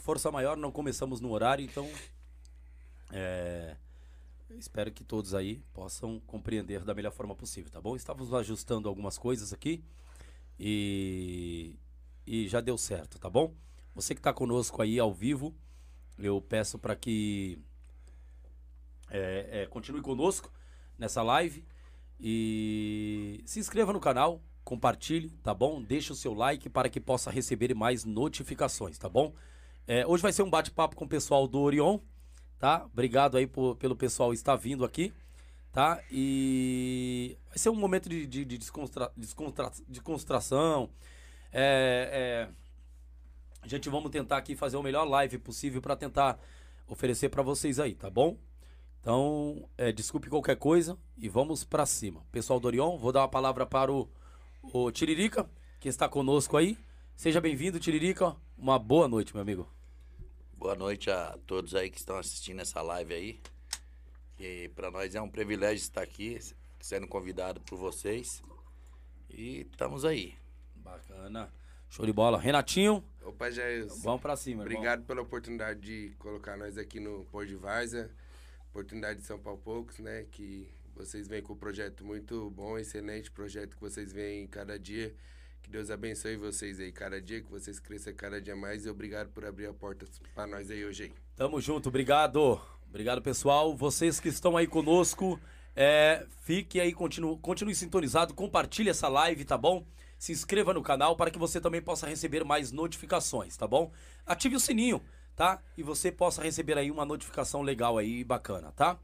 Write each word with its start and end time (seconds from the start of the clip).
força 0.00 0.30
maior 0.32 0.56
não 0.56 0.72
começamos 0.72 1.20
no 1.20 1.30
horário, 1.30 1.64
então 1.64 1.88
é, 3.12 3.76
espero 4.50 4.90
que 4.90 5.04
todos 5.04 5.34
aí 5.34 5.62
possam 5.72 6.18
compreender 6.26 6.84
da 6.84 6.94
melhor 6.94 7.12
forma 7.12 7.34
possível, 7.34 7.70
tá 7.70 7.80
bom? 7.80 7.94
Estávamos 7.94 8.34
ajustando 8.34 8.88
algumas 8.88 9.18
coisas 9.18 9.52
aqui 9.52 9.84
e, 10.58 11.78
e 12.26 12.48
já 12.48 12.60
deu 12.60 12.76
certo, 12.76 13.18
tá 13.18 13.30
bom? 13.30 13.54
Você 13.94 14.14
que 14.14 14.20
está 14.20 14.32
conosco 14.32 14.82
aí 14.82 14.98
ao 14.98 15.12
vivo, 15.12 15.54
eu 16.18 16.40
peço 16.40 16.78
para 16.78 16.96
que 16.96 17.58
é, 19.10 19.62
é, 19.62 19.66
continue 19.66 20.00
conosco 20.00 20.52
nessa 20.98 21.22
live 21.22 21.64
e 22.18 23.42
se 23.44 23.58
inscreva 23.58 23.92
no 23.92 24.00
canal, 24.00 24.40
compartilhe, 24.64 25.30
tá 25.42 25.52
bom? 25.52 25.82
Deixe 25.82 26.12
o 26.12 26.14
seu 26.14 26.34
like 26.34 26.68
para 26.68 26.88
que 26.88 27.00
possa 27.00 27.30
receber 27.30 27.74
mais 27.74 28.04
notificações, 28.04 28.98
tá 28.98 29.08
bom? 29.08 29.34
É, 29.86 30.06
hoje 30.06 30.22
vai 30.22 30.32
ser 30.32 30.42
um 30.42 30.50
bate-papo 30.50 30.96
com 30.96 31.04
o 31.04 31.08
pessoal 31.08 31.48
do 31.48 31.58
Orion, 31.60 31.98
tá? 32.58 32.84
Obrigado 32.84 33.36
aí 33.36 33.46
por, 33.46 33.76
pelo 33.76 33.96
pessoal 33.96 34.32
estar 34.32 34.56
vindo 34.56 34.84
aqui, 34.84 35.12
tá? 35.72 36.02
E 36.10 37.36
vai 37.48 37.58
ser 37.58 37.70
um 37.70 37.74
momento 37.74 38.08
de, 38.08 38.26
de, 38.26 38.44
de 38.44 38.58
descontra, 38.58 39.10
descontra. 39.16 39.72
É, 41.52 42.48
é, 42.48 42.48
a 43.62 43.68
gente 43.68 43.88
vamos 43.88 44.10
tentar 44.10 44.36
aqui 44.36 44.54
fazer 44.54 44.76
o 44.76 44.82
melhor 44.82 45.04
live 45.04 45.38
possível 45.38 45.82
para 45.82 45.96
tentar 45.96 46.38
oferecer 46.86 47.28
para 47.28 47.42
vocês 47.42 47.78
aí, 47.78 47.94
tá 47.94 48.08
bom? 48.08 48.36
Então, 49.00 49.68
é, 49.78 49.90
desculpe 49.90 50.28
qualquer 50.28 50.56
coisa 50.56 50.98
e 51.16 51.28
vamos 51.28 51.64
para 51.64 51.86
cima. 51.86 52.22
Pessoal 52.30 52.60
do 52.60 52.66
Orion, 52.66 52.98
vou 52.98 53.12
dar 53.12 53.20
uma 53.22 53.28
palavra 53.28 53.64
para 53.64 53.90
o, 53.90 54.08
o 54.62 54.90
Tiririca, 54.90 55.48
que 55.78 55.88
está 55.88 56.08
conosco 56.08 56.56
aí. 56.56 56.76
Seja 57.16 57.40
bem-vindo, 57.40 57.80
Tiririca. 57.80 58.36
Uma 58.60 58.78
boa 58.78 59.08
noite, 59.08 59.32
meu 59.32 59.40
amigo. 59.40 59.66
Boa 60.52 60.74
noite 60.74 61.10
a 61.10 61.38
todos 61.46 61.74
aí 61.74 61.88
que 61.88 61.96
estão 61.96 62.18
assistindo 62.18 62.60
essa 62.60 62.82
live 62.82 63.14
aí. 63.14 63.40
E 64.38 64.68
para 64.74 64.90
nós 64.90 65.14
é 65.14 65.20
um 65.22 65.30
privilégio 65.30 65.82
estar 65.82 66.02
aqui, 66.02 66.38
sendo 66.78 67.08
convidado 67.08 67.58
por 67.62 67.78
vocês. 67.78 68.42
E 69.30 69.62
estamos 69.62 70.04
aí. 70.04 70.34
Bacana. 70.76 71.50
Show 71.88 72.04
de 72.04 72.12
bola. 72.12 72.38
Renatinho. 72.38 73.02
Opa, 73.24 73.50
Jair. 73.50 73.86
Vamos 74.02 74.20
para 74.20 74.36
cima, 74.36 74.60
Obrigado 74.60 74.98
irmão. 74.98 75.06
pela 75.06 75.22
oportunidade 75.22 75.80
de 75.80 76.14
colocar 76.18 76.58
nós 76.58 76.76
aqui 76.76 77.00
no 77.00 77.24
Pôr 77.32 77.46
de 77.46 77.56
Várzea. 77.56 78.10
Oportunidade 78.68 79.20
de 79.20 79.26
São 79.26 79.38
Paulo 79.38 79.58
Poucos, 79.64 79.98
né? 80.00 80.26
Que 80.30 80.70
vocês 80.94 81.26
vêm 81.26 81.42
com 81.42 81.54
um 81.54 81.56
projeto 81.56 82.04
muito 82.04 82.50
bom, 82.50 82.76
excelente 82.76 83.30
projeto 83.30 83.74
que 83.74 83.80
vocês 83.80 84.12
vêm 84.12 84.46
cada 84.46 84.78
dia. 84.78 85.16
Que 85.70 85.76
Deus 85.76 85.88
abençoe 85.88 86.36
vocês 86.36 86.80
aí 86.80 86.90
cada 86.90 87.22
dia, 87.22 87.40
que 87.40 87.48
vocês 87.48 87.78
cresçam 87.78 88.12
cada 88.12 88.42
dia 88.42 88.56
mais. 88.56 88.84
E 88.84 88.90
obrigado 88.90 89.28
por 89.28 89.44
abrir 89.44 89.68
a 89.68 89.72
porta 89.72 90.04
para 90.34 90.44
nós 90.44 90.68
aí 90.68 90.84
hoje 90.84 91.04
aí. 91.04 91.12
Tamo 91.36 91.60
junto, 91.60 91.88
obrigado. 91.88 92.60
Obrigado, 92.88 93.22
pessoal. 93.22 93.76
Vocês 93.76 94.18
que 94.18 94.28
estão 94.28 94.56
aí 94.56 94.66
conosco, 94.66 95.38
é, 95.76 96.26
fique 96.42 96.80
aí, 96.80 96.92
continue, 96.92 97.38
continue 97.38 97.72
sintonizado, 97.72 98.34
compartilhe 98.34 98.90
essa 98.90 99.06
live, 99.06 99.44
tá 99.44 99.56
bom? 99.56 99.86
Se 100.18 100.32
inscreva 100.32 100.74
no 100.74 100.82
canal 100.82 101.14
para 101.14 101.30
que 101.30 101.38
você 101.38 101.60
também 101.60 101.80
possa 101.80 102.04
receber 102.04 102.44
mais 102.44 102.72
notificações, 102.72 103.56
tá 103.56 103.68
bom? 103.68 103.92
Ative 104.26 104.56
o 104.56 104.60
sininho, 104.60 105.00
tá? 105.36 105.62
E 105.78 105.84
você 105.84 106.10
possa 106.10 106.42
receber 106.42 106.78
aí 106.78 106.90
uma 106.90 107.04
notificação 107.04 107.62
legal 107.62 107.96
aí, 107.96 108.24
bacana, 108.24 108.72
tá? 108.72 108.98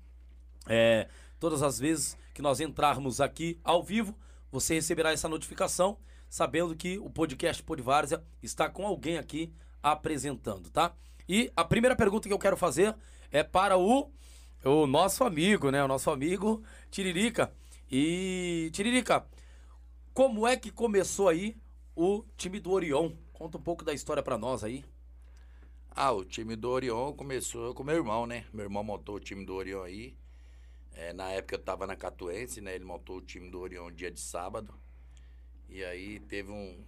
É, 0.67 1.07
todas 1.39 1.63
as 1.63 1.79
vezes 1.79 2.19
que 2.35 2.43
nós 2.43 2.59
entrarmos 2.59 3.21
aqui 3.21 3.57
ao 3.63 3.85
vivo, 3.85 4.19
você 4.51 4.75
receberá 4.75 5.13
essa 5.13 5.29
notificação, 5.29 5.97
sabendo 6.37 6.77
que 6.77 6.99
o 6.99 7.09
podcast 7.09 7.63
Podvárzea 7.63 8.23
está 8.43 8.69
com 8.69 8.87
alguém 8.87 9.17
aqui 9.17 9.55
apresentando, 9.83 10.69
tá? 10.69 10.95
E 11.27 11.51
a 11.57 11.65
primeira 11.65 11.97
pergunta 11.97 12.29
que 12.29 12.35
eu 12.35 12.39
quero 12.39 12.59
fazer 12.59 12.95
é 13.33 13.43
para 13.43 13.79
o, 13.79 14.13
o 14.63 14.87
nosso 14.87 15.25
amigo, 15.25 15.71
né? 15.71 15.83
O 15.83 15.89
nosso 15.89 16.11
amigo 16.11 16.63
Tiririca. 16.91 17.51
E, 17.91 18.69
Tiririca, 18.75 19.27
como 20.13 20.47
é 20.47 20.59
que 20.59 20.71
começou 20.71 21.31
aí 21.31 21.57
o 21.95 22.23
time 22.37 22.61
do 22.61 22.71
Orion? 22.71 23.13
Conta 23.33 23.57
um 23.57 23.63
pouco 23.63 23.83
da 23.83 23.95
história 23.95 24.23
para 24.23 24.37
nós 24.37 24.63
aí. 24.63 24.85
Ah, 25.91 26.13
o 26.13 26.23
time 26.23 26.55
do 26.55 26.69
Orion 26.69 27.15
começou 27.15 27.73
com 27.73 27.83
meu 27.83 27.97
irmão, 27.97 28.27
né? 28.27 28.45
Meu 28.53 28.67
irmão 28.67 28.85
montou 28.85 29.15
o 29.15 29.21
time 29.21 29.43
do 29.43 29.55
Orion 29.55 29.83
aí. 29.83 30.15
É, 30.93 31.15
na 31.15 31.31
época 31.31 31.55
eu 31.55 31.63
tava 31.63 31.87
na 31.87 31.97
Catuense, 31.97 32.61
né? 32.61 32.75
Ele 32.75 32.85
montou 32.85 33.17
o 33.17 33.23
time 33.23 33.49
do 33.49 33.59
Orion 33.59 33.91
dia 33.91 34.11
de 34.11 34.21
sábado. 34.21 34.75
E 35.69 35.85
aí 35.85 36.21
teve 36.21 36.51
um, 36.51 36.79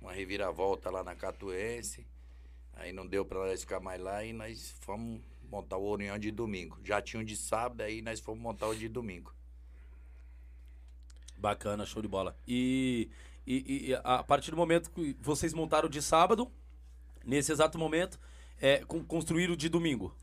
uma 0.00 0.12
reviravolta 0.12 0.90
lá 0.90 1.02
na 1.02 1.14
Catuense. 1.14 2.06
Aí 2.74 2.92
não 2.92 3.06
deu 3.06 3.24
para 3.24 3.40
nós 3.46 3.60
ficar 3.60 3.80
mais 3.80 4.00
lá 4.00 4.24
e 4.24 4.32
nós 4.32 4.74
fomos 4.80 5.20
montar 5.50 5.76
o 5.76 5.84
Orion 5.84 6.18
de 6.18 6.30
domingo. 6.30 6.78
Já 6.84 7.02
tinha 7.02 7.20
um 7.20 7.24
de 7.24 7.36
sábado, 7.36 7.82
aí 7.82 8.00
nós 8.00 8.20
fomos 8.20 8.40
montar 8.40 8.68
o 8.68 8.74
de 8.74 8.88
domingo. 8.88 9.34
Bacana, 11.36 11.84
show 11.86 12.02
de 12.02 12.08
bola. 12.08 12.36
E, 12.46 13.10
e, 13.46 13.88
e 13.88 13.94
a 13.94 14.22
partir 14.22 14.50
do 14.50 14.56
momento 14.56 14.90
que 14.90 15.16
vocês 15.20 15.52
montaram 15.52 15.88
de 15.88 16.00
sábado, 16.00 16.50
nesse 17.24 17.50
exato 17.50 17.78
momento, 17.78 18.20
é, 18.60 18.84
con- 18.84 19.04
construíram 19.04 19.56
de 19.56 19.68
domingo. 19.68 20.14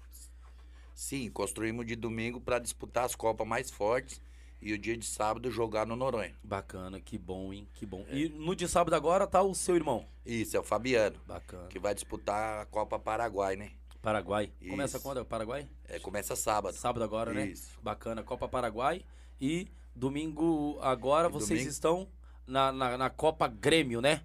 Sim, 0.93 1.29
construímos 1.29 1.85
de 1.85 1.95
domingo 1.95 2.39
para 2.39 2.59
disputar 2.59 3.05
as 3.05 3.15
Copas 3.15 3.47
mais 3.47 3.69
fortes 3.69 4.21
e 4.61 4.73
o 4.73 4.77
dia 4.77 4.97
de 4.97 5.05
sábado 5.05 5.49
jogar 5.51 5.85
no 5.85 5.95
Noronha. 5.95 6.33
Bacana, 6.43 6.99
que 6.99 7.17
bom, 7.17 7.53
hein? 7.53 7.67
Que 7.73 7.85
bom. 7.85 8.05
E 8.09 8.27
no 8.29 8.55
de 8.55 8.67
sábado 8.67 8.93
agora 8.95 9.27
tá 9.27 9.41
o 9.41 9.53
seu 9.53 9.75
irmão. 9.75 10.05
Isso, 10.25 10.55
é 10.57 10.59
o 10.59 10.63
Fabiano, 10.63 11.19
Bacana. 11.27 11.67
que 11.67 11.79
vai 11.79 11.93
disputar 11.93 12.61
a 12.61 12.65
Copa 12.65 12.97
Paraguai, 12.99 13.55
né? 13.55 13.71
Paraguai. 14.01 14.51
Começa 14.69 14.97
Isso. 14.97 15.03
quando? 15.05 15.25
Paraguai? 15.25 15.67
É, 15.87 15.99
começa 15.99 16.35
sábado. 16.35 16.73
Sábado 16.75 17.03
agora, 17.03 17.33
né? 17.33 17.47
Isso. 17.47 17.77
Bacana. 17.81 18.23
Copa 18.23 18.47
Paraguai. 18.47 19.03
E 19.41 19.67
domingo 19.95 20.77
agora 20.81 21.27
E 21.27 21.31
vocês 21.31 21.49
domingo- 21.59 21.69
estão 21.69 22.07
na, 22.45 22.71
na, 22.71 22.97
na 22.97 23.09
Copa 23.09 23.47
Grêmio, 23.47 23.99
né? 23.99 24.23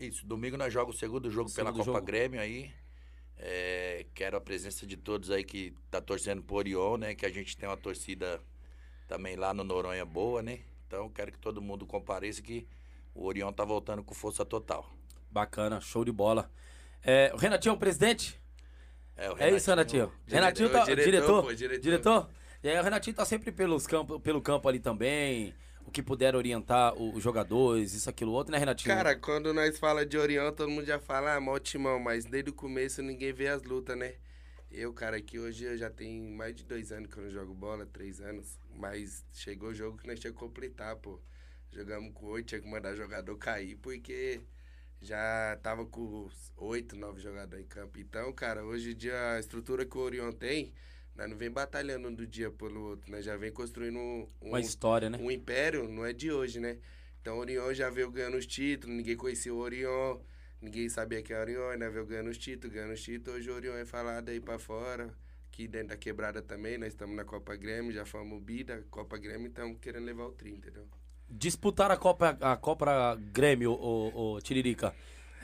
Isso, 0.00 0.26
domingo 0.26 0.56
nós 0.56 0.72
jogamos 0.72 0.96
o 0.96 0.98
segundo 0.98 1.30
jogo 1.30 1.50
pela 1.52 1.70
Segundo 1.70 1.84
Copa 1.84 1.98
jogo. 1.98 2.06
Grêmio 2.06 2.40
aí. 2.40 2.70
É, 3.38 4.06
quero 4.14 4.36
a 4.36 4.40
presença 4.40 4.86
de 4.86 4.96
todos 4.96 5.30
aí 5.30 5.44
que 5.44 5.74
tá 5.90 6.00
torcendo 6.00 6.42
por 6.42 6.56
Orion, 6.58 6.96
né? 6.96 7.14
Que 7.14 7.26
a 7.26 7.30
gente 7.30 7.56
tem 7.56 7.68
uma 7.68 7.76
torcida 7.76 8.40
também 9.06 9.36
lá 9.36 9.54
no 9.54 9.64
Noronha 9.64 10.04
boa, 10.04 10.42
né? 10.42 10.60
Então 10.86 11.08
quero 11.08 11.32
que 11.32 11.38
todo 11.38 11.62
mundo 11.62 11.86
compareça 11.86 12.42
que 12.42 12.66
o 13.14 13.24
Orion 13.24 13.52
tá 13.52 13.64
voltando 13.64 14.02
com 14.02 14.14
força 14.14 14.44
total. 14.44 14.88
Bacana, 15.30 15.80
show 15.80 16.04
de 16.04 16.12
bola. 16.12 16.50
É, 17.02 17.30
o 17.34 17.36
Renatinho 17.36 17.72
é 17.72 17.74
o 17.74 17.78
presidente? 17.78 18.40
É, 19.16 19.30
o 19.30 19.38
É 19.38 19.50
isso, 19.50 19.70
Renatinho. 19.70 20.12
Renatinho 20.26 20.70
tá. 20.70 20.84
diretor, 20.84 21.04
Diretor? 21.04 21.42
pô, 21.44 21.54
diretor. 21.54 21.80
Diretor? 21.80 22.30
É, 22.62 22.80
o 22.80 22.82
Renatinho 22.84 23.14
tá 23.14 23.24
sempre 23.24 23.52
pelos 23.52 23.86
campo, 23.86 24.18
pelo 24.18 24.42
campo 24.42 24.68
ali 24.68 24.78
também. 24.78 25.54
O 25.86 25.90
que 25.90 26.02
puder 26.02 26.34
orientar 26.34 26.94
os 26.94 27.22
jogadores, 27.22 27.94
isso, 27.94 28.10
aquilo, 28.10 28.32
outro, 28.32 28.50
né, 28.50 28.58
Renatinho? 28.58 28.92
Cara, 28.92 29.14
quando 29.14 29.54
nós 29.54 29.78
fala 29.78 30.04
de 30.04 30.18
Orião, 30.18 30.52
todo 30.52 30.68
mundo 30.68 30.84
já 30.84 30.98
fala, 30.98 31.36
ah, 31.36 31.40
mó 31.40 31.56
timão, 31.60 32.00
mas 32.00 32.24
desde 32.24 32.50
o 32.50 32.52
começo 32.52 33.00
ninguém 33.02 33.32
vê 33.32 33.46
as 33.46 33.62
lutas, 33.62 33.96
né? 33.96 34.14
Eu, 34.68 34.92
cara, 34.92 35.16
aqui 35.16 35.38
hoje 35.38 35.64
eu 35.64 35.78
já 35.78 35.88
tenho 35.88 36.28
mais 36.36 36.56
de 36.56 36.64
dois 36.64 36.90
anos 36.90 37.08
que 37.08 37.16
eu 37.16 37.22
não 37.22 37.30
jogo 37.30 37.54
bola, 37.54 37.86
três 37.86 38.20
anos. 38.20 38.58
Mas 38.76 39.24
chegou 39.32 39.70
o 39.70 39.74
jogo 39.74 39.98
que 39.98 40.06
nós 40.06 40.20
tinha 40.20 40.32
que 40.32 40.38
completar, 40.38 40.96
pô. 40.96 41.20
Jogamos 41.72 42.12
com 42.14 42.26
oito, 42.26 42.46
tinha 42.48 42.60
que 42.60 42.68
mandar 42.68 42.94
jogador 42.94 43.36
cair, 43.36 43.76
porque 43.76 44.40
já 45.00 45.58
tava 45.62 45.84
com 45.86 46.28
oito, 46.56 46.96
nove 46.96 47.20
jogadores 47.20 47.64
em 47.64 47.68
campo. 47.68 47.98
Então, 47.98 48.32
cara, 48.32 48.64
hoje 48.64 48.92
em 48.92 48.96
dia 48.96 49.32
a 49.32 49.40
estrutura 49.40 49.84
que 49.84 49.96
o 49.96 50.00
Orion 50.00 50.32
tem, 50.32 50.72
nós 51.14 51.28
não 51.28 51.36
vem 51.36 51.50
batalhando 51.50 52.08
um 52.08 52.14
do 52.14 52.26
dia 52.26 52.50
pelo 52.50 52.80
outro, 52.82 53.10
nós 53.10 53.24
já 53.24 53.36
vem 53.36 53.52
construindo 53.52 53.98
um, 53.98 54.28
um, 54.40 54.48
Uma 54.48 54.60
história, 54.60 55.10
né? 55.10 55.18
um 55.20 55.30
império 55.30 55.88
não 55.88 56.04
é 56.04 56.12
de 56.12 56.30
hoje, 56.30 56.60
né? 56.60 56.78
Então 57.20 57.36
o 57.36 57.40
Orion 57.40 57.72
já 57.74 57.90
veio 57.90 58.10
ganhando 58.10 58.36
os 58.36 58.46
títulos, 58.46 58.96
ninguém 58.96 59.16
conhecia 59.16 59.52
o 59.52 59.58
Orion, 59.58 60.18
ninguém 60.60 60.88
sabia 60.88 61.22
que 61.22 61.32
era 61.32 61.40
o 61.40 61.54
Orion, 61.54 61.70
ainda 61.70 61.90
veio 61.90 62.06
ganhando 62.06 62.30
os 62.30 62.38
títulos, 62.38 62.74
ganhando 62.74 62.92
os 62.92 63.02
títulos. 63.02 63.40
Hoje 63.40 63.50
o 63.50 63.54
Orion 63.54 63.74
é 63.74 63.84
falado 63.84 64.28
aí 64.28 64.40
pra 64.40 64.58
fora, 64.58 65.12
aqui 65.56 65.66
dentro 65.66 65.88
da 65.88 65.96
quebrada 65.96 66.42
também, 66.42 66.76
nós 66.76 66.88
estamos 66.88 67.16
na 67.16 67.24
Copa 67.24 67.56
Grêmio, 67.56 67.90
já 67.90 68.04
fomos 68.04 68.42
bi 68.42 68.62
da 68.62 68.78
Copa 68.90 69.16
Grêmio, 69.16 69.48
estamos 69.48 69.78
querendo 69.80 70.04
levar 70.04 70.26
o 70.26 70.32
30, 70.32 70.58
entendeu? 70.68 70.86
Disputar 71.30 71.90
a 71.90 71.96
Copa, 71.96 72.36
a 72.42 72.56
Copa 72.58 73.18
Grêmio, 73.32 73.72
o, 73.72 74.34
o 74.34 74.40
Tiririca, 74.42 74.94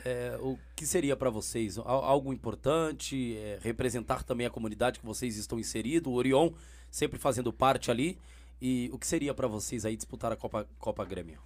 é, 0.05 0.37
o 0.39 0.59
que 0.77 0.85
seria 0.85 1.17
pra 1.17 1.31
vocês? 1.31 1.79
Al- 1.79 1.87
Algo 2.05 2.31
importante? 2.31 3.37
é, 3.39 3.59
representar 3.63 4.23
também 4.23 4.47
a 4.47 4.51
comunidade 4.51 5.01
que 5.01 5.07
vocês 5.07 5.37
estão 5.39 5.59
inseridos? 5.59 6.13
O 6.13 6.15
Orion 6.15 6.51
sempre 6.91 7.19
fazendo 7.19 7.51
parte 7.53 7.91
ali. 7.91 8.19
E 8.61 8.91
o 8.93 8.99
que 8.99 9.07
seria 9.07 9.33
pra 9.35 9.49
vocês 9.49 9.85
aí 9.85 9.97
disputar 9.97 10.31
a 10.31 10.37
Copa, 10.37 10.69
Copa 10.79 11.05
Grêmio? 11.05 11.41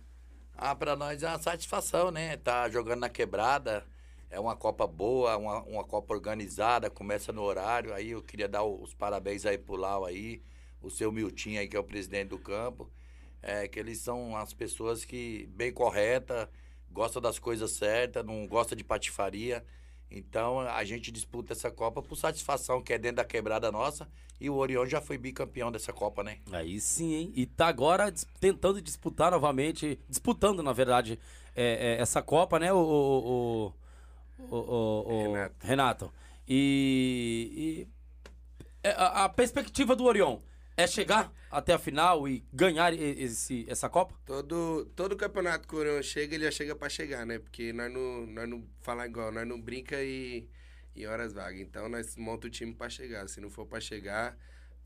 Ah, 0.54 0.74
pra 0.74 0.96
nós 0.96 1.22
é 1.22 1.28
uma 1.28 1.38
satisfação, 1.38 2.10
né? 2.10 2.36
Tá 2.36 2.68
jogando 2.68 3.00
na 3.00 3.08
quebrada. 3.08 3.86
É 4.30 4.40
uma 4.40 4.56
Copa 4.56 4.86
boa, 4.86 5.36
uma, 5.36 5.62
uma 5.62 5.84
Copa 5.84 6.14
organizada, 6.14 6.90
começa 6.90 7.32
no 7.32 7.42
horário. 7.42 7.94
Aí 7.94 8.10
eu 8.10 8.22
queria 8.22 8.48
dar 8.48 8.64
os 8.64 8.92
parabéns 8.94 9.46
aí 9.46 9.56
pro 9.56 9.76
Lau 9.76 10.04
aí, 10.04 10.42
o 10.82 10.90
seu 10.90 11.12
Miltinho 11.12 11.60
aí, 11.60 11.68
que 11.68 11.76
é 11.76 11.80
o 11.80 11.84
presidente 11.84 12.28
do 12.28 12.38
campo. 12.38 12.90
É, 13.42 13.68
que 13.68 13.78
eles 13.78 13.98
são 13.98 14.36
as 14.36 14.52
pessoas 14.52 15.04
que, 15.04 15.48
bem 15.54 15.72
correta, 15.72 16.50
gosta 16.90 17.20
das 17.20 17.38
coisas 17.38 17.70
certas, 17.72 18.24
não 18.24 18.46
gosta 18.46 18.74
de 18.74 18.82
patifaria. 18.82 19.64
Então 20.10 20.60
a 20.60 20.84
gente 20.84 21.10
disputa 21.10 21.52
essa 21.52 21.70
Copa 21.70 22.02
por 22.02 22.16
satisfação, 22.16 22.82
que 22.82 22.92
é 22.92 22.98
dentro 22.98 23.16
da 23.16 23.24
quebrada 23.24 23.70
nossa. 23.70 24.08
E 24.40 24.50
o 24.50 24.56
Orion 24.56 24.86
já 24.86 25.00
foi 25.00 25.16
bicampeão 25.16 25.72
dessa 25.72 25.92
Copa, 25.92 26.22
né? 26.22 26.38
Aí 26.52 26.80
sim, 26.80 27.14
hein? 27.14 27.32
E 27.34 27.46
tá 27.46 27.66
agora 27.66 28.12
tentando 28.38 28.80
disputar 28.80 29.30
novamente, 29.30 29.98
disputando, 30.08 30.62
na 30.62 30.72
verdade, 30.72 31.18
é, 31.54 31.96
é, 31.96 32.00
essa 32.00 32.22
Copa, 32.22 32.58
né, 32.58 32.72
o, 32.72 32.76
o, 32.76 33.66
o, 33.66 33.72
o- 34.38 34.56
o- 34.56 35.02
o- 35.08 35.32
Renato. 35.32 35.66
Renato. 35.66 36.12
E, 36.48 37.86
e 37.86 37.88
é, 38.82 38.90
a, 38.92 39.24
a 39.24 39.28
perspectiva 39.28 39.96
do 39.96 40.04
Orion 40.04 40.38
é 40.76 40.86
chegar 40.86 41.32
até 41.50 41.72
a 41.72 41.78
final 41.78 42.28
e 42.28 42.44
ganhar 42.52 42.92
esse, 42.92 43.64
essa 43.68 43.88
Copa? 43.88 44.14
Todo, 44.24 44.84
todo 44.94 45.16
campeonato 45.16 45.66
que 45.66 45.74
o 45.74 45.78
Orion 45.78 46.02
chega, 46.02 46.34
ele 46.34 46.44
já 46.44 46.50
chega 46.50 46.74
pra 46.76 46.88
chegar, 46.88 47.24
né? 47.24 47.38
Porque 47.38 47.72
nós 47.72 47.92
não, 47.92 48.26
nós 48.26 48.48
não 48.48 48.64
falar 48.80 49.06
igual, 49.06 49.32
nós 49.32 49.46
não 49.48 49.60
brinca 49.60 49.96
e, 50.02 50.48
e 50.94 51.06
horas 51.06 51.32
vagas. 51.32 51.60
Então 51.60 51.88
nós 51.88 52.14
monta 52.16 52.46
o 52.46 52.50
time 52.50 52.74
pra 52.74 52.88
chegar. 52.90 53.28
Se 53.28 53.40
não 53.40 53.50
for 53.50 53.66
pra 53.66 53.80
chegar, 53.80 54.36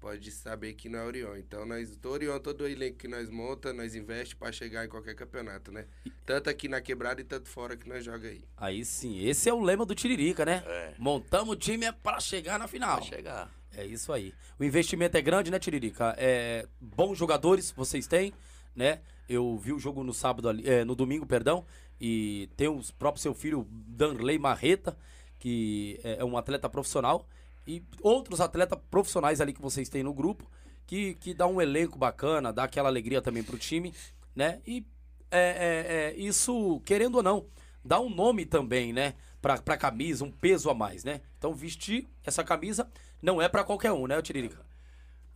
pode 0.00 0.30
saber 0.30 0.72
que 0.74 0.88
não 0.88 0.98
é 0.98 1.04
Orion. 1.04 1.36
Então 1.36 1.66
nós, 1.66 1.94
todo 1.96 2.14
Orion, 2.14 2.38
todo 2.38 2.66
elenco 2.66 2.98
que 2.98 3.06
nós 3.06 3.28
monta, 3.28 3.72
nós 3.72 3.94
investe 3.94 4.34
pra 4.34 4.50
chegar 4.50 4.84
em 4.84 4.88
qualquer 4.88 5.14
campeonato, 5.14 5.70
né? 5.70 5.86
Tanto 6.24 6.48
aqui 6.48 6.68
na 6.68 6.80
quebrada 6.80 7.20
e 7.20 7.24
tanto 7.24 7.48
fora 7.48 7.76
que 7.76 7.88
nós 7.88 8.04
joga 8.04 8.28
aí. 8.28 8.42
Aí 8.56 8.84
sim, 8.84 9.24
esse 9.24 9.48
é 9.48 9.54
o 9.54 9.60
lema 9.60 9.84
do 9.84 9.94
Tiririca, 9.94 10.44
né? 10.44 10.64
É. 10.66 10.94
Montamos 10.98 11.54
o 11.54 11.56
time 11.56 11.84
é 11.84 11.92
para 11.92 12.18
chegar 12.18 12.58
na 12.58 12.66
final. 12.66 12.96
Pra 12.96 13.06
chegar. 13.06 13.50
É 13.76 13.84
isso 13.84 14.12
aí. 14.12 14.34
O 14.58 14.64
investimento 14.64 15.16
é 15.16 15.22
grande, 15.22 15.50
né, 15.50 15.58
Tiririca? 15.58 16.14
É, 16.18 16.66
bons 16.80 17.16
jogadores 17.16 17.70
vocês 17.70 18.06
têm, 18.06 18.32
né? 18.74 19.00
Eu 19.28 19.56
vi 19.58 19.72
o 19.72 19.78
jogo 19.78 20.02
no 20.02 20.12
sábado, 20.12 20.48
ali, 20.48 20.68
é, 20.68 20.84
no 20.84 20.96
domingo, 20.96 21.24
perdão, 21.24 21.64
e 22.00 22.48
tem 22.56 22.66
o 22.66 22.80
próprio 22.98 23.22
seu 23.22 23.32
filho, 23.32 23.64
Danley 23.70 24.38
Marreta, 24.38 24.96
que 25.38 26.00
é 26.02 26.16
é 26.18 26.24
um 26.24 26.36
atleta 26.36 26.68
profissional, 26.68 27.28
e 27.66 27.82
outros 28.02 28.40
atletas 28.40 28.78
profissionais 28.90 29.40
ali 29.40 29.52
que 29.52 29.62
vocês 29.62 29.88
têm 29.88 30.02
no 30.02 30.14
grupo, 30.14 30.50
que, 30.86 31.14
que 31.14 31.34
dá 31.34 31.46
um 31.46 31.60
elenco 31.60 31.98
bacana, 31.98 32.52
dá 32.52 32.64
aquela 32.64 32.88
alegria 32.88 33.22
também 33.22 33.42
pro 33.42 33.58
time, 33.58 33.94
né? 34.34 34.60
E 34.66 34.84
é, 35.30 35.38
é, 35.40 35.94
é, 35.94 36.14
isso, 36.16 36.80
querendo 36.84 37.16
ou 37.16 37.22
não, 37.22 37.46
dá 37.84 38.00
um 38.00 38.10
nome 38.10 38.44
também, 38.44 38.92
né? 38.92 39.14
Pra, 39.40 39.56
pra 39.58 39.76
camisa, 39.76 40.24
um 40.24 40.30
peso 40.30 40.68
a 40.68 40.74
mais, 40.74 41.04
né? 41.04 41.20
Então 41.38 41.54
vestir 41.54 42.08
essa 42.24 42.44
camisa 42.44 42.90
não 43.22 43.40
é 43.40 43.48
pra 43.48 43.64
qualquer 43.64 43.92
um, 43.92 44.06
né, 44.06 44.20
Tiririca? 44.20 44.69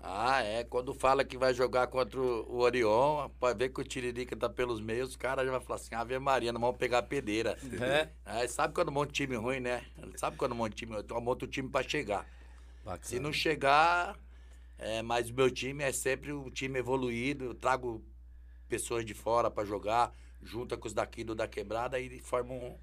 Ah, 0.06 0.42
é. 0.42 0.62
Quando 0.64 0.92
fala 0.92 1.24
que 1.24 1.38
vai 1.38 1.54
jogar 1.54 1.86
contra 1.86 2.20
o 2.20 2.44
o 2.54 2.58
Orion, 2.58 3.30
pode 3.40 3.58
ver 3.58 3.70
que 3.70 3.80
o 3.80 3.84
Tiririca 3.84 4.36
tá 4.36 4.50
pelos 4.50 4.78
meios, 4.80 5.10
os 5.10 5.16
caras 5.16 5.46
já 5.46 5.50
vão 5.50 5.60
falar 5.62 5.80
assim, 5.80 5.94
Ave 5.94 6.18
Maria, 6.18 6.52
não 6.52 6.60
vamos 6.60 6.76
pegar 6.76 6.98
a 6.98 7.02
pedeira. 7.02 7.56
É. 7.80 8.42
É, 8.42 8.46
sabe 8.46 8.74
quando 8.74 8.92
monta 8.92 9.08
um 9.08 9.12
time 9.12 9.34
ruim, 9.34 9.60
né? 9.60 9.82
Sabe 10.16 10.36
quando 10.36 10.54
monta 10.54 10.74
um 10.74 10.76
time 10.76 10.94
ruim? 10.94 11.04
Monta 11.22 11.46
o 11.46 11.48
time 11.48 11.70
pra 11.70 11.82
chegar. 11.82 12.26
Bacana. 12.84 13.02
Se 13.02 13.18
não 13.18 13.32
chegar, 13.32 14.14
é, 14.78 15.00
mas 15.00 15.30
o 15.30 15.34
meu 15.34 15.50
time 15.50 15.82
é 15.82 15.90
sempre 15.90 16.32
um 16.32 16.50
time 16.50 16.78
evoluído. 16.78 17.46
Eu 17.46 17.54
trago 17.54 18.04
pessoas 18.68 19.06
de 19.06 19.14
fora 19.14 19.50
pra 19.50 19.64
jogar, 19.64 20.12
junta 20.42 20.76
com 20.76 20.86
os 20.86 20.92
daqui 20.92 21.24
do 21.24 21.34
da 21.34 21.48
quebrada 21.48 21.98
e 21.98 22.20
forma 22.20 22.52
um, 22.52 22.76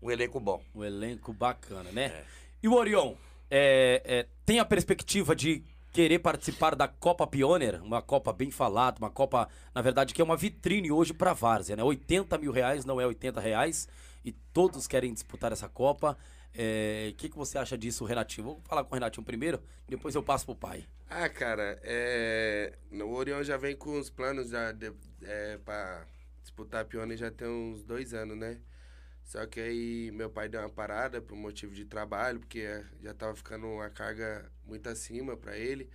um 0.00 0.10
elenco 0.12 0.38
bom. 0.38 0.62
Um 0.72 0.84
elenco 0.84 1.32
bacana, 1.32 1.90
né? 1.90 2.06
É. 2.06 2.24
E 2.62 2.68
o 2.68 2.74
Orion, 2.74 3.14
é, 3.50 4.00
é, 4.04 4.26
tem 4.46 4.60
a 4.60 4.64
perspectiva 4.64 5.34
de 5.34 5.64
querer 5.92 6.18
participar 6.18 6.74
da 6.74 6.86
Copa 6.86 7.26
Pioneer, 7.26 7.82
uma 7.82 8.02
Copa 8.02 8.32
bem 8.32 8.50
falada, 8.50 8.98
uma 8.98 9.10
Copa, 9.10 9.48
na 9.74 9.82
verdade, 9.82 10.14
que 10.14 10.20
é 10.20 10.24
uma 10.24 10.36
vitrine 10.36 10.90
hoje 10.92 11.12
pra 11.14 11.32
Várzea, 11.32 11.76
né? 11.76 11.82
80 11.82 12.38
mil 12.38 12.52
reais 12.52 12.84
não 12.84 13.00
é 13.00 13.06
80 13.06 13.40
reais 13.40 13.88
e 14.24 14.32
todos 14.32 14.86
querem 14.86 15.12
disputar 15.12 15.52
essa 15.52 15.68
Copa. 15.68 16.16
É, 16.54 17.10
O 17.12 17.14
que, 17.16 17.28
que 17.28 17.36
você 17.36 17.58
acha 17.58 17.76
disso, 17.76 18.04
Renatinho? 18.04 18.44
Vou 18.46 18.60
falar 18.64 18.84
com 18.84 18.92
o 18.92 18.94
Renatinho 18.94 19.24
primeiro, 19.24 19.62
depois 19.88 20.14
eu 20.14 20.22
passo 20.22 20.44
pro 20.44 20.54
pai. 20.54 20.86
Ah, 21.08 21.28
cara, 21.28 21.78
é... 21.82 22.72
o 22.92 23.10
Orion 23.12 23.42
já 23.42 23.56
vem 23.56 23.74
com 23.76 23.98
os 23.98 24.10
planos 24.10 24.52
é, 24.52 25.58
pra 25.64 26.06
disputar 26.42 26.82
a 26.82 26.84
Pione 26.84 27.16
já 27.16 27.30
tem 27.30 27.48
uns 27.48 27.82
dois 27.82 28.12
anos, 28.12 28.36
né? 28.36 28.58
Só 29.28 29.46
que 29.46 29.60
aí 29.60 30.10
meu 30.10 30.30
pai 30.30 30.48
deu 30.48 30.62
uma 30.62 30.70
parada 30.70 31.20
por 31.20 31.36
motivo 31.36 31.74
de 31.74 31.84
trabalho, 31.84 32.40
porque 32.40 32.60
é, 32.60 32.82
já 33.02 33.12
tava 33.12 33.36
ficando 33.36 33.66
uma 33.66 33.90
carga 33.90 34.50
muito 34.64 34.88
acima 34.88 35.36
pra 35.36 35.54
ele. 35.54 35.90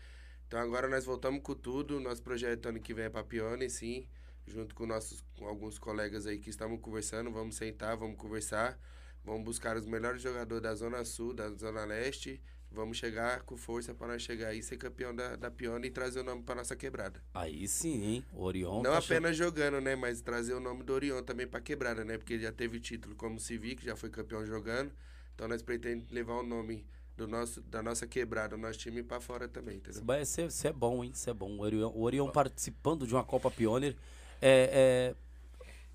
Então 0.46 0.60
agora 0.60 0.88
nós 0.88 1.04
voltamos 1.04 1.42
com 1.42 1.56
tudo, 1.56 2.00
nosso 2.00 2.22
projeto 2.22 2.68
ano 2.68 2.80
que 2.80 2.94
vem 2.94 3.06
é 3.06 3.10
pra 3.10 3.24
Pione, 3.24 3.68
sim, 3.72 4.08
junto 4.46 4.76
com 4.76 4.86
nossos 4.86 5.26
com 5.36 5.48
alguns 5.48 5.80
colegas 5.80 6.28
aí 6.28 6.38
que 6.38 6.52
estamos 6.52 6.80
conversando, 6.80 7.32
vamos 7.32 7.56
sentar, 7.56 7.98
vamos 7.98 8.18
conversar, 8.18 8.80
vamos 9.26 9.44
buscar 9.44 9.78
os 9.78 9.88
melhores 9.88 10.22
jogadores 10.22 10.62
da 10.62 10.76
Zona 10.76 11.04
Sul, 11.04 11.34
da 11.34 11.50
Zona 11.54 11.86
Leste, 11.86 12.40
vamos 12.74 12.98
chegar 12.98 13.44
com 13.44 13.56
força 13.56 13.94
para 13.94 14.08
nós 14.08 14.22
chegar 14.22 14.48
aí 14.48 14.62
ser 14.62 14.78
campeão 14.78 15.16
da, 15.16 15.36
da 15.36 15.52
Pione 15.52 15.88
e 15.88 15.92
trazer 15.92 16.22
o 16.22 16.24
nome 16.24 16.44
para 16.44 16.56
nossa 16.56 16.76
quebrada. 16.76 17.22
Aí 17.34 17.68
sim, 17.68 18.04
hein? 18.04 18.26
Orion. 18.34 18.82
Não 18.82 18.92
tá 18.92 18.98
apenas 18.98 19.38
jogando, 19.38 19.80
né? 19.80 19.96
Mas 19.96 20.22
trazer 20.22 20.54
o 20.54 20.60
nome 20.60 20.84
do 20.84 20.94
Orion 20.94 21.22
também 21.22 21.48
pra 21.48 21.62
quebrada, 21.62 22.04
né? 22.04 22.18
Porque 22.18 22.34
ele 22.34 22.44
já 22.44 22.52
teve 22.52 22.80
título 22.80 23.16
como 23.16 23.40
Civic, 23.40 23.86
já 23.86 23.96
foi 23.96 24.10
campeão 24.10 24.46
jogando. 24.46 24.92
Então 25.36 25.48
nós 25.48 25.62
pretendemos 25.62 26.12
levar 26.12 26.34
o 26.34 26.44
nome 26.44 26.86
do 27.16 27.28
nosso, 27.28 27.62
da 27.62 27.84
nossa 27.84 28.08
quebrada, 28.08 28.56
do 28.56 28.62
nosso 28.62 28.80
time 28.80 29.04
pra 29.04 29.20
fora 29.20 29.48
também, 29.48 29.78
entendeu? 29.78 30.02
isso 30.48 30.68
é 30.68 30.74
bom, 30.74 31.04
hein? 31.04 31.12
Isso 31.14 31.30
é 31.30 31.34
bom. 31.34 31.52
O 31.52 31.62
Orion, 31.62 31.92
o 31.94 32.02
Orion 32.02 32.30
participando 32.30 33.06
de 33.06 33.14
uma 33.14 33.24
Copa 33.24 33.52
Pioneer. 33.52 33.96
É, 34.42 35.14
é, 35.14 35.16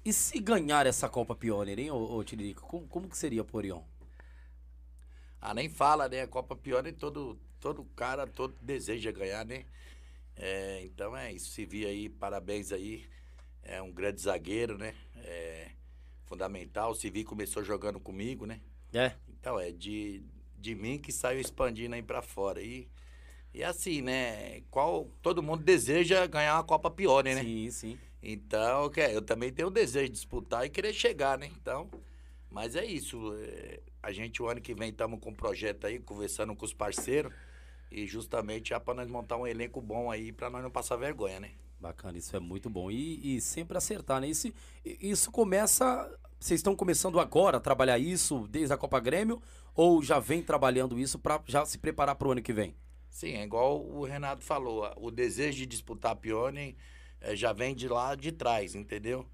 E 0.05 0.13
se 0.13 0.39
ganhar 0.39 0.87
essa 0.87 1.09
Copa 1.09 1.35
Pioneer, 1.35 1.79
hein, 1.79 1.91
ô, 1.91 2.17
ô 2.17 2.25
Tiririca? 2.25 2.61
Como, 2.63 2.87
como 2.87 3.09
que 3.09 3.19
seria 3.19 3.45
pro 3.45 3.59
Orion? 3.59 3.83
Ah, 5.41 5.55
nem 5.55 5.69
fala, 5.69 6.09
né? 6.09 6.23
A 6.23 6.27
Copa 6.29 6.57
Pione, 6.57 6.93
todo, 6.93 7.39
todo 7.61 7.85
cara, 7.97 8.27
todo 8.27 8.55
deseja 8.61 9.11
ganhar, 9.13 9.45
né? 9.45 9.65
É, 10.37 10.83
então 10.85 11.17
é 11.17 11.33
isso. 11.33 11.51
Se 11.51 11.65
vir 11.67 11.87
aí, 11.87 12.09
parabéns 12.09 12.73
aí. 12.73 13.05
É 13.63 13.83
um 13.83 13.93
grande 13.93 14.21
zagueiro, 14.23 14.79
né? 14.79 14.95
É 15.17 15.71
fundamental. 16.27 16.95
Se 16.95 17.11
vir 17.11 17.25
começou 17.25 17.63
jogando 17.65 17.99
comigo, 18.01 18.47
né? 18.47 18.61
É, 18.93 19.15
Então 19.29 19.59
é 19.59 19.71
de, 19.71 20.23
de 20.59 20.75
mim 20.75 20.99
que 20.99 21.13
saiu 21.13 21.41
expandindo 21.41 21.95
aí 21.95 22.03
pra 22.03 22.23
fora. 22.23 22.63
E, 22.63 22.89
e 23.53 23.63
assim, 23.65 24.03
né? 24.03 24.63
Qual, 24.71 25.11
todo 25.23 25.43
mundo 25.43 25.63
deseja 25.65 26.27
ganhar 26.27 26.57
uma 26.57 26.65
Copa 26.65 26.91
Pione, 26.91 27.35
né? 27.35 27.43
sim, 27.43 27.71
sim. 27.71 27.99
Então, 28.23 28.91
que 28.91 29.01
é, 29.01 29.15
eu 29.15 29.23
também 29.23 29.53
tenho 29.53 29.69
o 29.69 29.71
desejo 29.71 30.07
de 30.07 30.13
disputar 30.15 30.67
e 30.67 30.71
querer 30.71 30.93
chegar, 30.93 31.39
né? 31.39 31.47
Então, 31.61 31.89
mas 32.51 32.75
é 32.77 32.85
isso. 32.85 33.35
é, 33.41 33.81
a 34.03 34.13
gente, 34.13 34.43
o 34.43 34.49
ano 34.49 34.61
que 34.61 34.75
vem, 34.75 34.91
estamos 34.91 35.21
com 35.21 35.31
um 35.31 35.35
projeto 35.35 35.87
aí, 35.87 35.99
conversando 35.99 36.55
com 36.55 36.65
os 36.65 36.73
parceiros. 36.73 37.33
E 37.91 38.07
justamente 38.07 38.71
já 38.71 38.81
para 38.81 38.95
nós 38.95 39.09
montar 39.09 39.37
um 39.37 39.47
elenco 39.47 39.81
bom 39.81 40.11
aí, 40.11 40.31
para 40.31 40.51
nós 40.51 40.63
não 40.63 40.71
passar 40.71 40.97
vergonha, 40.97 41.41
né? 41.41 41.53
Bacana, 41.81 42.19
isso 42.19 42.37
é 42.37 42.41
muito 42.41 42.69
bom. 42.69 42.91
E, 42.91 43.37
e 43.37 43.41
sempre 43.41 43.79
acertar, 43.79 44.21
né? 44.21 44.29
Isso, 44.29 44.53
isso 44.85 45.31
começa. 45.31 45.85
Vocês 46.39 46.59
estão 46.61 46.77
começando 46.77 47.19
agora 47.19 47.57
a 47.57 47.61
trabalhar 47.61 47.99
isso 47.99 48.47
desde 48.49 48.73
a 48.73 48.77
Copa 48.77 49.01
Grêmio? 49.01 49.41
Ou 49.75 50.03
já 50.03 50.19
vem 50.19 50.43
trabalhando 50.43 50.99
isso 50.99 51.19
para 51.19 51.41
já 51.47 51.65
se 51.65 51.79
preparar 51.79 52.17
pro 52.17 52.33
ano 52.33 52.43
que 52.43 52.53
vem? 52.53 52.75
Sim, 53.09 53.35
é 53.35 53.43
igual 53.43 53.81
o 53.81 54.05
Renato 54.05 54.45
falou. 54.45 54.93
O 54.97 55.11
desejo 55.11 55.59
de 55.59 55.67
disputar 55.67 56.13
a 56.13 56.17
Pione 56.17 56.77
eh, 57.21 57.35
já 57.35 57.53
vem 57.53 57.75
de 57.75 57.89
lá 57.89 58.15
de 58.15 58.33
trás, 58.33 58.75
entendeu? 58.75 59.27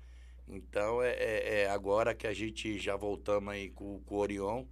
Então 0.49 1.03
é, 1.03 1.11
é- 1.11 1.63
é 1.63 1.71
agora 1.71 2.15
que 2.15 2.27
a 2.27 2.35
gente 2.35 2.79
já 2.79 2.97
voltamos 2.97 3.53
aí 3.53 3.71
com, 3.71 4.01
com 4.01 4.15
o 4.15 4.19
Orion. 4.19 4.65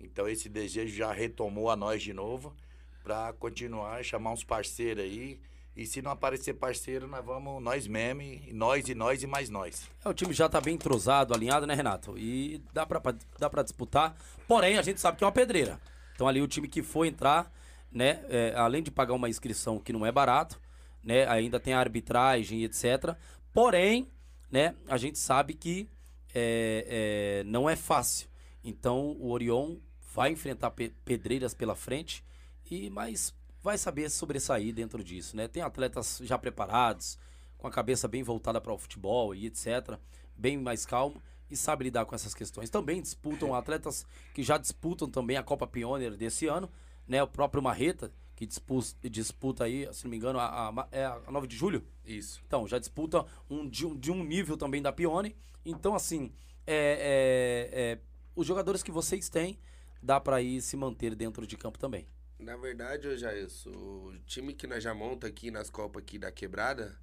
Então 0.00 0.28
esse 0.28 0.48
desejo 0.48 0.94
já 0.94 1.12
retomou 1.12 1.70
a 1.70 1.76
nós 1.76 2.02
de 2.02 2.12
novo 2.12 2.54
para 3.02 3.32
continuar, 3.34 4.02
chamar 4.04 4.32
uns 4.32 4.44
parceiros 4.44 5.02
aí. 5.04 5.40
E 5.76 5.84
se 5.86 6.00
não 6.00 6.12
aparecer 6.12 6.54
parceiro, 6.54 7.08
nós 7.08 7.24
vamos 7.24 7.60
nós 7.60 7.86
mesmo, 7.88 8.22
e 8.22 8.52
nós 8.52 8.88
e 8.88 8.94
nós 8.94 9.22
e 9.24 9.26
mais 9.26 9.50
nós. 9.50 9.90
É, 10.04 10.08
o 10.08 10.14
time 10.14 10.32
já 10.32 10.48
tá 10.48 10.60
bem 10.60 10.74
entrosado, 10.76 11.34
alinhado, 11.34 11.66
né, 11.66 11.74
Renato? 11.74 12.16
E 12.16 12.62
dá 12.72 12.86
pra, 12.86 13.02
dá 13.40 13.50
pra 13.50 13.62
disputar. 13.64 14.14
Porém, 14.46 14.78
a 14.78 14.82
gente 14.82 15.00
sabe 15.00 15.18
que 15.18 15.24
é 15.24 15.26
uma 15.26 15.32
pedreira. 15.32 15.80
Então, 16.14 16.28
ali, 16.28 16.40
o 16.40 16.46
time 16.46 16.68
que 16.68 16.80
for 16.80 17.04
entrar, 17.04 17.52
né, 17.90 18.24
é, 18.28 18.54
além 18.54 18.84
de 18.84 18.90
pagar 18.92 19.14
uma 19.14 19.28
inscrição 19.28 19.80
que 19.80 19.92
não 19.92 20.06
é 20.06 20.12
barato, 20.12 20.60
né, 21.02 21.26
ainda 21.26 21.58
tem 21.58 21.74
a 21.74 21.80
arbitragem 21.80 22.62
etc. 22.62 23.16
Porém, 23.52 24.08
né, 24.54 24.72
a 24.86 24.96
gente 24.96 25.18
sabe 25.18 25.52
que 25.52 25.88
é, 26.32 27.40
é, 27.42 27.44
não 27.44 27.68
é 27.68 27.74
fácil. 27.74 28.28
Então, 28.62 29.16
o 29.18 29.30
Orion 29.30 29.78
vai 30.14 30.30
enfrentar 30.30 30.70
pe- 30.70 30.94
pedreiras 31.04 31.52
pela 31.52 31.74
frente, 31.74 32.24
e 32.70 32.88
mas 32.88 33.34
vai 33.60 33.76
saber 33.76 34.08
sobressair 34.08 34.72
dentro 34.72 35.02
disso, 35.02 35.36
né? 35.36 35.48
Tem 35.48 35.60
atletas 35.60 36.20
já 36.22 36.38
preparados, 36.38 37.18
com 37.58 37.66
a 37.66 37.70
cabeça 37.70 38.06
bem 38.06 38.22
voltada 38.22 38.60
para 38.60 38.72
o 38.72 38.78
futebol 38.78 39.34
e 39.34 39.46
etc, 39.46 39.98
bem 40.36 40.56
mais 40.56 40.86
calmo 40.86 41.20
e 41.50 41.56
sabe 41.56 41.84
lidar 41.84 42.04
com 42.06 42.14
essas 42.14 42.32
questões. 42.32 42.70
Também 42.70 43.02
disputam 43.02 43.54
atletas 43.54 44.06
que 44.34 44.42
já 44.44 44.56
disputam 44.56 45.10
também 45.10 45.36
a 45.36 45.42
Copa 45.42 45.66
Pioneer 45.66 46.16
desse 46.16 46.46
ano, 46.46 46.70
né? 47.08 47.20
O 47.24 47.26
próprio 47.26 47.60
Marreta, 47.62 48.12
que 48.36 48.46
dispus- 48.46 48.96
disputa 49.02 49.64
aí, 49.64 49.88
se 49.92 50.04
não 50.04 50.10
me 50.10 50.16
engano, 50.16 50.38
a, 50.38 50.68
a, 50.68 50.88
é 50.90 51.04
a 51.04 51.30
9 51.30 51.46
de 51.46 51.56
julho. 51.56 51.84
Isso. 52.04 52.42
Então, 52.46 52.66
já 52.66 52.78
disputa 52.78 53.24
um, 53.48 53.68
de, 53.68 53.86
um, 53.86 53.96
de 53.96 54.10
um 54.10 54.24
nível 54.24 54.56
também 54.56 54.82
da 54.82 54.92
Pione. 54.92 55.36
Então, 55.64 55.94
assim, 55.94 56.32
é, 56.66 57.70
é, 57.72 57.80
é, 57.92 57.98
os 58.34 58.46
jogadores 58.46 58.82
que 58.82 58.90
vocês 58.90 59.28
têm 59.28 59.58
dá 60.02 60.20
para 60.20 60.42
ir 60.42 60.60
se 60.60 60.76
manter 60.76 61.14
dentro 61.14 61.46
de 61.46 61.56
campo 61.56 61.78
também. 61.78 62.06
Na 62.38 62.56
verdade, 62.56 63.06
eu 63.06 63.16
já 63.16 63.34
isso. 63.34 63.70
O 63.70 64.18
time 64.26 64.52
que 64.52 64.66
nós 64.66 64.82
já 64.82 64.92
monta 64.92 65.26
aqui 65.26 65.50
nas 65.50 65.70
Copas 65.70 66.02
aqui 66.02 66.18
da 66.18 66.30
Quebrada, 66.32 66.98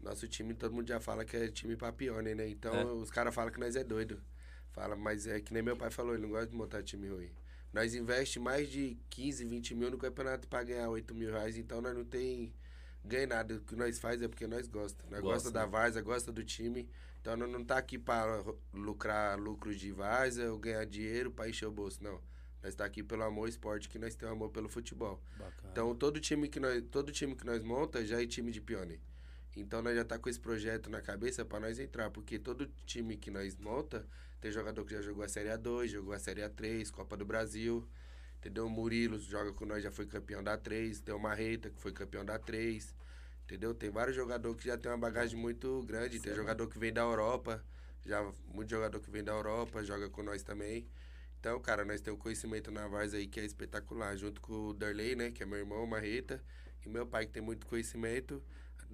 nosso 0.00 0.28
time 0.28 0.52
todo 0.52 0.74
mundo 0.74 0.88
já 0.88 1.00
fala 1.00 1.24
que 1.24 1.36
é 1.36 1.48
time 1.48 1.76
papione, 1.76 2.34
né? 2.34 2.48
Então 2.48 2.74
É. 2.74 2.84
os 2.84 3.10
caras 3.10 3.34
falam 3.34 3.50
que 3.52 3.58
nós 3.60 3.76
é 3.76 3.84
doido. 3.84 4.20
Fala, 4.72 4.96
mas 4.96 5.26
é 5.26 5.40
que 5.40 5.54
nem 5.54 5.62
meu 5.62 5.76
pai 5.76 5.90
falou, 5.90 6.12
ele 6.14 6.22
não 6.24 6.30
gosta 6.30 6.48
de 6.48 6.56
montar 6.56 6.82
time 6.82 7.08
ruim. 7.08 7.30
Nós 7.74 7.92
investe 7.92 8.38
mais 8.38 8.70
de 8.70 8.96
15, 9.10 9.44
20 9.44 9.74
mil 9.74 9.90
no 9.90 9.98
campeonato 9.98 10.46
pra 10.46 10.62
ganhar 10.62 10.88
8 10.88 11.12
mil 11.12 11.32
reais, 11.32 11.58
então 11.58 11.82
nós 11.82 11.92
não 11.92 12.04
tem 12.04 12.54
ganho 13.04 13.26
nada. 13.26 13.56
O 13.56 13.60
que 13.62 13.74
nós 13.74 13.98
faz 13.98 14.22
é 14.22 14.28
porque 14.28 14.46
nós 14.46 14.68
gosta. 14.68 15.04
Nós 15.10 15.20
Gosta, 15.20 15.34
gosta 15.34 15.50
da 15.50 15.64
né? 15.64 15.66
Varsa, 15.66 16.00
gosta 16.00 16.30
do 16.30 16.44
time. 16.44 16.88
Então 17.20 17.36
nós 17.36 17.50
não 17.50 17.64
tá 17.64 17.76
aqui 17.76 17.98
pra 17.98 18.44
lucrar 18.72 19.36
lucro 19.40 19.74
de 19.74 19.90
Varsa 19.90 20.52
ou 20.52 20.56
ganhar 20.56 20.86
dinheiro 20.86 21.32
pra 21.32 21.48
encher 21.48 21.66
o 21.66 21.72
bolso, 21.72 21.98
não. 22.00 22.22
Nós 22.62 22.76
tá 22.76 22.84
aqui 22.84 23.02
pelo 23.02 23.24
amor 23.24 23.42
ao 23.42 23.48
esporte, 23.48 23.88
que 23.88 23.98
nós 23.98 24.14
temos 24.14 24.32
amor 24.36 24.50
pelo 24.50 24.68
futebol. 24.68 25.20
Bacana. 25.36 25.68
Então 25.72 25.96
todo 25.96 26.20
time 26.20 26.48
que 26.48 26.60
nós, 26.60 26.80
todo 26.92 27.10
time 27.10 27.34
que 27.34 27.44
nós 27.44 27.60
monta 27.64 28.06
já 28.06 28.22
é 28.22 28.26
time 28.26 28.52
de 28.52 28.60
pione. 28.60 29.00
Então 29.56 29.82
nós 29.82 29.96
já 29.96 30.04
tá 30.04 30.16
com 30.16 30.28
esse 30.28 30.38
projeto 30.38 30.88
na 30.88 31.00
cabeça 31.00 31.44
para 31.44 31.58
nós 31.58 31.80
entrar, 31.80 32.08
porque 32.10 32.38
todo 32.38 32.68
time 32.86 33.16
que 33.16 33.32
nós 33.32 33.56
monta 33.56 34.06
tem 34.44 34.52
jogador 34.52 34.84
que 34.84 34.92
já 34.92 35.00
jogou 35.00 35.24
a 35.24 35.28
Série 35.28 35.48
A2, 35.48 35.86
jogou 35.86 36.12
a 36.12 36.18
Série 36.18 36.42
A3, 36.42 36.90
Copa 36.90 37.16
do 37.16 37.24
Brasil. 37.24 37.82
Entendeu? 38.36 38.66
O 38.66 38.68
Murilo 38.68 39.18
joga 39.18 39.54
com 39.54 39.64
nós, 39.64 39.82
já 39.82 39.90
foi 39.90 40.04
campeão 40.04 40.42
da 40.42 40.54
3, 40.54 41.00
tem 41.00 41.14
o 41.14 41.18
Marreta 41.18 41.70
que 41.70 41.80
foi 41.80 41.92
campeão 41.92 42.22
da 42.22 42.38
3. 42.38 42.94
Entendeu? 43.44 43.74
Tem 43.74 43.88
vários 43.88 44.14
jogadores 44.14 44.60
que 44.60 44.68
já 44.68 44.76
tem 44.76 44.92
uma 44.92 44.98
bagagem 44.98 45.38
muito 45.38 45.82
grande, 45.86 46.20
tem 46.20 46.34
jogador 46.34 46.68
que 46.68 46.78
vem 46.78 46.92
da 46.92 47.00
Europa, 47.00 47.64
já 48.04 48.22
muito 48.46 48.68
jogador 48.68 49.00
que 49.00 49.10
vem 49.10 49.24
da 49.24 49.32
Europa, 49.32 49.82
joga 49.82 50.10
com 50.10 50.22
nós 50.22 50.42
também. 50.42 50.86
Então, 51.40 51.58
cara, 51.58 51.82
nós 51.82 52.02
temos 52.02 52.20
um 52.20 52.22
conhecimento 52.22 52.70
na 52.70 52.86
Vars 52.86 53.14
aí 53.14 53.26
que 53.26 53.40
é 53.40 53.46
espetacular, 53.46 54.14
junto 54.14 54.42
com 54.42 54.68
o 54.68 54.74
Darley, 54.74 55.16
né, 55.16 55.30
que 55.30 55.42
é 55.42 55.46
meu 55.46 55.58
irmão, 55.58 55.86
Marreta, 55.86 56.44
e 56.84 56.88
meu 56.90 57.06
pai 57.06 57.24
que 57.24 57.32
tem 57.32 57.42
muito 57.42 57.66
conhecimento. 57.66 58.42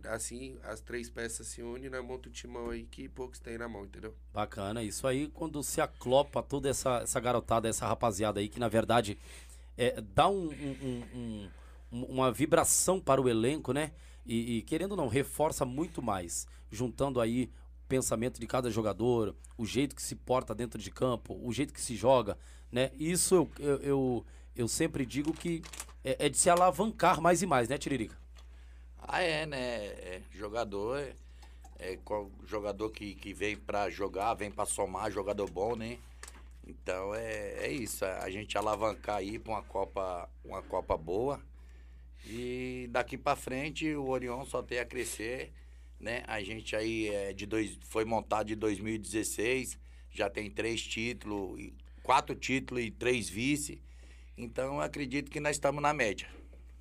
Assim, 0.05 0.59
as 0.65 0.81
três 0.81 1.09
peças 1.11 1.47
se 1.47 1.63
unem 1.63 1.91
nós 1.91 2.03
montamos 2.03 2.29
um 2.29 2.31
timão 2.31 2.71
aí 2.71 2.85
que 2.85 3.09
poucos 3.09 3.39
têm 3.39 3.59
na 3.59 3.69
mão, 3.69 3.85
entendeu? 3.85 4.15
Bacana, 4.33 4.83
isso 4.83 5.07
aí 5.07 5.29
quando 5.29 5.63
se 5.63 5.81
aclopa 5.81 6.43
toda 6.43 6.69
essa, 6.69 6.99
essa 7.03 7.21
garotada, 7.21 7.69
essa 7.69 7.87
rapaziada 7.87 8.41
aí, 8.41 8.49
que 8.49 8.61
na 8.61 8.69
verdade 8.69 9.19
é, 9.77 10.01
dá 10.01 10.29
um- 10.29 10.51
um- 10.51 11.49
um- 11.93 12.05
uma 12.05 12.31
vibração 12.31 13.01
para 13.01 13.21
o 13.21 13.29
elenco, 13.29 13.73
né? 13.73 13.93
E, 14.27 14.59
e, 14.59 14.63
querendo 14.63 14.93
ou 14.93 14.97
não, 14.97 15.09
reforça 15.09 15.65
muito 15.65 16.03
mais, 16.03 16.47
juntando 16.71 17.21
aí 17.21 17.51
o 17.85 17.89
pensamento 17.89 18.39
de 18.39 18.47
cada 18.47 18.71
jogador, 18.71 19.35
o 19.57 19.65
jeito 19.67 19.97
que 19.97 20.03
se 20.03 20.15
porta 20.15 20.55
dentro 20.55 20.81
de 20.81 20.91
campo, 20.91 21.39
o 21.43 21.53
jeito 21.53 21.73
que 21.73 21.81
se 21.81 21.97
joga, 21.97 22.39
né? 22.71 22.91
Isso 22.99 23.35
eu, 23.35 23.51
eu, 23.59 23.77
eu, 23.81 24.27
eu 24.55 24.69
sempre 24.69 25.05
digo 25.07 25.33
que 25.33 25.63
é, 26.05 26.27
é 26.27 26.29
de 26.29 26.37
se 26.39 26.49
alavancar 26.51 27.21
mais 27.21 27.43
e 27.43 27.47
mais, 27.47 27.69
né, 27.69 27.77
Tiririca? 27.79 28.17
Ah, 29.03 29.23
é, 29.23 29.47
né? 29.47 29.87
É, 29.87 30.23
jogador 30.33 30.99
é, 30.99 31.15
é 31.79 31.99
jogador 32.45 32.91
que, 32.91 33.15
que 33.15 33.33
vem 33.33 33.57
pra 33.57 33.91
jogar, 33.91 34.35
vem 34.35 34.51
pra 34.51 34.67
somar, 34.67 35.11
jogador 35.11 35.51
bom, 35.51 35.75
né? 35.75 35.99
Então 36.67 37.15
é, 37.15 37.67
é 37.67 37.73
isso, 37.73 38.05
a 38.05 38.31
gente 38.31 38.57
alavancar 38.57 39.17
aí 39.17 39.39
pra 39.39 39.53
uma 39.53 39.63
Copa, 39.63 40.29
uma 40.45 40.63
Copa 40.63 40.97
boa. 40.97 41.41
E 42.27 42.87
daqui 42.91 43.17
pra 43.17 43.35
frente 43.35 43.93
o 43.95 44.09
Orion 44.09 44.45
só 44.45 44.63
tem 44.63 44.79
a 44.79 44.85
crescer, 44.85 45.53
né? 45.99 46.23
A 46.27 46.43
gente 46.43 46.77
aí 46.77 47.09
é 47.09 47.33
de 47.33 47.47
dois, 47.47 47.79
foi 47.89 48.05
montado 48.05 48.53
em 48.53 48.57
2016, 48.57 49.79
já 50.11 50.29
tem 50.29 50.51
três 50.51 50.83
títulos, 50.83 51.73
quatro 52.03 52.35
títulos 52.35 52.85
e 52.85 52.91
três 52.91 53.29
vice. 53.29 53.83
Então 54.37 54.81
acredito 54.81 55.31
que 55.31 55.41
nós 55.41 55.57
estamos 55.57 55.83
na 55.83 55.93
média. 55.93 56.29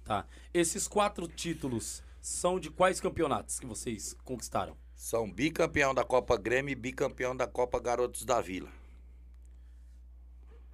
Tá. 0.05 0.25
Esses 0.53 0.87
quatro 0.87 1.27
títulos 1.27 2.03
são 2.21 2.59
de 2.59 2.69
quais 2.69 2.99
campeonatos 2.99 3.59
que 3.59 3.65
vocês 3.65 4.15
conquistaram? 4.23 4.75
São 4.95 5.31
bicampeão 5.31 5.93
da 5.93 6.03
Copa 6.03 6.37
Grêmio 6.37 6.71
e 6.71 6.75
bicampeão 6.75 7.35
da 7.35 7.47
Copa 7.47 7.79
Garotos 7.79 8.25
da 8.25 8.41
Vila. 8.41 8.69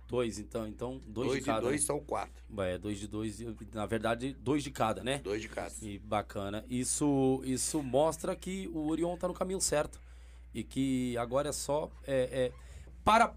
Dois, 0.07 0.37
então. 0.39 0.67
Então, 0.67 1.01
dois, 1.05 1.29
Dois, 1.29 1.39
de 1.39 1.45
cada. 1.45 1.61
dois 1.61 1.81
né? 1.81 1.87
são 1.87 1.99
quatro. 1.99 2.43
É, 2.59 2.77
dois 2.77 2.99
de 2.99 3.07
dois. 3.07 3.39
Na 3.73 3.85
verdade, 3.85 4.33
dois 4.39 4.63
de 4.63 4.71
cada, 4.71 5.03
né? 5.03 5.17
Dois 5.19 5.41
de 5.41 5.49
cada. 5.49 5.73
E 5.81 5.97
bacana. 5.99 6.63
Isso, 6.69 7.41
isso 7.43 7.81
mostra 7.81 8.35
que 8.35 8.67
o 8.73 8.87
Orion 8.87 9.17
tá 9.17 9.27
no 9.27 9.33
caminho 9.33 9.59
certo. 9.59 9.99
E 10.53 10.63
que 10.63 11.17
agora 11.17 11.49
é 11.49 11.51
só. 11.51 11.91
é, 12.05 12.45
é, 12.45 12.51
para, 13.03 13.35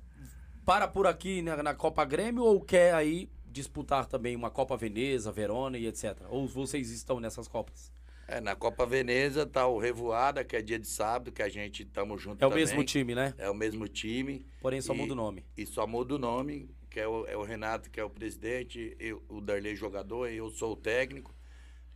para 0.65 0.87
por 0.87 1.07
aqui 1.07 1.43
na, 1.43 1.62
na 1.62 1.75
Copa 1.75 2.05
Grêmio 2.05 2.45
ou 2.45 2.61
quer 2.61 2.95
aí 2.95 3.31
disputar 3.47 4.07
também 4.07 4.37
uma 4.37 4.50
Copa 4.50 4.77
Veneza, 4.77 5.33
Verona 5.33 5.79
e 5.79 5.87
etc? 5.87 6.17
Ou 6.29 6.47
vocês 6.47 6.91
estão 6.91 7.19
nessas 7.19 7.49
Copas? 7.49 7.91
É, 8.31 8.43
na 8.43 8.55
Copa 8.55 8.85
Veneza 8.85 9.47
tá 9.47 9.67
o 9.67 9.79
Revoada, 9.79 10.45
que 10.45 10.55
é 10.55 10.61
dia 10.61 10.79
de 10.79 10.87
sábado, 10.87 11.33
que 11.33 11.41
a 11.43 11.49
gente 11.49 11.83
tamo 11.87 12.19
junto 12.19 12.43
É 12.45 12.47
o 12.47 12.51
também. 12.51 12.63
mesmo 12.67 12.85
time, 12.85 13.15
né? 13.15 13.35
É 13.39 13.49
o 13.49 13.55
mesmo 13.55 13.89
time. 13.89 14.45
Porém, 14.61 14.83
só 14.83 14.93
E- 14.93 14.97
muda 14.99 15.15
o 15.15 15.17
nome. 15.17 15.47
E 15.57 15.65
só 15.65 15.87
muda 15.87 16.15
o 16.15 16.19
nome, 16.19 16.69
que 16.91 17.01
é 17.01 17.09
o, 17.09 17.27
é 17.27 17.35
o 17.39 17.43
Renato, 17.43 17.89
que 17.91 17.99
é 17.99 18.05
o 18.05 18.11
presidente, 18.11 18.95
eu, 19.01 19.23
o 19.31 19.41
Darley 19.41 19.75
jogador, 19.75 20.29
eu 20.29 20.51
sou 20.51 20.73
o 20.75 20.77
técnico. 20.77 21.35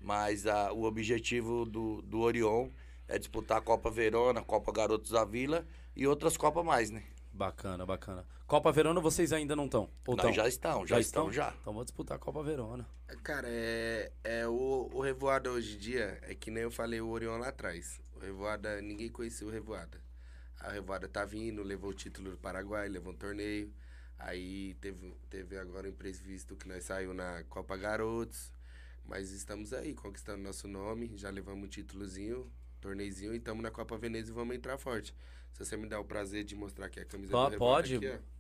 Mas 0.01 0.47
a, 0.47 0.73
o 0.73 0.85
objetivo 0.85 1.67
do, 1.67 2.01
do 2.01 2.21
Orion 2.21 2.71
é 3.07 3.19
disputar 3.19 3.59
a 3.59 3.61
Copa 3.61 3.91
Verona, 3.91 4.41
a 4.41 4.45
Copa 4.45 4.73
Garotos 4.73 5.11
da 5.11 5.25
Vila 5.27 5.67
e 5.95 6.07
outras 6.07 6.37
Copas 6.39 6.65
mais, 6.65 6.91
né? 6.91 7.03
Bacana, 7.33 7.87
bacana. 7.87 8.27
Copa 8.47 8.71
Verona 8.71 9.01
vocês 9.01 9.33
ainda 9.33 9.57
não 9.57 9.65
estão? 9.65 9.89
Ou 10.07 10.15
Nós 10.15 10.27
tão? 10.27 10.33
já 10.33 10.47
estamos, 10.47 10.89
já, 10.89 11.01
estamos 11.01 11.35
já. 11.35 11.55
Então 11.61 11.73
vou 11.73 11.83
disputar 11.83 12.17
a 12.17 12.21
Copa 12.21 12.43
Verona. 12.43 12.87
Cara, 13.23 13.49
é, 13.49 14.13
é 14.23 14.47
o, 14.47 14.91
o 14.93 15.01
Revoada 15.01 15.51
hoje 15.51 15.77
em 15.77 15.79
dia, 15.79 16.19
é 16.23 16.35
que 16.35 16.51
nem 16.51 16.63
eu 16.63 16.71
falei 16.71 17.01
o 17.01 17.09
Orion 17.09 17.39
lá 17.39 17.49
atrás. 17.49 18.01
O 18.15 18.19
Revoada, 18.19 18.81
ninguém 18.83 19.09
conhecia 19.09 19.47
o 19.47 19.51
Revoada. 19.51 19.99
A 20.61 20.71
Revoada 20.71 21.09
tá 21.09 21.25
vindo, 21.25 21.63
levou 21.63 21.91
o 21.91 21.95
título 21.95 22.31
do 22.31 22.37
Paraguai, 22.37 22.89
levou 22.89 23.13
um 23.13 23.17
torneio. 23.17 23.73
Aí 24.19 24.75
teve, 24.75 25.15
teve 25.31 25.59
agora 25.59 25.87
um 25.89 25.91
imprevisto 25.91 26.55
que 26.55 26.69
nós 26.69 26.85
saiu 26.85 27.15
na 27.15 27.43
Copa 27.49 27.77
Garotos. 27.77 28.53
Mas 29.05 29.31
estamos 29.31 29.73
aí, 29.73 29.95
conquistando 29.95 30.43
nosso 30.43 30.69
nome, 30.69 31.13
já 31.17 31.29
levamos 31.31 31.65
um 31.65 31.69
títulozinho, 31.69 32.51
torneizinho, 32.81 33.35
e 33.35 33.39
estamos 33.39 33.63
na 33.63 33.71
Copa 33.71 33.97
Veneza 33.99 34.31
e 34.31 34.35
vamos 34.35 34.55
entrar 34.55 34.79
forte. 34.79 35.15
Se 35.53 35.65
você 35.65 35.77
me 35.77 35.87
dá 35.87 35.99
o 36.01 36.05
prazer 36.05 36.45
de 36.45 36.55
mostrar 36.57 36.87
aqui 36.87 37.01
a 37.01 37.05
camisa 37.05 37.37
Ó, 37.37 37.51
do 37.51 37.57
pode. 37.59 37.97
aqui, 37.97 38.09
ó. 38.09 38.33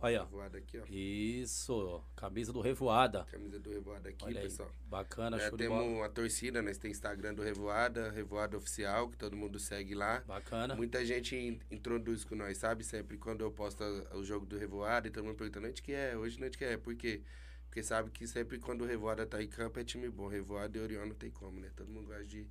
Aí, 0.00 0.16
ó. 0.16 0.22
Revoada 0.24 0.58
aqui, 0.58 0.78
ó. 0.78 0.84
Isso, 0.88 2.04
camisa 2.14 2.52
do 2.52 2.60
Revoada. 2.60 3.24
Camisa 3.24 3.58
do 3.58 3.70
Revoada 3.70 4.08
aqui, 4.10 4.24
Olha 4.24 4.40
aí, 4.40 4.46
pessoal. 4.48 4.70
bacana, 4.86 5.38
Já 5.38 5.48
show 5.48 5.56
de 5.58 5.64
temos 5.64 6.04
a 6.04 6.08
torcida, 6.08 6.62
nós 6.62 6.78
tem 6.78 6.90
Instagram 6.92 7.34
do 7.34 7.42
Revoada, 7.42 8.10
Revoada 8.12 8.56
Oficial, 8.56 9.08
que 9.08 9.16
todo 9.16 9.36
mundo 9.36 9.58
segue 9.58 9.94
lá. 9.96 10.20
Bacana. 10.26 10.76
Muita 10.76 11.04
gente 11.04 11.34
in- 11.34 11.58
introduz 11.70 12.22
com 12.24 12.36
nós, 12.36 12.58
sabe? 12.58 12.84
Sempre 12.84 13.18
quando 13.18 13.40
eu 13.40 13.50
posto 13.50 13.82
a- 13.82 14.16
o 14.16 14.22
jogo 14.24 14.46
do 14.46 14.56
Revoada 14.56 15.08
e 15.08 15.10
todo 15.10 15.24
mundo 15.24 15.36
perguntando 15.36 15.66
onde 15.66 15.82
que 15.82 15.92
é, 15.92 16.16
hoje 16.16 16.38
onde 16.44 16.56
que 16.56 16.64
é, 16.64 16.76
por 16.76 16.94
quê? 16.94 17.22
Porque 17.66 17.82
sabe 17.82 18.10
que 18.10 18.24
sempre 18.26 18.58
quando 18.60 18.82
o 18.82 18.86
Revoada 18.86 19.26
tá 19.26 19.42
em 19.42 19.48
campo 19.48 19.80
é 19.80 19.84
time 19.84 20.08
bom. 20.08 20.28
Revoada 20.28 20.78
e 20.78 20.80
Orion 20.80 21.06
não 21.06 21.14
tem 21.14 21.30
como, 21.30 21.58
né? 21.60 21.70
Todo 21.74 21.90
mundo 21.90 22.06
gosta 22.06 22.24
de 22.24 22.46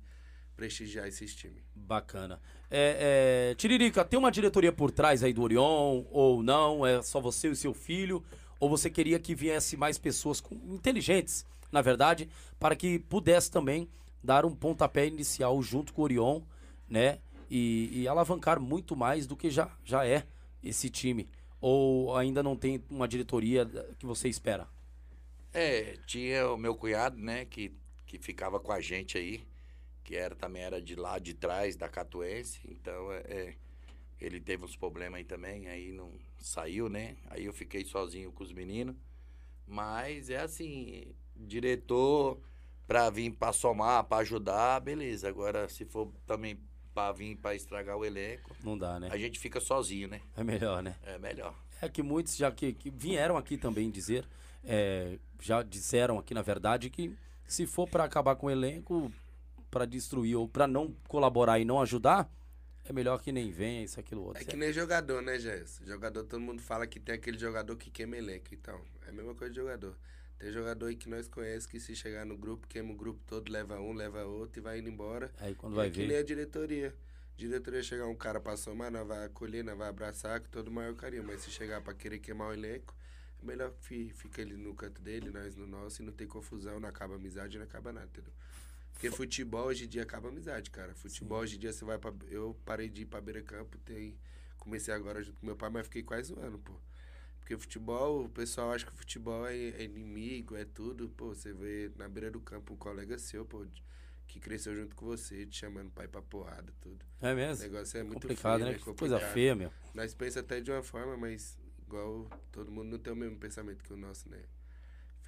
prestigiar 0.58 1.06
esses 1.06 1.32
times. 1.36 1.62
Bacana. 1.72 2.40
É, 2.68 3.50
é, 3.52 3.54
Tiririca, 3.54 4.04
tem 4.04 4.18
uma 4.18 4.30
diretoria 4.30 4.72
por 4.72 4.90
trás 4.90 5.22
aí 5.22 5.32
do 5.32 5.40
Orion 5.40 6.04
ou 6.10 6.42
não? 6.42 6.84
É 6.84 7.00
só 7.00 7.20
você 7.20 7.48
e 7.48 7.54
seu 7.54 7.72
filho? 7.72 8.24
Ou 8.58 8.68
você 8.68 8.90
queria 8.90 9.20
que 9.20 9.36
viesse 9.36 9.76
mais 9.76 9.98
pessoas 9.98 10.40
com- 10.40 10.56
inteligentes, 10.74 11.46
na 11.70 11.80
verdade, 11.80 12.28
para 12.58 12.74
que 12.74 12.98
pudesse 12.98 13.52
também 13.52 13.88
dar 14.22 14.44
um 14.44 14.52
pontapé 14.52 15.06
inicial 15.06 15.62
junto 15.62 15.94
com 15.94 16.02
o 16.02 16.04
Orion, 16.04 16.40
né? 16.90 17.20
E, 17.48 18.02
e 18.02 18.08
alavancar 18.08 18.58
muito 18.60 18.96
mais 18.96 19.28
do 19.28 19.36
que 19.36 19.50
já, 19.50 19.70
já 19.84 20.04
é 20.04 20.26
esse 20.60 20.90
time? 20.90 21.28
Ou 21.60 22.16
ainda 22.16 22.42
não 22.42 22.56
tem 22.56 22.82
uma 22.90 23.06
diretoria 23.06 23.64
que 23.96 24.04
você 24.04 24.28
espera? 24.28 24.66
É, 25.54 25.96
tinha 26.04 26.50
o 26.50 26.56
meu 26.58 26.74
cunhado, 26.74 27.16
né, 27.16 27.44
que, 27.44 27.72
que 28.04 28.18
ficava 28.18 28.58
com 28.58 28.72
a 28.72 28.80
gente 28.80 29.16
aí, 29.16 29.40
que 30.08 30.16
era 30.16 30.34
também 30.34 30.62
era 30.62 30.80
de 30.80 30.94
lá 30.96 31.18
de 31.18 31.34
trás 31.34 31.76
da 31.76 31.86
Catuense, 31.86 32.58
então 32.66 33.12
é, 33.12 33.18
é, 33.28 33.54
ele 34.18 34.40
teve 34.40 34.64
uns 34.64 34.74
problemas 34.74 35.18
aí 35.18 35.24
também, 35.24 35.68
aí 35.68 35.92
não 35.92 36.10
saiu, 36.38 36.88
né? 36.88 37.18
Aí 37.28 37.44
eu 37.44 37.52
fiquei 37.52 37.84
sozinho 37.84 38.32
com 38.32 38.42
os 38.42 38.50
meninos. 38.50 38.96
Mas 39.66 40.30
é 40.30 40.38
assim, 40.38 41.14
diretor 41.36 42.40
pra 42.86 43.10
vir 43.10 43.32
pra 43.32 43.52
somar, 43.52 44.02
pra 44.04 44.16
ajudar, 44.18 44.80
beleza. 44.80 45.28
Agora 45.28 45.68
se 45.68 45.84
for 45.84 46.10
também 46.26 46.58
pra 46.94 47.12
vir 47.12 47.36
pra 47.36 47.54
estragar 47.54 47.98
o 47.98 48.02
elenco, 48.02 48.56
Não 48.64 48.78
dá, 48.78 48.98
né? 48.98 49.10
a 49.12 49.18
gente 49.18 49.38
fica 49.38 49.60
sozinho, 49.60 50.08
né? 50.08 50.22
É 50.34 50.42
melhor, 50.42 50.82
né? 50.82 50.96
É 51.04 51.18
melhor. 51.18 51.54
É 51.82 51.88
que 51.90 52.02
muitos 52.02 52.34
já 52.34 52.50
que, 52.50 52.72
que 52.72 52.88
vieram 52.88 53.36
aqui 53.36 53.58
também 53.58 53.90
dizer, 53.90 54.26
é, 54.64 55.18
já 55.38 55.62
disseram 55.62 56.18
aqui 56.18 56.32
na 56.32 56.40
verdade 56.40 56.88
que 56.88 57.14
se 57.46 57.66
for 57.66 57.86
para 57.86 58.04
acabar 58.04 58.36
com 58.36 58.46
o 58.46 58.50
elenco, 58.50 59.12
para 59.70 59.84
destruir 59.84 60.36
ou 60.36 60.48
para 60.48 60.66
não 60.66 60.94
colaborar 61.06 61.58
e 61.58 61.64
não 61.64 61.80
ajudar, 61.80 62.30
é 62.84 62.92
melhor 62.92 63.20
que 63.20 63.30
nem 63.30 63.50
venha, 63.50 63.84
isso, 63.84 64.00
aquilo, 64.00 64.22
outro. 64.22 64.42
É 64.42 64.44
que 64.44 64.56
nem 64.56 64.72
jogador, 64.72 65.20
né, 65.20 65.38
Jess? 65.38 65.80
Jogador, 65.86 66.24
todo 66.24 66.40
mundo 66.40 66.62
fala 66.62 66.86
que 66.86 66.98
tem 66.98 67.14
aquele 67.14 67.38
jogador 67.38 67.76
que 67.76 67.90
queima 67.90 68.16
elenco. 68.16 68.46
Então, 68.52 68.80
é 69.06 69.10
a 69.10 69.12
mesma 69.12 69.34
coisa 69.34 69.52
de 69.52 69.60
jogador. 69.60 69.94
Tem 70.38 70.50
jogador 70.52 70.86
aí 70.86 70.96
que 70.96 71.08
nós 71.08 71.26
conhecemos 71.28 71.66
que 71.66 71.80
se 71.80 71.94
chegar 71.96 72.24
no 72.24 72.36
grupo, 72.38 72.66
queima 72.68 72.92
o 72.92 72.96
grupo 72.96 73.20
todo, 73.26 73.50
leva 73.50 73.78
um, 73.80 73.92
leva 73.92 74.24
outro 74.24 74.60
e 74.60 74.62
vai 74.62 74.78
indo 74.78 74.88
embora. 74.88 75.30
Aí 75.38 75.54
quando 75.54 75.74
E 75.74 75.76
vai 75.76 75.88
é 75.88 75.90
que 75.90 75.98
ver. 76.00 76.06
nem 76.08 76.16
a 76.16 76.22
diretoria. 76.22 76.94
Diretoria 77.36 77.82
chegar 77.82 78.06
um 78.06 78.14
cara 78.14 78.40
pra 78.40 78.56
somar, 78.56 78.90
nós 78.90 79.06
vai 79.06 79.24
acolher, 79.26 79.62
nós 79.64 79.76
vai 79.76 79.88
abraçar 79.88 80.40
com 80.40 80.48
todo 80.48 80.68
o 80.68 80.72
maior 80.72 80.94
carinho. 80.94 81.24
Mas 81.24 81.42
se 81.42 81.50
chegar 81.50 81.80
pra 81.80 81.92
querer 81.92 82.20
queimar 82.20 82.48
o 82.48 82.52
elenco, 82.52 82.94
é 83.42 83.46
melhor 83.46 83.72
que 83.86 84.12
fica 84.14 84.40
ele 84.40 84.56
no 84.56 84.74
canto 84.74 85.00
dele, 85.02 85.30
nós 85.30 85.54
no 85.56 85.66
nosso, 85.66 86.02
e 86.02 86.04
não 86.04 86.12
tem 86.12 86.26
confusão, 86.26 86.80
não 86.80 86.88
acaba 86.88 87.16
amizade, 87.16 87.58
não 87.58 87.64
acaba 87.64 87.92
nada, 87.92 88.06
entendeu? 88.06 88.32
Porque 88.98 89.12
futebol 89.12 89.66
hoje 89.66 89.84
em 89.84 89.88
dia 89.88 90.02
acaba 90.02 90.28
amizade, 90.28 90.72
cara. 90.72 90.92
Futebol 90.92 91.38
hoje 91.38 91.54
em 91.54 91.58
dia 91.60 91.72
você 91.72 91.84
vai 91.84 91.96
pra. 91.98 92.12
Eu 92.28 92.58
parei 92.64 92.88
de 92.88 93.02
ir 93.02 93.06
pra 93.06 93.20
beira 93.20 93.40
campo, 93.40 93.78
tem. 93.78 94.18
Comecei 94.58 94.92
agora 94.92 95.22
junto 95.22 95.38
com 95.38 95.46
meu 95.46 95.54
pai, 95.54 95.70
mas 95.70 95.86
fiquei 95.86 96.02
quase 96.02 96.32
um 96.34 96.40
ano, 96.40 96.58
pô. 96.58 96.72
Porque 97.38 97.56
futebol, 97.56 98.24
o 98.24 98.28
pessoal 98.28 98.72
acha 98.72 98.84
que 98.84 98.92
futebol 98.92 99.46
é, 99.46 99.56
é 99.56 99.84
inimigo, 99.84 100.56
é 100.56 100.64
tudo. 100.64 101.08
Pô, 101.10 101.28
você 101.28 101.52
vê 101.52 101.92
na 101.96 102.08
beira 102.08 102.28
do 102.28 102.40
campo 102.40 102.74
um 102.74 102.76
colega 102.76 103.16
seu, 103.18 103.46
pô, 103.46 103.64
que 104.26 104.40
cresceu 104.40 104.74
junto 104.74 104.96
com 104.96 105.06
você, 105.06 105.46
te 105.46 105.56
chamando 105.58 105.92
pai 105.92 106.08
pra 106.08 106.20
porrada, 106.20 106.74
tudo. 106.80 107.06
É 107.20 107.32
O 107.32 107.36
mesmo? 107.36 107.62
negócio 107.62 107.98
é 108.00 108.02
muito 108.02 108.22
Complicado, 108.22 108.58
feio, 108.58 108.66
né? 108.66 108.72
né? 108.72 108.78
Que 108.78 108.84
coisa 108.84 109.14
Complicado. 109.14 109.32
feia, 109.32 109.54
meu. 109.54 109.72
Nós 109.94 110.12
pensa 110.12 110.40
até 110.40 110.60
de 110.60 110.72
uma 110.72 110.82
forma, 110.82 111.16
mas 111.16 111.56
igual 111.86 112.28
todo 112.50 112.68
mundo 112.72 112.90
não 112.90 112.98
tem 112.98 113.12
o 113.12 113.16
mesmo 113.16 113.38
pensamento 113.38 113.84
que 113.84 113.92
o 113.92 113.96
nosso, 113.96 114.28
né? 114.28 114.42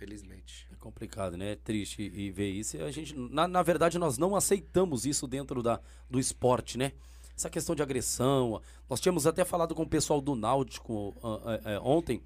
Felizmente. 0.01 0.67
É 0.73 0.77
complicado, 0.77 1.37
né? 1.37 1.53
É 1.53 1.57
triste 1.57 2.01
e 2.01 2.31
ver 2.31 2.49
isso. 2.49 2.83
A 2.83 2.91
gente, 2.91 3.15
na, 3.15 3.47
na 3.47 3.63
verdade, 3.63 3.99
nós 3.99 4.17
não 4.17 4.35
aceitamos 4.35 5.05
isso 5.05 5.27
dentro 5.27 5.63
da, 5.63 5.79
do 6.09 6.19
esporte, 6.19 6.79
né? 6.79 6.93
Essa 7.37 7.51
questão 7.51 7.75
de 7.75 7.83
agressão. 7.83 8.63
Nós 8.89 8.99
tínhamos 8.99 9.27
até 9.27 9.45
falado 9.45 9.75
com 9.75 9.83
o 9.83 9.87
pessoal 9.87 10.19
do 10.23 10.35
Náutico 10.35 11.15
ah, 11.23 11.41
ah, 11.45 11.61
ah, 11.77 11.81
ontem. 11.83 12.23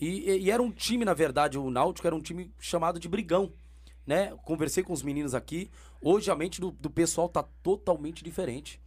E, 0.00 0.06
e- 0.30 0.38
e 0.44 0.50
era 0.52 0.62
um 0.62 0.70
time, 0.70 1.04
na 1.04 1.14
verdade, 1.14 1.58
o 1.58 1.68
Náutico 1.68 2.06
era 2.06 2.14
um 2.14 2.20
time 2.20 2.48
chamado 2.60 3.00
de 3.00 3.08
Brigão, 3.08 3.52
né? 4.06 4.32
Conversei 4.44 4.84
com 4.84 4.92
os 4.92 5.02
meninos 5.02 5.34
aqui. 5.34 5.68
Hoje 6.00 6.30
a 6.30 6.36
mente 6.36 6.60
do, 6.60 6.70
do 6.70 6.88
pessoal 6.88 7.28
tá 7.28 7.42
totalmente 7.60 8.22
diferente. 8.22 8.80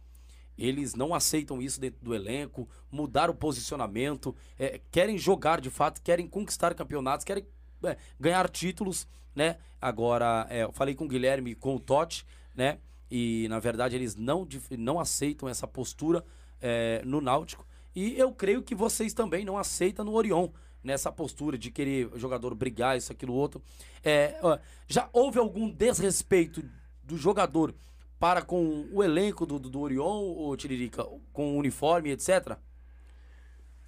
Eles 0.56 0.94
não 0.94 1.12
aceitam 1.12 1.60
isso 1.60 1.78
dentro 1.78 2.02
do 2.02 2.14
elenco, 2.14 2.66
mudar 2.90 3.28
o 3.28 3.34
posicionamento, 3.34 4.34
é, 4.58 4.80
querem 4.90 5.18
jogar 5.18 5.60
de 5.60 5.68
fato, 5.68 6.00
querem 6.00 6.26
conquistar 6.26 6.74
campeonatos, 6.74 7.24
querem 7.24 7.44
é, 7.84 7.96
ganhar 8.18 8.48
títulos, 8.48 9.06
né? 9.34 9.56
Agora, 9.80 10.46
é, 10.50 10.64
eu 10.64 10.72
falei 10.72 10.94
com 10.94 11.04
o 11.04 11.08
Guilherme 11.08 11.52
e 11.52 11.54
com 11.54 11.76
o 11.76 11.80
Totti, 11.80 12.26
né? 12.54 12.78
E 13.10 13.46
na 13.48 13.58
verdade 13.58 13.96
eles 13.96 14.14
não, 14.14 14.46
não 14.78 15.00
aceitam 15.00 15.48
essa 15.48 15.66
postura 15.66 16.24
é, 16.60 17.02
no 17.04 17.20
Náutico. 17.20 17.66
E 17.94 18.16
eu 18.16 18.32
creio 18.32 18.62
que 18.62 18.74
vocês 18.74 19.12
também 19.12 19.44
não 19.44 19.58
aceitam 19.58 20.04
no 20.04 20.12
Orion, 20.12 20.48
nessa 20.82 21.10
postura 21.10 21.58
de 21.58 21.70
querer 21.70 22.10
jogador 22.14 22.54
brigar, 22.54 22.96
isso, 22.96 23.12
aquilo, 23.12 23.34
outro. 23.34 23.62
É, 24.04 24.38
já 24.86 25.08
houve 25.12 25.38
algum 25.38 25.68
desrespeito 25.68 26.62
do 27.02 27.16
jogador 27.16 27.74
para 28.18 28.42
com 28.42 28.86
o 28.92 29.02
elenco 29.02 29.46
do, 29.46 29.58
do, 29.58 29.80
Orion, 29.80 30.54
Tiririca, 30.56 31.04
com 31.32 31.54
o 31.54 31.56
uniforme, 31.56 32.10
etc? 32.10 32.58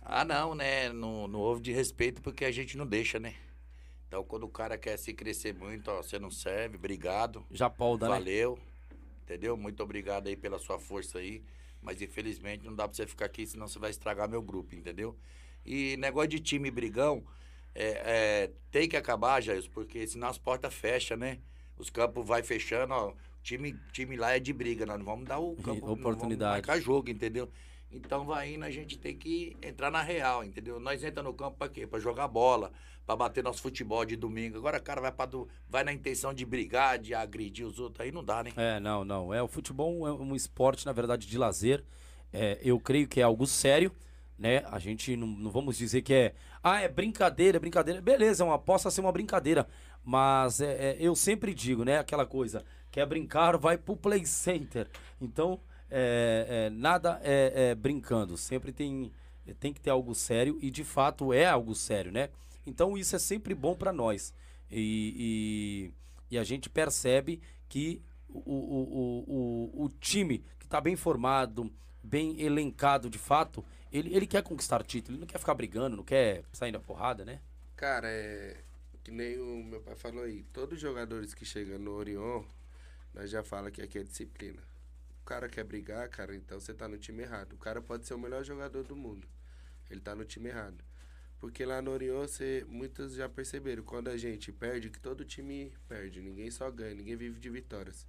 Ah, 0.00 0.24
não, 0.24 0.54
né? 0.54 0.92
Não, 0.92 1.28
não 1.28 1.38
houve 1.38 1.60
de 1.60 1.72
respeito 1.72 2.20
porque 2.22 2.44
a 2.44 2.50
gente 2.50 2.76
não 2.76 2.86
deixa, 2.86 3.20
né? 3.20 3.34
Então, 4.12 4.22
quando 4.22 4.44
o 4.44 4.48
cara 4.48 4.76
quer 4.76 4.98
se 4.98 5.14
crescer 5.14 5.54
muito, 5.54 5.90
ó, 5.90 6.02
você 6.02 6.18
não 6.18 6.30
serve, 6.30 6.76
obrigado. 6.76 7.42
Já 7.50 7.70
polda, 7.70 8.10
né? 8.10 8.16
Valeu. 8.16 8.58
Entendeu? 9.24 9.56
Muito 9.56 9.82
obrigado 9.82 10.26
aí 10.26 10.36
pela 10.36 10.58
sua 10.58 10.78
força 10.78 11.18
aí. 11.18 11.42
Mas 11.80 12.02
infelizmente 12.02 12.62
não 12.62 12.74
dá 12.74 12.86
pra 12.86 12.94
você 12.94 13.06
ficar 13.06 13.24
aqui, 13.24 13.46
senão 13.46 13.66
você 13.66 13.78
vai 13.78 13.88
estragar 13.88 14.28
meu 14.28 14.42
grupo, 14.42 14.74
entendeu? 14.74 15.16
E 15.64 15.96
negócio 15.96 16.28
de 16.28 16.40
time 16.40 16.70
brigão, 16.70 17.24
é, 17.74 17.86
é, 18.04 18.50
tem 18.70 18.86
que 18.86 18.98
acabar, 18.98 19.40
Jair, 19.40 19.66
porque 19.70 20.06
senão 20.06 20.28
as 20.28 20.36
portas 20.36 20.74
fecham, 20.74 21.16
né? 21.16 21.38
Os 21.78 21.88
campos 21.88 22.28
vai 22.28 22.42
fechando, 22.42 22.92
ó. 22.92 23.08
O 23.12 23.16
time, 23.42 23.74
time 23.92 24.14
lá 24.14 24.36
é 24.36 24.38
de 24.38 24.52
briga, 24.52 24.84
nós 24.84 24.98
não 24.98 25.06
vamos 25.06 25.24
dar 25.24 25.38
o 25.38 25.56
campo. 25.56 25.86
não 25.86 25.94
Oportunidade. 25.94 26.60
Vamos 26.60 26.66
marcar 26.66 26.78
jogo, 26.78 27.08
entendeu? 27.08 27.50
Então 27.90 28.26
vai 28.26 28.52
indo, 28.52 28.64
a 28.66 28.70
gente 28.70 28.98
tem 28.98 29.16
que 29.16 29.56
entrar 29.62 29.90
na 29.90 30.02
real, 30.02 30.44
entendeu? 30.44 30.78
Nós 30.78 31.02
entra 31.02 31.22
no 31.22 31.32
campo 31.32 31.56
pra 31.56 31.68
quê? 31.68 31.86
Pra 31.86 31.98
jogar 31.98 32.28
bola, 32.28 32.70
pra 33.06 33.16
bater 33.16 33.42
nosso 33.42 33.60
futebol 33.62 34.04
de 34.04 34.16
domingo. 34.16 34.56
Agora 34.56 34.78
o 34.78 34.82
cara 34.82 35.00
vai, 35.00 35.26
do, 35.26 35.48
vai 35.68 35.84
na 35.84 35.92
intenção 35.92 36.32
de 36.32 36.44
brigar, 36.44 36.98
de 36.98 37.14
agredir 37.14 37.66
os 37.66 37.78
outros, 37.78 38.00
aí 38.00 38.12
não 38.12 38.24
dá, 38.24 38.42
né? 38.42 38.52
É, 38.56 38.80
não, 38.80 39.04
não. 39.04 39.34
É, 39.34 39.42
o 39.42 39.48
futebol 39.48 40.06
é 40.06 40.12
um 40.12 40.34
esporte, 40.34 40.86
na 40.86 40.92
verdade, 40.92 41.26
de 41.26 41.38
lazer. 41.38 41.84
É, 42.32 42.58
eu 42.62 42.78
creio 42.80 43.06
que 43.06 43.20
é 43.20 43.24
algo 43.24 43.46
sério, 43.46 43.92
né? 44.38 44.64
A 44.70 44.78
gente 44.78 45.16
não, 45.16 45.26
não 45.26 45.50
vamos 45.50 45.76
dizer 45.76 46.02
que 46.02 46.14
é. 46.14 46.34
Ah, 46.62 46.80
é 46.80 46.88
brincadeira, 46.88 47.58
é 47.58 47.60
brincadeira. 47.60 48.00
Beleza, 48.00 48.42
é 48.42 48.46
uma, 48.46 48.58
possa 48.58 48.90
ser 48.90 49.00
uma 49.00 49.12
brincadeira. 49.12 49.66
Mas 50.04 50.60
é, 50.60 50.90
é, 50.90 50.96
eu 50.98 51.14
sempre 51.14 51.54
digo, 51.54 51.84
né? 51.84 51.98
Aquela 51.98 52.26
coisa. 52.26 52.64
Quer 52.90 53.06
brincar, 53.06 53.56
vai 53.56 53.76
pro 53.78 53.96
play 53.96 54.24
center. 54.26 54.88
Então, 55.20 55.60
é, 55.90 56.46
é, 56.66 56.70
nada 56.70 57.20
é, 57.22 57.70
é 57.70 57.74
brincando. 57.74 58.36
Sempre 58.36 58.72
tem, 58.72 59.12
tem 59.60 59.72
que 59.72 59.80
ter 59.80 59.90
algo 59.90 60.14
sério. 60.14 60.58
E 60.60 60.70
de 60.70 60.84
fato 60.84 61.32
é 61.32 61.46
algo 61.46 61.74
sério, 61.74 62.10
né? 62.10 62.30
Então 62.66 62.96
isso 62.96 63.16
é 63.16 63.18
sempre 63.18 63.54
bom 63.54 63.74
para 63.74 63.92
nós. 63.92 64.34
E, 64.70 65.92
e, 66.30 66.34
e 66.34 66.38
a 66.38 66.44
gente 66.44 66.70
percebe 66.70 67.40
que 67.68 68.02
o, 68.28 68.38
o, 68.38 69.24
o, 69.26 69.84
o, 69.84 69.88
time 70.00 70.44
que 70.58 70.64
está 70.64 70.80
bem 70.80 70.96
formado, 70.96 71.70
bem 72.02 72.40
elencado 72.40 73.10
de 73.10 73.18
fato, 73.18 73.64
ele, 73.92 74.14
ele 74.14 74.26
quer 74.26 74.42
conquistar 74.42 74.82
título, 74.82 75.14
ele 75.14 75.20
não 75.20 75.26
quer 75.26 75.38
ficar 75.38 75.54
brigando, 75.54 75.96
não 75.96 76.04
quer 76.04 76.44
sair 76.52 76.72
na 76.72 76.80
porrada, 76.80 77.24
né? 77.24 77.40
Cara, 77.76 78.08
é. 78.08 78.56
Que 79.02 79.10
nem 79.10 79.38
o 79.38 79.64
meu 79.64 79.80
pai 79.80 79.96
falou 79.96 80.22
aí. 80.22 80.44
Todos 80.52 80.76
os 80.76 80.80
jogadores 80.80 81.34
que 81.34 81.44
chegam 81.44 81.78
no 81.78 81.90
Orion, 81.90 82.44
nós 83.12 83.28
já 83.30 83.42
fala 83.42 83.70
que 83.70 83.82
aqui 83.82 83.98
é 83.98 84.02
disciplina. 84.04 84.62
O 85.20 85.24
cara 85.24 85.48
quer 85.48 85.64
brigar, 85.64 86.08
cara, 86.08 86.34
então 86.34 86.58
você 86.58 86.72
tá 86.72 86.86
no 86.88 86.96
time 86.96 87.22
errado. 87.22 87.54
O 87.54 87.58
cara 87.58 87.82
pode 87.82 88.06
ser 88.06 88.14
o 88.14 88.18
melhor 88.18 88.44
jogador 88.44 88.84
do 88.84 88.94
mundo. 88.94 89.26
Ele 89.90 90.00
tá 90.00 90.14
no 90.14 90.24
time 90.24 90.48
errado. 90.48 90.82
Porque 91.42 91.64
lá 91.64 91.82
no 91.82 91.90
Orion, 91.90 92.20
você, 92.20 92.64
muitos 92.68 93.14
já 93.14 93.28
perceberam, 93.28 93.82
quando 93.82 94.06
a 94.06 94.16
gente 94.16 94.52
perde, 94.52 94.88
que 94.88 95.00
todo 95.00 95.24
time 95.24 95.72
perde. 95.88 96.20
Ninguém 96.22 96.48
só 96.52 96.70
ganha, 96.70 96.94
ninguém 96.94 97.16
vive 97.16 97.40
de 97.40 97.50
vitórias. 97.50 98.06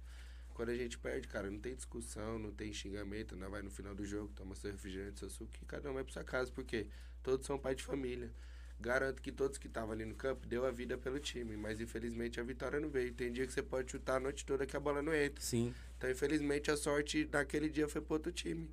Quando 0.50 0.68
a 0.68 0.76
gente 0.76 0.96
perde, 0.96 1.26
cara, 1.26 1.50
não 1.50 1.58
tem 1.58 1.74
discussão, 1.74 2.38
não 2.38 2.52
tem 2.52 2.72
xingamento, 2.72 3.34
não 3.34 3.50
vai 3.50 3.60
no 3.60 3.72
final 3.72 3.92
do 3.92 4.06
jogo, 4.06 4.32
toma 4.36 4.54
seu 4.54 4.70
refrigerante, 4.70 5.18
seu 5.18 5.28
suco, 5.28 5.50
e 5.60 5.64
cada 5.64 5.90
um 5.90 5.94
vai 5.94 6.04
pra 6.04 6.12
sua 6.12 6.22
casa, 6.22 6.52
porque 6.52 6.86
todos 7.24 7.44
são 7.44 7.58
pai 7.58 7.74
de 7.74 7.82
família. 7.82 8.30
Garanto 8.78 9.20
que 9.20 9.32
todos 9.32 9.58
que 9.58 9.66
estavam 9.66 9.90
ali 9.90 10.04
no 10.04 10.14
campo 10.14 10.46
deu 10.46 10.64
a 10.64 10.70
vida 10.70 10.96
pelo 10.96 11.18
time, 11.18 11.56
mas 11.56 11.80
infelizmente 11.80 12.38
a 12.38 12.44
vitória 12.44 12.78
não 12.78 12.88
veio. 12.88 13.12
Tem 13.12 13.32
dia 13.32 13.44
que 13.44 13.52
você 13.52 13.64
pode 13.64 13.90
chutar 13.90 14.18
a 14.18 14.20
noite 14.20 14.46
toda 14.46 14.64
que 14.64 14.76
a 14.76 14.80
bola 14.80 15.02
não 15.02 15.12
entra. 15.12 15.42
Sim. 15.42 15.74
Então, 15.98 16.08
infelizmente, 16.08 16.70
a 16.70 16.76
sorte 16.76 17.28
naquele 17.32 17.68
dia 17.68 17.88
foi 17.88 18.00
pro 18.00 18.12
outro 18.14 18.30
time. 18.30 18.70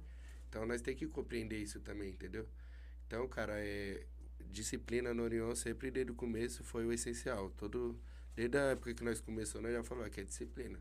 Então, 0.48 0.68
nós 0.68 0.84
temos 0.84 1.00
que 1.00 1.08
compreender 1.08 1.58
isso 1.58 1.80
também, 1.80 2.12
entendeu? 2.12 2.48
Então, 3.08 3.28
cara, 3.28 3.54
é... 3.58 4.06
disciplina 4.52 5.14
no 5.14 5.24
Orion 5.24 5.56
sempre 5.56 5.90
desde 5.90 6.12
o 6.12 6.16
começo 6.16 6.64
foi 6.64 6.86
o 6.86 6.92
essencial. 6.92 7.50
Todo... 7.52 8.00
Desde 8.36 8.58
a 8.58 8.62
época 8.72 8.94
que 8.94 9.04
nós 9.04 9.20
começamos, 9.20 9.64
nós 9.64 9.74
já 9.74 9.84
falou 9.84 10.10
que 10.10 10.22
é 10.22 10.24
disciplina. 10.24 10.80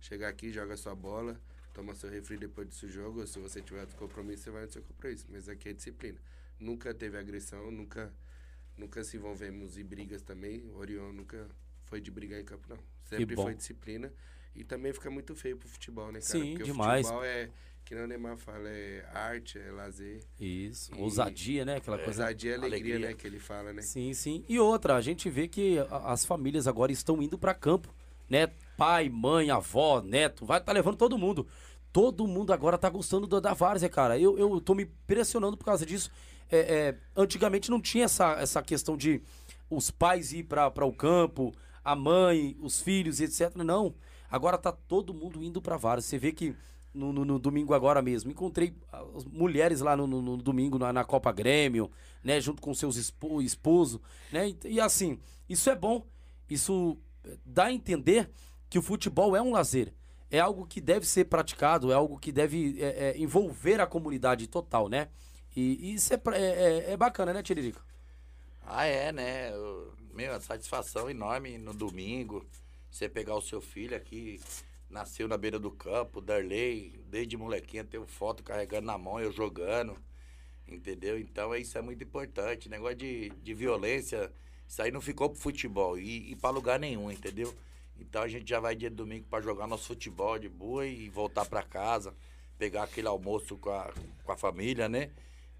Chegar 0.00 0.28
aqui, 0.28 0.52
joga 0.52 0.76
sua 0.76 0.94
bola, 0.94 1.40
toma 1.72 1.94
seu 1.94 2.10
refri 2.10 2.36
depois 2.36 2.68
do 2.68 2.74
seu 2.74 2.88
jogo, 2.88 3.20
ou 3.20 3.26
se 3.26 3.38
você 3.38 3.60
tiver 3.60 3.80
outro 3.80 3.96
compromisso, 3.96 4.44
você 4.44 4.50
vai 4.50 4.64
no 4.64 4.70
seu 4.70 4.82
compromisso. 4.82 5.26
Mas 5.28 5.48
aqui 5.48 5.68
é 5.68 5.72
disciplina. 5.72 6.20
Nunca 6.58 6.92
teve 6.94 7.16
agressão, 7.16 7.70
nunca, 7.70 8.12
nunca 8.76 9.02
se 9.02 9.16
envolvemos 9.16 9.76
em 9.78 9.84
brigas 9.84 10.22
também. 10.22 10.62
O 10.66 10.76
Orion 10.76 11.12
nunca 11.12 11.48
foi 11.84 12.00
de 12.00 12.10
brigar 12.10 12.40
em 12.40 12.44
campo, 12.44 12.68
não. 12.68 12.78
Sempre 13.04 13.34
foi 13.34 13.54
disciplina. 13.54 14.12
E 14.54 14.64
também 14.64 14.92
fica 14.92 15.10
muito 15.10 15.34
feio 15.34 15.56
pro 15.56 15.68
futebol, 15.68 16.12
né, 16.12 16.20
cara? 16.20 16.24
Sim, 16.24 16.52
Porque 16.52 16.64
demais. 16.64 17.06
o 17.06 17.08
futebol 17.08 17.24
é, 17.24 17.50
que 17.84 17.94
o 17.94 18.06
Neymar 18.06 18.36
fala, 18.36 18.68
é 18.68 19.04
arte, 19.12 19.58
é 19.58 19.70
lazer. 19.70 20.20
Isso. 20.40 20.94
E- 20.94 21.00
Ousadia, 21.00 21.64
né? 21.64 21.76
Aquela 21.76 21.98
coisa. 21.98 22.22
Ousadia 22.22 22.52
e 22.52 22.54
alegria, 22.54 22.94
Alegria. 22.94 23.08
né, 23.08 23.14
que 23.14 23.26
ele 23.26 23.38
fala, 23.38 23.72
né? 23.72 23.82
Sim, 23.82 24.14
sim. 24.14 24.44
E 24.48 24.58
outra, 24.58 24.96
a 24.96 25.00
gente 25.00 25.28
vê 25.28 25.48
que 25.48 25.78
a- 25.78 26.12
as 26.12 26.24
famílias 26.24 26.66
agora 26.66 26.92
estão 26.92 27.20
indo 27.22 27.36
para 27.38 27.52
campo, 27.54 27.92
né? 28.30 28.48
Pai, 28.76 29.08
mãe, 29.08 29.50
avó, 29.50 30.00
neto, 30.00 30.46
vai 30.46 30.60
tá 30.60 30.72
levando 30.72 30.96
todo 30.96 31.18
mundo. 31.18 31.46
Todo 31.92 32.26
mundo 32.26 32.52
agora 32.52 32.78
tá 32.78 32.88
gostando 32.88 33.26
da, 33.26 33.38
da 33.40 33.52
várzea, 33.54 33.88
cara. 33.88 34.18
Eu, 34.18 34.38
eu 34.38 34.60
tô 34.60 34.74
me 34.74 34.84
impressionando 34.84 35.56
por 35.56 35.64
causa 35.66 35.84
disso. 35.84 36.10
É, 36.50 36.58
é, 36.58 36.96
antigamente 37.16 37.70
não 37.70 37.80
tinha 37.80 38.04
essa, 38.06 38.32
essa 38.40 38.62
questão 38.62 38.96
de 38.96 39.20
os 39.68 39.90
pais 39.90 40.32
ir 40.32 40.44
para 40.44 40.84
o 40.86 40.92
campo, 40.92 41.52
a 41.84 41.94
mãe, 41.94 42.56
os 42.60 42.80
filhos, 42.80 43.20
etc. 43.20 43.54
Não. 43.56 43.94
Agora 44.30 44.56
tá 44.56 44.72
todo 44.72 45.12
mundo 45.12 45.42
indo 45.42 45.60
pra 45.60 45.76
várzea. 45.76 46.08
Você 46.08 46.18
vê 46.18 46.32
que 46.32 46.54
no, 46.94 47.12
no- 47.12 47.24
no 47.24 47.38
domingo 47.38 47.74
agora 47.74 48.02
mesmo, 48.02 48.30
encontrei 48.30 48.74
as 49.16 49.24
mulheres 49.24 49.80
lá 49.80 49.96
no, 49.96 50.06
no- 50.06 50.36
domingo 50.36 50.78
na, 50.78 50.92
na 50.92 51.04
Copa 51.04 51.32
Grêmio, 51.32 51.90
né? 52.22 52.40
Junto 52.40 52.60
com 52.62 52.74
seus 52.74 52.96
espo, 52.96 53.40
esposo, 53.42 54.00
né? 54.30 54.48
E, 54.50 54.58
e 54.74 54.80
assim, 54.80 55.18
isso 55.48 55.70
é 55.70 55.74
bom. 55.76 56.06
Isso 56.48 56.98
eh, 57.24 57.36
dá 57.44 57.64
a 57.66 57.72
entender 57.72 58.30
que 58.68 58.78
o 58.78 58.82
futebol 58.82 59.36
é 59.36 59.42
um 59.42 59.52
lazer. 59.52 59.92
é 60.30 60.38
algo 60.40 60.66
que 60.66 60.80
deve 60.80 61.06
ser 61.06 61.26
praticado, 61.26 61.92
é 61.92 61.94
algo 61.94 62.18
que 62.18 62.32
deve 62.32 62.80
é, 62.82 63.10
é, 63.10 63.18
envolver 63.18 63.80
a 63.80 63.86
comunidade 63.86 64.46
total, 64.48 64.88
né? 64.88 65.08
E, 65.54 65.90
e 65.90 65.94
isso 65.94 66.12
é, 66.14 66.20
é, 66.34 66.40
é- 66.88 66.92
é 66.92 66.96
bacana, 66.96 67.32
né, 67.34 67.42
Tiririca? 67.42 67.80
Ah, 68.62 68.84
é, 68.86 69.12
né? 69.12 69.52
Eu- 69.52 69.92
Meu, 70.12 70.34
a 70.34 70.40
satisfação 70.40 71.08
enorme 71.10 71.56
no 71.58 71.72
domingo. 71.72 72.46
Você 72.90 73.08
pegar 73.08 73.34
o 73.34 73.40
seu 73.40 73.60
filho 73.62 73.96
aqui, 73.96 74.38
nasceu 74.92 75.26
na 75.26 75.36
beira 75.36 75.58
do 75.58 75.70
campo, 75.70 76.20
Darley, 76.20 77.00
desde 77.08 77.36
molequinha, 77.36 77.82
tenho 77.84 78.06
foto 78.06 78.42
carregando 78.42 78.86
na 78.86 78.98
mão, 78.98 79.18
eu 79.18 79.32
jogando. 79.32 79.96
Entendeu? 80.68 81.18
Então 81.18 81.54
isso 81.56 81.76
é 81.76 81.82
muito 81.82 82.04
importante. 82.04 82.68
Negócio 82.68 82.96
de, 82.96 83.30
de 83.30 83.54
violência, 83.54 84.32
isso 84.68 84.80
aí 84.80 84.90
não 84.90 85.00
ficou 85.00 85.28
pro 85.28 85.38
futebol 85.40 85.98
e, 85.98 86.30
e 86.32 86.36
pra 86.36 86.50
lugar 86.50 86.78
nenhum, 86.78 87.10
entendeu? 87.10 87.52
Então 87.98 88.22
a 88.22 88.28
gente 88.28 88.48
já 88.48 88.60
vai 88.60 88.74
dia 88.76 88.88
de 88.90 88.96
domingo 88.96 89.26
pra 89.28 89.40
jogar 89.40 89.66
nosso 89.66 89.88
futebol 89.88 90.38
de 90.38 90.48
boa 90.48 90.86
e 90.86 91.08
voltar 91.08 91.44
pra 91.46 91.62
casa, 91.62 92.14
pegar 92.58 92.84
aquele 92.84 93.08
almoço 93.08 93.56
com 93.58 93.70
a, 93.70 93.92
com 94.24 94.32
a 94.32 94.36
família, 94.36 94.88
né? 94.88 95.10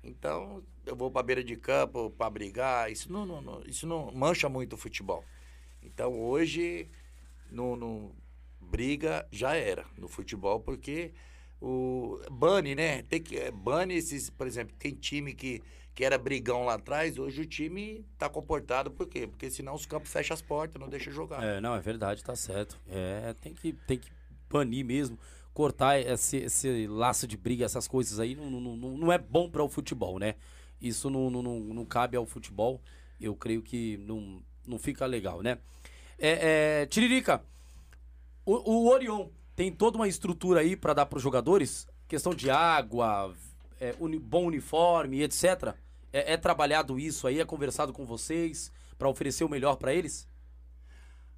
Então, 0.04 0.62
eu 0.86 0.96
vou 0.96 1.10
pra 1.10 1.22
beira 1.22 1.44
de 1.44 1.56
campo 1.56 2.10
pra 2.10 2.28
brigar, 2.30 2.90
isso 2.90 3.12
não, 3.12 3.24
não- 3.26 3.40
não- 3.42 3.62
isso 3.66 3.86
não 3.86 4.10
mancha 4.12 4.48
muito 4.48 4.72
o 4.74 4.76
futebol. 4.76 5.24
Então, 5.82 6.18
hoje, 6.18 6.88
no, 7.50 7.76
no- 7.76 8.14
briga 8.62 9.26
já 9.30 9.54
era 9.54 9.84
no 9.98 10.08
futebol, 10.08 10.60
porque 10.60 11.12
o 11.60 12.20
bane, 12.30 12.74
né? 12.74 13.02
Tem 13.02 13.22
que 13.22 13.36
é, 13.36 13.50
bane 13.50 13.94
esses, 13.94 14.28
por 14.28 14.46
exemplo, 14.46 14.74
tem 14.78 14.94
time 14.94 15.32
que, 15.32 15.62
que 15.94 16.04
era 16.04 16.18
brigão 16.18 16.64
lá 16.64 16.74
atrás, 16.74 17.18
hoje 17.18 17.42
o 17.42 17.46
time 17.46 18.04
tá 18.18 18.28
comportado, 18.28 18.90
por 18.90 19.06
quê? 19.06 19.26
Porque 19.26 19.50
senão 19.50 19.74
os 19.74 19.86
campos 19.86 20.12
fecham 20.12 20.34
as 20.34 20.42
portas, 20.42 20.80
não 20.80 20.88
deixa 20.88 21.10
jogar. 21.10 21.42
É, 21.42 21.60
não, 21.60 21.74
é 21.74 21.80
verdade, 21.80 22.24
tá 22.24 22.34
certo. 22.34 22.80
É, 22.88 23.34
tem 23.40 23.54
que, 23.54 23.72
tem 23.72 23.98
que 23.98 24.10
banir 24.50 24.84
mesmo, 24.84 25.18
cortar 25.54 26.00
esse, 26.00 26.38
esse 26.38 26.86
laço 26.86 27.26
de 27.26 27.36
briga, 27.36 27.64
essas 27.64 27.86
coisas 27.86 28.18
aí, 28.18 28.34
não, 28.34 28.50
não, 28.50 28.76
não, 28.76 29.12
é 29.12 29.18
bom 29.18 29.48
para 29.48 29.62
o 29.62 29.68
futebol, 29.68 30.18
né? 30.18 30.34
Isso 30.80 31.08
não, 31.08 31.30
não, 31.30 31.42
não, 31.42 31.60
não 31.60 31.84
cabe 31.84 32.16
ao 32.16 32.26
futebol, 32.26 32.82
eu 33.20 33.36
creio 33.36 33.62
que 33.62 33.98
não, 33.98 34.42
não 34.66 34.78
fica 34.78 35.06
legal, 35.06 35.42
né? 35.42 35.58
É, 36.18 36.82
é, 36.82 36.86
Tiririca, 36.86 37.42
o, 38.44 38.54
o 38.72 38.88
Orion 38.88 39.28
tem 39.54 39.70
toda 39.72 39.96
uma 39.96 40.08
estrutura 40.08 40.60
aí 40.60 40.76
para 40.76 40.94
dar 40.94 41.06
para 41.06 41.16
os 41.16 41.22
jogadores? 41.22 41.86
Questão 42.08 42.34
de 42.34 42.50
água, 42.50 43.34
é, 43.80 43.94
uni- 43.98 44.18
bom 44.18 44.46
uniforme, 44.46 45.22
etc. 45.22 45.74
É, 46.12 46.34
é 46.34 46.36
trabalhado 46.36 46.98
isso 46.98 47.26
aí, 47.26 47.40
é 47.40 47.44
conversado 47.44 47.92
com 47.92 48.04
vocês 48.04 48.70
para 48.98 49.08
oferecer 49.08 49.44
o 49.44 49.48
melhor 49.48 49.76
para 49.76 49.94
eles? 49.94 50.28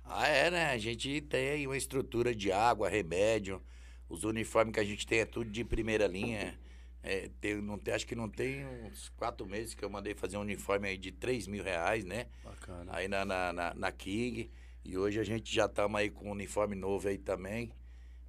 Ah, 0.05 0.27
é, 0.29 0.51
né? 0.51 0.67
A 0.71 0.79
gente 0.79 1.21
tem 1.23 1.51
aí 1.51 1.67
uma 1.67 1.77
estrutura 1.77 2.35
de 2.35 2.53
água, 2.53 2.89
remédio. 2.89 3.63
Os 4.09 4.23
uniformes 4.25 4.75
que 4.75 4.81
a 4.81 4.85
gente 4.85 5.07
tem 5.07 5.21
é 5.21 5.25
tudo 5.25 5.51
de 5.51 5.65
primeira 5.65 6.07
linha. 6.07 6.59
É, 7.03 7.31
tem, 7.41 7.61
não 7.61 7.79
acho 7.95 8.07
que 8.07 8.15
não 8.15 8.29
tem 8.29 8.67
uns 8.67 9.11
quatro 9.11 9.47
meses 9.47 9.75
que 9.75 9.85
eu 9.85 9.91
mandei 9.91 10.15
fazer 10.15 10.37
um 10.37 10.41
uniforme 10.41 10.89
aí 10.89 10.97
de 10.99 11.13
3 11.13 11.47
mil 11.47 11.63
reais, 11.63 12.05
né? 12.05 12.27
Bacana. 12.43 12.91
Aí 12.95 13.09
na, 13.09 13.25
na, 13.25 13.53
na, 13.53 13.75
na 13.75 13.93
King. 13.93 14.51
E 14.85 14.99
hoje 14.99 15.19
a 15.19 15.25
gente 15.25 15.53
já 15.55 15.67
estamos 15.67 15.99
aí 15.99 16.11
com 16.11 16.29
um 16.29 16.33
uniforme 16.33 16.75
novo 16.77 17.09
aí 17.09 17.19
também. 17.19 17.73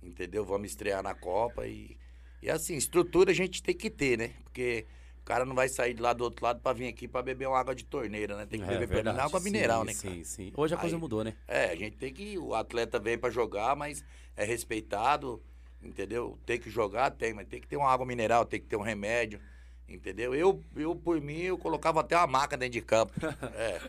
Entendeu? 0.01 0.45
Vamos 0.45 0.69
estrear 0.69 1.01
na 1.03 1.13
Copa. 1.13 1.67
E, 1.67 1.97
e 2.41 2.49
assim, 2.49 2.75
estrutura 2.75 3.31
a 3.31 3.33
gente 3.35 3.61
tem 3.61 3.75
que 3.75 3.89
ter, 3.89 4.17
né? 4.17 4.31
Porque 4.43 4.85
o 5.21 5.25
cara 5.25 5.43
não 5.45 5.55
vai 5.55 5.67
sair 5.67 5.93
de 5.95 6.01
lá 6.01 6.13
do 6.13 6.23
outro 6.23 6.45
lado 6.45 6.61
pra 6.61 6.71
vir 6.73 6.87
aqui 6.87 7.07
pra 7.07 7.21
beber 7.23 7.47
uma 7.47 7.59
água 7.59 7.73
de 7.73 7.83
torneira, 7.83 8.37
né? 8.37 8.45
Tem 8.45 8.59
que 8.59 8.65
É 8.65 8.77
beber 8.77 8.87
verdade, 8.87 9.19
água 9.19 9.39
sim, 9.39 9.45
mineral, 9.45 9.83
né, 9.83 9.93
cara? 9.93 10.13
Sim, 10.15 10.23
sim. 10.23 10.53
Hoje 10.55 10.73
a 10.75 10.77
coisa 10.77 10.95
Aí- 10.95 10.99
mudou, 10.99 11.23
né? 11.23 11.35
É, 11.47 11.65
a 11.71 11.75
gente 11.75 11.97
tem 11.97 12.13
que. 12.13 12.37
O 12.37 12.53
atleta 12.53 12.99
vem 12.99 13.17
pra 13.17 13.29
jogar, 13.31 13.75
mas 13.75 14.03
é 14.37 14.45
respeitado, 14.45 15.41
entendeu? 15.81 16.37
Tem 16.45 16.59
que 16.59 16.69
jogar, 16.69 17.09
tem, 17.11 17.33
mas 17.33 17.47
tem 17.47 17.59
que 17.59 17.67
ter 17.67 17.77
uma 17.77 17.89
água 17.91 18.05
mineral, 18.05 18.45
tem 18.45 18.59
que 18.59 18.67
ter 18.67 18.75
um 18.75 18.81
remédio, 18.83 19.41
entendeu? 19.89 20.35
Eu, 20.35 20.61
eu 20.75 20.95
por 20.95 21.19
mim, 21.19 21.39
eu 21.41 21.57
colocava 21.57 22.01
até 22.01 22.15
uma 22.15 22.27
maca 22.27 22.55
dentro 22.55 22.73
de 22.73 22.81
campo. 22.81 23.11
É. 23.55 23.81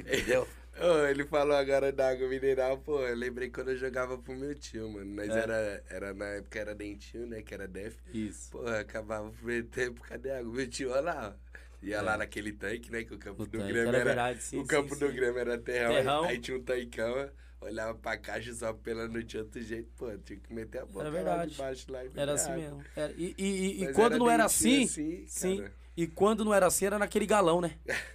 entendeu? 0.00 0.46
Ô, 0.84 1.06
ele 1.06 1.24
falou 1.24 1.56
agora 1.56 1.90
da 1.92 2.10
água 2.10 2.28
mineral, 2.28 2.78
pô, 2.78 3.00
eu 3.00 3.16
lembrei 3.16 3.48
quando 3.50 3.70
eu 3.70 3.76
jogava 3.76 4.18
pro 4.18 4.34
meu 4.36 4.54
tio, 4.54 4.90
mano. 4.90 5.14
Nós 5.14 5.30
É. 5.30 5.40
era, 5.40 5.84
era, 5.88 6.14
na 6.14 6.26
época 6.26 6.58
era 6.58 6.74
dentinho, 6.74 7.26
né, 7.26 7.42
que 7.42 7.54
era 7.54 7.66
def. 7.66 7.96
Isso. 8.12 8.50
Pô, 8.50 8.66
acabava 8.66 9.28
o 9.28 9.32
primeiro 9.32 9.66
tempo, 9.68 10.02
cadê 10.02 10.30
a 10.30 10.38
água? 10.38 10.52
Meu 10.52 10.68
tio, 10.68 10.90
olha 10.90 11.00
lá, 11.00 11.34
ó. 11.40 11.54
Ia 11.86 12.00
lá 12.00 12.16
naquele 12.16 12.52
tanque, 12.52 12.90
né, 12.90 13.04
que 13.04 13.14
o 13.14 13.18
campo 13.18 13.40
No 13.40 13.46
do 13.46 13.58
Grêmio 13.58 13.80
era 13.88 13.96
era... 13.98 14.04
verdade, 14.04 14.42
sim, 14.42 14.58
o 14.58 14.62
sim, 14.62 14.66
campo 14.68 14.96
do 14.96 15.06
sim. 15.08 15.14
Grêmio 15.14 15.38
era 15.38 15.58
terrão, 15.58 15.90
aí- 15.90 16.02
Terrão. 16.02 16.24
Aí, 16.24 16.38
tinha 16.38 16.56
um 16.56 16.62
tancão, 16.62 17.30
olhava 17.60 17.94
pra 17.94 18.16
caixa 18.16 18.52
só 18.54 18.72
pelando 18.72 19.22
de 19.22 19.36
outro 19.38 19.60
jeito, 19.62 19.90
pô, 19.96 20.06
tinha 20.18 20.38
que 20.38 20.52
meter 20.52 20.78
a 20.82 20.86
boca 20.86 21.06
Era 21.06 21.22
lá 21.22 21.44
debaixo 21.46 21.92
lá 21.92 22.04
e 22.04 22.10
Era 22.16 22.32
assim 22.34 22.52
água. 22.52 22.62
mesmo. 22.62 22.84
Era- 22.96 23.12
e 23.18 23.34
e- 23.36 23.44
e- 23.44 23.82
e 23.82 23.84
Mas 23.86 23.94
quando 23.96 24.12
era 24.12 24.18
não 24.18 24.30
era 24.30 24.44
assim, 24.44 24.84
assim, 24.84 25.24
sim. 25.26 25.64
E 25.96 26.06
quando 26.06 26.44
não 26.44 26.52
era 26.54 26.66
assim, 26.66 26.86
era 26.86 26.98
naquele 26.98 27.26
galão, 27.26 27.60
né? 27.60 27.78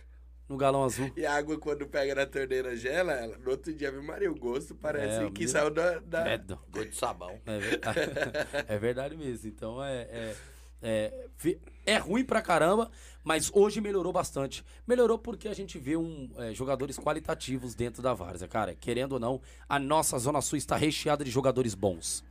No 0.49 0.57
galão 0.57 0.83
azul. 0.83 1.12
E 1.15 1.25
a 1.25 1.35
água, 1.35 1.57
quando 1.59 1.85
pega 1.85 2.15
na 2.15 2.25
torneira 2.25 2.75
gela, 2.75 3.13
ela, 3.13 3.38
no 3.38 3.51
outro 3.51 3.71
dia, 3.71 3.91
viu, 3.91 4.01
Maria, 4.01 4.31
o 4.31 4.35
gosto 4.35 4.73
parece 4.73 5.23
É, 5.23 5.29
que 5.29 5.41
meu- 5.43 5.49
saiu 5.49 5.69
da... 5.69 5.99
da... 5.99 6.23
Credo. 6.23 6.59
Gosto 6.71 6.89
de 6.89 6.95
sabão. 6.95 7.39
É 7.45 7.59
verdade. 7.59 7.99
é 8.67 8.77
verdade 8.79 9.15
mesmo. 9.15 9.47
Então 9.47 9.83
é. 9.83 10.01
É, 10.01 10.35
é, 10.81 11.57
é 11.85 11.97
ruim 11.97 12.23
pra 12.23 12.41
caramba, 12.41 12.89
mas 13.23 13.51
hoje 13.53 13.79
melhorou 13.79 14.12
bastante. 14.12 14.63
Melhorou 14.88 15.19
porque 15.19 15.47
a 15.47 15.53
gente 15.53 15.77
vê 15.77 15.95
um, 15.95 16.29
é, 16.38 16.53
jogadores 16.53 16.97
qualitativos 16.97 17.75
dentro 17.75 18.01
da 18.01 18.13
Várzea, 18.13 18.47
cara. 18.47 18.73
Querendo 18.73 19.13
ou 19.13 19.19
não, 19.19 19.41
a 19.67 19.77
nossa 19.77 20.17
Zona 20.17 20.41
Sul 20.41 20.57
está 20.57 20.75
recheada 20.75 21.23
de 21.23 21.29
jogadores 21.29 21.75
bons. 21.75 22.23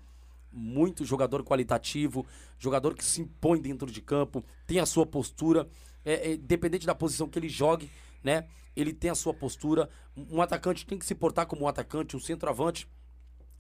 Muito 0.50 1.04
jogador 1.04 1.44
qualitativo, 1.44 2.26
jogador 2.58 2.94
que 2.94 3.04
se 3.04 3.20
impõe 3.20 3.60
dentro 3.60 3.90
de 3.90 4.00
campo, 4.00 4.42
tem 4.66 4.80
a 4.80 4.86
sua 4.86 5.04
postura, 5.06 5.68
é, 6.04 6.30
é, 6.30 6.34
independente 6.34 6.86
da 6.86 6.94
posição 6.94 7.28
que 7.28 7.38
ele 7.38 7.50
jogue, 7.50 7.90
né? 8.22 8.46
Ele 8.76 8.92
tem 8.92 9.10
a 9.10 9.14
sua 9.14 9.34
postura. 9.34 9.88
Um 10.16 10.40
atacante 10.42 10.86
tem 10.86 10.98
que 10.98 11.06
se 11.06 11.14
portar 11.14 11.46
como 11.46 11.64
um 11.64 11.68
atacante, 11.68 12.16
um 12.16 12.20
centroavante 12.20 12.88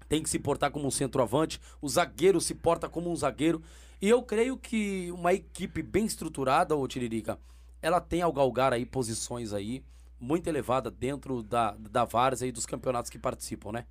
tem 0.08 0.22
que 0.22 0.30
se 0.30 0.38
portar 0.38 0.70
como 0.70 0.86
um 0.86 0.90
centroavante, 0.90 1.60
o 1.80 1.88
zagueiro 1.88 2.40
se 2.40 2.54
porta 2.54 2.88
como 2.88 3.10
um 3.10 3.16
zagueiro. 3.16 3.62
E 4.00 4.08
eu 4.08 4.22
creio 4.22 4.56
que 4.56 5.10
uma 5.12 5.32
equipe 5.34 5.82
bem 5.82 6.06
estruturada, 6.06 6.74
ô 6.76 6.86
Tiririca, 6.88 7.38
ela 7.82 8.00
tem 8.00 8.22
ao 8.22 8.32
galgar 8.32 8.72
aí 8.72 8.86
posições 8.86 9.52
aí 9.52 9.84
muito 10.18 10.46
elevadas 10.48 10.92
dentro 10.92 11.42
da, 11.42 11.72
da 11.72 12.04
várzea 12.04 12.46
e 12.46 12.52
dos 12.52 12.66
campeonatos 12.66 13.10
que 13.10 13.18
participam, 13.18 13.72
né? 13.72 13.86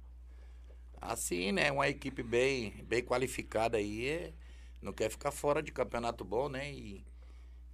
Assim, 1.02 1.52
né? 1.52 1.72
Uma 1.72 1.88
equipe 1.88 2.24
bem, 2.24 2.84
bem 2.86 3.04
qualificada 3.04 3.78
aí 3.78 4.06
é- 4.08 4.34
não 4.82 4.94
quer 4.94 5.10
ficar 5.10 5.32
fora 5.32 5.62
de 5.62 5.72
campeonato 5.72 6.24
bom, 6.26 6.50
né? 6.50 6.72
E, 6.74 7.06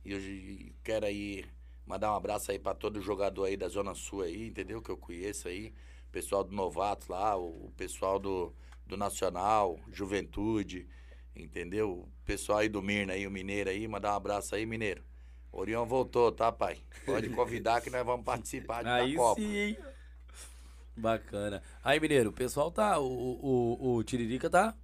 e 0.06 0.75
quero 0.84 1.06
aí 1.08 1.45
mandar 1.86 2.12
um 2.12 2.15
abraço 2.15 2.52
aí 2.52 2.60
pra 2.60 2.74
todo 2.74 3.02
jogador 3.02 3.46
aí 3.46 3.58
da 3.58 3.67
Zona 3.67 3.93
Sul 3.93 4.22
aí, 4.22 4.48
entendeu? 4.48 4.82
Que 4.82 4.89
eu 4.89 4.98
conheço 4.98 5.48
aí. 5.48 5.74
O 6.08 6.12
pessoal 6.12 6.43
do 6.43 6.56
Novatos 6.56 7.08
lá, 7.08 7.36
o, 7.38 7.72
pessoal 7.76 8.19
do, 8.19 8.54
do 8.86 8.96
Nacional, 8.96 9.80
Juventude, 9.91 10.88
entendeu? 11.36 11.91
O 11.91 12.10
pessoal 12.26 12.60
aí 12.60 12.69
do 12.69 12.82
Mirna 12.82 13.13
aí, 13.13 13.26
o 13.26 13.32
Mineiro 13.32 13.69
aí, 13.69 13.88
mandar 13.88 14.13
um 14.13 14.17
abraço 14.17 14.56
aí, 14.56 14.65
Mineiro. 14.65 15.04
Orião 15.52 15.86
voltou, 15.86 16.32
tá, 16.32 16.52
pai? 16.52 16.80
Pode 17.06 17.30
convidar 17.30 17.82
que 17.82 17.89
nós 17.89 18.06
vamos 18.06 18.26
participar 18.26 18.84
da 18.84 19.00
Copa. 19.15 19.41
sim. 19.41 19.76
Bacana. 20.96 21.62
Aí, 21.84 22.00
Mineiro, 22.00 22.30
o 22.30 22.34
pessoal 22.34 22.72
tá. 22.72 23.00
O, 23.00 23.06
o, 23.08 23.96
o 23.96 24.04
Tiririca 24.04 24.50
tá. 24.50 24.76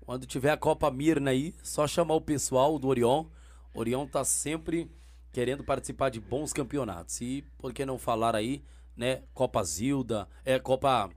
Quando 0.00 0.24
tiver 0.24 0.50
a 0.50 0.56
Copa 0.56 0.90
Mirna 0.90 1.32
aí, 1.32 1.54
só 1.62 1.86
chamar 1.86 2.14
o 2.14 2.20
pessoal 2.20 2.78
do 2.78 2.88
Orion. 2.88 3.26
Orion 3.74 4.06
tá 4.06 4.24
sempre 4.24 4.90
querendo 5.32 5.64
participar 5.64 6.10
de 6.10 6.20
bons 6.20 6.52
campeonatos. 6.52 7.20
E 7.20 7.44
por 7.58 7.72
que 7.72 7.84
não 7.84 7.98
falar 7.98 8.34
aí, 8.34 8.62
né? 8.96 9.22
Copa 9.32 9.62
Zilda, 9.62 10.28
é 10.44 10.58
Copa 10.58 11.10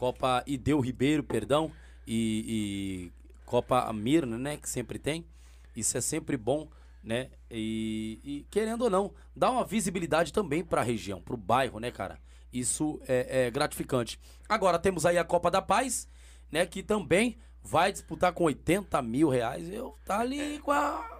Copa 0.00 0.42
Ideu 0.46 0.80
Ribeiro, 0.80 1.22
perdão, 1.22 1.70
e, 2.06 3.10
e 3.12 3.12
Copa 3.44 3.92
Mirna, 3.92 4.38
né, 4.38 4.56
que 4.56 4.66
sempre 4.66 4.98
tem. 4.98 5.26
Isso 5.76 5.98
é 5.98 6.00
sempre 6.00 6.38
bom, 6.38 6.68
né? 7.04 7.28
E, 7.50 8.18
e, 8.24 8.46
querendo 8.50 8.84
ou 8.84 8.90
não, 8.90 9.12
dá 9.36 9.50
uma 9.50 9.62
visibilidade 9.62 10.32
também 10.32 10.64
para 10.64 10.80
a 10.80 10.84
região, 10.84 11.20
para 11.20 11.34
o 11.34 11.36
bairro, 11.36 11.78
né, 11.78 11.90
cara? 11.90 12.18
Isso 12.50 12.98
é, 13.06 13.46
é 13.46 13.50
gratificante. 13.50 14.18
Agora 14.48 14.78
temos 14.78 15.04
aí 15.04 15.18
a 15.18 15.24
Copa 15.24 15.50
da 15.50 15.60
Paz, 15.60 16.08
né, 16.50 16.64
que 16.64 16.82
também 16.82 17.36
vai 17.62 17.92
disputar 17.92 18.32
com 18.32 18.44
80 18.44 19.02
mil 19.02 19.28
reais. 19.28 19.70
Eu 19.70 19.98
tá 20.06 20.20
ali 20.20 20.58
com 20.60 20.70
a 20.70 21.19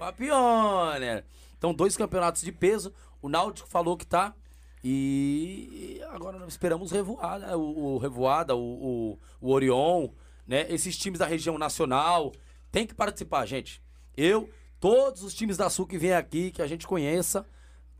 a 0.00 0.12
Pioneer. 0.12 1.24
Então, 1.58 1.74
dois 1.74 1.96
campeonatos 1.96 2.42
de 2.42 2.52
peso. 2.52 2.92
O 3.22 3.28
Náutico 3.28 3.68
falou 3.68 3.96
que 3.96 4.06
tá. 4.06 4.34
E 4.82 6.00
agora 6.10 6.38
nós 6.38 6.48
esperamos 6.48 6.90
Revoada, 6.90 7.56
o, 7.56 7.94
o 7.94 7.98
Revoada, 7.98 8.56
o, 8.56 8.60
o, 8.60 9.18
o 9.40 9.52
Orion, 9.52 10.08
né? 10.46 10.66
Esses 10.68 10.96
times 10.96 11.18
da 11.18 11.26
região 11.26 11.58
nacional. 11.58 12.32
Tem 12.72 12.86
que 12.86 12.94
participar, 12.94 13.46
gente. 13.46 13.82
Eu, 14.16 14.48
todos 14.78 15.22
os 15.22 15.34
times 15.34 15.56
da 15.56 15.68
Sul 15.68 15.86
que 15.86 15.98
vêm 15.98 16.12
aqui, 16.14 16.50
que 16.50 16.62
a 16.62 16.66
gente 16.66 16.86
conheça, 16.86 17.46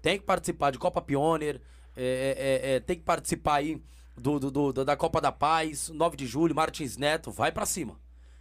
tem 0.00 0.18
que 0.18 0.24
participar 0.24 0.70
de 0.70 0.78
Copa 0.78 1.00
Pioneer, 1.02 1.60
é, 1.96 2.62
é, 2.64 2.74
é, 2.76 2.80
tem 2.80 2.96
que 2.96 3.02
participar 3.02 3.56
aí 3.56 3.82
do, 4.16 4.38
do- 4.38 4.50
do- 4.72 4.84
da 4.84 4.96
Copa 4.96 5.20
da 5.20 5.32
Paz, 5.32 5.88
9 5.90 6.16
de 6.16 6.26
julho, 6.26 6.54
Martins 6.54 6.96
Neto, 6.96 7.30
vai 7.30 7.50
pra 7.52 7.66
cima. 7.66 7.98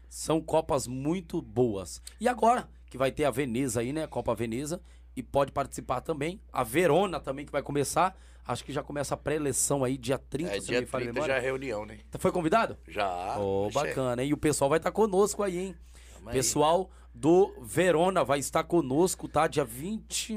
São 0.09 0.39
copas 0.41 0.87
muito 0.87 1.41
boas. 1.41 2.01
E 2.19 2.27
agora, 2.27 2.69
que 2.89 2.97
vai 2.97 3.11
ter 3.11 3.25
a 3.25 3.31
Veneza 3.31 3.81
aí, 3.81 3.93
né? 3.93 4.07
Copa 4.07 4.33
Veneza, 4.35 4.81
e 5.15 5.21
pode 5.23 5.51
participar 5.51 6.01
também. 6.01 6.41
A 6.51 6.63
Verona 6.63 7.19
também, 7.19 7.45
que 7.45 7.51
vai 7.51 7.61
começar. 7.61 8.17
Acho 8.45 8.63
que 8.65 8.71
já 8.73 8.81
começa 8.81 9.13
a 9.13 9.17
pré-eleição 9.17 9.83
aí, 9.83 9.95
dia 9.97 10.17
30, 10.17 10.55
É, 10.55 10.59
se 10.59 10.67
dia 10.67 10.75
não 10.77 10.81
me 10.81 10.87
falha 10.87 11.03
a 11.03 11.05
30 11.05 11.13
memória. 11.13 11.33
já 11.35 11.39
é 11.39 11.41
reunião, 11.43 11.85
né? 11.85 11.99
Foi 12.17 12.31
convidado? 12.31 12.77
Já. 12.87 13.37
Ô, 13.37 13.67
Oxê. 13.67 13.73
bacana, 13.75 14.23
hein? 14.23 14.29
E 14.29 14.33
o 14.33 14.37
pessoal 14.37 14.69
vai 14.69 14.77
estar 14.79 14.91
conosco 14.91 15.43
aí, 15.43 15.57
hein? 15.59 15.75
Tamo 16.15 16.29
aí. 16.29 16.33
Pessoal 16.35 16.89
do 17.13 17.53
Verona 17.61 18.23
vai 18.23 18.39
estar 18.39 18.63
conosco, 18.63 19.27
tá? 19.27 19.45
Dia 19.47 19.63
20. 19.65 20.35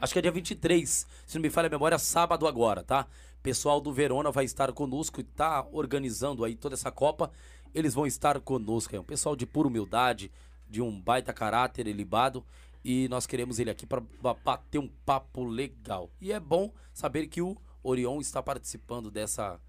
Acho 0.00 0.12
que 0.12 0.18
é 0.18 0.22
dia 0.22 0.32
23. 0.32 1.06
Se 1.26 1.36
não 1.36 1.42
me 1.42 1.50
falha 1.50 1.66
a 1.66 1.70
memória, 1.70 1.98
sábado 1.98 2.46
agora, 2.46 2.82
tá? 2.82 3.06
Pessoal 3.42 3.80
do 3.80 3.92
Verona 3.92 4.30
vai 4.30 4.44
estar 4.44 4.72
conosco 4.72 5.20
e 5.20 5.24
tá 5.24 5.64
organizando 5.72 6.44
aí 6.44 6.56
toda 6.56 6.74
essa 6.74 6.90
Copa. 6.90 7.30
Eles 7.74 7.94
vão 7.94 8.06
estar 8.06 8.40
conosco. 8.40 8.96
É 8.96 9.00
um 9.00 9.04
pessoal 9.04 9.36
de 9.36 9.46
pura 9.46 9.68
humildade, 9.68 10.30
de 10.70 10.80
um 10.80 11.00
baita 11.00 11.32
caráter 11.32 11.86
elibado. 11.86 12.44
E 12.82 13.08
nós 13.08 13.26
queremos 13.26 13.58
ele 13.58 13.68
aqui 13.70 13.84
para 13.84 14.02
bater 14.42 14.78
um 14.78 14.88
papo 15.04 15.44
legal. 15.44 16.10
E 16.20 16.32
é 16.32 16.40
bom 16.40 16.72
saber 16.94 17.26
que 17.26 17.42
o 17.42 17.56
Orion 17.82 18.20
está 18.20 18.42
participando 18.42 19.10
dessa, 19.10 19.60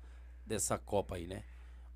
dessa 0.46 0.78
Copa 0.78 1.16
aí, 1.16 1.28
né? 1.28 1.44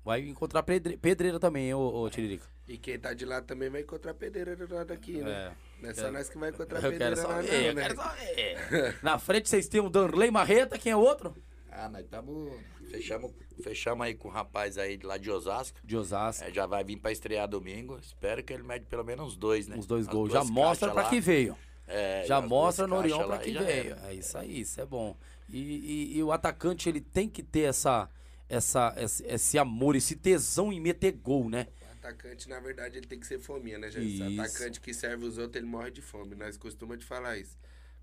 Vai 0.04 0.20
encontrar 0.20 0.62
pedre- 0.62 0.96
pedreira 0.98 1.40
também, 1.40 1.68
hein, 1.68 1.74
ô, 1.74 2.02
ô 2.02 2.10
Tiririca. 2.10 2.46
E 2.68 2.76
quem 2.76 2.98
tá 2.98 3.14
de 3.14 3.24
lá 3.24 3.40
também 3.40 3.70
vai 3.70 3.80
encontrar 3.80 4.12
pedreira 4.12 4.54
do 4.66 4.74
lado 4.74 4.92
aqui, 4.92 5.18
né? 5.18 5.30
É. 5.30 5.52
Não 5.82 5.90
é 5.90 5.94
só 5.94 6.10
nós 6.10 6.28
que 6.28 6.36
vai 6.36 6.50
encontrar 6.50 6.80
pedreira 6.80 7.16
lá, 7.16 7.22
saber, 7.22 7.48
não, 7.48 7.54
eu 7.54 7.74
né? 7.74 7.88
Na 9.02 9.18
frente 9.18 9.48
vocês 9.48 9.68
têm 9.68 9.80
o 9.80 9.88
Danley 9.88 10.30
Marreta, 10.30 10.78
quem 10.78 10.92
é 10.92 10.96
o 10.96 11.00
outro? 11.00 11.34
Ah, 11.78 11.88
nós 11.90 12.04
estamos. 12.04 12.52
Fechamos, 12.90 13.32
fechamos 13.62 14.06
aí 14.06 14.14
com 14.14 14.28
o 14.28 14.30
rapaz 14.30 14.78
aí 14.78 14.96
de 14.96 15.04
lá 15.04 15.18
de 15.18 15.30
Osasco. 15.30 15.78
De 15.84 15.96
Osasco. 15.96 16.44
É, 16.44 16.50
já 16.52 16.64
vai 16.66 16.82
vir 16.82 16.96
pra 16.96 17.12
estrear 17.12 17.46
domingo. 17.46 17.98
Espero 17.98 18.42
que 18.42 18.52
ele 18.52 18.62
mede 18.62 18.86
pelo 18.86 19.04
menos 19.04 19.26
uns 19.32 19.36
dois, 19.36 19.66
né? 19.68 19.76
Uns 19.76 19.86
dois 19.86 20.06
As 20.06 20.12
gols. 20.12 20.32
Já 20.32 20.42
mostra 20.44 20.92
lá. 20.92 21.08
que 21.10 21.20
veio. 21.20 21.56
É, 21.86 22.24
já 22.26 22.40
mostra 22.40 22.86
no 22.86 22.96
pra 23.02 23.26
lá 23.26 23.38
que 23.38 23.52
veio. 23.52 23.92
era. 23.94 24.08
É 24.10 24.14
isso 24.14 24.36
aí, 24.38 24.60
isso 24.60 24.80
é 24.80 24.86
bom. 24.86 25.16
E, 25.48 25.58
e- 25.58 26.16
e 26.18 26.22
o 26.22 26.32
atacante, 26.32 26.88
ele 26.88 27.00
tem 27.00 27.28
que 27.28 27.42
ter 27.42 27.60
essa, 27.68 28.08
essa, 28.48 28.94
esse, 28.96 29.24
esse 29.26 29.58
amor, 29.58 29.94
esse 29.94 30.16
tesão 30.16 30.72
em 30.72 30.80
meter 30.80 31.12
gol, 31.12 31.48
né? 31.48 31.68
O 31.82 31.92
atacante, 32.08 32.48
na 32.48 32.58
verdade, 32.58 32.98
ele 32.98 33.06
tem 33.06 33.20
que 33.20 33.26
ser 33.26 33.38
fominha, 33.38 33.78
né, 33.78 33.90
gente? 33.90 34.22
O 34.22 34.40
atacante 34.40 34.80
que 34.80 34.94
serve 34.94 35.24
os 35.26 35.38
outros, 35.38 35.56
ele 35.56 35.66
morre 35.70 35.90
de 35.90 36.00
fome. 36.02 36.34
Nós 36.34 36.56
costumamos 36.56 37.00
de 37.00 37.06
falar 37.06 37.36
isso. 37.38 37.56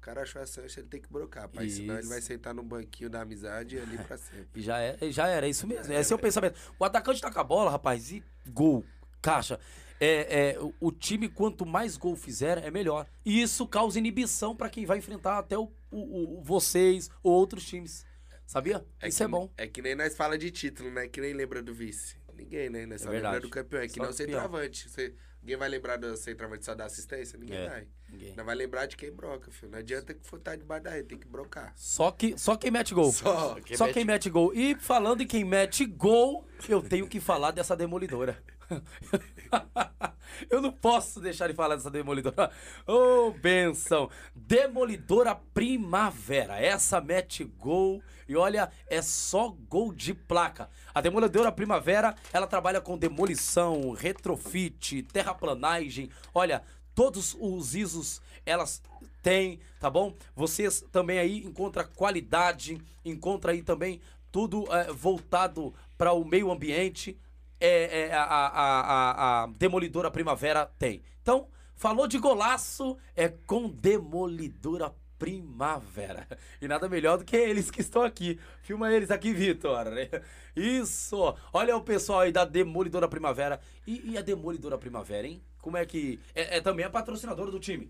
O 0.03 0.05
cara 0.05 0.23
achou 0.23 0.41
a 0.41 0.45
sancha, 0.45 0.81
ele 0.81 0.89
tem 0.89 0.99
que 0.99 1.07
brocar, 1.09 1.47
pai. 1.47 1.69
Senão 1.69 1.93
ele 1.93 2.01
Isso. 2.01 2.09
vai 2.09 2.19
sentar 2.21 2.53
no 2.53 2.61
banquinho 2.61 3.09
da 3.09 3.21
amizade 3.21 3.77
e 3.77 3.79
ali 3.79 3.97
pra 3.99 4.17
sempre. 4.19 4.59
E 4.59 4.61
já, 4.61 4.77
é, 4.77 4.97
já 5.09 5.27
era, 5.29 5.45
é 5.47 5.49
isso 5.49 5.65
mesmo. 5.65 5.93
Esse 5.93 6.11
é 6.11 6.15
o 6.15 6.19
pensamento. 6.19 6.59
O 6.77 6.83
atacante 6.83 7.21
tá 7.21 7.31
com 7.31 7.39
a 7.39 7.43
bola, 7.43 7.71
rapaz, 7.71 8.11
e 8.11 8.21
gol, 8.49 8.83
caixa. 9.21 9.57
É, 10.01 10.49
é, 10.55 10.59
o- 10.81 10.91
time, 10.91 11.29
quanto 11.29 11.65
mais 11.65 11.95
gol 11.95 12.17
fizer, 12.17 12.57
é 12.65 12.69
melhor. 12.69 13.07
E 13.23 13.41
isso 13.41 13.65
causa 13.65 13.97
inibição 13.97 14.53
pra 14.53 14.69
quem 14.69 14.85
vai 14.85 14.97
enfrentar 14.97 15.37
até 15.39 15.57
o, 15.57 15.71
o- 15.89 16.39
o- 16.39 16.41
vocês 16.43 17.09
ou 17.23 17.31
outros 17.31 17.63
times. 17.65 18.05
Sabia? 18.45 18.85
isso 19.07 19.17
que, 19.19 19.23
é 19.23 19.27
bom. 19.29 19.49
É 19.57 19.67
que 19.67 19.81
nem 19.81 19.95
nós 19.95 20.17
fala 20.17 20.37
de 20.37 20.51
título, 20.51 20.91
né? 20.91 21.07
Que 21.07 21.21
nem 21.21 21.33
lembra 21.33 21.63
do 21.63 21.73
vice. 21.73 22.17
Ninguém, 22.35 22.69
né? 22.69 22.85
Nós 22.85 23.01
É 23.01 23.05
só 23.05 23.09
verdade. 23.09 23.35
lembra 23.35 23.47
do 23.47 23.53
campeão. 23.53 23.81
É 23.81 23.87
que 23.87 23.93
Só 23.93 24.03
não 24.03 24.09
o 24.09 24.11
campeão. 24.11 24.27
centroavante. 24.27 24.89
Você, 24.89 25.13
ninguém 25.43 25.57
vai 25.57 25.69
lembrar 25.69 25.97
do 25.97 26.15
centroavante 26.15 26.63
só 26.65 26.73
da 26.73 26.85
assistência? 26.85 27.37
Ninguém 27.37 27.57
É, 27.57 27.69
vai. 27.69 27.87
ninguém. 28.09 28.33
Não 28.35 28.45
vai 28.45 28.55
lembrar 28.55 28.85
de 28.85 28.95
quem 28.97 29.11
broca, 29.11 29.51
filho. 29.51 29.71
Não 29.71 29.79
adianta 29.79 30.13
que 30.13 30.25
for 30.25 30.37
estar 30.39 30.55
debaixo 30.55 30.83
da 30.85 30.89
rede, 30.91 31.09
tem 31.09 31.17
que 31.17 31.27
brocar. 31.27 31.73
Só, 31.75 32.09
que, 32.11 32.37
só 32.37 32.55
quem 32.55 32.71
mete 32.71 32.93
gol. 32.93 33.11
Só. 33.11 33.55
Quem 33.61 33.75
Só 33.77 33.85
mete- 33.85 33.93
quem 33.93 34.05
mete 34.05 34.29
gol. 34.29 34.53
E 34.53 34.75
falando 34.75 35.21
em 35.21 35.27
quem 35.27 35.43
mete 35.43 35.85
gol, 35.85 36.47
eu 36.67 36.81
tenho 36.81 37.07
que 37.07 37.19
falar 37.19 37.51
dessa 37.51 37.75
demolidora. 37.75 38.41
eu 40.49 40.61
não 40.61 40.71
posso 40.71 41.19
deixar 41.19 41.47
de 41.47 41.53
falar 41.53 41.75
dessa 41.75 41.91
demolidora. 41.91 42.51
Ô, 42.87 43.31
benção! 43.31 44.09
Demolidora 44.35 45.35
Primavera. 45.35 46.59
Essa 46.59 46.99
mete 47.01 47.43
gol. 47.43 48.01
E 48.27 48.35
olha, 48.35 48.71
é 48.87 49.01
só 49.01 49.49
gol 49.69 49.93
de 49.93 50.13
placa. 50.13 50.69
A 50.93 51.01
Demolidora 51.01 51.51
Primavera, 51.51 52.15
ela 52.31 52.47
trabalha 52.47 52.79
com 52.79 52.97
demolição, 52.97 53.91
retrofit, 53.91 55.03
terraplanagem. 55.03 56.09
Olha, 56.33 56.63
todos 56.95 57.35
os 57.39 57.75
ISOs 57.75 58.21
elas 58.45 58.81
têm, 59.21 59.59
tá 59.79 59.89
bom? 59.89 60.15
Vocês 60.35 60.83
também 60.91 61.19
aí 61.19 61.45
encontra 61.45 61.83
qualidade, 61.83 62.81
encontra 63.05 63.51
aí 63.51 63.61
também 63.61 64.01
tudo 64.31 64.65
é, 64.73 64.91
voltado 64.91 65.73
para 65.97 66.11
o 66.11 66.25
meio 66.25 66.51
ambiente. 66.51 67.17
É, 67.65 68.07
é, 68.07 68.13
a, 68.13 68.23
a, 68.23 68.47
a, 68.49 69.43
a 69.43 69.47
Demolidora 69.47 70.11
Primavera 70.11 70.69
tem. 70.77 71.01
Então, 71.21 71.47
falou 71.77 72.05
de 72.09 72.17
golaço, 72.17 72.97
é 73.15 73.29
com 73.29 73.69
Demolidora 73.69 74.93
Primavera. 75.17 76.27
E 76.61 76.67
nada 76.67 76.89
melhor 76.89 77.17
do 77.17 77.23
que 77.23 77.37
eles 77.37 77.71
que 77.71 77.79
estão 77.79 78.01
aqui. 78.01 78.37
Filma 78.63 78.91
eles 78.91 79.09
aqui, 79.09 79.33
Vitor. 79.33 79.87
Isso! 80.53 81.35
Olha 81.53 81.77
o 81.77 81.81
pessoal 81.81 82.19
aí 82.19 82.33
da 82.33 82.43
Demolidora 82.43 83.07
Primavera. 83.07 83.61
E, 83.87 84.11
e 84.11 84.17
a 84.17 84.21
Demolidora 84.21 84.77
Primavera, 84.77 85.25
hein? 85.25 85.41
Como 85.61 85.77
é 85.77 85.85
que. 85.85 86.19
É, 86.35 86.57
é 86.57 86.61
também 86.61 86.85
a 86.85 86.89
patrocinadora 86.89 87.49
do 87.49 87.61
time. 87.61 87.89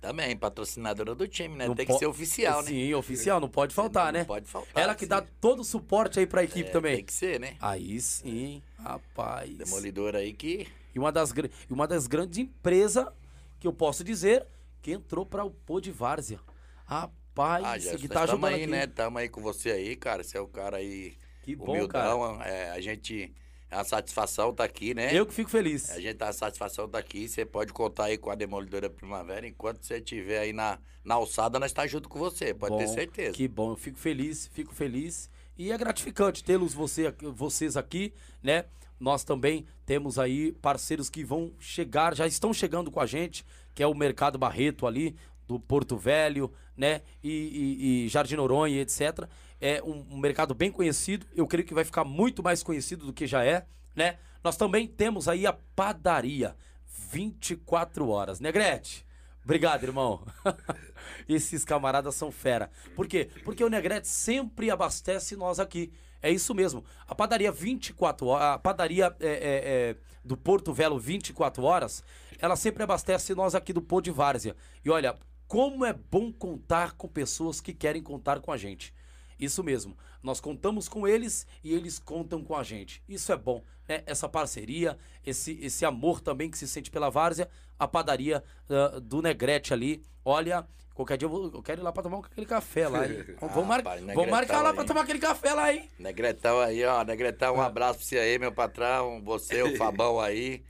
Também, 0.00 0.34
patrocinadora 0.36 1.14
do 1.14 1.28
time, 1.28 1.56
né? 1.56 1.66
Não 1.68 1.74
Tem 1.74 1.84
que 1.86 1.92
ser 1.98 2.06
oficial, 2.06 2.62
né? 2.62 2.68
Sim, 2.70 2.94
oficial, 2.94 3.38
não 3.38 3.48
pode 3.50 3.74
faltar, 3.74 4.06
Não 4.12 4.20
né? 4.20 4.24
pode 4.24 4.46
faltar, 4.46 4.82
Ela 4.82 4.94
que 4.94 5.04
sim. 5.04 5.08
dá 5.08 5.20
todo 5.40 5.60
o 5.60 5.64
suporte 5.64 6.18
aí 6.18 6.26
pra 6.26 6.42
equipe 6.42 6.70
É, 6.70 6.72
também. 6.72 6.96
Tem 6.96 7.04
que 7.04 7.12
ser, 7.12 7.38
né? 7.38 7.56
Aí 7.60 8.00
sim, 8.00 8.62
rapaz. 8.78 9.54
Demolidor 9.58 10.16
aí 10.16 10.32
que. 10.32 10.66
E 10.94 10.98
uma 10.98 11.12
das, 11.12 11.32
uma 11.68 11.86
das 11.86 12.06
grandes 12.06 12.38
empresas 12.38 13.06
que 13.58 13.66
eu 13.66 13.72
posso 13.74 14.02
dizer 14.02 14.46
que 14.80 14.90
entrou 14.92 15.26
para 15.26 15.44
o 15.44 15.50
Pô 15.50 15.80
de 15.80 15.90
Várzea. 15.92 16.40
Rapaz, 16.86 17.64
Ah, 17.64 17.78
já 17.78 17.96
que 17.96 18.08
tá 18.08 18.26
tamo 18.26 18.32
ajudando 18.32 18.44
aí, 18.46 18.62
aqui. 18.62 18.66
né? 18.70 18.86
Tamo 18.86 19.18
aí 19.18 19.28
com 19.28 19.42
você 19.42 19.70
aí, 19.70 19.94
cara. 19.96 20.24
Você 20.24 20.38
é 20.38 20.40
o 20.40 20.48
cara 20.48 20.78
aí. 20.78 21.14
Que 21.42 21.54
bom, 21.54 21.72
humildão. 21.72 22.40
É, 22.42 22.70
a 22.70 22.80
gente. 22.80 23.32
É 23.70 23.76
uma 23.76 23.84
satisfação 23.84 24.52
tá 24.52 24.64
aqui, 24.64 24.92
né? 24.94 25.16
Eu 25.16 25.24
que 25.24 25.32
fico 25.32 25.48
feliz. 25.48 25.90
A 25.90 26.00
gente 26.00 26.16
tá 26.16 26.28
a 26.28 26.32
satisfação 26.32 26.88
tá 26.88 26.98
aqui. 26.98 27.28
Você 27.28 27.44
pode 27.44 27.72
contar 27.72 28.06
aí 28.06 28.18
com 28.18 28.28
a 28.30 28.34
Demolidora 28.34 28.90
Primavera. 28.90 29.46
Enquanto 29.46 29.84
você 29.84 29.98
estiver 29.98 30.40
aí 30.40 30.52
na, 30.52 30.78
na 31.04 31.14
alçada, 31.14 31.58
nós 31.58 31.72
tá 31.72 31.86
junto 31.86 32.08
com 32.08 32.18
você. 32.18 32.52
Pode 32.52 32.76
ter 32.78 32.86
Bom, 32.86 32.92
certeza. 32.94 33.32
Que 33.32 33.46
bom, 33.46 33.70
eu 33.70 33.76
fico 33.76 33.96
feliz, 33.98 34.48
fico 34.48 34.74
feliz. 34.74 35.30
E 35.56 35.70
é 35.70 35.78
gratificante 35.78 36.42
tê-los 36.42 36.74
você, 36.74 37.14
vocês 37.34 37.76
aqui, 37.76 38.12
né? 38.42 38.64
Nós 38.98 39.24
também 39.24 39.64
temos 39.86 40.18
aí 40.18 40.52
parceiros 40.52 41.08
que 41.08 41.22
vão 41.24 41.52
chegar, 41.58 42.14
já 42.14 42.26
estão 42.26 42.52
chegando 42.52 42.90
com 42.90 42.98
a 43.00 43.06
gente, 43.06 43.46
que 43.74 43.82
é 43.82 43.86
o 43.86 43.94
Mercado 43.94 44.36
Barreto 44.36 44.86
ali, 44.86 45.16
do 45.46 45.58
Porto 45.60 45.96
Velho, 45.96 46.52
né? 46.76 47.02
E, 47.22 47.30
e- 47.30 48.04
e 48.04 48.08
Jardim 48.08 48.36
Noronha, 48.36 48.80
etc. 48.80 49.28
É 49.60 49.82
um, 49.82 50.06
um 50.10 50.18
mercado 50.18 50.54
bem 50.54 50.70
conhecido. 50.70 51.26
Eu 51.36 51.46
creio 51.46 51.66
que 51.66 51.74
vai 51.74 51.84
ficar 51.84 52.04
muito 52.04 52.42
mais 52.42 52.62
conhecido 52.62 53.06
do 53.06 53.12
que 53.12 53.26
já 53.26 53.44
é, 53.44 53.66
né? 53.94 54.18
Nós 54.42 54.56
também 54.56 54.86
temos 54.86 55.28
aí 55.28 55.46
a 55.46 55.52
padaria 55.52 56.56
24 57.10 58.08
horas, 58.08 58.40
Negrete. 58.40 59.04
Obrigado, 59.44 59.82
irmão. 59.84 60.24
Esses 61.28 61.64
camaradas 61.64 62.14
são 62.14 62.30
fera. 62.30 62.70
Por 62.94 63.06
quê? 63.06 63.28
Porque 63.44 63.64
o 63.64 63.68
Negrete 63.68 64.06
sempre 64.06 64.70
abastece 64.70 65.34
nós 65.34 65.58
aqui. 65.58 65.92
É 66.22 66.30
isso 66.30 66.54
mesmo. 66.54 66.84
A 67.06 67.14
padaria 67.14 67.50
24 67.50 68.26
horas, 68.26 68.46
a 68.46 68.58
padaria 68.58 69.14
é, 69.20 69.28
é, 69.28 69.30
é, 69.32 69.96
do 70.24 70.36
Porto 70.36 70.72
Velo 70.72 70.98
24 70.98 71.62
horas, 71.64 72.04
ela 72.38 72.56
sempre 72.56 72.82
abastece 72.82 73.34
nós 73.34 73.54
aqui 73.54 73.72
do 73.72 73.80
Pô 73.80 74.00
de 74.00 74.10
Várzea. 74.10 74.54
E 74.84 74.90
olha, 74.90 75.16
como 75.48 75.84
é 75.84 75.92
bom 75.92 76.30
contar 76.32 76.92
com 76.92 77.08
pessoas 77.08 77.60
que 77.60 77.72
querem 77.72 78.02
contar 78.02 78.40
com 78.40 78.52
a 78.52 78.56
gente. 78.56 78.94
Isso 79.40 79.64
mesmo. 79.64 79.96
Nós 80.22 80.40
contamos 80.40 80.88
com 80.88 81.08
eles 81.08 81.46
e 81.64 81.72
eles 81.72 81.98
contam 81.98 82.42
com 82.44 82.54
a 82.56 82.62
gente. 82.62 83.02
Isso 83.08 83.32
é 83.32 83.36
bom, 83.36 83.62
né? 83.88 84.02
Essa 84.06 84.28
parceria, 84.28 84.98
esse, 85.24 85.58
esse 85.62 85.84
amor 85.84 86.20
também 86.20 86.50
que 86.50 86.58
se 86.58 86.68
sente 86.68 86.90
pela 86.90 87.08
várzea, 87.10 87.48
a 87.78 87.88
padaria 87.88 88.44
ah, 88.68 89.00
do 89.00 89.22
Negrete 89.22 89.72
ali. 89.72 90.02
Olha, 90.22 90.66
qualquer 90.94 91.16
dia 91.16 91.24
eu, 91.26 91.30
vou- 91.30 91.50
eu 91.54 91.62
quero 91.62 91.80
ir 91.80 91.84
lá 91.84 91.90
pra 91.90 92.02
tomar 92.02 92.18
aquele 92.18 92.46
café 92.46 92.86
lá, 92.88 93.06
hein? 93.06 93.24
Vamos, 93.40 93.56
Ah, 93.56 93.62
mar- 93.64 93.82
vamos 94.14 94.30
marcar 94.30 94.60
lá 94.62 94.74
pra 94.74 94.84
tomar 94.84 95.00
aquele 95.02 95.18
café 95.18 95.54
lá, 95.54 95.72
hein? 95.72 95.88
Negretão 95.98 96.60
aí, 96.60 96.84
ó. 96.84 97.02
Negretão, 97.02 97.56
um 97.56 97.62
abraço 97.62 98.00
pra 98.00 98.06
você 98.06 98.18
aí, 98.18 98.38
meu 98.38 98.52
patrão. 98.52 99.22
Você, 99.24 99.62
o 99.62 99.76
Fabão 99.78 100.20
aí. 100.20 100.62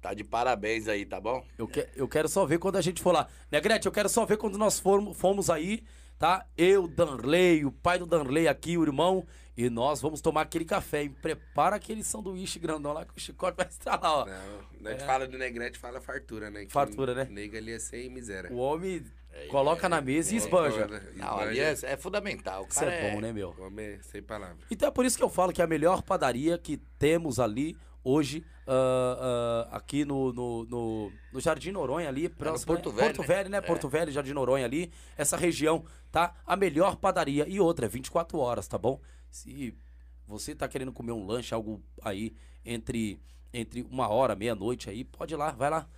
Tá 0.00 0.14
de 0.14 0.22
parabéns 0.22 0.86
aí, 0.86 1.04
tá 1.04 1.18
bom? 1.20 1.44
Eu, 1.58 1.66
que- 1.66 1.88
eu 1.96 2.06
quero 2.06 2.28
só 2.28 2.46
ver 2.46 2.58
quando 2.58 2.76
a 2.76 2.80
gente 2.80 3.02
for 3.02 3.10
lá. 3.10 3.26
Negrete, 3.50 3.86
eu 3.86 3.92
quero 3.92 4.08
só 4.08 4.24
ver 4.24 4.36
quando 4.36 4.56
nós 4.56 4.78
formos, 4.78 5.16
fomos 5.18 5.50
aí, 5.50 5.82
tá? 6.18 6.44
Eu, 6.56 6.88
Danley, 6.88 7.64
o 7.64 7.70
pai 7.72 7.98
do 7.98 8.06
Danley 8.06 8.48
aqui, 8.48 8.76
o 8.76 8.82
irmão, 8.82 9.26
e 9.56 9.70
nós 9.70 10.00
vamos 10.00 10.20
tomar 10.20 10.42
aquele 10.42 10.64
café. 10.64 11.04
E 11.04 11.08
prepara 11.08 11.76
aquele 11.76 12.02
sanduíche 12.02 12.58
grandão 12.58 12.92
lá 12.92 13.04
que 13.04 13.16
o 13.16 13.20
chicote 13.20 13.56
vai 13.56 13.66
estar 13.66 14.00
lá, 14.00 14.18
ó. 14.20 14.26
Não, 14.80 14.90
a 14.90 14.94
gente 14.94 15.04
fala 15.04 15.26
do 15.26 15.38
Negrete, 15.38 15.78
fala 15.78 16.00
fartura, 16.00 16.50
né? 16.50 16.64
Que 16.64 16.72
Fartura, 16.72 17.14
né? 17.14 17.28
Nego 17.30 17.56
ali 17.56 17.72
é 17.72 17.78
sem 17.78 18.10
miséria. 18.10 18.52
O 18.52 18.56
homem 18.56 19.04
coloca 19.48 19.88
na 19.88 20.00
mesa 20.00 20.34
e 20.34 20.36
esbanja. 20.36 20.88
Não, 21.14 21.38
ali 21.38 21.60
é, 21.60 21.76
é 21.82 21.96
fundamental. 21.96 22.64
O 22.64 22.68
Isso 22.68 22.84
é 22.84 23.10
bom, 23.10 23.20
né, 23.20 23.32
meu? 23.32 23.54
Homem 23.58 23.86
é 23.86 23.98
sem 24.02 24.22
palavras. 24.22 24.58
Então 24.70 24.88
é 24.88 24.90
por 24.90 25.04
isso 25.04 25.16
que 25.16 25.22
eu 25.22 25.28
falo 25.28 25.52
que 25.52 25.60
é 25.60 25.64
a 25.64 25.68
melhor 25.68 26.02
padaria 26.02 26.58
que 26.58 26.76
temos 26.98 27.38
ali 27.38 27.76
hoje, 28.04 28.44
ah, 28.66 29.66
ah, 29.70 29.76
aqui 29.76 30.04
no, 30.04 30.32
no, 30.32 30.64
no, 30.64 31.12
no 31.32 31.40
Jardim 31.40 31.70
Noronha 31.70 32.08
ali, 32.08 32.28
próximo, 32.28 32.74
Porto 32.74 32.90
né? 32.90 32.96
Velho, 32.96 33.14
Porto 33.14 33.20
né? 33.20 33.34
Velho, 33.34 33.50
né? 33.50 33.60
Porto 33.60 33.88
Velho, 33.88 34.12
Jardim 34.12 34.32
Noronha 34.32 34.64
ali, 34.64 34.92
essa 35.16 35.36
região, 35.36 35.84
tá? 36.10 36.34
A 36.46 36.56
melhor 36.56 36.96
padaria. 36.96 37.48
E 37.48 37.60
outra, 37.60 37.86
é 37.86 37.88
24 37.88 38.38
horas, 38.38 38.68
tá 38.68 38.76
bom? 38.76 39.00
Se 39.30 39.76
você 40.26 40.54
tá 40.54 40.68
querendo 40.68 40.92
comer 40.92 41.12
um 41.12 41.26
lanche, 41.26 41.54
algo 41.54 41.82
aí 42.02 42.34
entre, 42.64 43.20
entre 43.52 43.82
uma 43.90 44.08
hora, 44.08 44.36
meia-noite 44.36 44.90
aí, 44.90 45.04
pode 45.04 45.34
ir 45.34 45.36
lá, 45.36 45.52
vai 45.52 45.70
lá. 45.70 45.88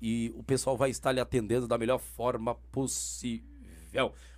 E 0.00 0.32
o 0.36 0.42
pessoal 0.42 0.76
vai 0.76 0.90
estar 0.90 1.10
lhe 1.10 1.20
atendendo 1.20 1.66
da 1.66 1.76
melhor 1.76 1.98
forma 1.98 2.54
possível. 2.70 3.57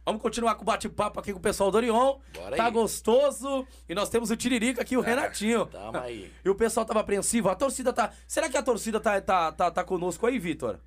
Vamos 0.05 0.23
continuar 0.23 0.55
com 0.55 0.63
o 0.63 0.65
bate-papo 0.65 1.21
aqui 1.21 1.33
com 1.33 1.39
o 1.39 1.43
pessoal 1.43 1.71
do 1.71 1.77
Orion. 1.77 2.19
Bora 2.35 2.57
tá 2.57 2.67
aí. 2.67 2.73
gostoso. 2.73 3.67
E 3.89 3.95
nós 3.95 4.09
temos 4.09 4.31
o 4.31 4.37
Tiririca 4.37 4.83
aqui, 4.83 4.97
o 4.97 5.01
Renatinho. 5.01 5.67
Tamo 5.67 5.99
aí. 5.99 6.33
E 6.45 6.49
o 6.49 6.55
pessoal 6.55 6.85
tava 6.87 7.01
apreensivo. 7.01 7.49
A 7.49 7.55
torcida 7.55 7.93
tá. 7.93 8.13
Será 8.27 8.49
que 8.49 8.57
a 8.57 8.63
torcida 8.63 8.99
tá, 8.99 9.21
tá, 9.21 9.53
tá, 9.53 9.71
tá 9.71 9.85
conosco 9.85 10.27
aí, 10.27 10.39
Vitor? 10.39 10.81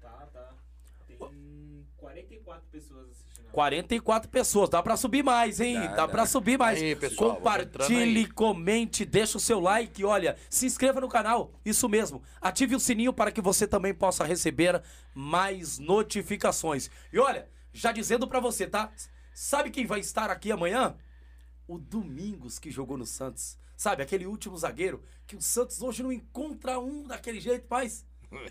Tá, 0.00 0.26
tá. 0.32 0.48
Tem 1.06 1.16
44 1.96 2.62
pessoas 2.70 3.10
assistindo. 3.10 3.50
44 3.52 4.30
pessoas. 4.30 4.70
Dá 4.70 4.82
pra 4.82 4.96
subir 4.96 5.22
mais, 5.22 5.60
hein? 5.60 5.74
Dá, 5.80 5.86
Dá, 5.96 6.08
pra 6.08 6.22
dá. 6.22 6.26
subir 6.26 6.58
mais. 6.58 6.80
Aí, 6.80 6.96
pessoal, 6.96 7.36
Compartilhe, 7.36 8.20
aí. 8.20 8.26
comente, 8.26 9.04
deixa 9.04 9.36
o 9.36 9.40
seu 9.40 9.60
like. 9.60 10.04
Olha, 10.04 10.36
se 10.48 10.66
inscreva 10.66 11.00
no 11.00 11.08
canal. 11.08 11.52
Isso 11.64 11.88
mesmo. 11.88 12.22
Ative 12.40 12.74
o 12.74 12.80
sininho 12.80 13.12
para 13.12 13.30
que 13.30 13.40
você 13.40 13.66
também 13.66 13.92
possa 13.92 14.24
receber 14.24 14.82
mais 15.14 15.78
notificações. 15.78 16.90
E 17.12 17.18
olha, 17.18 17.48
já 17.72 17.92
dizendo 17.92 18.26
pra 18.26 18.40
você, 18.40 18.66
tá? 18.66 18.92
Sabe 19.32 19.70
quem 19.70 19.86
vai 19.86 20.00
estar 20.00 20.30
aqui 20.30 20.50
amanhã? 20.50 20.96
o 21.70 21.78
Domingos 21.78 22.58
que 22.58 22.68
jogou 22.68 22.98
no 22.98 23.06
Santos. 23.06 23.56
Sabe, 23.76 24.02
aquele 24.02 24.26
último 24.26 24.58
zagueiro 24.58 25.02
que 25.24 25.36
o 25.36 25.40
Santos 25.40 25.80
hoje 25.80 26.02
não 26.02 26.12
encontra 26.12 26.80
um 26.80 27.06
daquele 27.06 27.40
jeito, 27.40 27.64
mas 27.70 28.04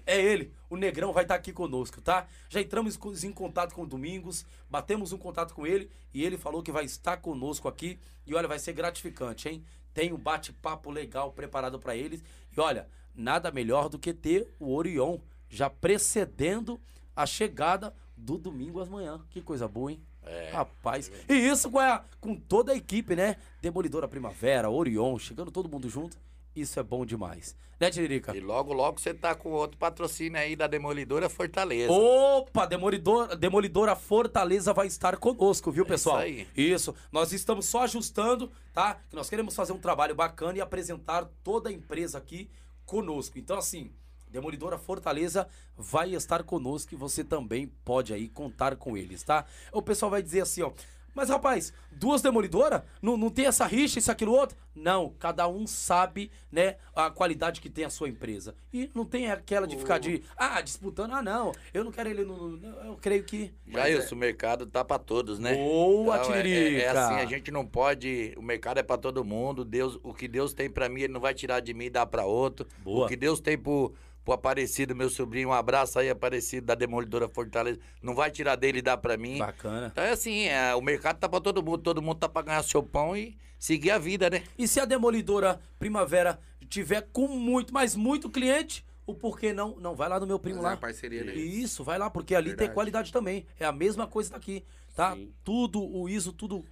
é 0.05 0.19
ele. 0.19 0.53
O 0.69 0.77
Negrão 0.77 1.12
vai 1.12 1.25
estar 1.25 1.36
aqui 1.36 1.51
conosco, 1.51 2.01
tá? 2.01 2.27
Já 2.47 2.62
entramos 2.62 2.97
em 3.23 3.32
contato 3.34 3.75
com 3.75 3.84
o 3.84 3.88
Domingos, 3.88 4.45
batemos 4.69 5.12
um 5.12 5.17
contato 5.17 5.53
com 5.53 5.67
ele 5.67 5.91
e 6.13 6.23
ele 6.23 6.38
falou 6.38 6.63
que 6.63 6.71
vai 6.71 6.86
estar 6.86 7.17
conosco 7.17 7.67
aqui. 7.67 7.99
E 8.25 8.34
olha, 8.34 8.47
vai 8.47 8.58
ser 8.58 8.71
gratificante, 8.71 9.49
hein? 9.49 9.65
Tem 9.93 10.13
um 10.13 10.17
bate-papo 10.17 10.89
legal 10.89 11.34
preparado 11.34 11.77
para 11.77 11.97
eles. 11.97 12.23
E 12.55 12.60
olha, 12.60 12.88
nada 13.13 13.51
melhor 13.51 13.89
do 13.89 13.99
que 13.99 14.13
ter 14.13 14.47
o 14.58 14.73
Orion 14.73 15.19
já 15.49 15.69
precedendo 15.69 16.79
a 17.21 17.25
chegada 17.25 17.93
do 18.15 18.38
domingo 18.38 18.79
às 18.79 18.88
manhã. 18.89 19.19
Que 19.29 19.41
coisa 19.41 19.67
boa, 19.67 19.91
hein? 19.91 20.01
É. 20.23 20.49
Rapaz. 20.51 21.12
E 21.27 21.34
isso 21.34 21.69
com, 21.71 21.79
a- 21.79 22.03
com 22.19 22.36
toda 22.36 22.71
a 22.71 22.75
equipe, 22.75 23.15
né? 23.15 23.36
Demolidora 23.62 24.08
Primavera, 24.08 24.69
Orion, 24.69 25.17
chegando 25.17 25.51
todo 25.51 25.69
mundo 25.69 25.89
junto. 25.89 26.17
Isso 26.55 26.79
é 26.79 26.84
bom 26.84 27.05
demais. 27.05 27.55
Né, 27.79 27.89
Tiririca? 27.89 28.36
E 28.36 28.41
logo, 28.41 28.73
logo 28.73 28.99
você 28.99 29.13
tá 29.13 29.34
com 29.34 29.51
outro 29.51 29.77
patrocínio 29.77 30.38
aí 30.38 30.53
da 30.55 30.67
Demolidora 30.67 31.29
Fortaleza. 31.29 31.89
Opa, 31.91 32.65
Demolidor, 32.65 33.36
Demolidora 33.38 33.95
Fortaleza 33.95 34.73
vai 34.73 34.88
estar 34.88 35.15
conosco, 35.15 35.71
viu, 35.71 35.86
É 35.86 35.88
pessoal? 35.88 36.17
isso 36.25 36.25
aí. 36.25 36.47
Isso. 36.58 36.93
Nós 37.12 37.32
estamos 37.32 37.65
só 37.65 37.84
ajustando, 37.84 38.51
tá? 38.73 38.95
Que 39.10 39.15
nós 39.15 39.29
queremos 39.29 39.55
fazer 39.55 39.71
um 39.71 39.79
trabalho 39.79 40.13
bacana 40.13 40.58
e 40.58 40.62
apresentar 40.62 41.25
toda 41.41 41.69
a 41.69 41.71
empresa 41.71 42.17
aqui 42.17 42.49
conosco. 42.86 43.39
Então, 43.39 43.58
assim, 43.58 43.91
Demolidora 44.30 44.78
Fortaleza 44.78 45.48
vai 45.78 46.13
estar 46.13 46.44
conosco 46.44 46.94
e 46.94 46.98
você 46.98 47.24
também 47.24 47.68
pode 47.84 48.13
aí 48.13 48.28
contar 48.30 48.76
com 48.76 48.96
eles, 48.98 49.24
tá? 49.24 49.46
O 49.72 49.82
pessoal 49.82 50.12
vai 50.12 50.22
dizer 50.22 50.42
assim, 50.42 50.62
ó. 50.62 50.72
Mas, 51.15 51.28
rapaz, 51.28 51.74
duas 51.92 52.22
demolidoras? 52.22 52.84
Não, 53.02 53.18
não 53.18 53.30
tem 53.32 53.48
essa 53.48 53.65
rixa, 53.65 53.98
isso, 53.98 54.12
aquilo, 54.12 54.32
outro? 54.32 54.56
Não, 54.76 55.10
cada 55.20 55.48
um 55.50 55.65
sabe, 55.65 56.32
né, 56.52 56.76
a 56.96 57.10
qualidade 57.10 57.60
que 57.60 57.70
tem 57.70 57.84
a 57.84 57.89
sua 57.89 58.08
empresa. 58.08 58.56
E 58.72 58.89
não 58.94 59.04
tem 59.04 59.30
aquela 59.30 59.68
de 59.68 59.76
ficar 59.76 59.98
de, 59.98 60.24
ah, 60.38 60.62
disputando, 60.62 61.12
ah, 61.13 61.22
não, 61.22 61.52
eu 61.74 61.84
não 61.84 61.92
quero 61.92 62.10
ele 62.10 62.24
no... 62.24 62.50
no- 62.56 62.68
Eu 62.86 62.96
creio 62.96 63.24
que... 63.24 63.52
Já 63.68 63.89
isso, 63.89 64.13
o 64.13 64.18
mercado 64.18 64.68
tá 64.68 64.86
pra 64.86 65.00
todos, 65.00 65.39
né? 65.39 65.56
Boa, 65.56 66.18
Então, 66.20 66.34
é, 66.36 66.48
é, 66.48 66.74
é 66.84 66.89
assim, 66.89 67.15
a 67.15 67.26
gente 67.26 67.52
não 67.52 67.65
pode. 67.65 68.34
O 68.38 68.42
mercado 68.42 68.78
é 68.78 68.84
pra 68.84 68.96
todo 68.98 69.26
mundo. 69.26 69.65
Deus, 69.65 70.00
o 70.04 70.13
que 70.13 70.28
Deus 70.28 70.54
tem 70.54 70.70
pra 70.70 70.88
mim, 70.88 71.02
ele 71.02 71.13
não 71.13 71.20
vai 71.20 71.34
tirar 71.34 71.60
de 71.60 71.74
mim 71.74 71.86
e 71.86 71.89
dar 71.89 72.06
pra 72.06 72.24
outro. 72.24 72.65
Boa. 72.84 73.06
O 73.06 73.10
que 73.10 73.15
Deus 73.18 73.42
tem 73.42 73.58
pro, 73.58 73.94
pro 74.30 74.34
Aparecido, 74.36 74.96
meu 74.96 75.10
sobrinho, 75.10 75.50
um 75.50 75.54
abraço 75.54 75.98
aí, 75.98 76.10
Aparecido, 76.10 76.68
da 76.68 76.76
Demolidora 76.76 77.28
Fortaleza, 77.28 77.80
não 78.02 78.13
vai 78.13 78.30
tirar 78.30 78.56
dele 78.56 78.80
e 78.80 78.82
dar 78.82 78.98
pra 78.98 79.18
mim. 79.18 79.39
Bacana. 79.39 79.88
Então 79.92 80.04
é 80.04 80.12
assim, 80.12 80.44
é, 80.46 80.76
o 80.76 80.82
mercado 80.82 81.18
tá 81.18 81.28
pra 81.28 81.39
todo 81.39 81.63
mundo, 81.63 81.80
todo 81.80 82.02
mundo 82.02 82.20
tá 82.20 82.30
pra 82.30 82.42
ganhar 82.44 82.63
seu 82.63 82.84
pão 82.84 83.15
e 83.18 83.36
seguir 83.58 83.92
a 83.92 83.98
vida, 83.98 84.30
né? 84.30 84.44
E 84.58 84.68
se 84.68 84.80
a 84.80 84.86
Demolidora 84.86 85.60
Primavera 85.80 86.39
tiver 86.70 87.08
com 87.12 87.28
muito, 87.28 87.74
mas 87.74 87.96
muito 87.96 88.30
cliente, 88.30 88.86
o 89.08 89.15
porquê 89.15 89.52
não? 89.54 89.76
Não, 89.80 89.96
vai 89.96 90.08
lá 90.08 90.20
no 90.20 90.28
meu 90.28 90.38
primo 90.38 90.58
Fazer 90.58 90.68
lá. 90.68 90.74
uma 90.74 90.80
parceria, 90.80 91.24
né? 91.24 91.34
Isso, 91.34 91.84
vai 91.84 91.98
lá, 91.98 92.10
porque 92.10 92.36
ali 92.36 92.50
tem 92.50 92.58
Verdade. 92.58 92.74
qualidade 92.76 93.12
também. 93.12 93.46
É 93.60 93.65
a 93.65 93.72
mesma 93.72 94.06
coisa 94.06 94.32
daqui, 94.32 94.63
tá? 94.96 95.15
Sim. 95.15 95.34
Tudo, 95.44 95.82
o 95.84 96.08
ISO, 96.08 96.32
tudo 96.32 96.63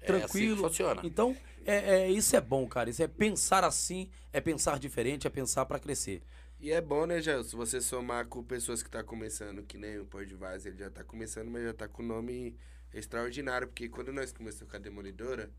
É 0.00 0.06
tranquilo. 0.06 0.54
assim 0.54 0.62
que 0.62 0.68
funciona. 0.68 1.00
Então, 1.04 1.36
é, 1.66 2.02
é- 2.02 2.10
isso 2.10 2.36
é 2.36 2.40
bom, 2.40 2.64
cara. 2.68 2.88
Isso 2.88 3.02
é 3.02 3.08
pensar 3.08 3.64
assim, 3.64 4.08
é 4.32 4.40
pensar 4.40 4.78
diferente, 4.78 5.26
é 5.26 5.30
pensar 5.30 5.66
pra 5.66 5.80
crescer. 5.80 6.22
E 6.60 6.70
é 6.70 6.80
bom, 6.80 7.06
né, 7.06 7.22
Gelson, 7.22 7.56
você 7.56 7.80
somar 7.80 8.26
com 8.26 8.44
pessoas 8.44 8.82
que 8.82 8.90
tá 8.90 9.02
começando, 9.02 9.62
que 9.62 9.78
nem 9.78 9.98
o 9.98 10.04
Pôr 10.04 10.26
de 10.26 10.34
Vaz, 10.34 10.66
ele 10.66 10.76
já 10.76 10.90
tá 10.90 11.02
começando, 11.02 11.50
mas 11.50 11.64
já 11.64 11.72
tá 11.72 11.88
com 11.88 12.02
nome 12.02 12.54
extraordinário, 12.92 13.66
porque 13.66 13.88
quando 13.88 14.12
nós 14.12 14.30
começamos 14.30 14.70
com 14.70 14.76
a 14.76 14.78
Demolidora, 14.78 15.50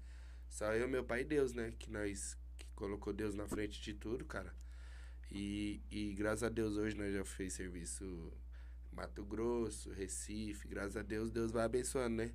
só 0.47 0.71
eu, 0.73 0.87
meu 0.87 1.03
pai 1.03 1.21
e 1.21 1.23
Deus, 1.25 1.53
né, 1.53 1.73
que 1.79 1.89
nós 1.89 2.37
que 2.55 2.67
colocou 2.75 3.11
Deus 3.13 3.33
na 3.33 3.47
frente 3.47 3.81
de 3.81 3.95
tudo, 3.95 4.23
cara. 4.25 4.53
E, 5.31 5.81
e 5.89 6.13
graças 6.13 6.43
a 6.43 6.49
Deus 6.49 6.77
hoje 6.77 6.95
nós 6.95 7.11
já 7.11 7.25
fez 7.25 7.53
serviço 7.53 8.31
Mato 8.91 9.25
Grosso, 9.25 9.89
Recife, 9.91 10.67
graças 10.67 10.97
a 10.97 11.01
Deus, 11.01 11.31
Deus 11.31 11.51
vai 11.51 11.65
abençoando, 11.65 12.17
né? 12.17 12.31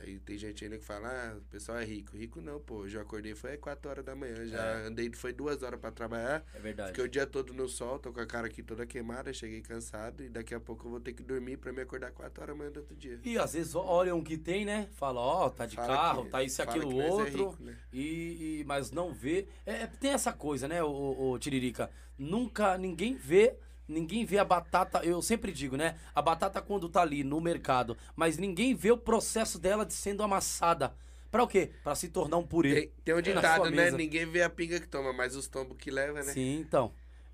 Aí 0.00 0.18
tem 0.18 0.38
gente 0.38 0.64
ainda 0.64 0.78
que 0.78 0.84
fala, 0.84 1.08
ah, 1.08 1.36
o 1.36 1.42
pessoal 1.50 1.78
é 1.78 1.84
rico. 1.84 2.16
Rico 2.16 2.40
não, 2.40 2.58
pô. 2.58 2.84
Eu 2.84 2.88
já 2.88 3.02
acordei, 3.02 3.34
foi 3.34 3.56
4 3.58 3.90
horas 3.90 4.04
da 4.04 4.14
manhã. 4.16 4.46
Já 4.46 4.78
andei, 4.86 5.12
foi 5.12 5.32
duas 5.32 5.62
horas 5.62 5.78
pra 5.78 5.90
trabalhar. 5.90 6.42
É 6.54 6.58
verdade. 6.58 6.88
Fiquei 6.90 7.04
o 7.04 7.08
dia 7.08 7.26
todo 7.26 7.52
no 7.52 7.68
sol, 7.68 7.98
tô 7.98 8.10
com 8.12 8.20
a 8.20 8.26
cara 8.26 8.46
aqui 8.46 8.62
toda 8.62 8.86
queimada, 8.86 9.30
cheguei 9.32 9.60
cansado 9.60 10.24
e 10.24 10.28
daqui 10.30 10.54
a 10.54 10.60
pouco 10.60 10.86
eu 10.86 10.90
vou 10.92 11.00
ter 11.00 11.12
que 11.12 11.22
dormir 11.22 11.58
pra 11.58 11.70
me 11.72 11.82
acordar 11.82 12.12
4 12.12 12.42
horas 12.42 12.54
da 12.54 12.58
manhã 12.58 12.72
do 12.72 12.80
outro 12.80 12.96
dia. 12.96 13.20
E 13.22 13.36
às 13.38 13.52
vezes 13.52 13.74
olham 13.74 14.18
o 14.18 14.24
que 14.24 14.38
tem, 14.38 14.64
né? 14.64 14.88
Fala, 14.92 15.20
ó, 15.20 15.50
tá 15.50 15.66
de 15.66 15.76
Fala 15.76 15.88
carro, 15.94 16.24
que- 16.24 16.30
tá 16.30 16.42
isso 16.42 16.60
e 16.60 16.62
aquilo 16.62 16.90
nós 16.90 17.04
é 17.04 17.10
outro. 17.12 17.50
rico, 17.50 17.62
né? 17.62 17.76
e, 17.92 18.60
e- 18.60 18.64
mas 18.66 18.90
não 18.90 19.12
vê. 19.12 19.46
É, 19.66 19.82
é- 19.82 19.86
tem 19.86 20.12
essa 20.12 20.32
coisa, 20.32 20.66
né, 20.66 20.82
o, 20.82 21.38
Tiririca? 21.38 21.90
Nunca, 22.18 22.76
ninguém 22.78 23.14
vê. 23.14 23.56
Ninguém 23.90 24.24
vê 24.24 24.38
a 24.38 24.44
batata, 24.44 25.04
eu 25.04 25.20
sempre 25.20 25.52
digo, 25.52 25.76
né? 25.76 25.96
A 26.14 26.22
batata 26.22 26.62
quando 26.62 26.88
tá 26.88 27.02
ali 27.02 27.24
no 27.24 27.40
mercado, 27.40 27.96
mas 28.14 28.38
ninguém 28.38 28.74
vê 28.74 28.90
o 28.92 28.96
processo 28.96 29.58
dela 29.58 29.84
de 29.84 29.92
sendo 29.92 30.22
amassada. 30.22 30.94
Pra 31.30 31.42
o 31.42 31.46
quê? 31.48 31.70
Pra 31.84 31.94
se 31.94 32.08
tornar 32.08 32.36
um 32.38 32.46
purê. 32.46 32.74
Tem, 32.74 32.92
tem 33.04 33.14
um 33.14 33.22
ditado, 33.22 33.70
né? 33.70 33.90
Ninguém 33.90 34.26
vê 34.26 34.42
a 34.42 34.50
pinga 34.50 34.80
que 34.80 34.86
toma, 34.88 35.12
mas 35.12 35.36
os 35.36 35.46
tombos 35.48 35.76
que 35.76 35.90
leva, 35.90 36.22
né? 36.22 36.32
Sim, 36.32 36.60
então. 36.60 36.92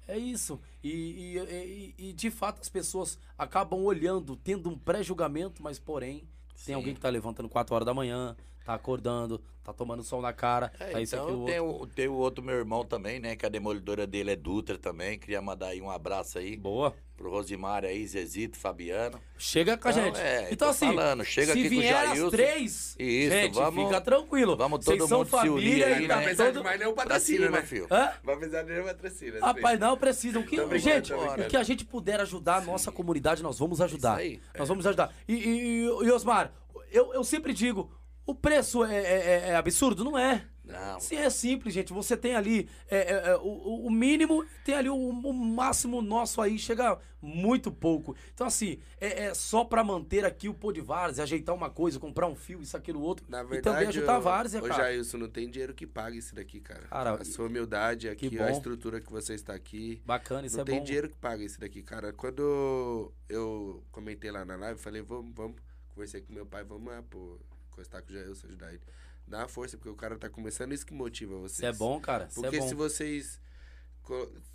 É 0.09 0.16
isso. 0.16 0.61
E, 0.85 0.88
e, 0.90 1.38
e- 1.38 1.95
e, 2.11 2.12
de 2.12 2.31
fato 2.31 2.61
as 2.61 2.69
pessoas 2.69 3.19
acabam 3.37 3.83
olhando, 3.83 4.37
tendo 4.37 4.69
um 4.71 4.79
pré-julgamento, 4.79 5.62
mas 5.62 5.79
porém, 5.79 6.19
tem 6.21 6.27
Sim. 6.57 6.75
alguém 6.75 6.95
que 6.95 7.01
tá 7.01 7.09
levantando 7.09 7.49
4 7.49 7.75
horas 7.75 7.87
da 7.87 7.92
manhã, 7.95 8.37
tá 8.66 8.74
acordando, 8.74 9.40
tá 9.62 9.72
tomando 9.72 10.02
sol 10.02 10.20
na 10.20 10.33
cara, 10.33 10.72
É, 10.81 10.90
tá 10.90 11.00
isso 11.00 11.14
aqui 11.14 11.24
então 11.24 11.42
o 11.42 11.46
tem 11.46 11.61
outro. 11.61 11.83
o, 11.83 11.87
tem 11.87 12.09
o 12.09 12.14
outro 12.14 12.44
meu 12.44 12.57
irmão 12.57 12.85
também, 12.85 13.20
né? 13.20 13.37
Que 13.37 13.46
a 13.46 13.48
demolidora 13.48 14.07
dele 14.09 14.33
é 14.33 14.37
Dutra 14.37 14.76
também. 14.76 15.16
Queria 15.18 15.40
mandar 15.40 15.68
aí 15.68 15.81
um 15.81 15.88
abraço 15.90 16.37
aí 16.38 16.57
Boa. 16.57 16.92
pro 17.16 17.31
Rosimar 17.31 17.85
aí, 17.85 18.05
Zezito, 18.07 18.59
Fabiano. 18.59 19.20
Chega 19.38 19.76
com 19.76 19.87
a 19.88 19.92
Não, 19.92 20.02
gente. 20.02 20.18
é, 20.20 20.48
então 20.50 20.68
assim, 20.68 20.87
falando, 20.87 21.24
chega 21.24 21.52
se 21.52 21.61
aqui 21.61 21.68
com 21.70 21.76
o 21.76 21.81
vier 21.81 22.07
Jailson. 22.07 22.31
três, 22.31 22.96
Isso, 22.98 23.31
gente, 23.31 23.55
vamos- 23.55 23.85
fica 23.87 24.00
tranquilo. 24.00 24.57
vamos 24.57 24.85
Vocês 24.85 24.98
todo 24.98 25.09
são 25.09 25.18
mundo 25.18 25.29
se 25.31 25.37
unir 25.37 25.48
família 25.48 25.87
aí, 25.87 25.92
e 25.96 26.00
Não 26.02 26.09
tá 26.09 26.16
né? 26.16 26.22
precisa 26.22 26.44
todo... 26.46 26.59
de 26.59 26.64
mais 26.64 26.79
nenhum 26.81 26.92
Pra 26.94 27.02
patrocínio, 27.05 27.42
cima, 27.46 27.57
né? 27.59 27.62
filho. 27.64 27.87
Hã? 27.88 28.12
Vai 28.24 28.37
precisar 28.37 28.62
de 28.64 28.72
nenhum 28.72 28.85
patrocínio. 28.85 29.40
Rapaz, 29.40 29.79
não 29.79 29.96
precisam. 29.96 30.42
Que, 30.42 30.57
brincando, 30.57 30.79
gente, 30.79 31.14
o 31.14 31.48
que 31.48 31.57
a 31.57 31.62
gente 31.62 31.85
puder 31.85 32.20
ajudar 32.20 32.56
a 32.56 32.60
nossa 32.62 32.90
comunidade, 32.90 33.42
nós 33.44 33.58
vamos 33.60 33.81
ajudar. 33.81 34.21
Isso 34.25 34.33
aí. 34.35 34.40
Nós 34.58 34.69
vamos 34.69 34.85
ajudar. 34.87 35.14
E, 35.29 35.35
e, 35.35 35.48
e, 35.48 35.83
e, 35.85 36.10
Osmar, 36.10 36.52
eu, 36.90 37.12
eu 37.14 37.23
sempre 37.25 37.52
digo, 37.52 37.90
o 38.27 38.35
preço 38.35 38.85
é, 38.85 38.96
é- 38.96 39.48
é 39.50 39.56
absurdo? 39.56 40.04
Não 40.04 40.18
é. 40.18 40.44
Não. 40.64 40.98
Sim, 40.98 41.14
é 41.14 41.31
simples, 41.31 41.72
gente. 41.72 41.92
Você 41.92 42.16
tem 42.16 42.35
ali 42.35 42.68
é, 42.90 42.96
é, 42.98 43.29
é, 43.31 43.37
o, 43.37 43.87
o 43.87 43.90
mínimo, 43.90 44.44
tem 44.64 44.74
ali 44.74 44.88
o, 44.90 44.96
o 44.96 45.33
máximo 45.33 46.02
nosso 46.02 46.42
aí, 46.42 46.58
chega 46.58 46.98
muito 47.22 47.70
pouco. 47.70 48.16
Então, 48.35 48.48
assim, 48.48 48.81
é, 49.00 49.27
é 49.27 49.35
só 49.35 49.64
pra 49.64 49.85
manter 49.85 50.24
aqui 50.24 50.48
o 50.48 50.54
pô 50.54 50.72
de 50.72 50.81
vários, 50.81 51.20
ajeitar 51.20 51.54
uma 51.54 51.70
coisa, 51.70 52.00
comprar 52.00 52.27
um 52.27 52.35
fio, 52.35 52.60
isso, 52.60 52.77
aquilo, 52.77 53.00
outro. 53.00 53.24
Na 53.29 53.42
e 53.42 53.42
também 53.42 53.62
verdade, 53.62 53.87
ajudar 53.90 54.18
ô- 54.18 54.22
vários, 54.22 54.54
é 54.56 54.58
ô, 54.58 54.62
cara. 54.62 54.74
Jailson, 54.83 55.18
não 55.18 55.29
tem 55.29 55.48
dinheiro 55.48 55.72
que 55.72 55.87
pague 55.87 56.18
isso 56.18 56.35
daqui, 56.35 56.58
cara. 56.60 56.83
Cara, 56.88 57.14
a 57.14 57.24
sua 57.24 57.46
humildade 57.46 58.08
aqui, 58.08 58.29
que 58.29 58.38
a 58.40 58.50
estrutura 58.50 59.00
que 59.00 59.10
você 59.10 59.35
está 59.35 59.54
aqui. 59.54 60.02
Bacana, 60.04 60.48
isso 60.48 60.56
não 60.56 60.62
é 60.62 60.66
tem 60.66 60.79
bom. 60.81 60.85
dinheiro 60.85 61.08
que 61.08 61.16
paga 61.16 61.44
isso 61.44 61.60
daqui, 61.60 61.81
cara. 61.81 62.12
Quando 62.12 63.12
eu 63.29 63.85
comentei 63.92 64.33
lá 64.33 64.44
na 64.44 64.56
live, 64.56 64.81
falei, 64.81 65.00
vamos, 65.00 65.33
vamos. 65.33 65.56
Conversei 65.94 66.20
com 66.22 66.33
meu 66.33 66.44
pai, 66.44 66.64
vamos 66.64 66.92
lá, 66.92 67.02
pô, 67.08 67.38
encostar 67.77 68.02
com 68.02 68.10
o 68.10 68.12
Jailson, 68.12 68.46
ajudar 68.46 68.72
ele. 68.72 68.83
Dá 69.27 69.38
uma 69.38 69.48
força, 69.48 69.77
porque 69.77 69.90
o 69.90 69.94
cara 69.94 70.16
tá 70.16 70.31
começando, 70.31 70.72
isso 70.72 70.87
que 70.87 70.94
motiva 70.94 71.37
vocês. 71.37 71.58
Isso 71.58 71.66
é 71.66 71.72
bom, 71.72 72.00
cara. 72.00 72.27
Isso 72.27 72.40
Porque 72.40 72.56
é 72.56 72.60
bom. 72.60 72.68
se 72.68 72.74
vocês. 72.74 73.40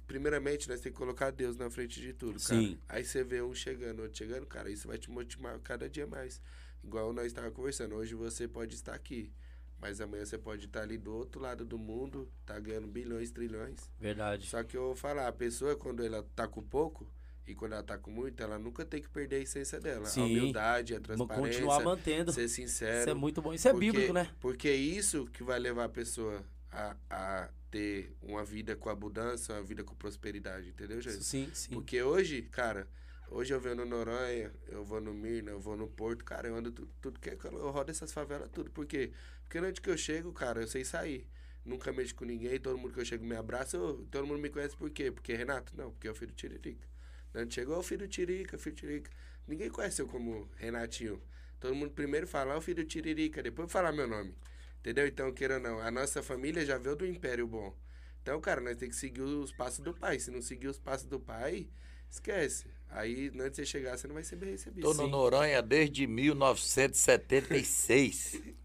Primeiramente, 0.07 0.69
nós 0.69 0.79
temos 0.79 0.97
que 0.97 1.03
colocar 1.03 1.29
Deus 1.29 1.57
na 1.57 1.69
frente 1.69 1.99
de 1.99 2.13
tudo, 2.13 2.39
cara. 2.41 2.61
Sim. 2.61 2.79
Aí 2.87 3.03
você 3.03 3.23
vê 3.23 3.41
um 3.41 3.53
chegando, 3.53 4.01
outro 4.01 4.17
chegando, 4.17 4.45
cara, 4.45 4.69
isso 4.69 4.87
vai 4.87 4.97
te 4.97 5.11
motivar 5.11 5.59
cada 5.59 5.89
dia 5.89 6.07
mais. 6.07 6.41
Igual 6.83 7.11
nós 7.13 7.27
estávamos 7.27 7.55
conversando, 7.55 7.95
hoje 7.95 8.15
você 8.15 8.47
pode 8.47 8.75
estar 8.75 8.93
aqui, 8.93 9.31
mas 9.77 9.99
amanhã 9.99 10.25
você 10.25 10.37
pode 10.37 10.65
estar 10.65 10.81
ali 10.81 10.97
do 10.97 11.13
outro 11.13 11.41
lado 11.41 11.65
do 11.65 11.77
mundo, 11.77 12.31
tá 12.45 12.57
ganhando 12.59 12.87
bilhões, 12.87 13.29
trilhões. 13.29 13.77
Verdade. 13.99 14.47
Só 14.47 14.63
que 14.63 14.77
eu 14.77 14.83
vou 14.83 14.95
falar, 14.95 15.27
a 15.27 15.33
pessoa, 15.33 15.75
quando 15.75 16.03
ela 16.03 16.25
tá 16.33 16.47
com 16.47 16.63
pouco 16.63 17.05
e 17.51 17.55
quando 17.55 17.73
ela 17.73 17.83
tá 17.83 17.97
com 17.97 18.09
muito, 18.11 18.41
ela 18.41 18.57
nunca 18.57 18.83
tem 18.85 19.01
que 19.01 19.09
perder 19.09 19.37
a 19.37 19.39
essência 19.39 19.79
dela. 19.79 20.05
Sim. 20.05 20.21
A 20.21 20.25
humildade, 20.25 20.95
a 20.95 20.99
transparência, 20.99 21.51
continuar 21.61 21.83
mantendo. 21.83 22.31
ser 22.33 22.47
sincero. 22.47 22.99
Isso 23.01 23.09
é 23.09 23.13
muito 23.13 23.41
bom. 23.41 23.53
Isso 23.53 23.67
é 23.67 23.71
Porque- 23.71 23.85
bíblico, 23.91 24.13
né? 24.13 24.29
Porque 24.39 24.67
é 24.67 24.75
isso 24.75 25.25
que 25.27 25.43
vai 25.43 25.59
levar 25.59 25.85
a 25.85 25.89
pessoa 25.89 26.43
a, 26.71 26.95
a 27.09 27.49
ter 27.69 28.13
uma 28.21 28.43
vida 28.43 28.75
com 28.75 28.89
abundância, 28.89 29.53
uma 29.55 29.63
vida 29.63 29.83
com 29.83 29.93
prosperidade, 29.95 30.69
entendeu, 30.69 30.99
gente? 31.01 31.23
Sim, 31.23 31.49
sim. 31.53 31.69
Porque 31.71 32.01
hoje, 32.01 32.41
cara, 32.43 32.87
hoje 33.29 33.53
eu 33.53 33.59
venho 33.59 33.75
no 33.75 33.85
Noronha, 33.85 34.51
eu 34.67 34.83
vou 34.83 34.99
no 34.99 35.13
Mirna, 35.13 35.51
eu 35.51 35.59
vou 35.59 35.77
no 35.77 35.87
Porto, 35.87 36.23
cara, 36.25 36.47
eu 36.47 36.55
ando 36.55 36.71
tu- 36.71 36.87
tudo 37.01 37.19
que 37.19 37.29
é 37.29 37.37
eu 37.43 37.69
rodo 37.71 37.91
essas 37.91 38.11
favelas 38.11 38.49
tudo. 38.51 38.69
Por 38.71 38.85
quê? 38.85 39.11
Porque 39.43 39.59
onde 39.59 39.79
que 39.81 39.89
eu 39.89 39.97
chego, 39.97 40.31
cara, 40.33 40.61
eu 40.61 40.67
sei 40.67 40.83
sair. 40.83 41.27
Nunca 41.63 41.93
mexo 41.93 42.15
com 42.15 42.25
ninguém, 42.25 42.59
todo 42.59 42.77
mundo 42.77 42.91
que 42.93 42.99
eu 42.99 43.05
chego 43.05 43.23
me 43.23 43.35
abraça, 43.35 43.77
eu- 43.77 44.05
todo 44.09 44.25
mundo 44.25 44.39
me 44.39 44.49
conhece 44.49 44.75
por 44.75 44.89
quê? 44.89 45.11
Porque 45.11 45.33
Renato? 45.35 45.71
Não, 45.77 45.91
porque 45.91 46.07
é 46.07 46.11
o 46.11 46.15
filho 46.15 46.31
do 46.31 46.35
Tiririca. 46.35 46.87
Onde 47.33 47.53
chegou, 47.53 47.75
é 47.75 47.79
o 47.79 47.83
filho 47.83 48.01
do 48.01 48.07
Tiririca, 48.07 48.57
filho 48.57 48.75
do 48.75 48.79
Tiririca. 48.79 49.11
Ninguém 49.47 49.69
conhece 49.69 50.01
eu 50.01 50.07
como 50.07 50.49
Renatinho. 50.57 51.21
Todo 51.59 51.75
mundo 51.75 51.91
primeiro 51.91 52.27
fala, 52.27 52.53
"Ah, 52.53 52.57
o 52.57 52.61
filho 52.61 52.83
do 52.83 52.87
Tiririca, 52.87 53.41
depois 53.41 53.71
falar 53.71 53.91
meu 53.91 54.07
nome. 54.07 54.35
Entendeu? 54.79 55.07
Então, 55.07 55.31
queira 55.31 55.55
ou 55.55 55.59
não, 55.59 55.79
a 55.79 55.91
nossa 55.91 56.23
família 56.23 56.65
já 56.65 56.77
veio 56.77 56.95
do 56.95 57.05
Império 57.05 57.47
Bom. 57.47 57.75
Então, 58.21 58.39
cara, 58.41 58.61
nós 58.61 58.77
temos 58.77 58.95
que 58.95 59.01
seguir 59.01 59.21
os 59.21 59.51
passos 59.51 59.79
do 59.79 59.93
pai. 59.93 60.19
Se 60.19 60.31
não 60.31 60.41
seguir 60.41 60.67
os 60.67 60.79
passos 60.79 61.07
do 61.07 61.19
pai, 61.19 61.67
esquece. 62.09 62.65
Aí, 62.89 63.31
antes 63.39 63.57
de 63.57 63.57
você 63.57 63.65
chegar, 63.65 63.97
você 63.97 64.07
não 64.07 64.15
vai 64.15 64.23
ser 64.23 64.35
bem 64.35 64.51
recebido. 64.51 64.83
Tô 64.83 64.93
no 64.93 65.07
Noronha 65.07 65.61
desde 65.61 66.07
1976. 66.07 68.41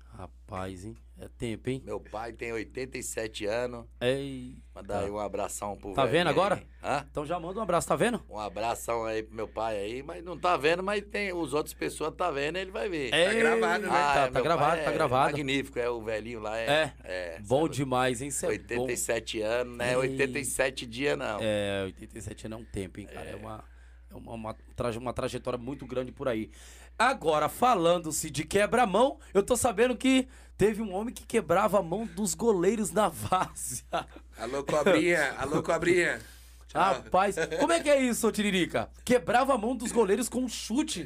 Rapaz, 0.49 0.84
hein? 0.84 0.97
É 1.18 1.26
tempo, 1.26 1.68
hein? 1.68 1.82
Meu 1.84 1.99
pai 1.99 2.32
tem 2.32 2.53
87 2.53 3.47
anos. 3.47 3.84
Ei. 4.01 4.55
Mandar 4.72 5.01
aí 5.01 5.11
um 5.11 5.18
abração 5.18 5.76
pro 5.76 5.92
Tá 5.92 6.05
velhinho 6.05 6.18
vendo 6.20 6.28
agora? 6.28 6.62
Hã? 6.80 7.05
Então 7.11 7.26
já 7.26 7.40
manda 7.40 7.59
um 7.59 7.62
abraço, 7.64 7.88
tá 7.88 7.97
vendo? 7.97 8.22
Um 8.30 8.38
abração 8.38 9.05
aí 9.05 9.24
pro 9.24 9.34
meu 9.34 9.49
pai 9.49 9.76
aí, 9.76 10.03
mas 10.05 10.22
não 10.22 10.38
tá 10.38 10.57
vendo, 10.57 10.84
mas 10.84 11.03
tem 11.03 11.32
os 11.32 11.53
outras 11.53 11.74
pessoas 11.74 12.14
tá 12.14 12.30
vendo, 12.30 12.59
ele 12.59 12.70
vai 12.70 12.88
ver. 12.88 13.12
Ei, 13.12 13.40
gravado, 13.40 13.86
né? 13.86 13.88
tá, 13.88 14.14
tá 14.14 14.20
meu 14.22 14.32
pai 14.34 14.42
gravado, 14.42 14.80
é 14.80 14.84
tá 14.84 14.92
gravado. 14.92 15.32
Magnífico, 15.32 15.78
é 15.80 15.90
o 15.90 16.01
velhinho 16.01 16.38
lá. 16.38 16.57
É. 16.57 16.64
É. 16.70 16.92
é 17.03 17.40
Bom 17.40 17.62
sabe? 17.62 17.74
demais, 17.74 18.22
hein? 18.22 18.28
Isso 18.28 18.47
é 18.47 18.59
bom. 18.59 18.82
87 18.82 19.40
anos, 19.40 19.76
né? 19.78 19.90
Ei. 19.90 19.97
87 19.97 20.86
dias 20.86 21.18
não. 21.18 21.38
É, 21.40 21.82
87 21.86 22.47
anos 22.47 22.59
é 22.59 22.62
um 22.62 22.64
tempo, 22.66 23.01
hein, 23.01 23.07
cara? 23.07 23.30
É, 23.30 23.34
uma, 23.34 23.64
é 24.12 24.14
uma, 24.14 24.32
uma, 24.32 24.57
uma 25.01 25.12
trajetória 25.12 25.59
muito 25.59 25.84
grande 25.86 26.12
por 26.12 26.28
aí. 26.28 26.53
Agora, 26.99 27.49
falando-se 27.49 28.30
de 28.30 28.44
quebra-mão, 28.44 29.18
eu 29.34 29.42
tô 29.42 29.55
sabendo 29.57 29.94
que 29.97 30.26
teve 30.57 30.80
um 30.80 30.94
homem 30.94 31.12
que 31.14 31.26
quebrava 31.26 31.78
a 31.78 31.82
mão 31.82 32.07
dos 32.07 32.34
goleiros 32.34 32.90
na 32.90 33.09
várzea. 33.09 33.84
Alô, 34.38 34.64
cobrinha, 34.64 35.34
alô, 35.38 35.62
cobrinha. 35.62 36.20
Tchau. 36.68 36.82
Rapaz, 36.82 37.36
como 37.61 37.72
é 37.72 37.80
que 37.80 37.88
é 37.88 38.03
isso, 38.03 38.26
ô 38.26 38.32
Tiririca? 38.32 38.90
Quebrava 39.05 39.55
a 39.55 39.59
mão 39.59 39.74
dos 39.76 39.92
goleiros 39.92 40.28
com 40.28 40.40
um 40.40 40.49
chute 40.49 41.05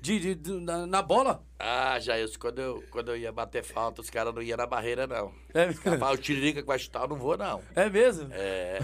de, 0.00 0.18
de- 0.20 0.34
de- 0.34 0.52
na, 0.60 0.86
na 0.86 1.00
bola? 1.02 1.42
Ah, 1.58 1.98
Jailson, 1.98 2.38
quando 2.38 2.58
eu, 2.60 2.84
quando 2.90 3.10
eu 3.10 3.16
ia 3.16 3.32
bater 3.32 3.64
falta, 3.64 4.02
os 4.02 4.10
caras 4.10 4.32
não 4.34 4.42
iam 4.42 4.56
na 4.58 4.66
barreira, 4.66 5.06
não. 5.06 5.32
É, 5.54 5.64
Rapaz, 5.90 6.18
o 6.18 6.22
Tiririca 6.22 6.60
que 6.60 6.66
vai 6.68 6.78
chutar, 6.78 7.02
eu 7.02 7.08
não 7.08 7.16
vou, 7.16 7.36
não. 7.36 7.60
é 7.74 7.88
mesmo? 7.88 8.28
É. 8.32 8.78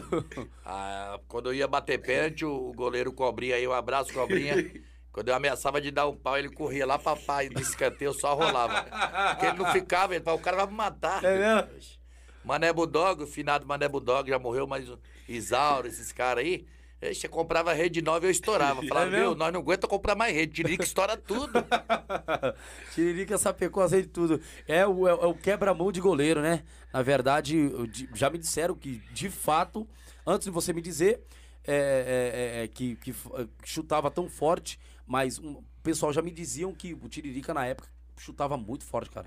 Ah, 0.64 1.20
quando 1.28 1.50
eu 1.50 1.54
ia 1.54 1.68
bater 1.68 1.98
pênalti, 2.00 2.44
o 2.44 2.70
o 2.70 2.72
goleiro 2.72 3.12
cobrinha 3.12 3.56
aí, 3.56 3.68
um 3.68 3.72
abraço, 3.72 4.12
cobrinha. 4.12 4.54
Quando 5.12 5.28
eu 5.28 5.34
ameaçava 5.34 5.80
de 5.80 5.90
dar 5.90 6.06
um 6.06 6.16
pau, 6.16 6.38
ele 6.38 6.50
corria 6.50 6.86
lá 6.86 6.98
pra 6.98 7.16
pai 7.16 7.48
de 7.48 7.60
escanteio, 7.60 8.12
só 8.12 8.34
rolava. 8.34 8.82
Porque 9.30 9.46
ele 9.46 9.58
não 9.58 9.66
ficava, 9.72 10.14
ele 10.14 10.22
falava, 10.22 10.40
o 10.40 10.44
cara 10.44 10.56
vai 10.58 10.66
me 10.66 10.74
matar. 10.74 11.24
É 11.24 11.36
mesmo? 11.36 12.00
Mané 12.44 12.72
Budog, 12.72 13.22
o 13.22 13.26
finado 13.26 13.66
Mané 13.66 13.88
Budog 13.88 14.28
já 14.28 14.38
morreu, 14.38 14.66
mas 14.66 14.88
o 14.88 14.98
Isauro, 15.28 15.88
esses 15.88 16.12
caras 16.12 16.44
aí, 16.44 16.64
você 17.02 17.28
comprava 17.28 17.72
rede 17.72 18.00
nova 18.00 18.24
e 18.24 18.28
eu 18.28 18.30
estourava. 18.30 18.82
Falava, 18.86 19.06
É 19.08 19.10
meu, 19.10 19.34
nós 19.34 19.52
não 19.52 19.60
aguenta 19.60 19.88
comprar 19.88 20.14
mais 20.14 20.34
rede, 20.34 20.54
Tiririca 20.54 20.84
estoura 20.84 21.16
tudo. 21.16 21.52
Tiririca 22.94 23.36
sapecou 23.36 23.82
as 23.82 23.92
redes 23.92 24.06
de 24.06 24.12
tudo. 24.12 24.40
É 24.66 24.86
o, 24.86 25.08
é, 25.08 25.12
o 25.12 25.34
quebra-mão 25.34 25.90
de 25.90 26.00
goleiro, 26.00 26.40
né? 26.40 26.62
Na 26.92 27.02
verdade, 27.02 27.70
já 28.14 28.30
me 28.30 28.38
disseram 28.38 28.74
que, 28.74 29.02
de 29.12 29.28
fato, 29.28 29.88
antes 30.26 30.44
de 30.46 30.50
você 30.50 30.72
me 30.72 30.80
dizer 30.80 31.22
é, 31.66 31.72
é, 31.74 32.60
é, 32.60 32.64
é, 32.64 32.68
que, 32.68 32.96
que 32.96 33.10
é, 33.10 33.46
que 33.62 33.68
chutava 33.68 34.10
tão 34.10 34.28
forte, 34.28 34.78
mas 35.10 35.40
um- 35.40 35.54
o 35.54 35.64
pessoal 35.82 36.12
já 36.12 36.22
me 36.22 36.30
diziam 36.30 36.72
que 36.72 36.94
o 36.94 37.08
Tiririca, 37.08 37.52
na 37.52 37.66
época, 37.66 37.88
chutava 38.16 38.56
muito 38.56 38.84
forte, 38.84 39.10
cara. 39.10 39.26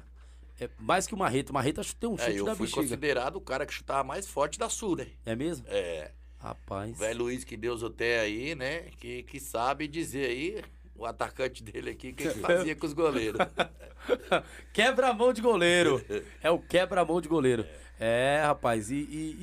É 0.59 0.69
mais 0.79 1.05
que 1.05 1.13
o 1.13 1.17
Marreta. 1.17 1.51
O 1.51 1.53
Marreta 1.53 1.81
tem 1.99 2.09
um 2.09 2.15
É, 2.15 2.19
chute 2.19 2.37
eu 2.37 2.45
da 2.45 2.55
fui 2.55 2.67
bexiga. 2.67 2.81
considerado 2.83 3.35
o 3.35 3.41
cara 3.41 3.65
que 3.65 3.73
chutava 3.73 4.01
mais 4.03 4.25
forte 4.27 4.57
da 4.57 4.69
Sul, 4.69 4.95
né? 4.95 5.07
É 5.25 5.35
mesmo? 5.35 5.65
É. 5.67 6.11
Rapaz. 6.39 6.97
Velho 6.97 7.19
Luiz, 7.23 7.43
que 7.43 7.57
Deus 7.57 7.83
o 7.83 7.89
tenha 7.89 8.21
aí, 8.21 8.55
né? 8.55 8.83
Que, 8.97 9.23
que 9.23 9.39
sabe 9.39 9.87
dizer 9.87 10.25
aí, 10.29 10.63
o 10.95 11.05
atacante 11.05 11.63
dele 11.63 11.89
aqui, 11.89 12.13
que 12.13 12.23
ele 12.23 12.39
fazia 12.39 12.75
com 12.75 12.85
os 12.85 12.93
goleiros. 12.93 13.39
Quebra-mão 14.71 15.33
de 15.33 15.41
goleiro. 15.41 16.03
É 16.41 16.49
o 16.51 16.59
quebra-mão 16.59 17.19
de 17.21 17.27
goleiro. 17.27 17.65
É, 17.99 18.41
rapaz. 18.45 18.89
E, 18.91 18.95
e, 18.95 19.37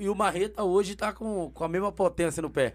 e- 0.00 0.02
e 0.04 0.08
o 0.08 0.14
Marreta 0.14 0.62
hoje 0.64 0.94
tá 0.96 1.12
com, 1.12 1.50
com 1.50 1.64
a 1.64 1.68
mesma 1.68 1.92
potência 1.92 2.40
no 2.42 2.50
pé. 2.50 2.74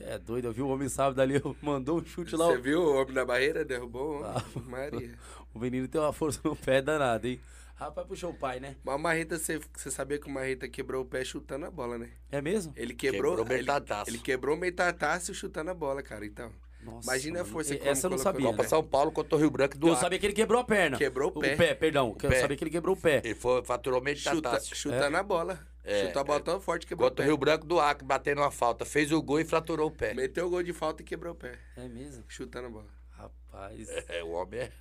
É 0.00 0.18
doido, 0.18 0.46
eu 0.48 0.52
vi 0.52 0.62
o 0.62 0.68
homem 0.68 0.88
sábado 0.88 1.20
ali, 1.20 1.34
mandou 1.62 1.98
um 2.00 2.04
chute 2.04 2.34
lá. 2.36 2.46
Você 2.46 2.58
O, 2.58 2.62
viu 2.62 2.82
o 2.82 2.94
homem 3.00 3.14
na 3.14 3.24
barreira? 3.24 3.64
Derrubou 3.64 4.16
o 4.16 4.20
homem. 4.20 4.32
Maria. 4.66 5.14
o 5.54 5.58
menino 5.58 5.86
tem 5.88 6.00
uma 6.00 6.12
força 6.12 6.40
no 6.44 6.54
pé 6.56 6.80
danada, 6.82 7.28
hein? 7.28 7.40
Rapaz, 7.76 8.06
puxou 8.06 8.30
o 8.30 8.34
pai, 8.34 8.60
né? 8.60 8.76
Mas 8.84 8.94
o 8.94 8.98
Marreta, 8.98 9.36
você, 9.36 9.60
você 9.76 9.90
sabia 9.90 10.16
que 10.16 10.28
o 10.28 10.30
Marreta 10.30 10.68
quebrou 10.68 11.02
o 11.02 11.04
pé 11.04 11.24
chutando 11.24 11.66
a 11.66 11.70
bola, 11.70 11.98
né? 11.98 12.10
É 12.30 12.40
mesmo? 12.40 12.72
Ele 12.76 12.94
quebrou. 12.94 13.36
Quebrou 13.36 13.46
ele, 13.56 13.62
metadaço. 13.66 14.10
ele 14.10 14.18
quebrou 14.18 14.56
metataço 14.56 15.34
chutando 15.34 15.70
a 15.70 15.74
bola, 15.74 16.00
cara. 16.00 16.24
Então. 16.24 16.52
Nossa, 16.84 17.08
Imagina 17.10 17.42
a 17.42 17.44
força 17.44 17.74
E- 17.74 17.78
como 17.78 17.90
Essa 17.90 18.06
eu 18.06 18.10
não 18.10 18.16
colocou 18.18 18.32
sabia. 18.32 18.46
Copa 18.50 18.62
Né? 18.62 18.68
São 18.68 18.84
Paulo 18.84 19.10
contra 19.10 19.34
o 19.36 19.38
Rio 19.40 19.50
Branco 19.50 19.76
do 19.76 19.88
Eu 19.88 19.96
sabia 19.96 20.18
que 20.20 20.26
ele 20.26 20.34
quebrou 20.34 20.60
a 20.60 20.64
perna. 20.64 20.96
Quebrou 20.98 21.30
o 21.30 21.32
pé. 21.32 21.54
O 21.54 21.56
pé, 21.56 21.74
perdão. 21.74 22.14
que 22.14 22.26
Eu 22.26 22.30
pé. 22.30 22.40
sabia 22.42 22.56
que 22.56 22.62
ele 22.62 22.70
quebrou 22.70 22.94
o 22.94 22.98
pé. 23.00 23.22
Ele 23.24 23.34
foi, 23.34 23.64
faturou 23.64 23.98
Chuta, 24.14 24.32
metadaço. 24.34 24.76
chutando 24.76 25.16
a 25.16 25.22
bola. 25.22 25.58
É, 25.84 26.06
Chutou 26.06 26.20
a 26.20 26.24
bola 26.24 26.40
tão 26.40 26.60
forte 26.60 26.86
que 26.86 26.88
quebrou 26.90 27.08
o 27.08 27.10
Contra 27.10 27.24
o. 27.24 27.28
Rio 27.28 27.36
Branco 27.36 27.66
do 27.66 27.78
Acre, 27.78 28.06
batendo 28.06 28.40
uma 28.40 28.50
falta. 28.50 28.84
Fez 28.86 29.12
o 29.12 29.20
gol 29.22 29.38
e 29.40 29.44
fraturou 29.44 29.88
o 29.88 29.90
pé. 29.90 30.14
Meteu 30.14 30.46
o 30.46 30.50
gol 30.50 30.62
de 30.62 30.72
falta 30.72 31.02
e 31.02 31.04
quebrou 31.04 31.32
o 31.32 31.36
pé. 31.36 31.58
É 31.76 31.86
mesmo? 31.88 32.24
Chutando 32.26 32.68
a 32.68 32.70
bola. 32.70 32.86
Rapaz. 33.10 33.88
É, 34.08 34.22
o 34.24 34.30
homem 34.30 34.60
é. 34.60 34.72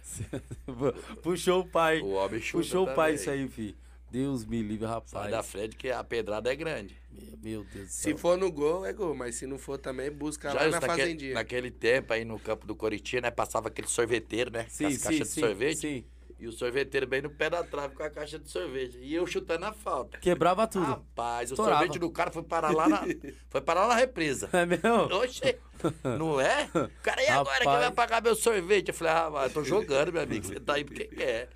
Puxou 1.22 1.62
o 1.62 1.68
pai. 1.68 2.00
O 2.02 2.12
homem 2.14 2.40
chuta 2.42 2.64
Puxou 2.64 2.84
o 2.84 2.88
pai 2.88 3.12
também. 3.12 3.16
isso 3.16 3.30
aí, 3.30 3.48
fi. 3.48 3.76
Deus 4.10 4.46
me 4.46 4.62
livre, 4.62 4.86
Sai 4.86 4.94
rapaz. 4.96 5.32
da 5.32 5.42
frente 5.44 5.76
que 5.76 5.90
a 5.90 6.04
pedrada 6.04 6.52
é 6.52 6.56
grande. 6.56 6.96
Meu, 7.12 7.38
meu 7.42 7.64
Deus 7.64 7.88
do 7.88 7.92
Se 7.92 8.04
céu. 8.10 8.18
for 8.18 8.38
no 8.38 8.52
gol, 8.52 8.86
é 8.86 8.94
gol. 8.94 9.16
Mas 9.16 9.36
se 9.36 9.48
não 9.48 9.58
for 9.58 9.78
também, 9.78 10.12
busca 10.12 10.54
lá 10.54 10.66
Já 10.66 10.66
na 10.70 10.72
naquele, 10.80 11.02
fazendinha. 11.02 11.34
naquele 11.34 11.72
tempo 11.72 12.14
aí 12.14 12.24
no 12.24 12.38
campo 12.40 12.66
do 12.68 12.76
Coritiba, 12.76 13.22
né? 13.24 13.32
Passava 13.32 13.70
aquele 13.70 13.88
sorveteiro, 13.88 14.52
né? 14.52 14.68
Sim, 14.70 14.84
com 14.86 14.88
as 14.90 14.94
sim, 14.98 15.04
caixas 15.04 15.28
sim, 15.30 15.42
de 15.42 15.48
sorvete. 15.48 15.78
sim. 15.80 16.06
E 16.44 16.48
o 16.48 16.52
sorveteiro 16.52 17.08
bem 17.08 17.22
no 17.22 17.30
pé 17.30 17.50
da 17.50 17.64
trave 17.64 17.96
com 17.96 18.04
a 18.04 18.10
caixa 18.10 18.38
de 18.38 18.50
sorvete. 18.50 18.98
E 19.02 19.16
eu 19.16 19.26
chutando 19.26 19.66
a 19.66 19.72
falta. 19.72 20.18
Quebrava 20.18 20.68
tudo. 20.68 20.84
Rapaz, 20.86 21.52
o 21.52 21.54
Estourava. 21.54 21.80
sorvete 21.80 22.00
do 22.00 22.10
cara 22.12 22.32
foi 22.32 22.44
parar 22.44 22.74
lá 22.74 22.90
na, 22.90 23.02
foi 23.50 23.62
parar 23.62 23.84
lá 23.84 23.88
na 23.94 23.96
represa. 23.96 24.50
É 24.52 24.66
mesmo? 24.66 24.90
Oxe, 25.16 25.58
não 26.04 26.42
é? 26.42 26.70
Cara, 27.02 27.24
e 27.24 27.28
agora 27.28 27.60
Rapaz. 27.60 27.60
quem 27.62 27.80
vai 27.80 27.92
pagar 27.92 28.22
meu 28.22 28.36
sorvete? 28.36 28.90
Eu 28.90 28.94
falei, 28.94 29.14
ah, 29.14 29.30
mas 29.32 29.44
eu 29.46 29.54
tô 29.54 29.64
jogando, 29.64 30.12
meu 30.12 30.22
amigo. 30.22 30.46
Você 30.46 30.60
tá 30.60 30.74
aí 30.74 30.84
porque 30.84 31.06
quer. 31.06 31.48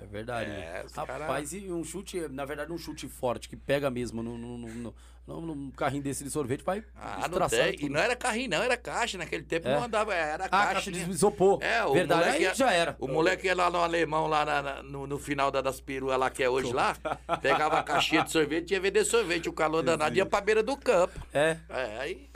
É 0.00 0.06
verdade. 0.06 0.50
É, 0.50 0.82
os 0.86 0.92
cara- 0.92 1.18
Rapaz, 1.18 1.52
e 1.52 1.70
um 1.72 1.82
chute, 1.82 2.20
na 2.28 2.44
verdade, 2.44 2.72
um 2.72 2.78
chute 2.78 3.08
forte 3.08 3.48
que 3.48 3.56
pega 3.56 3.90
mesmo 3.90 4.22
no, 4.22 4.38
no, 4.38 4.56
no, 4.58 4.94
no- 5.26 5.40
num 5.42 5.70
carrinho 5.72 6.02
desse 6.02 6.22
de 6.24 6.30
sorvete, 6.30 6.62
vai 6.62 6.82
Ah, 6.96 7.28
não 7.28 7.48
tem. 7.48 7.76
E 7.80 7.88
não 7.88 8.00
era 8.00 8.14
carrinho, 8.16 8.48
não, 8.50 8.62
era 8.62 8.76
caixa. 8.76 9.18
Naquele 9.18 9.42
tempo 9.42 9.68
É? 9.68 9.74
não 9.74 9.84
andava, 9.84 10.14
era 10.14 10.44
Ah, 10.44 10.48
caixa. 10.48 10.72
caixa 10.74 10.92
de 10.92 11.10
isopor. 11.10 11.58
É, 11.62 11.84
o 11.84 11.92
verdade, 11.92 12.24
moleque 12.24 12.46
aí 12.46 12.54
já 12.54 12.72
era. 12.72 12.96
O 12.98 13.08
moleque 13.08 13.46
ia 13.46 13.54
lá 13.54 13.68
no 13.70 13.78
alemão, 13.78 14.26
lá 14.26 14.44
na- 14.44 14.82
no, 14.82 15.06
no 15.06 15.18
final 15.18 15.50
da, 15.50 15.60
das 15.60 15.80
peruas 15.80 16.18
lá 16.18 16.30
que 16.30 16.42
é 16.42 16.48
hoje 16.48 16.72
lá, 16.72 16.96
pegava 17.42 17.78
a 17.78 17.82
caixinha 17.82 18.22
de 18.22 18.30
sorvete 18.32 18.70
e 18.70 18.74
ia 18.74 18.80
vender 18.80 19.04
sorvete. 19.04 19.48
O 19.48 19.52
calor 19.52 19.82
danado 19.82 20.16
ia 20.16 20.24
pra 20.24 20.40
beira 20.40 20.62
do 20.62 20.76
campo. 20.76 21.18
É. 21.34 21.58
É, 21.68 21.98
aí 21.98 22.30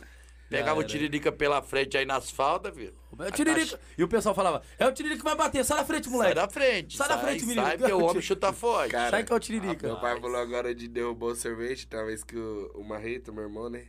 pegava 0.51 0.79
o 0.81 0.85
tiririca 0.85 1.33
pela 1.33 1.63
frente 1.63 1.97
aí 1.97 2.05
nas 2.05 2.31
faldas, 2.31 2.75
viu? 2.77 2.93
É 3.19 3.29
o 3.29 3.31
Tiririca. 3.33 3.81
E 3.99 4.03
o 4.03 4.09
pessoal 4.09 4.35
falava, 4.35 4.63
é 4.79 4.87
o 4.87 4.93
Tiririca 4.93 5.19
que 5.21 5.25
vai 5.25 5.37
bater, 5.37 5.65
sai 5.65 5.79
da 5.79 5.85
frente, 5.85 6.05
Sai 6.05 6.13
moleque. 6.13 6.35
da 6.35 6.49
frente. 6.49 6.97
Sai 6.97 7.09
da 7.09 7.19
frente, 7.19 7.45
menino. 7.45 7.63
Sai, 7.67 7.79
porque 7.79 7.93
o 7.93 8.03
homem 8.05 8.23
chuta 8.23 8.53
forte. 8.53 8.91
Cara, 8.93 9.11
Sai 9.11 9.25
que 9.25 9.33
é 9.33 9.37
o 9.37 9.41
Tiririca. 9.41 9.87
Meu 9.87 10.01
pai 10.01 10.21
falou 10.21 10.37
agora 10.37 10.75
de 10.75 10.89
derrubou 10.89 11.31
o 11.31 11.37
sorvete, 11.37 11.87
talvez 11.87 12.25
que 12.25 12.37
o, 12.37 12.71
o 12.75 12.85
Marreta, 12.85 13.31
meu 13.31 13.45
irmão, 13.45 13.69
né? 13.69 13.87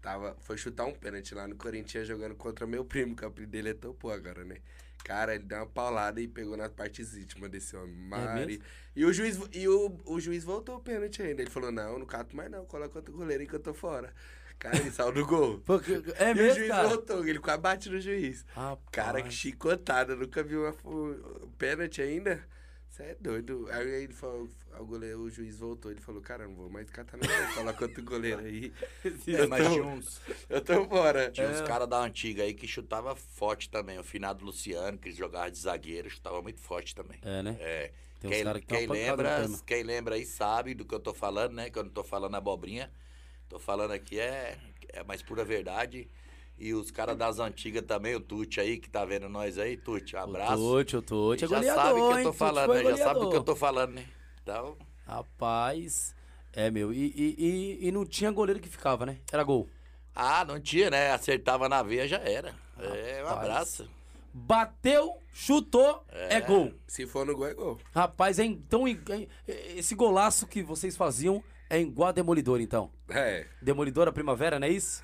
Tava, 0.00 0.36
foi 0.40 0.56
chutar 0.58 0.84
um 0.84 0.92
pênalti 0.92 1.34
lá 1.34 1.48
no 1.48 1.56
Corinthians 1.56 2.06
jogando 2.06 2.34
contra 2.34 2.66
meu 2.66 2.84
primo, 2.84 3.16
que 3.16 3.24
o 3.24 3.28
apelido 3.28 3.52
dele 3.52 3.70
é 3.70 3.74
Topô 3.74 4.10
agora, 4.10 4.44
né? 4.44 4.56
Cara, 5.02 5.34
ele 5.34 5.44
deu 5.44 5.58
uma 5.58 5.66
paulada 5.66 6.20
e 6.20 6.28
pegou 6.28 6.56
nas 6.56 6.70
partes 6.70 7.16
íntimas 7.16 7.50
desse 7.50 7.74
homem. 7.76 7.94
Mari. 7.94 8.46
mesmo? 8.46 8.64
e 8.96 9.04
o 9.04 9.12
juiz, 9.12 9.38
e 9.52 9.68
o, 9.68 9.98
o 10.06 10.20
juiz 10.20 10.44
voltou 10.44 10.76
o 10.76 10.80
pênalti 10.80 11.22
ainda. 11.22 11.42
Ele 11.42 11.50
falou: 11.50 11.70
não, 11.72 11.98
não 11.98 12.06
cato 12.06 12.34
mais 12.36 12.50
não, 12.50 12.64
coloca 12.64 12.98
outro 12.98 13.14
goleiro 13.14 13.42
aí 13.42 13.48
que 13.48 13.54
eu 13.54 13.60
tô 13.60 13.74
fora. 13.74 14.12
Cara, 14.58 14.76
ele 14.78 14.90
saiu 14.90 15.12
do 15.12 15.26
gol. 15.26 15.60
Porque- 15.66 16.02
é 16.16 16.30
e 16.30 16.32
o 16.32 16.36
mesmo, 16.36 16.54
juiz 16.56 16.68
cara? 16.68 16.88
voltou, 16.88 17.26
ele 17.26 17.38
quase 17.38 17.60
bate 17.60 17.90
no 17.90 18.00
juiz. 18.00 18.44
Rapaz. 18.54 18.80
Cara, 18.90 19.22
que 19.22 19.30
chicotada, 19.30 20.16
nunca 20.16 20.42
vi 20.42 20.56
uma 20.56 20.74
pênalti 21.58 22.00
ainda. 22.02 22.42
Você 22.88 23.02
é 23.02 23.16
doido. 23.20 23.66
Aí 23.72 23.88
ele 24.04 24.12
falou, 24.14 24.48
o, 24.78 24.84
goleiro, 24.86 25.20
o 25.22 25.28
juiz 25.30 25.58
voltou, 25.58 25.90
ele 25.90 26.00
falou, 26.00 26.22
cara, 26.22 26.46
não 26.46 26.54
vou 26.54 26.70
mais 26.70 26.88
catar 26.88 27.16
não, 27.16 27.54
coloca 27.54 27.84
outro 27.84 28.02
goleiro 28.04 28.40
aí. 28.40 28.72
É, 29.26 29.46
mas 29.48 29.66
tinha 29.68 29.82
uns, 29.84 30.20
Eu 30.48 30.60
tô 30.60 30.84
fora. 30.88 31.28
tinha 31.30 31.46
É. 31.48 31.50
uns 31.50 31.60
caras 31.62 31.88
da 31.88 31.98
antiga 31.98 32.44
aí 32.44 32.54
que 32.54 32.68
chutava 32.68 33.16
forte 33.16 33.68
também. 33.68 33.98
O 33.98 34.04
finado 34.04 34.44
Luciano, 34.44 34.96
que 34.96 35.10
jogava 35.10 35.50
de 35.50 35.58
zagueiro, 35.58 36.08
chutava 36.08 36.40
muito 36.40 36.60
forte 36.60 36.94
também. 36.94 37.18
É, 37.22 37.42
né? 37.42 37.56
É. 37.58 37.92
Tem 38.20 38.30
uns 38.30 38.36
Quem, 38.36 38.44
que 38.44 38.44
dá 38.44 38.60
quem 38.78 38.86
lembra, 38.86 39.48
no 39.48 39.58
pé, 39.58 39.64
quem 39.66 39.82
lembra 39.82 40.14
aí 40.14 40.24
sabe 40.24 40.72
do 40.72 40.84
que 40.84 40.94
eu 40.94 41.00
tô 41.00 41.12
falando, 41.12 41.52
né? 41.52 41.68
Que 41.70 41.78
eu 41.78 41.82
não 41.84 41.90
tô 41.90 42.04
falando 42.04 42.36
abobrinha. 42.36 42.90
Tô 43.54 43.60
falando 43.60 43.92
aqui 43.92 44.18
é, 44.18 44.58
é 44.88 45.04
mais 45.04 45.22
pura 45.22 45.44
verdade. 45.44 46.08
E 46.58 46.74
os 46.74 46.90
caras 46.90 47.16
das 47.16 47.38
antigas 47.38 47.84
também, 47.86 48.16
o 48.16 48.18
Tuti 48.20 48.58
aí, 48.58 48.78
que 48.78 48.90
tá 48.90 49.04
vendo 49.04 49.28
nós 49.28 49.58
aí. 49.58 49.76
Tuti, 49.76 50.16
um 50.16 50.18
abraço. 50.18 50.60
O 50.60 50.84
Tuti, 50.84 50.96
o 50.96 51.02
Tuti 51.02 51.44
é 51.44 51.46
já 51.46 51.56
goleador, 51.58 51.84
sabe 51.84 52.00
o 52.00 52.08
que 52.10 52.18
eu 52.18 52.24
tô 52.24 52.32
falando, 52.32 52.74
né? 52.74 52.82
Já 52.82 52.96
sabe 52.96 53.20
do 53.20 53.30
que 53.30 53.36
eu 53.36 53.44
tô 53.44 53.54
falando, 53.54 53.92
né? 53.92 54.06
Então, 54.42 54.76
Rapaz, 55.06 56.16
é, 56.52 56.68
meu, 56.68 56.92
e, 56.92 57.14
e, 57.14 57.36
e, 57.38 57.86
e 57.86 57.92
não 57.92 58.04
tinha 58.04 58.32
goleiro 58.32 58.58
que 58.58 58.68
ficava, 58.68 59.06
né? 59.06 59.18
Era 59.30 59.44
gol. 59.44 59.68
ah, 60.16 60.44
não 60.44 60.58
tinha, 60.58 60.90
né? 60.90 61.12
Acertava 61.12 61.68
na 61.68 61.80
veia, 61.80 62.08
já 62.08 62.18
era. 62.18 62.56
É, 62.76 63.22
um 63.22 63.28
abraço. 63.28 63.88
Bateu, 64.32 65.16
chutou, 65.32 66.04
é, 66.10 66.40
gol. 66.40 66.74
Se 66.88 67.06
for 67.06 67.24
no 67.24 67.36
gol, 67.36 67.46
é 67.46 67.54
gol. 67.54 67.78
Rapaz, 67.94 68.40
é 68.40 68.44
então, 68.44 68.88
é- 68.88 68.98
é- 69.46 69.76
esse 69.76 69.94
golaço 69.94 70.44
que 70.44 70.60
vocês 70.60 70.96
faziam 70.96 71.40
é 71.74 71.80
igual 71.80 72.08
a 72.08 72.12
Demolidor, 72.12 72.60
então. 72.60 72.90
É. 73.08 73.46
Demolidor 73.60 74.06
a 74.06 74.12
Primavera, 74.12 74.60
não 74.60 74.66
é 74.66 74.70
isso? 74.70 75.02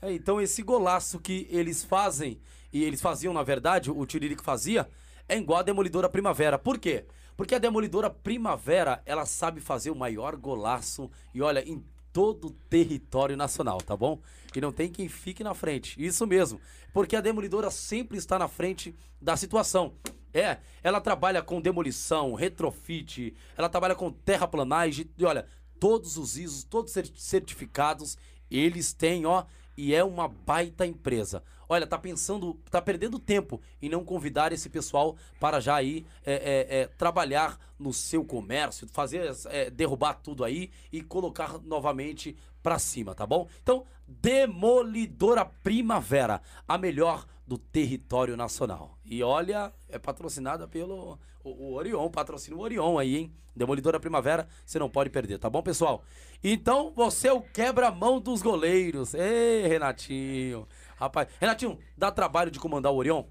É, 0.00 0.12
então 0.12 0.40
esse 0.40 0.62
golaço 0.62 1.18
que 1.18 1.46
eles 1.50 1.84
fazem, 1.84 2.40
e 2.72 2.82
eles 2.82 3.00
faziam 3.00 3.34
na 3.34 3.42
verdade, 3.42 3.90
o 3.90 4.06
Tiririca 4.06 4.42
fazia, 4.42 4.88
é 5.28 5.36
igual 5.36 5.58
a 5.58 5.62
Demolidora 5.62 6.08
Primavera. 6.08 6.58
Por 6.58 6.78
quê? 6.78 7.04
Porque 7.36 7.54
a 7.54 7.58
Demolidora 7.58 8.08
Primavera, 8.08 9.02
ela 9.04 9.26
sabe 9.26 9.60
fazer 9.60 9.90
o 9.90 9.94
maior 9.94 10.34
golaço, 10.36 11.10
e 11.34 11.42
olha, 11.42 11.62
em 11.68 11.84
todo 12.12 12.46
o 12.48 12.50
território 12.50 13.36
nacional, 13.36 13.78
tá 13.78 13.96
bom? 13.96 14.20
E 14.56 14.60
não 14.60 14.72
tem 14.72 14.90
quem 14.90 15.08
fique 15.08 15.44
na 15.44 15.54
frente. 15.54 16.02
Isso 16.04 16.26
mesmo. 16.26 16.60
Porque 16.92 17.14
a 17.14 17.20
Demolidora 17.20 17.70
sempre 17.70 18.16
está 18.16 18.38
na 18.38 18.48
frente 18.48 18.94
da 19.20 19.36
situação. 19.36 19.92
É, 20.32 20.58
ela 20.82 21.00
trabalha 21.00 21.42
com 21.42 21.60
demolição, 21.60 22.34
retrofit, 22.34 23.34
ela 23.56 23.68
trabalha 23.68 23.94
com 23.94 24.10
terraplanagem, 24.10 25.08
e 25.16 25.24
olha, 25.24 25.46
todos 25.78 26.16
os 26.16 26.36
ISOs, 26.36 26.64
todos 26.64 26.92
cer- 26.92 27.10
certificados, 27.14 28.16
eles 28.50 28.92
têm, 28.92 29.26
ó, 29.26 29.44
e 29.76 29.94
é 29.94 30.02
uma 30.02 30.26
baita 30.28 30.86
empresa. 30.86 31.42
Olha, 31.68 31.86
tá 31.86 31.98
pensando, 31.98 32.54
tá 32.70 32.80
perdendo 32.80 33.18
tempo 33.18 33.60
em 33.80 33.90
não 33.90 34.02
convidar 34.02 34.52
esse 34.52 34.70
pessoal 34.70 35.16
para 35.38 35.60
já 35.60 35.76
aí 35.76 36.06
é, 36.24 36.32
é, 36.32 36.78
é, 36.80 36.86
trabalhar 36.86 37.60
no 37.78 37.92
seu 37.92 38.24
comércio, 38.24 38.88
fazer, 38.88 39.30
é, 39.46 39.68
derrubar 39.68 40.14
tudo 40.14 40.44
aí 40.44 40.70
e 40.90 41.02
colocar 41.02 41.58
novamente 41.62 42.34
pra 42.62 42.78
cima, 42.78 43.14
tá 43.14 43.26
bom? 43.26 43.48
Então, 43.62 43.84
Demolidora 44.06 45.44
Primavera, 45.44 46.40
a 46.66 46.78
melhor 46.78 47.26
do 47.46 47.58
território 47.58 48.36
nacional. 48.36 48.98
E 49.04 49.22
olha, 49.22 49.72
é 49.88 49.98
patrocinada 49.98 50.66
pelo 50.66 51.18
o, 51.42 51.50
o 51.50 51.74
Orion, 51.74 52.10
patrocina 52.10 52.56
o 52.56 52.60
Orion 52.60 52.98
aí, 52.98 53.16
hein? 53.16 53.32
Demolidora 53.54 53.98
Primavera, 53.98 54.48
você 54.64 54.78
não 54.78 54.88
pode 54.88 55.10
perder, 55.10 55.38
tá 55.38 55.50
bom, 55.50 55.62
pessoal? 55.62 56.04
Então, 56.44 56.92
você 56.94 57.28
é 57.28 57.32
o 57.32 57.42
quebra-mão 57.42 58.20
dos 58.20 58.40
goleiros. 58.40 59.14
Ei, 59.14 59.66
Renatinho. 59.66 60.68
Rapaz, 60.96 61.28
Renatinho, 61.40 61.78
dá 61.96 62.10
trabalho 62.12 62.50
de 62.50 62.60
comandar 62.60 62.92
o 62.92 62.96
Orion? 62.96 63.24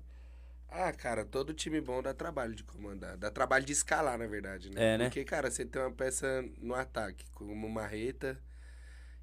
Ah, 0.69 0.91
cara, 0.91 1.23
todo 1.23 1.53
time 1.53 1.79
bom 1.79 2.03
dá 2.03 2.13
trabalho 2.13 2.53
de 2.53 2.63
comandar. 2.63 3.15
Dá 3.17 3.31
trabalho 3.31 3.65
de 3.65 3.71
escalar, 3.71 4.17
na 4.17 4.27
verdade, 4.27 4.69
né? 4.69 4.95
É, 4.95 4.97
né? 4.97 5.05
Porque, 5.05 5.23
cara, 5.23 5.49
você 5.49 5.65
tem 5.65 5.81
uma 5.81 5.91
peça 5.91 6.43
no 6.59 6.75
ataque, 6.75 7.25
como 7.31 7.69
Marreta 7.69 8.37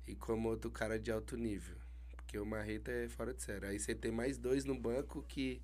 e 0.06 0.14
como 0.14 0.48
outro 0.48 0.70
cara 0.70 0.98
de 0.98 1.10
alto 1.10 1.36
nível. 1.36 1.76
Porque 2.16 2.38
o 2.38 2.46
Marreta 2.46 2.90
é 2.90 3.08
fora 3.08 3.32
de 3.32 3.42
série. 3.42 3.66
Aí 3.66 3.78
você 3.78 3.94
tem 3.94 4.10
mais 4.10 4.36
dois 4.38 4.64
no 4.64 4.74
banco 4.78 5.22
que, 5.28 5.60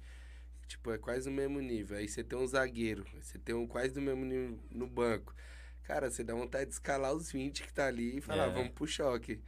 tipo, 0.68 0.90
é 0.92 0.98
quase 0.98 1.28
o 1.28 1.32
mesmo 1.32 1.60
nível. 1.60 1.96
Aí 1.96 2.08
você 2.08 2.22
tem 2.22 2.38
um 2.38 2.46
zagueiro, 2.46 3.04
você 3.20 3.38
tem 3.38 3.54
um 3.54 3.66
quase 3.66 3.92
do 3.94 4.00
mesmo 4.00 4.24
nível 4.24 4.58
no 4.70 4.86
banco. 4.86 5.34
Cara, 5.82 6.10
você 6.10 6.22
dá 6.22 6.34
vontade 6.34 6.66
de 6.66 6.72
escalar 6.72 7.12
os 7.12 7.32
20 7.32 7.62
que 7.64 7.72
tá 7.72 7.86
ali 7.86 8.18
e 8.18 8.20
falar, 8.20 8.46
É. 8.46 8.52
vamos 8.52 8.70
pro 8.72 8.86
choque. 8.86 9.40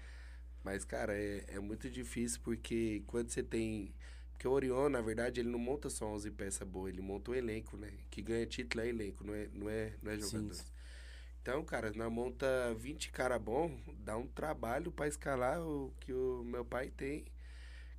Mas, 0.64 0.84
cara, 0.84 1.12
é, 1.16 1.45
é 1.49 1.61
muito 1.61 1.88
difícil 1.90 2.40
porque 2.43 3.03
quando 3.07 3.28
você 3.30 3.43
tem. 3.43 3.95
Porque 4.32 4.49
o 4.49 4.51
Orion, 4.51 4.88
na 4.88 5.01
verdade, 5.01 5.38
ele 5.40 5.49
não 5.49 5.59
monta 5.59 5.88
só 5.88 6.07
11 6.07 6.30
peças 6.32 6.66
boas, 6.66 6.93
ele 6.93 7.01
monta 7.03 7.30
um 7.30 7.34
elenco, 7.34 7.76
né? 7.76 7.93
Que 8.11 8.20
ganha 8.22 8.45
título 8.47 8.82
é 8.82 8.88
elenco, 8.88 9.22
não 9.22 9.34
é, 9.34 9.49
não 9.53 9.68
é, 9.70 9.93
não 10.03 10.11
é 10.11 10.18
Sim. 10.20 10.51
Então, 11.43 11.64
cara, 11.64 11.93
nós 11.97 12.11
monta 12.12 12.72
20 12.78 13.11
cara 13.11 13.36
bom, 13.36 13.76
dá 13.99 14.16
um 14.16 14.28
trabalho 14.28 14.93
pra 14.93 15.09
escalar 15.09 15.61
o 15.61 15.93
que 15.99 16.12
o 16.12 16.45
meu 16.45 16.64
pai 16.64 16.88
tem. 16.90 17.24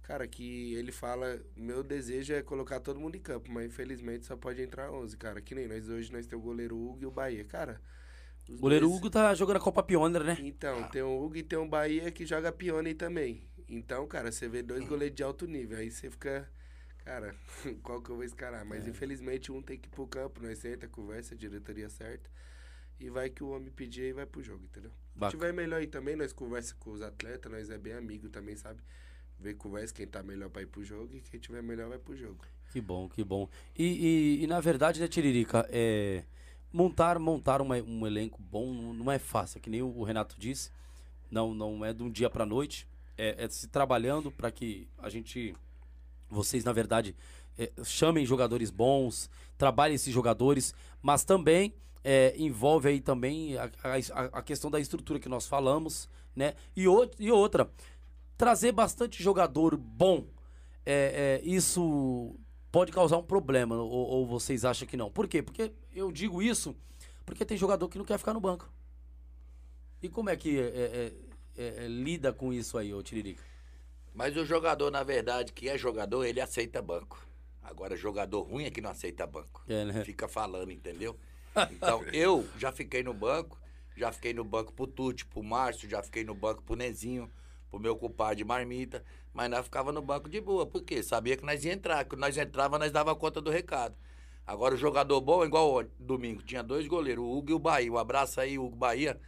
Cara, 0.01 0.25
que 0.27 0.73
ele 0.75 0.91
fala, 0.93 1.41
meu 1.55 1.83
desejo 1.83 2.33
é 2.33 2.41
colocar 2.41 2.79
todo 2.79 2.99
mundo 2.99 3.15
em 3.15 3.19
campo, 3.21 3.51
mas 3.51 3.65
infelizmente 3.65 4.25
só 4.25 4.35
pode 4.37 4.61
entrar 4.61 4.91
11, 4.91 5.17
cara. 5.17 5.41
Que 5.41 5.53
nem 5.55 5.67
nós 5.67 5.89
hoje, 5.89 6.11
nós 6.11 6.25
temos 6.25 6.43
o 6.43 6.47
goleiro 6.47 6.77
Hugo 6.77 6.99
e 7.01 7.05
o 7.05 7.11
Bahia. 7.11 7.43
Cara, 7.43 7.81
O 8.49 8.57
goleiro 8.57 8.87
dois- 8.87 8.97
Hugo 8.97 9.09
tá 9.09 9.33
jogando 9.35 9.57
a 9.57 9.61
Copa 9.61 9.83
Pioneer, 9.83 10.23
né? 10.23 10.37
então, 10.41 10.83
tem 10.89 11.01
o 11.01 11.21
Hugo 11.23 11.35
e 11.37 11.43
tem 11.43 11.59
o 11.59 11.67
Bahia 11.67 12.09
que 12.11 12.25
joga 12.25 12.49
Pione 12.51 12.93
também. 12.93 13.43
Então, 13.67 14.07
cara, 14.07 14.31
você 14.31 14.47
vê 14.47 14.61
dois 14.63 14.85
goleiros 14.87 15.15
de 15.15 15.23
alto 15.23 15.45
nível. 15.47 15.77
Aí 15.77 15.91
você 15.91 16.09
fica, 16.09 16.49
cara, 17.03 17.35
qual 17.83 18.01
que 18.01 18.09
eu 18.09 18.15
vou 18.15 18.23
escalar? 18.25 18.61
É. 18.61 18.63
Mas 18.65 18.87
infelizmente 18.87 19.51
um 19.51 19.61
tem 19.61 19.77
que 19.77 19.87
ir 19.87 19.91
pro 19.91 20.07
campo, 20.07 20.41
nós 20.41 20.59
senta, 20.59 20.87
conversa, 20.87 21.33
a 21.33 21.37
diretoria 21.37 21.89
certa. 21.89 22.29
E 23.03 23.09
vai 23.09 23.29
que 23.29 23.43
o 23.43 23.49
homem 23.49 23.69
pedir 23.69 24.03
e 24.03 24.13
vai 24.13 24.25
pro 24.25 24.41
jogo, 24.41 24.63
entendeu? 24.63 24.91
Se 25.25 25.31
tiver 25.31 25.51
melhor 25.51 25.79
aí 25.81 25.87
também, 25.87 26.15
nós 26.15 26.31
conversa 26.31 26.73
com 26.79 26.91
os 26.91 27.01
atletas, 27.01 27.51
nós 27.51 27.69
é 27.69 27.77
bem 27.77 27.91
amigo 27.93 28.29
também, 28.29 28.55
sabe? 28.55 28.79
Vê, 29.37 29.53
conversa 29.53 29.93
quem 29.93 30.07
tá 30.07 30.23
melhor 30.23 30.49
pra 30.49 30.61
ir 30.61 30.67
pro 30.67 30.83
jogo 30.85 31.13
e 31.13 31.19
quem 31.19 31.37
tiver 31.39 31.61
melhor 31.61 31.89
vai 31.89 31.97
pro 31.99 32.15
jogo. 32.15 32.39
Que 32.71 32.79
bom, 32.79 33.09
que 33.09 33.21
bom. 33.23 33.49
E, 33.77 33.83
e- 34.39 34.43
e, 34.43 34.47
na 34.47 34.61
verdade, 34.61 35.01
né, 35.01 35.07
Tiririca, 35.09 35.67
é, 35.69 36.23
montar, 36.71 37.19
montar 37.19 37.61
uma- 37.61 37.75
um 37.75 38.07
elenco 38.07 38.41
bom 38.41 38.73
não- 38.93 39.11
é 39.11 39.19
fácil, 39.19 39.57
é 39.57 39.61
que 39.61 39.69
nem 39.69 39.81
o 39.81 39.87
o 39.97 40.03
Renato 40.03 40.35
disse. 40.39 40.71
Não, 41.29 41.53
não 41.53 41.83
é 41.83 41.91
de 41.93 42.01
um 42.03 42.09
dia 42.09 42.29
pra 42.29 42.45
noite. 42.45 42.87
É, 43.17 43.43
é 43.43 43.49
se 43.49 43.67
trabalhando 43.67 44.31
para 44.31 44.49
que 44.49 44.87
a 44.97 45.09
gente, 45.09 45.53
vocês, 46.29 46.63
na 46.63 46.71
verdade, 46.71 47.13
é, 47.59 47.69
chamem 47.83 48.25
jogadores 48.25 48.71
bons, 48.71 49.29
trabalhem 49.57 49.95
esses 49.95 50.11
jogadores, 50.13 50.73
mas 51.01 51.23
também 51.25 51.73
é, 52.03 52.33
envolve 52.37 52.89
aí 52.89 52.99
também 52.99 53.57
a, 53.57 53.63
a- 53.83 54.39
a 54.39 54.41
questão 54.41 54.69
da 54.69 54.79
estrutura 54.79 55.19
que 55.19 55.29
nós 55.29 55.47
falamos, 55.47 56.09
né? 56.35 56.53
E, 56.75 56.87
o- 56.87 57.09
e 57.19 57.31
outra, 57.31 57.69
trazer 58.37 58.71
bastante 58.71 59.21
jogador 59.23 59.77
bom, 59.77 60.25
é, 60.85 61.39
é, 61.43 61.47
isso 61.47 62.35
pode 62.71 62.91
causar 62.91 63.17
um 63.17 63.23
problema, 63.23 63.75
ou, 63.75 63.89
ou 63.89 64.27
vocês 64.27 64.65
acham 64.65 64.87
que 64.87 64.97
não? 64.97 65.09
Por 65.11 65.27
quê? 65.27 65.41
Porque 65.41 65.71
eu 65.93 66.11
digo 66.11 66.41
isso 66.41 66.75
porque 67.25 67.45
tem 67.45 67.55
jogador 67.55 67.87
que 67.87 67.97
não 67.97 68.03
quer 68.03 68.17
ficar 68.17 68.33
no 68.33 68.41
banco. 68.41 68.69
E 70.01 70.09
como 70.09 70.29
é 70.29 70.35
que 70.35 70.59
é, 70.59 70.63
é, 70.63 71.13
é, 71.57 71.85
é, 71.85 71.87
lida 71.87 72.33
com 72.33 72.51
isso 72.51 72.77
aí, 72.77 72.93
ô 72.93 73.01
Tiririca? 73.01 73.41
Mas 74.13 74.35
o 74.35 74.45
jogador, 74.45 74.91
na 74.91 75.03
verdade, 75.03 75.53
que 75.53 75.69
é 75.69 75.77
jogador, 75.77 76.25
ele 76.25 76.41
aceita 76.41 76.81
banco. 76.81 77.25
Agora, 77.61 77.95
jogador 77.95 78.41
ruim 78.41 78.65
é 78.65 78.69
que 78.69 78.81
não 78.81 78.89
aceita 78.89 79.25
banco. 79.25 79.63
É, 79.67 79.85
né? 79.85 80.03
Fica 80.03 80.27
falando, 80.27 80.69
entendeu? 80.71 81.17
Então, 81.71 82.03
eu 82.11 82.47
já 82.57 82.71
fiquei 82.71 83.03
no 83.03 83.13
banco, 83.13 83.59
já 83.95 84.11
fiquei 84.11 84.33
no 84.33 84.43
banco 84.43 84.73
pro 84.73 84.87
Tuti, 84.87 85.25
pro 85.25 85.43
Márcio, 85.43 85.89
já 85.89 86.01
fiquei 86.01 86.23
no 86.23 86.33
banco 86.33 86.63
pro 86.63 86.75
Nezinho, 86.75 87.29
pro 87.69 87.79
meu 87.79 87.95
compadre 87.95 88.37
de 88.37 88.43
marmita, 88.43 89.03
mas 89.33 89.49
nós 89.49 89.65
ficava 89.65 89.91
no 89.91 90.01
banco 90.01 90.29
de 90.29 90.39
boa, 90.41 90.65
porque 90.65 91.01
sabia 91.03 91.37
que 91.37 91.45
nós 91.45 91.63
ia 91.63 91.73
entrar, 91.73 92.05
quando 92.05 92.21
nós 92.21 92.37
entrava, 92.37 92.77
nós 92.77 92.91
dava 92.91 93.15
conta 93.15 93.41
do 93.41 93.49
recado. 93.49 93.95
Agora 94.45 94.75
o 94.75 94.77
jogador 94.77 95.21
bom, 95.21 95.45
igual 95.45 95.83
domingo, 95.97 96.41
tinha 96.41 96.61
dois 96.61 96.85
goleiros, 96.87 97.23
o 97.23 97.31
Hugo 97.31 97.51
e 97.51 97.53
o 97.53 97.59
Bahia. 97.59 97.91
Um 97.91 97.97
abraço 97.97 98.41
aí, 98.41 98.59
Hugo 98.59 98.75
Bahia. 98.75 99.19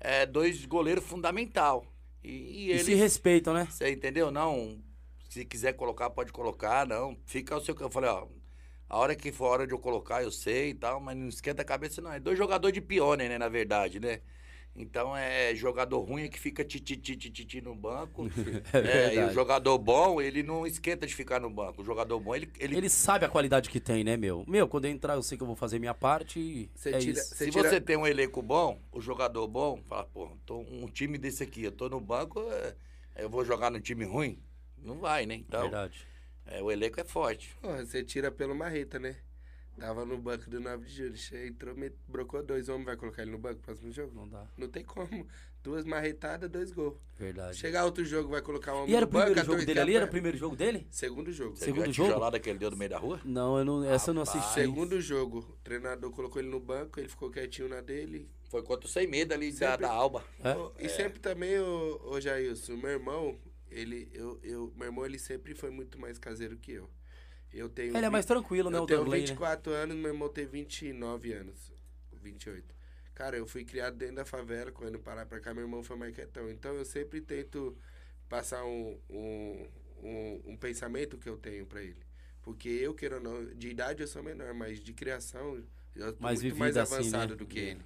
É, 0.00 0.26
dois 0.26 0.64
goleiros 0.66 1.04
fundamental. 1.04 1.86
E, 2.22 2.28
e 2.28 2.66
E 2.66 2.70
eles, 2.70 2.84
se 2.84 2.94
respeitam, 2.94 3.54
né? 3.54 3.68
você 3.70 3.92
entendeu? 3.92 4.30
Não, 4.32 4.82
se 5.28 5.44
quiser 5.44 5.74
colocar, 5.74 6.10
pode 6.10 6.32
colocar, 6.32 6.86
não. 6.86 7.16
Fica 7.24 7.56
o 7.56 7.60
seu. 7.60 7.76
Eu 7.78 7.90
falei, 7.90 8.10
ó, 8.10 8.26
a 8.88 8.98
hora 8.98 9.14
que 9.16 9.32
for 9.32 9.46
a 9.46 9.48
hora 9.50 9.66
de 9.66 9.72
eu 9.74 9.78
colocar, 9.78 10.22
eu 10.22 10.30
sei 10.32 10.70
e 10.70 10.74
tal, 10.74 11.00
mas 11.00 11.16
não 11.16 11.28
esquenta 11.28 11.62
a 11.62 11.64
cabeça, 11.64 12.00
não. 12.02 12.12
É 12.12 12.20
dois 12.20 12.38
jogadores 12.38 12.74
de 12.74 12.80
pione, 12.80 13.28
né, 13.28 13.38
na 13.38 13.48
verdade, 13.48 14.00
né? 14.00 14.20
Então 14.76 15.16
é 15.16 15.54
jogador 15.54 16.00
ruim 16.00 16.28
que 16.28 16.38
fica 16.38 16.64
titi, 16.64 16.96
titi, 16.96 17.30
titi 17.30 17.60
no 17.60 17.74
banco. 17.74 18.28
É 18.82 19.16
e 19.16 19.24
o 19.24 19.30
jogador 19.30 19.78
bom, 19.78 20.20
ele 20.20 20.42
não 20.42 20.66
esquenta 20.66 21.06
de 21.06 21.14
ficar 21.14 21.40
no 21.40 21.48
banco. 21.48 21.82
O 21.82 21.84
jogador 21.84 22.18
bom, 22.20 22.34
ele. 22.34 22.50
ele, 22.58 22.76
Ele 22.76 22.88
sabe 22.88 23.24
a 23.24 23.28
qualidade 23.28 23.70
que 23.70 23.78
tem, 23.80 24.02
né, 24.02 24.16
meu? 24.16 24.44
Meu, 24.48 24.66
quando 24.68 24.86
eu 24.86 24.90
entrar, 24.90 25.14
eu 25.14 25.22
sei 25.22 25.38
que 25.38 25.42
eu 25.42 25.46
vou 25.46 25.56
fazer 25.56 25.78
minha 25.78 25.94
parte 25.94 26.40
e 26.40 26.70
Você 26.74 26.92
é 26.92 26.98
tira- 26.98 27.20
isso. 27.20 27.34
você 27.34 27.44
se 27.44 27.50
tira- 27.50 27.68
você 27.70 27.80
tem 27.80 27.96
um 27.96 28.06
elenco 28.06 28.42
bom, 28.42 28.80
o 28.92 29.00
jogador 29.00 29.46
bom, 29.46 29.80
fala, 29.86 30.04
pô, 30.04 30.36
tô 30.44 30.58
um 30.58 30.86
time 30.88 31.16
desse 31.18 31.42
aqui, 31.42 31.62
eu 31.62 31.72
tô 31.72 31.88
no 31.88 32.00
banco, 32.00 32.40
é, 32.50 32.74
eu 33.16 33.30
vou 33.30 33.44
jogar 33.44 33.70
no 33.70 33.80
time 33.80 34.04
ruim? 34.04 34.38
Não 34.78 34.98
vai, 34.98 35.24
né? 35.24 35.34
Então, 35.34 35.70
Verdade. 35.70 36.06
É, 36.46 36.62
o 36.62 36.70
elenco 36.70 37.00
é 37.00 37.04
forte. 37.04 37.56
Porra, 37.60 37.84
você 37.84 38.02
tira 38.04 38.30
pelo 38.30 38.54
Marreta, 38.54 38.98
né? 38.98 39.16
Tava 39.78 40.04
no 40.04 40.16
banco 40.16 40.48
do 40.48 40.60
9 40.60 40.84
de 40.86 40.92
julho. 40.94 41.46
Entrou, 41.46 41.74
met- 41.74 41.96
brocou 42.06 42.42
dois. 42.44 42.68
O 42.68 42.74
homem 42.74 42.84
vai 42.84 42.96
colocar 42.96 43.22
ele 43.22 43.32
no 43.32 43.38
banco 43.38 43.56
no 43.56 43.62
próximo 43.62 43.90
jogo? 43.90 44.12
Não 44.14 44.28
dá. 44.28 44.46
Não 44.56 44.68
tem 44.68 44.84
como. 44.84 45.26
Duas 45.64 45.84
marretadas, 45.84 46.48
dois 46.48 46.70
gols. 46.70 46.94
Verdade. 47.18 47.56
Chegar 47.56 47.84
outro 47.86 48.04
jogo, 48.04 48.28
vai 48.28 48.40
colocar 48.42 48.72
o 48.74 48.82
homem 48.82 48.90
E 48.92 48.94
era 48.94 49.04
o 49.04 49.08
banco. 49.08 49.24
primeiro 49.24 49.40
a 49.40 49.44
jogo 49.52 49.66
dele 49.66 49.80
ali? 49.80 49.96
Era 49.96 50.04
o 50.04 50.08
primeiro 50.08 50.36
jogo 50.36 50.54
dele? 50.54 50.86
Segundo 50.90 51.32
jogo. 51.32 51.56
Você 51.56 51.64
Segundo 51.64 51.90
viu 51.90 52.04
a 52.04 52.08
jogo? 52.20 52.38
que 52.40 52.50
ele 52.50 52.58
deu 52.58 52.70
no 52.70 52.76
meio 52.76 52.90
da 52.90 52.98
rua? 52.98 53.18
Não, 53.24 53.58
eu 53.58 53.64
não, 53.64 53.82
essa 53.84 54.10
eu 54.10 54.14
não 54.14 54.22
assisti. 54.22 54.52
Segundo 54.52 55.00
jogo, 55.00 55.38
o 55.38 55.56
treinador 55.64 56.10
colocou 56.12 56.40
ele 56.40 56.50
no 56.50 56.60
banco, 56.60 57.00
ele 57.00 57.08
ficou 57.08 57.30
quietinho 57.30 57.68
na 57.68 57.80
dele. 57.80 58.28
Foi 58.50 58.62
contra 58.62 58.86
o 58.86 58.88
Sem 58.90 59.08
Medo 59.08 59.32
ali 59.34 59.50
da, 59.50 59.70
Sempre- 59.70 59.86
da 59.86 59.90
Alba. 59.92 60.22
É? 60.78 60.84
E 60.84 60.88
sempre 60.88 61.18
também, 61.18 61.58
ô, 61.58 62.00
ô 62.12 62.20
Jailson, 62.20 62.76
meu 62.76 62.90
irmão, 62.90 63.36
ele, 63.74 64.08
eu, 64.12 64.38
eu, 64.42 64.72
meu 64.76 64.86
irmão, 64.86 65.04
ele 65.04 65.18
sempre 65.18 65.54
foi 65.54 65.70
muito 65.70 65.98
mais 65.98 66.18
caseiro 66.18 66.56
que 66.56 66.72
eu. 66.72 66.88
Eu 67.52 67.68
tenho. 67.68 67.96
Ele 67.96 68.06
é 68.06 68.10
mais 68.10 68.24
tranquilo, 68.24 68.70
né, 68.70 68.78
Eu 68.78 68.86
tenho 68.86 69.04
né? 69.08 69.18
24 69.18 69.72
anos, 69.72 69.96
meu 69.96 70.12
irmão 70.12 70.28
tem 70.28 70.46
29 70.46 71.32
anos. 71.32 71.72
28. 72.22 72.74
Cara, 73.14 73.36
eu 73.36 73.46
fui 73.46 73.64
criado 73.64 73.96
dentro 73.96 74.16
da 74.16 74.24
favela, 74.24 74.72
quando 74.72 74.98
parar 74.98 75.26
pra 75.26 75.38
cá, 75.40 75.54
meu 75.54 75.64
irmão 75.64 75.82
foi 75.82 75.96
mais 75.96 76.14
quietão. 76.14 76.50
Então 76.50 76.74
eu 76.74 76.84
sempre 76.84 77.20
tento 77.20 77.76
passar 78.28 78.64
um, 78.64 78.98
um, 79.08 79.66
um, 80.02 80.42
um 80.46 80.56
pensamento 80.56 81.16
que 81.18 81.28
eu 81.28 81.36
tenho 81.36 81.66
pra 81.66 81.82
ele. 81.82 82.02
Porque 82.42 82.68
eu, 82.68 82.94
quero 82.94 83.16
ou 83.16 83.22
não, 83.22 83.44
de 83.54 83.68
idade 83.70 84.02
eu 84.02 84.08
sou 84.08 84.22
menor, 84.22 84.52
mas 84.54 84.80
de 84.80 84.92
criação 84.92 85.62
eu 85.94 86.12
tô 86.12 86.22
Mais 86.22 86.42
muito 86.42 86.56
mais 86.58 86.74
vivida 86.74 86.82
assim, 86.82 86.94
avançado 86.94 87.30
né? 87.32 87.36
do 87.36 87.46
que 87.46 87.60
É. 87.60 87.62
ele. 87.70 87.84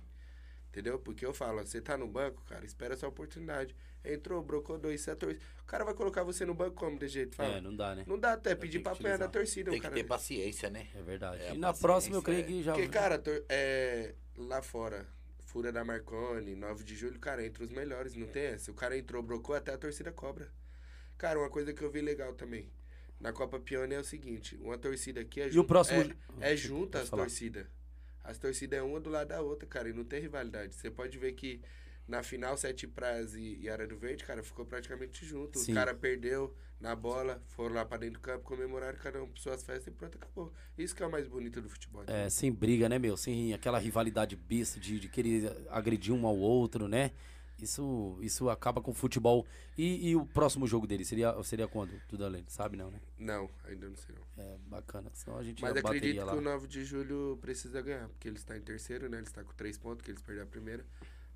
Entendeu? 0.68 0.98
Porque 0.98 1.24
eu 1.26 1.34
falo, 1.34 1.60
você 1.64 1.80
tá 1.80 1.96
no 1.96 2.06
banco, 2.08 2.42
cara, 2.44 2.64
espera 2.64 2.94
a 2.94 2.96
sua 2.96 3.08
oportunidade. 3.08 3.74
Entrou, 4.04 4.42
brocou 4.42 4.78
dois, 4.78 5.00
você 5.00 5.10
é 5.10 5.14
tor- 5.14 5.36
O 5.62 5.64
cara 5.66 5.84
vai 5.84 5.92
colocar 5.94 6.22
você 6.22 6.44
no 6.44 6.54
banco 6.54 6.76
como, 6.76 6.98
de 6.98 7.08
jeito? 7.08 7.34
Fala. 7.36 7.56
É, 7.56 7.60
não 7.60 7.74
dá, 7.74 7.94
né? 7.94 8.04
Não 8.06 8.18
dá 8.18 8.32
até 8.34 8.54
pedir 8.54 8.78
pra 8.80 8.92
apanhar 8.92 9.18
da 9.18 9.28
torcida. 9.28 9.70
Tem 9.70 9.78
o 9.80 9.82
que 9.82 9.90
ter 9.90 10.04
paciência, 10.04 10.70
né? 10.70 10.88
É 10.94 11.02
verdade. 11.02 11.42
É, 11.42 11.54
e 11.54 11.58
na 11.58 11.74
próxima 11.74 12.16
eu 12.16 12.22
creio 12.22 12.40
é. 12.40 12.42
que 12.44 12.62
já. 12.62 12.72
Porque, 12.72 12.88
cara, 12.88 13.18
tor- 13.18 13.44
é, 13.48 14.14
lá 14.36 14.62
fora, 14.62 15.06
Fura 15.44 15.72
da 15.72 15.84
Marconi, 15.84 16.54
9 16.54 16.84
de 16.84 16.94
julho, 16.94 17.18
cara, 17.18 17.44
entre 17.44 17.64
os 17.64 17.70
melhores, 17.70 18.14
não 18.14 18.26
tem 18.26 18.44
essa. 18.44 18.70
O 18.70 18.74
cara 18.74 18.96
entrou, 18.96 19.22
brocou, 19.22 19.54
até 19.56 19.72
a 19.74 19.78
torcida 19.78 20.12
cobra. 20.12 20.48
Cara, 21.16 21.38
uma 21.38 21.50
coisa 21.50 21.72
que 21.72 21.82
eu 21.82 21.90
vi 21.90 22.00
legal 22.00 22.32
também. 22.34 22.70
Na 23.20 23.32
Copa 23.32 23.58
Pione 23.58 23.94
é 23.94 23.98
o 23.98 24.04
seguinte, 24.04 24.56
uma 24.60 24.78
torcida 24.78 25.20
aqui 25.20 25.40
é 25.40 25.48
E 25.48 25.58
o 25.58 25.64
próximo- 25.64 26.14
É, 26.40 26.52
é 26.52 26.56
junta 26.56 27.00
as 27.00 27.10
torcidas. 27.10 27.66
As 28.22 28.38
torcidas 28.38 28.78
é 28.78 28.82
uma 28.82 29.00
do 29.00 29.10
lado 29.10 29.28
da 29.28 29.40
outra, 29.40 29.66
cara, 29.66 29.88
e 29.88 29.92
não 29.92 30.04
tem 30.04 30.20
rivalidade. 30.20 30.74
Você 30.74 30.88
pode 30.90 31.18
ver 31.18 31.32
que 31.32 31.60
na 32.08 32.22
final, 32.22 32.56
Sete 32.56 32.86
Praias 32.86 33.34
e, 33.34 33.58
e 33.60 33.68
Área 33.68 33.86
do 33.86 33.96
Verde, 33.96 34.24
cara, 34.24 34.42
ficou 34.42 34.64
praticamente 34.64 35.26
junto. 35.26 35.58
Sim. 35.58 35.72
O 35.72 35.74
cara 35.74 35.94
perdeu 35.94 36.54
na 36.80 36.96
bola, 36.96 37.42
foram 37.48 37.74
lá 37.74 37.84
pra 37.84 37.98
dentro 37.98 38.14
do 38.14 38.22
campo, 38.22 38.44
comemoraram 38.44 38.98
cada 38.98 39.22
um 39.22 39.30
suas 39.36 39.62
festas 39.62 39.88
e 39.88 39.90
pronto, 39.90 40.16
acabou. 40.16 40.52
Isso 40.76 40.94
que 40.94 41.02
é 41.02 41.06
o 41.06 41.10
mais 41.10 41.28
bonito 41.28 41.60
do 41.60 41.68
futebol. 41.68 42.02
É, 42.06 42.30
sem 42.30 42.50
briga, 42.50 42.88
né, 42.88 42.98
meu? 42.98 43.16
Sem 43.16 43.52
aquela 43.52 43.78
rivalidade 43.78 44.34
besta 44.36 44.80
de, 44.80 44.98
de 44.98 45.08
querer 45.08 45.52
agredir 45.68 46.14
um 46.14 46.26
ao 46.26 46.36
outro, 46.36 46.88
né? 46.88 47.12
Isso, 47.60 48.16
isso 48.22 48.48
acaba 48.48 48.80
com 48.80 48.92
o 48.92 48.94
futebol. 48.94 49.44
E, 49.76 50.10
e 50.10 50.16
o 50.16 50.24
próximo 50.24 50.66
jogo 50.66 50.86
dele 50.86 51.04
seria, 51.04 51.34
seria 51.42 51.66
quando? 51.66 52.00
Tudo 52.08 52.24
além, 52.24 52.44
sabe 52.46 52.76
não, 52.76 52.90
né? 52.90 53.00
Não, 53.18 53.50
ainda 53.64 53.88
não 53.88 53.96
sei 53.96 54.14
não. 54.14 54.44
É 54.44 54.56
bacana. 54.68 55.10
Senão 55.12 55.36
a 55.36 55.42
gente 55.42 55.60
Mas 55.60 55.76
acredito 55.76 56.14
que 56.14 56.20
lá. 56.20 56.34
o 56.34 56.40
9 56.40 56.68
de 56.68 56.84
julho 56.84 57.36
precisa 57.40 57.82
ganhar, 57.82 58.08
porque 58.08 58.28
ele 58.28 58.36
está 58.36 58.56
em 58.56 58.62
terceiro, 58.62 59.08
né? 59.08 59.18
Ele 59.18 59.26
está 59.26 59.42
com 59.42 59.52
três 59.54 59.76
pontos, 59.76 60.04
que 60.04 60.10
eles 60.12 60.22
perderam 60.22 60.46
a 60.46 60.50
primeira. 60.50 60.86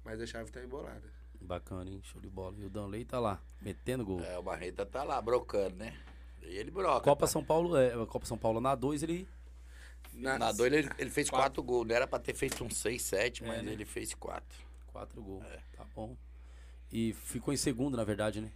Mas 0.05 0.21
a 0.21 0.27
chave 0.27 0.51
tá 0.51 0.63
embolada. 0.63 1.03
Bacana, 1.41 1.91
hein? 1.91 2.01
Show 2.05 2.21
de 2.21 2.29
bola. 2.29 2.55
E 2.59 2.65
o 2.65 2.71
Danley 2.71 3.05
tá 3.05 3.19
lá, 3.19 3.41
metendo 3.61 4.05
gol. 4.05 4.23
É, 4.23 4.39
o 4.39 4.43
Barreta 4.43 4.87
tá 4.87 5.03
lá, 5.03 5.21
brocando, 5.21 5.77
né? 5.77 5.97
E 6.43 6.57
ele 6.57 6.71
broca. 6.71 7.01
Copa 7.01 7.27
tá? 7.27 7.33
São 7.33 7.45
Paulo, 7.45 7.77
é, 7.77 7.93
a 7.95 8.07
Copa 8.07 8.27
São 8.27 8.39
Paulo 8.39 8.61
na 8.61 8.75
2, 8.75 9.03
ele. 9.03 9.29
Na 10.15 10.53
dois 10.53 10.71
ele, 10.73 10.91
ele 10.99 11.09
fez 11.11 11.31
quatro 11.31 11.63
gols. 11.63 11.87
Não 11.89 11.95
era 11.95 12.07
pra 12.07 12.19
ter 12.19 12.35
feito 12.35 12.63
uns 12.63 12.77
seis, 12.77 13.01
sete, 13.03 13.43
mas 13.43 13.63
né? 13.65 13.73
ele 13.73 13.85
fez 13.87 14.13
quatro. 14.13 14.59
Quatro 14.89 15.23
gols. 15.23 15.43
É. 15.47 15.59
Tá 15.75 15.85
bom. 15.95 16.15
E 16.93 17.15
ficou 17.15 17.55
em 17.55 17.57
segundo, 17.57 17.97
na 17.97 18.05
verdade, 18.05 18.41
né? 18.43 18.53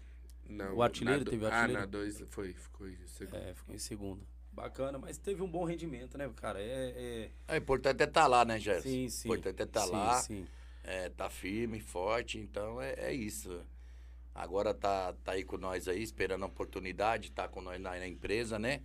Não, 0.47 0.75
O 0.77 0.83
artilheiro 0.83 1.25
do- 1.25 1.31
teve 1.31 1.45
o 1.45 1.49
Ah, 1.49 1.55
artilheiro? 1.55 1.81
na 1.81 1.87
2 1.87 2.23
foi, 2.29 2.53
ficou 2.53 2.87
isso. 2.87 3.25
É, 3.33 3.55
ficou 3.55 3.75
em 3.75 3.79
segundo. 3.79 4.21
Bacana, 4.53 4.99
mas 4.99 5.17
teve 5.17 5.43
um 5.43 5.49
bom 5.49 5.65
rendimento, 5.65 6.19
né, 6.19 6.31
cara? 6.37 6.61
É. 6.61 7.31
É, 7.49 7.55
o 7.55 7.57
importante 7.57 8.03
é 8.03 8.05
estar 8.05 8.27
lá, 8.27 8.45
né, 8.45 8.57
é... 8.57 8.61
Gerson? 8.61 8.83
Sim, 8.89 9.07
O 9.07 9.11
sim. 9.11 9.29
importante 9.29 9.61
é 9.61 9.65
estar 9.65 9.87
Sim, 9.87 9.93
lá, 9.93 10.15
Sim. 10.21 10.47
É, 10.87 11.09
tá 11.11 11.29
firme, 11.29 11.81
forte, 11.81 12.39
então 12.39 12.81
é, 12.81 12.95
é 12.97 13.13
isso. 13.13 13.61
Agora 14.33 14.73
tá, 14.73 15.13
tá 15.25 15.33
aí 15.33 15.43
com 15.43 15.59
nós 15.59 15.89
aí, 15.89 16.03
esperando 16.03 16.45
a 16.45 16.47
oportunidade, 16.47 17.33
tá 17.33 17.49
com 17.49 17.61
nós 17.61 17.81
lá 17.83 17.99
na 17.99 18.07
empresa, 18.07 18.59
né? 18.59 18.83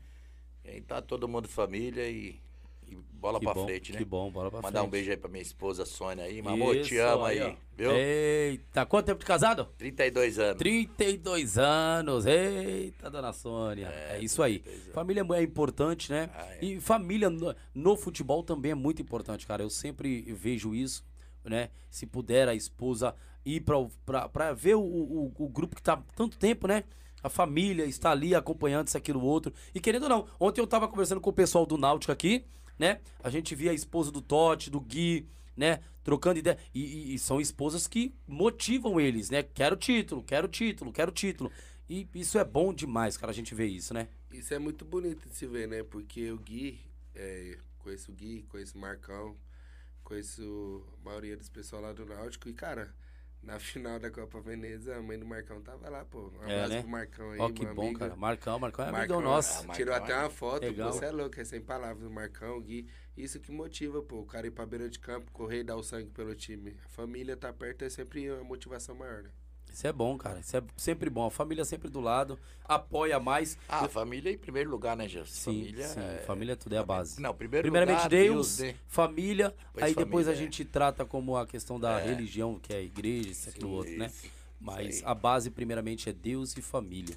E 0.66 0.70
aí 0.72 0.82
tá 0.82 1.02
todo 1.02 1.28
mundo 1.28 1.47
família 1.47 2.10
e, 2.10 2.39
e 2.88 2.95
bola 2.95 3.38
Que 3.38 3.45
pra 3.45 3.54
bom, 3.54 3.66
frente, 3.66 3.91
né? 3.91 3.97
Que 3.99 4.06
bom, 4.06 4.32
bola 4.32 4.49
pra 4.49 4.62
Mandar 4.62 4.80
frente. 4.80 4.88
um 4.88 4.89
beijo 4.89 5.12
aí 5.12 5.18
pra 5.18 5.30
minha 5.30 5.41
esposa 5.41 5.86
Sônia 5.86 6.24
aí. 6.26 6.41
Mamô, 6.41 6.74
te 6.76 6.97
amo 6.97 7.26
aí, 7.26 7.41
ó. 7.41 7.54
viu? 7.76 7.91
Eita, 7.91 8.86
quanto 8.86 9.06
tempo 9.08 9.20
de 9.20 9.26
casado? 9.26 9.66
32 9.78 10.39
anos. 10.39 10.58
32 10.58 11.58
anos. 11.58 12.26
Eita, 12.26 13.10
dona 13.12 13.34
Sônia. 13.34 13.88
É, 13.88 14.20
isso 14.22 14.41
aí. 14.41 14.60
32 14.60 14.84
anos. 14.84 14.95
Família 14.95 15.26
é 15.36 15.43
importante, 15.43 16.12
né? 16.12 16.30
Ah, 16.34 16.47
é. 16.54 16.66
E 16.66 16.80
família 16.80 17.30
no, 17.30 17.54
no 17.76 17.95
futebol 17.97 18.41
também 18.41 18.72
é 18.72 18.76
muito 18.76 19.02
importante, 19.02 19.45
cara. 19.45 19.62
Eu 19.62 19.70
sempre 19.70 20.22
vejo 20.34 20.74
isso, 20.74 21.04
né? 21.50 21.70
Se 21.89 22.06
puder 22.06 22.48
a 22.48 22.56
esposa 22.56 23.16
ir 23.46 23.62
pra 23.62 24.54
ver 24.54 24.76
o, 24.76 24.82
o, 24.82 25.34
o 25.38 25.50
grupo 25.50 25.76
que 25.76 25.82
tá 25.82 26.02
tanto 26.16 26.38
tempo, 26.38 26.68
né? 26.68 26.84
A 27.24 27.30
família 27.30 27.86
está 27.86 28.12
ali 28.12 28.34
acompanhando 28.34 28.88
isso, 28.88 28.98
aquilo, 28.98 29.22
outro. 29.22 29.54
E 29.76 29.80
querendo 29.80 30.04
ou 30.04 30.10
não, 30.10 30.28
ontem 30.39 30.60
eu 30.62 30.68
tava 30.68 30.88
conversando 30.88 31.22
com 31.22 31.30
o 31.30 31.34
pessoal 31.34 31.66
do 31.66 31.78
Náutico 31.78 32.12
aqui, 32.12 32.46
né? 32.80 33.00
A 33.24 33.30
gente 33.30 33.54
via 33.54 33.72
a 33.72 33.76
esposa 33.76 34.12
do 34.12 34.22
Totti, 34.22 34.70
do 34.72 34.80
Gui, 34.80 35.28
né? 35.56 35.82
Trocando 36.04 36.39
ideia. 36.39 36.58
E, 36.74 36.82
e- 36.84 37.14
e 37.14 37.20
são 37.20 37.39
esposas 37.39 37.88
que 37.88 38.14
motivam 38.28 39.00
eles, 39.00 39.30
né? 39.30 39.44
Quero 39.44 39.76
título, 39.76 40.24
quero 40.24 40.48
título, 40.48 40.92
quero 40.92 41.12
título. 41.12 41.52
E 41.88 42.08
isso 42.16 42.39
é 42.39 42.44
bom 42.44 42.74
demais, 42.74 43.18
cara, 43.18 43.32
a 43.32 43.36
gente 43.36 43.54
ver 43.54 43.68
isso, 43.68 43.94
né? 43.94 44.08
Isso 44.32 44.54
é 44.54 44.58
muito 44.60 44.84
bonito 44.86 45.28
de 45.30 45.36
se 45.36 45.46
ver, 45.46 45.68
né? 45.68 45.84
Porque 45.84 46.32
o 46.32 46.38
Gui, 46.38 46.80
é, 47.14 47.58
conheço 47.78 48.12
o 48.12 48.16
Gui, 48.16 48.44
conheço 48.50 48.78
o 48.78 48.82
Marcão, 48.82 49.36
conheço 50.12 50.84
a 50.99 51.05
maioria 51.05 51.38
dos 51.38 51.47
pessoal 51.49 51.82
lá 51.82 51.93
do 51.93 52.05
Náutico. 52.05 52.49
E, 52.49 52.53
cara, 52.53 52.93
na 53.41 53.57
final 53.59 53.97
da 53.97 54.12
Copa 54.12 54.41
Veneza, 54.41 54.95
a 54.95 55.01
mãe 55.01 55.18
do 55.18 55.26
Marcão 55.26 55.62
tava 55.62 55.89
lá, 55.89 56.03
pô. 56.03 56.30
Um 56.30 56.43
É, 56.43 56.55
abraço 56.64 56.70
né? 56.74 56.82
pro 56.82 56.89
Marcão 56.89 57.32
aí, 57.32 57.39
Ó, 57.39 57.49
que 57.49 57.66
bom, 57.66 57.82
amigo. 57.84 57.99
cara. 57.99 58.16
Marcão, 58.16 58.59
Marcão 58.59 58.86
é 58.86 58.91
Marcão, 58.91 59.16
amigão 59.18 59.32
nosso. 59.34 59.51
ah, 59.53 59.55
Marcão 59.59 59.76
Tirou 59.76 59.93
é 59.93 59.97
até 59.97 60.18
uma 60.18 60.30
foto, 60.30 60.64
legal. 60.64 60.91
você 60.91 61.05
é 61.05 61.12
louco, 61.12 61.39
é 61.39 61.43
sem 61.45 61.62
palavras, 61.62 62.05
o 62.05 62.09
Marcão, 62.12 62.57
o 62.57 62.62
Gui. 62.62 62.88
Isso 63.16 63.39
que 63.39 63.51
motiva, 63.51 64.01
pô, 64.01 64.20
o 64.20 64.26
cara 64.26 64.47
ir 64.47 64.51
pra 64.51 64.66
beira 64.66 64.89
de 64.89 64.99
campo, 64.99 65.32
correr 65.32 65.59
e 65.59 65.64
dar 65.64 65.76
o 65.78 65.84
sangue 65.84 66.09
pelo 66.12 66.36
time. 66.36 66.76
A 66.86 66.89
família 66.89 67.36
tá 67.38 67.51
perto 67.53 67.84
é 67.84 67.89
sempre 67.89 68.30
uma 68.32 68.43
motivação 68.43 68.95
maior, 68.95 69.24
né? 69.24 69.32
Isso 69.72 69.88
é 69.88 69.93
bom, 69.93 70.17
cara. 70.17 70.39
Isso 70.39 70.55
é 70.57 70.63
sempre 70.76 71.09
bom. 71.09 71.26
A 71.26 71.32
família 71.32 71.63
sempre 71.63 71.89
do 71.89 71.99
lado, 72.01 72.38
apoia 72.65 73.19
mais. 73.19 73.57
Ah, 73.69 73.88
família 73.88 74.32
em 74.32 74.38
primeiro 74.38 74.69
lugar, 74.69 74.97
né, 74.97 75.07
Gerson? 75.07 75.34
Sim, 75.51 75.59
família 75.63 75.88
sim. 75.88 75.99
é- 75.99 76.17
Família 76.26 76.55
tudo 76.57 76.76
é 76.76 76.78
a 76.78 76.84
base. 76.84 77.22
Não, 77.22 77.34
primeiro 77.34 77.63
Primeiramente 77.63 77.97
lugar, 78.03 78.09
Deus, 78.09 78.59
né? 78.59 78.76
família, 78.88 79.55
Depois 79.74 79.84
aí 79.86 79.95
depois 79.95 80.28
a 80.28 80.32
família, 80.32 80.34
é. 80.34 80.36
gente 80.51 80.65
trata 80.65 81.05
como 81.05 81.38
a 81.38 81.47
questão 81.47 81.80
da 81.80 81.99
É. 82.01 82.05
religião, 82.07 82.59
que 82.59 82.74
é 82.74 82.78
a 82.78 82.82
igreja, 82.82 83.30
isso, 83.30 83.49
aquilo, 83.49 83.69
Sim, 83.69 83.76
outro, 83.76 83.97
né? 83.97 84.11
Mas 84.59 84.97
aí. 84.97 85.03
a 85.05 85.15
base, 85.15 85.49
primeiramente, 85.49 86.09
é 86.09 86.13
Deus 86.13 86.55
e 86.57 86.61
família. 86.61 87.15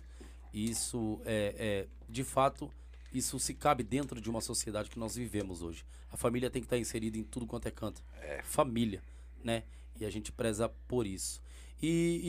Isso 0.52 1.20
é, 1.24 1.54
é, 1.58 1.86
de 2.08 2.22
fato, 2.22 2.70
isso 3.12 3.38
se 3.38 3.52
cabe 3.54 3.82
dentro 3.82 4.20
de 4.20 4.30
uma 4.30 4.40
sociedade 4.40 4.88
que 4.88 4.98
nós 4.98 5.16
vivemos 5.16 5.60
hoje. 5.62 5.84
A 6.10 6.16
família 6.16 6.48
tem 6.48 6.62
que 6.62 6.66
estar 6.66 6.78
inserida 6.78 7.18
em 7.18 7.24
tudo 7.24 7.46
quanto 7.46 7.66
é 7.66 7.70
canto. 7.70 8.00
É. 8.22 8.40
Família, 8.44 9.02
né? 9.42 9.64
E 9.98 10.04
a 10.04 10.10
gente 10.10 10.30
preza 10.32 10.68
por 10.88 11.06
isso. 11.06 11.42
E, 11.86 12.20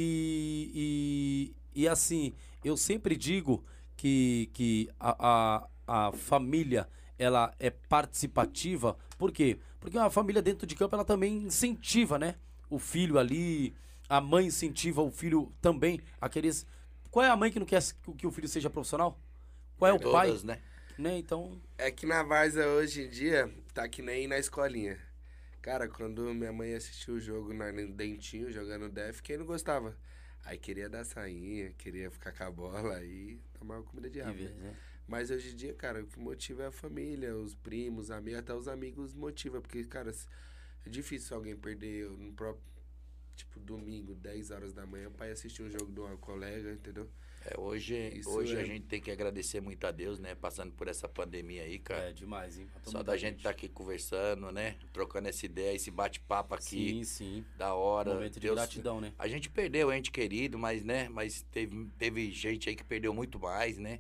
e, 0.75 1.53
e, 1.75 1.83
e 1.83 1.87
assim, 1.87 2.33
eu 2.61 2.75
sempre 2.75 3.15
digo 3.15 3.63
que, 3.95 4.49
que 4.53 4.89
a, 4.99 5.67
a, 5.87 6.07
a 6.07 6.11
família 6.11 6.89
ela 7.17 7.53
é 7.57 7.69
participativa. 7.69 8.97
Por 9.17 9.31
quê? 9.31 9.57
Porque 9.79 9.97
a 9.97 10.09
família 10.09 10.41
dentro 10.41 10.67
de 10.67 10.75
campo 10.75 10.95
ela 10.95 11.05
também 11.05 11.37
incentiva, 11.37 12.19
né? 12.19 12.35
O 12.69 12.77
filho 12.77 13.17
ali, 13.17 13.73
a 14.09 14.19
mãe 14.19 14.47
incentiva 14.47 15.01
o 15.01 15.09
filho 15.09 15.53
também 15.61 16.01
a 16.19 16.27
querer. 16.27 16.53
Qual 17.09 17.25
é 17.25 17.29
a 17.29 17.37
mãe 17.37 17.49
que 17.49 17.59
não 17.59 17.65
quer 17.65 17.81
que 18.17 18.27
o 18.27 18.31
filho 18.31 18.49
seja 18.49 18.69
profissional? 18.69 19.17
Qual 19.77 19.89
é 19.89 19.93
o 19.93 19.99
pai? 20.11 20.27
Todas, 20.27 20.43
né? 20.43 20.59
Né? 20.97 21.17
Então, 21.17 21.61
É 21.77 21.89
que 21.91 22.05
na 22.05 22.23
Varsa 22.23 22.67
hoje 22.67 23.03
em 23.03 23.09
dia 23.09 23.49
tá 23.73 23.87
que 23.87 24.01
nem 24.01 24.27
na 24.27 24.37
escolinha. 24.37 24.99
Cara, 25.65 25.87
quando 25.87 26.31
minha 26.31 26.53
mãe 26.53 26.75
assistiu 26.75 27.15
o 27.15 27.19
jogo 27.19 27.51
na, 27.51 27.71
no 27.71 27.91
Dentinho, 27.91 28.51
jogando 28.51 28.87
Def, 28.87 29.19
quem 29.21 29.35
não 29.35 29.47
gostava? 29.47 29.97
Aí 30.43 30.59
queria 30.59 30.87
dar 30.87 31.03
sainha, 31.03 31.71
queria 31.71 32.11
ficar 32.11 32.31
com 32.33 32.43
a 32.43 32.51
bola 32.51 33.03
e 33.03 33.41
tomar 33.57 33.81
comida 33.81 34.07
de 34.07 34.21
água. 34.21 34.33
vez, 34.35 34.55
né? 34.57 34.75
Mas 35.07 35.31
hoje 35.31 35.53
em 35.53 35.55
dia, 35.55 35.73
cara, 35.73 36.03
o 36.03 36.05
que 36.05 36.19
motiva 36.19 36.61
é 36.61 36.67
a 36.67 36.71
família, 36.71 37.35
os 37.35 37.55
primos, 37.55 38.11
amigos, 38.11 38.41
até 38.41 38.53
os 38.53 38.67
amigos 38.67 39.15
motiva, 39.15 39.59
porque, 39.59 39.83
cara, 39.85 40.13
é 40.85 40.89
difícil 40.91 41.35
alguém 41.35 41.55
perder 41.55 42.11
no 42.11 42.31
próprio, 42.33 42.63
tipo, 43.35 43.59
domingo, 43.59 44.13
10 44.13 44.51
horas 44.51 44.71
da 44.71 44.85
manhã, 44.85 45.09
pra 45.09 45.29
ir 45.29 45.31
assistir 45.31 45.63
um 45.63 45.71
jogo 45.71 45.91
de 45.91 45.99
uma 45.99 46.15
colega, 46.15 46.73
entendeu? 46.73 47.09
É, 47.47 47.59
hoje 47.59 47.95
Isso 48.15 48.29
hoje 48.31 48.55
é. 48.55 48.61
a 48.61 48.63
gente 48.65 48.87
tem 48.87 48.99
que 48.99 49.11
agradecer 49.11 49.61
muito 49.61 49.85
a 49.85 49.91
Deus, 49.91 50.19
né? 50.19 50.33
Passando 50.33 50.71
por 50.71 50.87
essa 50.87 51.07
pandemia 51.07 51.61
aí, 51.61 51.77
cara. 51.77 52.09
É 52.09 52.11
demais, 52.11 52.57
hein? 52.57 52.67
Só 52.83 53.03
da 53.03 53.15
gente 53.15 53.37
estar 53.37 53.51
aqui 53.51 53.69
conversando, 53.69 54.51
né? 54.51 54.75
Trocando 54.91 55.27
essa 55.29 55.45
ideia, 55.45 55.75
esse 55.75 55.91
bate-papo 55.91 56.55
aqui, 56.55 56.89
Sim, 56.89 57.03
sim. 57.03 57.45
da 57.55 57.75
hora. 57.75 58.15
Momento 58.15 58.33
de 58.33 58.39
Deus- 58.39 58.55
gratidão, 58.55 58.99
né? 58.99 59.13
A 59.19 59.27
gente 59.27 59.47
perdeu 59.49 59.93
ente 59.93 60.11
querido, 60.11 60.57
mas, 60.57 60.83
né? 60.83 61.07
Mas 61.07 61.43
teve, 61.51 61.87
teve 61.99 62.31
gente 62.31 62.67
aí 62.67 62.75
que 62.75 62.83
perdeu 62.83 63.13
muito 63.13 63.39
mais, 63.39 63.77
né? 63.77 63.99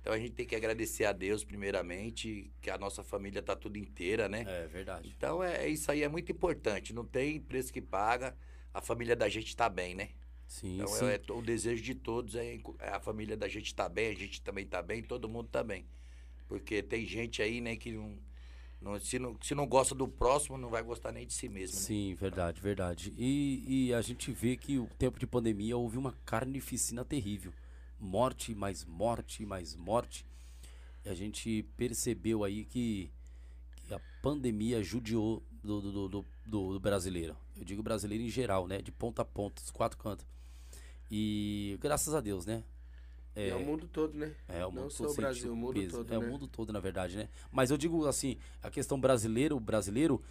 Então 0.00 0.14
a 0.14 0.18
gente 0.18 0.30
tem 0.32 0.46
que 0.46 0.54
agradecer 0.56 1.04
a 1.04 1.12
Deus, 1.12 1.44
primeiramente, 1.44 2.50
que 2.62 2.70
a 2.70 2.78
nossa 2.78 3.02
família 3.02 3.42
tá 3.42 3.54
tudo 3.54 3.76
inteira, 3.76 4.28
né? 4.28 4.44
É 4.46 4.66
verdade. 4.68 5.12
Então 5.14 5.42
é 5.42 5.68
isso 5.68 5.90
aí 5.90 6.02
é 6.02 6.08
muito 6.08 6.32
importante. 6.32 6.94
Não 6.94 7.04
tem 7.04 7.40
preço 7.40 7.72
que 7.72 7.82
paga. 7.82 8.34
A 8.72 8.80
família 8.80 9.16
da 9.16 9.28
gente 9.28 9.54
tá 9.56 9.68
bem, 9.68 9.94
né? 9.94 10.10
Sim, 10.46 10.74
Então 10.74 10.86
sim. 10.86 11.06
é, 11.06 11.20
o 11.30 11.42
desejo 11.42 11.82
de 11.82 11.94
todos 11.94 12.34
é, 12.34 12.60
é 12.78 12.90
a 12.90 13.00
família 13.00 13.36
da 13.36 13.48
gente 13.48 13.74
tá 13.74 13.88
bem, 13.88 14.08
a 14.08 14.14
gente 14.14 14.40
também 14.42 14.66
tá 14.66 14.82
bem, 14.82 15.02
todo 15.02 15.28
mundo 15.28 15.48
tá 15.48 15.62
bem. 15.64 15.84
Porque 16.48 16.82
tem 16.82 17.06
gente 17.06 17.42
aí, 17.42 17.60
né, 17.60 17.76
que 17.76 17.92
não, 17.92 18.16
não- 18.80 19.00
se, 19.00 19.18
não, 19.18 19.36
se 19.42 19.54
não 19.54 19.66
gosta 19.66 19.94
do 19.94 20.08
próximo, 20.08 20.58
não 20.58 20.70
vai 20.70 20.82
gostar 20.82 21.12
nem 21.12 21.26
de 21.26 21.32
si 21.34 21.48
mesmo, 21.48 21.80
né? 21.80 21.86
Sim, 21.86 22.14
verdade, 22.14 22.60
verdade. 22.60 23.12
E, 23.18 23.88
e 23.88 23.94
a 23.94 24.00
gente 24.00 24.30
vê 24.32 24.56
que 24.56 24.78
o 24.78 24.86
tempo 24.98 25.18
de 25.18 25.26
pandemia 25.26 25.76
houve 25.76 25.98
uma 25.98 26.12
carnificina 26.24 27.04
terrível. 27.04 27.52
Morte, 27.98 28.54
mais 28.54 28.84
morte, 28.84 29.44
mais 29.44 29.74
morte. 29.74 30.24
E 31.04 31.08
a 31.08 31.14
gente 31.14 31.64
percebeu 31.76 32.44
aí 32.44 32.64
que, 32.64 33.10
que 33.86 33.94
a 33.94 34.00
pandemia 34.22 34.82
judiou 34.82 35.42
do, 35.62 35.80
do, 35.80 35.92
do- 36.08 36.24
do- 36.46 36.72
do 36.74 36.80
brasileiro. 36.80 37.36
Eu 37.56 37.64
digo 37.64 37.82
brasileiro 37.82 38.22
em 38.22 38.28
geral, 38.30 38.66
né? 38.68 38.80
De 38.82 38.92
ponta 38.92 39.22
a 39.22 39.24
ponta, 39.24 39.60
dos 39.62 39.70
quatro 39.70 39.98
cantos. 39.98 40.26
E 41.10 41.78
graças 41.80 42.14
a 42.14 42.20
Deus, 42.20 42.46
né? 42.46 42.62
É, 43.34 43.54
o 43.54 43.60
mundo 43.60 43.86
todo, 43.86 44.16
né? 44.16 44.34
É, 44.48 44.64
o 44.64 44.72
Não 44.72 44.82
mundo 44.82 44.90
só 44.90 45.04
todo 45.04 45.12
o 45.12 45.16
Brasil, 45.16 45.52
o 45.52 45.56
mundo 45.56 45.74
peso. 45.74 45.98
todo, 45.98 46.14
É, 46.14 46.18
né? 46.18 46.26
o 46.26 46.30
mundo 46.30 46.48
todo, 46.48 46.72
na 46.72 46.80
verdade, 46.80 47.16
né? 47.18 47.28
Mas 47.52 47.70
eu 47.70 47.76
digo 47.76 48.06
assim, 48.06 48.38
a 48.62 48.70
questão 48.70 48.98
brasileira, 48.98 49.54
o 49.54 49.60
brasileiro 49.60 50.22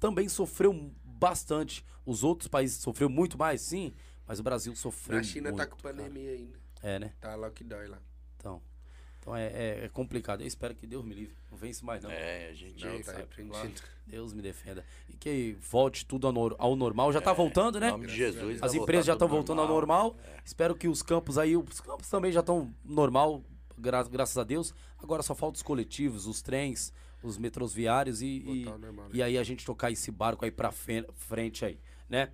também 0.00 0.28
sofreu 0.28 0.90
bastante. 1.04 1.84
Os 2.04 2.24
outros 2.24 2.48
países 2.48 2.78
sofreu 2.78 3.08
muito 3.08 3.38
mais, 3.38 3.60
sim, 3.60 3.94
mas 4.26 4.40
o 4.40 4.42
Brasil 4.42 4.74
sofreu 4.74 5.18
Na 5.18 5.22
China 5.22 5.50
muito, 5.50 5.56
tá 5.58 5.66
com 5.66 5.76
cara. 5.80 5.94
pandemia 5.96 6.32
ainda. 6.32 6.58
É, 6.82 6.98
né? 6.98 7.12
Tá 7.20 7.34
lockdown 7.36 7.88
lá. 7.90 7.98
Então, 8.36 8.60
então 9.26 9.36
é, 9.36 9.46
é- 9.46 9.84
é 9.84 9.88
complicado. 9.88 10.40
Eu 10.42 10.46
espero 10.46 10.72
que 10.74 10.86
Deus 10.86 11.04
me 11.04 11.12
livre. 11.12 11.34
Não 11.50 11.58
vence 11.58 11.84
mais, 11.84 12.02
não. 12.04 12.10
É, 12.10 12.48
a 12.48 12.54
gente. 12.54 12.84
Não, 12.84 12.92
tá 13.02 13.12
repreendido. 13.18 13.82
Deus 14.06 14.32
me 14.32 14.40
defenda. 14.40 14.84
E 15.08 15.14
que 15.16 15.56
volte 15.60 16.06
tudo 16.06 16.28
ao, 16.28 16.32
nor- 16.32 16.54
ao 16.58 16.76
normal. 16.76 17.12
Já 17.12 17.20
tá 17.20 17.32
voltando, 17.32 17.80
né? 17.80 17.88
Em 17.88 17.90
nome 17.92 18.06
de 18.06 18.14
Jesus. 18.14 18.62
As 18.62 18.72
empresas 18.74 19.06
já 19.06 19.12
estão 19.14 19.26
voltando 19.28 19.60
ao 19.62 19.66
normal. 19.74 20.16
Espero 20.44 20.76
que 20.76 20.86
os 20.86 21.02
campos 21.02 21.36
aí, 21.38 21.56
os 21.56 21.80
campos 21.80 22.08
também 22.08 22.30
já 22.30 22.38
estão 22.40 22.72
normal, 22.84 23.42
gra- 23.76 24.04
graças 24.04 24.38
a 24.38 24.44
Deus. 24.44 24.72
Agora 25.02 25.22
só 25.24 25.34
falta 25.34 25.56
os 25.56 25.62
coletivos, 25.62 26.26
os 26.28 26.40
trens, 26.40 26.92
os 27.20 27.36
metrôs 27.36 27.72
viários 27.72 28.22
e, 28.22 28.26
e, 28.46 28.64
normal, 28.64 29.04
né? 29.06 29.10
e 29.12 29.22
aí 29.24 29.36
a 29.36 29.42
gente 29.42 29.66
tocar 29.66 29.90
esse 29.90 30.10
barco 30.12 30.44
aí 30.44 30.52
pra 30.52 30.70
fe- 30.70 31.04
frente 31.16 31.64
aí, 31.64 31.80
né? 32.08 32.30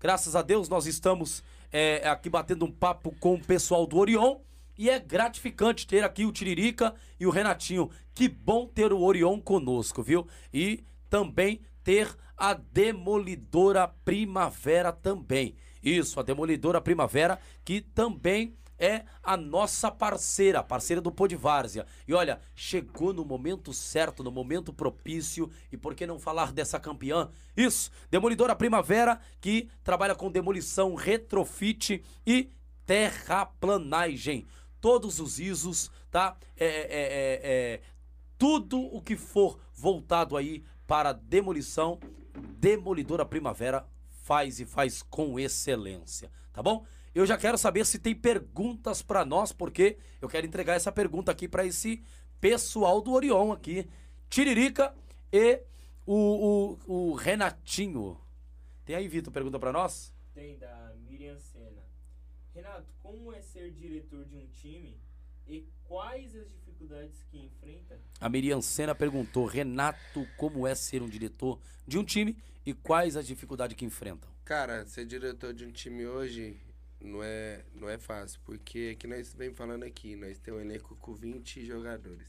Graças 0.00 0.34
a 0.34 0.40
Deus 0.40 0.70
nós 0.70 0.86
estamos 0.86 1.44
é, 1.70 2.08
aqui 2.08 2.30
batendo 2.30 2.64
um 2.64 2.72
papo 2.72 3.14
com 3.20 3.34
o 3.34 3.44
pessoal 3.44 3.86
do 3.86 3.98
Orion. 3.98 4.38
E 4.80 4.88
é 4.88 4.98
gratificante 4.98 5.86
ter 5.86 6.02
aqui 6.02 6.24
o 6.24 6.32
Tiririca 6.32 6.94
e 7.18 7.26
o 7.26 7.30
Renatinho. 7.30 7.90
Que 8.14 8.26
bom 8.26 8.66
ter 8.66 8.94
o 8.94 9.02
Orion 9.02 9.38
conosco, 9.38 10.02
viu? 10.02 10.26
E 10.50 10.82
também 11.10 11.60
ter 11.84 12.16
a 12.34 12.54
Demolidora 12.54 13.86
Primavera 13.86 14.90
também. 14.90 15.54
Isso, 15.82 16.18
a 16.18 16.22
Demolidora 16.22 16.80
Primavera, 16.80 17.38
que 17.62 17.82
também 17.82 18.56
é 18.78 19.04
a 19.22 19.36
nossa 19.36 19.90
parceira, 19.90 20.62
parceira 20.62 21.02
do 21.02 21.12
Podvárzia. 21.12 21.84
E 22.08 22.14
olha, 22.14 22.40
chegou 22.54 23.12
no 23.12 23.22
momento 23.22 23.74
certo, 23.74 24.24
no 24.24 24.32
momento 24.32 24.72
propício, 24.72 25.50
e 25.70 25.76
por 25.76 25.94
que 25.94 26.06
não 26.06 26.18
falar 26.18 26.54
dessa 26.54 26.80
campeã? 26.80 27.28
Isso, 27.54 27.90
Demolidora 28.10 28.56
Primavera, 28.56 29.20
que 29.42 29.68
trabalha 29.84 30.14
com 30.14 30.30
demolição, 30.30 30.94
retrofit 30.94 32.02
e 32.26 32.50
terraplanagem. 32.86 34.46
Todos 34.80 35.20
os 35.20 35.38
ISOs, 35.38 35.90
tá? 36.10 36.36
É, 36.56 36.66
é, 36.66 36.70
é, 36.70 37.40
é, 37.42 37.80
tudo 38.38 38.80
o 38.80 39.00
que 39.02 39.16
for 39.16 39.60
voltado 39.74 40.36
aí 40.36 40.64
para 40.86 41.12
demolição, 41.12 42.00
Demolidora 42.58 43.24
Primavera 43.24 43.86
faz 44.08 44.60
e 44.60 44.64
faz 44.64 45.02
com 45.02 45.38
excelência, 45.38 46.30
tá 46.52 46.62
bom? 46.62 46.84
Eu 47.14 47.26
já 47.26 47.36
quero 47.36 47.58
saber 47.58 47.84
se 47.84 47.98
tem 47.98 48.14
perguntas 48.14 49.02
para 49.02 49.24
nós, 49.24 49.52
porque 49.52 49.98
eu 50.22 50.28
quero 50.28 50.46
entregar 50.46 50.74
essa 50.74 50.92
pergunta 50.92 51.32
aqui 51.32 51.48
para 51.48 51.64
esse 51.66 52.02
pessoal 52.40 53.02
do 53.02 53.12
Orion 53.12 53.52
aqui, 53.52 53.88
Tiririca 54.28 54.94
e 55.32 55.60
o, 56.06 56.78
o, 56.86 57.10
o 57.10 57.14
Renatinho. 57.14 58.18
Tem 58.84 58.96
aí, 58.96 59.08
Vitor, 59.08 59.32
pergunta 59.32 59.58
para 59.58 59.72
nós? 59.72 60.12
Tem 60.32 60.56
da. 60.56 60.89
Renato, 62.60 62.92
como 63.02 63.32
é 63.32 63.40
ser 63.40 63.70
diretor 63.70 64.22
de 64.26 64.36
um 64.36 64.46
time 64.48 64.94
e 65.48 65.66
quais 65.88 66.36
as 66.36 66.46
dificuldades 66.50 67.24
que 67.30 67.38
enfrenta? 67.38 67.98
A 68.20 68.28
Miriam 68.28 68.60
Senna 68.60 68.94
perguntou, 68.94 69.46
Renato, 69.46 70.28
como 70.36 70.66
é 70.66 70.74
ser 70.74 71.00
um 71.00 71.08
diretor 71.08 71.58
de 71.86 71.98
um 71.98 72.04
time 72.04 72.36
e 72.66 72.74
quais 72.74 73.16
as 73.16 73.26
dificuldades 73.26 73.74
que 73.74 73.86
enfrentam? 73.86 74.28
Cara, 74.44 74.84
ser 74.84 75.06
diretor 75.06 75.54
de 75.54 75.64
um 75.64 75.72
time 75.72 76.04
hoje 76.06 76.60
não 77.00 77.22
é, 77.22 77.64
não 77.74 77.88
é 77.88 77.96
fácil, 77.96 78.38
porque 78.44 78.90
é 78.92 78.94
que 78.94 79.06
nós 79.06 79.32
vem 79.32 79.54
falando 79.54 79.84
aqui, 79.84 80.14
nós 80.14 80.38
temos 80.38 80.60
um 80.60 80.64
elenco 80.64 80.94
com 80.96 81.14
20 81.14 81.64
jogadores. 81.64 82.28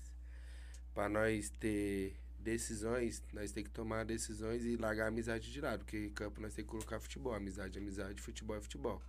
Pra 0.93 1.09
nós 1.09 1.49
ter 1.49 2.15
decisões, 2.39 3.21
nós 3.33 3.51
tem 3.51 3.65
que 3.65 3.69
tomar 3.69 4.05
decisões 4.05 4.63
e 4.63 4.77
largar 4.77 5.05
a 5.05 5.07
amizade 5.09 5.51
de 5.51 5.59
lado, 5.59 5.79
porque 5.79 6.05
em 6.05 6.09
campo 6.09 6.39
nós 6.39 6.53
tem 6.53 6.63
que 6.63 6.71
colocar 6.71 7.01
futebol, 7.01 7.33
amizade, 7.33 7.77
é 7.77 7.81
amizade, 7.81 8.21
futebol 8.21 8.55
é 8.55 8.61
futebol. 8.61 9.01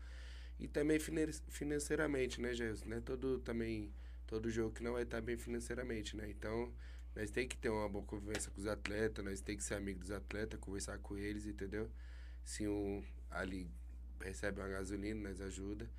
E 0.63 0.69
também 0.69 0.97
finan- 1.01 1.33
financeiramente, 1.49 2.41
né? 2.41 2.53
Não 2.87 2.97
é 2.97 3.01
todo 3.01 3.41
também 3.41 3.93
todo 4.29 4.49
jogo 4.49 4.73
que 4.73 4.81
não 4.81 4.93
vai 4.93 5.03
estar 5.03 5.21
bem 5.21 5.37
financeiramente, 5.37 6.17
né? 6.17 6.31
Então, 6.31 6.73
nós 7.17 7.33
tem 7.33 7.49
que 7.49 7.57
ter 7.57 7.69
uma 7.69 7.89
boa 7.89 8.05
convivência 8.05 8.49
com 8.53 8.61
os 8.61 8.69
atletas, 8.69 9.25
nós 9.25 9.41
tem 9.41 9.57
que 9.57 9.65
ser 9.65 9.75
amigo 9.75 9.99
dos 9.99 10.13
atletas, 10.13 10.61
conversar 10.61 10.99
com 10.99 11.19
eles, 11.19 11.47
entendeu? 11.47 11.91
Se 12.45 12.69
um 12.69 13.03
ali 13.29 13.69
recebe 14.21 14.61
uma 14.61 14.69
gasolina, 14.69 15.29
nós 15.29 15.41
ajuda. 15.41 15.91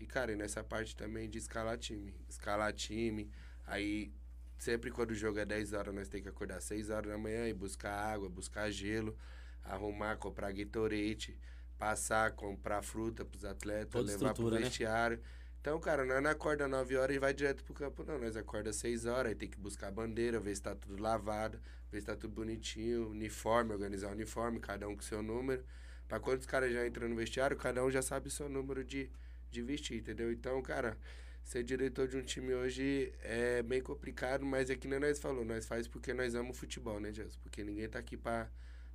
E, 0.00 0.06
cara, 0.06 0.32
e 0.32 0.36
nessa 0.36 0.64
parte 0.64 0.96
também 0.96 1.28
de 1.28 1.36
escalar 1.36 1.76
time. 1.76 2.14
Escalar 2.26 2.72
time, 2.72 3.30
aí 3.66 4.10
sempre 4.56 4.90
quando 4.90 5.10
o 5.10 5.14
jogo 5.14 5.38
é 5.38 5.44
10 5.44 5.74
horas, 5.74 5.94
nós 5.94 6.08
tem 6.08 6.22
que 6.22 6.28
acordar 6.30 6.62
6 6.62 6.88
horas 6.88 7.10
da 7.10 7.18
manhã 7.18 7.46
e 7.46 7.52
buscar 7.52 7.92
água, 7.92 8.30
buscar 8.30 8.70
gelo, 8.70 9.14
arrumar, 9.62 10.16
comprar 10.16 10.52
Gatorade, 10.52 11.38
passar, 11.78 12.32
comprar 12.32 12.82
fruta 12.82 13.24
pros 13.24 13.44
atletas, 13.44 13.90
Toda 13.90 14.04
levar 14.06 14.18
pro 14.18 14.28
estrutura, 14.28 14.56
né? 14.56 14.62
vestiário. 14.62 15.20
Então, 15.60 15.80
cara, 15.80 16.04
nós 16.04 16.22
não 16.22 16.30
acorda 16.30 16.68
9 16.68 16.96
horas 16.96 17.16
e 17.16 17.18
vai 17.18 17.34
direto 17.34 17.64
pro 17.64 17.74
campo, 17.74 18.04
não. 18.04 18.18
Nós 18.18 18.36
acorda 18.36 18.72
6 18.72 19.04
horas, 19.04 19.30
aí 19.30 19.34
tem 19.34 19.48
que 19.48 19.58
buscar 19.58 19.88
a 19.88 19.90
bandeira, 19.90 20.38
ver 20.38 20.54
se 20.54 20.62
tá 20.62 20.74
tudo 20.76 21.02
lavado, 21.02 21.58
ver 21.90 22.00
se 22.00 22.06
tá 22.06 22.14
tudo 22.14 22.32
bonitinho, 22.32 23.10
uniforme, 23.10 23.72
organizar 23.72 24.08
o 24.08 24.12
uniforme, 24.12 24.60
cada 24.60 24.88
um 24.88 24.94
com 24.94 25.02
seu 25.02 25.22
número. 25.22 25.64
Pra 26.06 26.20
quando 26.20 26.38
os 26.40 26.46
caras 26.46 26.72
já 26.72 26.86
entram 26.86 27.08
no 27.08 27.16
vestiário, 27.16 27.56
cada 27.56 27.84
um 27.84 27.90
já 27.90 28.00
sabe 28.00 28.28
o 28.28 28.30
seu 28.30 28.48
número 28.48 28.84
de, 28.84 29.10
de 29.50 29.60
vestir, 29.60 29.98
entendeu? 29.98 30.30
Então, 30.30 30.62
cara, 30.62 30.96
ser 31.42 31.64
diretor 31.64 32.06
de 32.06 32.16
um 32.16 32.22
time 32.22 32.54
hoje 32.54 33.12
é 33.22 33.60
bem 33.60 33.80
complicado, 33.80 34.46
mas 34.46 34.70
é 34.70 34.76
que 34.76 34.86
nem 34.86 35.00
nós 35.00 35.18
falou, 35.18 35.44
nós 35.44 35.66
faz 35.66 35.88
porque 35.88 36.14
nós 36.14 36.32
amamos 36.36 36.56
futebol, 36.56 37.00
né, 37.00 37.12
Jesus? 37.12 37.36
Porque 37.38 37.64
ninguém 37.64 37.88
tá 37.88 37.98
aqui 37.98 38.16
pra 38.16 38.48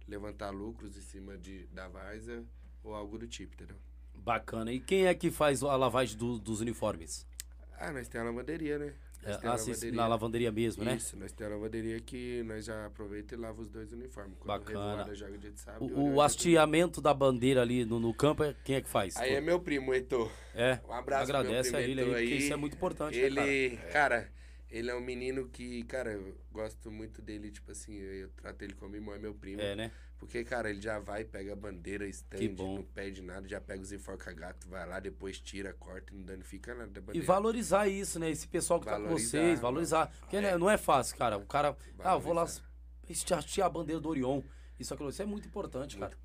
levantar 0.07 0.51
lucros 0.51 0.95
em 0.95 1.01
cima 1.01 1.38
de, 1.38 1.67
da 1.67 1.89
Varsa 1.89 2.45
ou 2.84 2.93
algo 2.95 3.17
do 3.17 3.27
tipo, 3.27 3.53
entendeu? 3.55 3.75
Bacana. 4.15 4.71
E 4.71 4.79
quem 4.79 5.07
é 5.07 5.13
que 5.13 5.32
faz 5.32 5.63
a 5.63 5.75
lavagem 5.75 6.17
do- 6.17 6.38
dos 6.38 6.61
uniformes? 6.61 7.25
Ah, 7.77 7.91
nós 7.91 8.07
temos 8.07 8.27
a 8.27 8.32
lavanderia, 8.32 8.77
né? 8.77 8.93
É, 9.23 9.34
a 9.34 9.36
ah, 9.38 9.55
lavanderia. 9.55 9.91
na 9.91 10.07
lavanderia 10.07 10.51
mesmo, 10.51 10.84
né? 10.84 10.95
Isso, 10.95 11.15
nós 11.17 11.32
temos 11.32 11.53
a 11.53 11.55
lavanderia 11.55 11.99
que 11.99 12.41
nós 12.43 12.65
já 12.65 12.86
aproveita 12.88 13.36
e 13.36 13.38
lava 13.38 13.61
os 13.61 13.69
dois 13.69 13.91
uniformes. 13.91 14.36
Quando 14.39 14.47
Bacana. 14.47 15.13
joga 15.15 15.38
dia 15.38 15.51
de 15.51 15.59
sábado. 15.59 15.86
O, 15.86 15.99
Orion 15.99 16.15
o 16.15 16.21
hasteamento 16.21 16.99
da 17.01 17.13
bandeira 17.13 17.61
ali 17.61 17.86
no, 17.86 17.99
no 17.99 18.13
campo, 18.13 18.43
é- 18.43 18.55
quem 18.63 18.75
é 18.75 18.82
que 18.82 18.89
faz? 18.89 19.15
Aí 19.17 19.34
é 19.34 19.41
meu 19.41 19.59
primo, 19.59 19.93
Heitor. 19.93 20.32
É, 20.55 20.79
Um 20.88 20.93
abraço 20.93 21.23
agradece 21.23 21.69
a 21.69 21.79
primo 21.79 21.91
ele 21.91 22.01
aí, 22.01 22.07
porque 22.07 22.34
aí. 22.34 22.38
isso 22.38 22.53
é 22.53 22.55
muito 22.55 22.75
importante, 22.75 23.17
Ele, 23.17 23.36
né, 23.69 23.75
cara? 23.77 23.91
cara, 23.91 24.32
ele 24.69 24.89
é 24.89 24.95
um 24.95 25.01
menino 25.01 25.47
que, 25.49 25.84
cara, 25.84 26.13
eu 26.13 26.36
gosto 26.51 26.89
muito 26.91 27.21
dele, 27.21 27.51
tipo 27.51 27.71
assim, 27.71 27.93
eu 27.95 28.29
trato 28.29 28.61
ele 28.63 28.73
como 28.73 28.95
irmão, 28.95 29.13
é 29.13 29.19
meu 29.19 29.34
primo. 29.36 29.61
É, 29.61 29.75
né? 29.75 29.91
Porque, 30.22 30.43
cara, 30.43 30.69
ele 30.69 30.80
já 30.80 30.99
vai, 30.99 31.26
pega 31.26 31.53
a 31.53 31.55
bandeira, 31.55 32.07
estende, 32.07 32.61
não 32.61 32.84
pede 32.93 33.24
nada, 33.24 33.47
já 33.47 33.59
pega 33.59 33.82
os 33.82 33.91
enforca-gato, 33.91 34.69
vai 34.69 34.88
lá, 34.88 34.99
depois 34.99 35.39
tira, 35.39 35.74
corta 35.74 36.13
e 36.13 36.15
não 36.15 36.24
danifica 36.24 36.76
nada 36.76 36.91
da 36.91 36.99
E 36.99 37.01
bandeira. 37.01 37.26
valorizar 37.26 37.88
isso, 37.88 38.19
né? 38.19 38.30
Esse 38.30 38.47
pessoal 38.47 38.80
que 38.80 38.86
tá 38.86 38.97
com 38.97 39.01
Valorizar, 39.05 39.30
vocês, 39.39 39.59
valorizar. 39.59 40.11
Porque 40.19 40.39
né, 40.39 40.55
não 40.59 40.69
é 40.69 40.78
fácil, 40.78 41.17
cara. 41.17 41.39
O 41.39 41.45
cara, 41.47 41.76
ah, 41.99 42.13
eu 42.13 42.19
vou 42.19 42.34
lá 42.34 42.45
Valorizar. 42.45 43.36
hastear 43.36 43.65
a 43.65 43.69
bandeira 43.72 43.99
do 43.99 44.07
Orion. 44.09 44.43
Isso, 44.80 44.93
aquilo, 44.93 45.09
isso 45.09 45.24
é 45.24 45.26
muito 45.26 45.47
importante, 45.47 45.97
cara. 45.97 46.15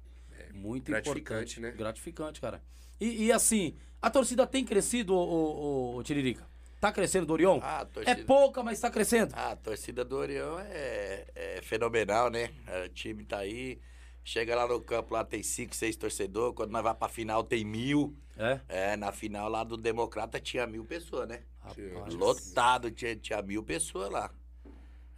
Muito 0.52 0.90
gratificante, 0.90 1.58
importante. 1.58 1.60
né? 1.60 1.70
Gratificante, 1.72 2.38
cara. 2.38 2.62
E, 3.00 3.24
e, 3.24 3.32
assim, 3.32 3.74
a 4.02 4.10
torcida 4.10 4.46
tem 4.46 4.62
crescido, 4.62 5.14
ô, 5.14 5.96
ô, 5.96 6.02
Tiririca? 6.02 6.46
Tá 6.80 6.92
crescendo 6.92 7.26
do 7.26 7.32
Orion? 7.32 7.58
Ah, 7.62 7.78
a 7.78 7.82
É 7.82 7.84
torcida... 7.86 8.24
pouca, 8.24 8.62
mas 8.62 8.78
tá 8.80 8.90
crescendo. 8.90 9.32
Ah, 9.34 9.52
a 9.52 9.56
torcida 9.56 10.04
do 10.04 10.16
Orião 10.16 10.58
é, 10.58 11.26
é 11.34 11.60
fenomenal, 11.62 12.30
né? 12.30 12.50
O 12.84 12.88
time 12.90 13.24
tá 13.24 13.38
aí. 13.38 13.80
Chega 14.22 14.54
lá 14.56 14.66
no 14.66 14.80
campo, 14.80 15.14
lá 15.14 15.24
tem 15.24 15.42
cinco, 15.42 15.74
seis 15.74 15.96
torcedores. 15.96 16.54
Quando 16.54 16.70
nós 16.72 16.82
vamos 16.82 16.98
pra 16.98 17.08
final, 17.08 17.42
tem 17.44 17.64
mil. 17.64 18.14
É? 18.36 18.60
É, 18.68 18.96
na 18.96 19.10
final 19.12 19.48
lá 19.48 19.64
do 19.64 19.76
Democrata 19.76 20.38
tinha 20.38 20.66
mil 20.66 20.84
pessoas, 20.84 21.28
né? 21.28 21.42
Rapaz. 21.60 22.14
Lotado, 22.14 22.90
tinha, 22.90 23.16
tinha 23.16 23.40
mil 23.40 23.62
pessoas 23.62 24.10
lá. 24.10 24.30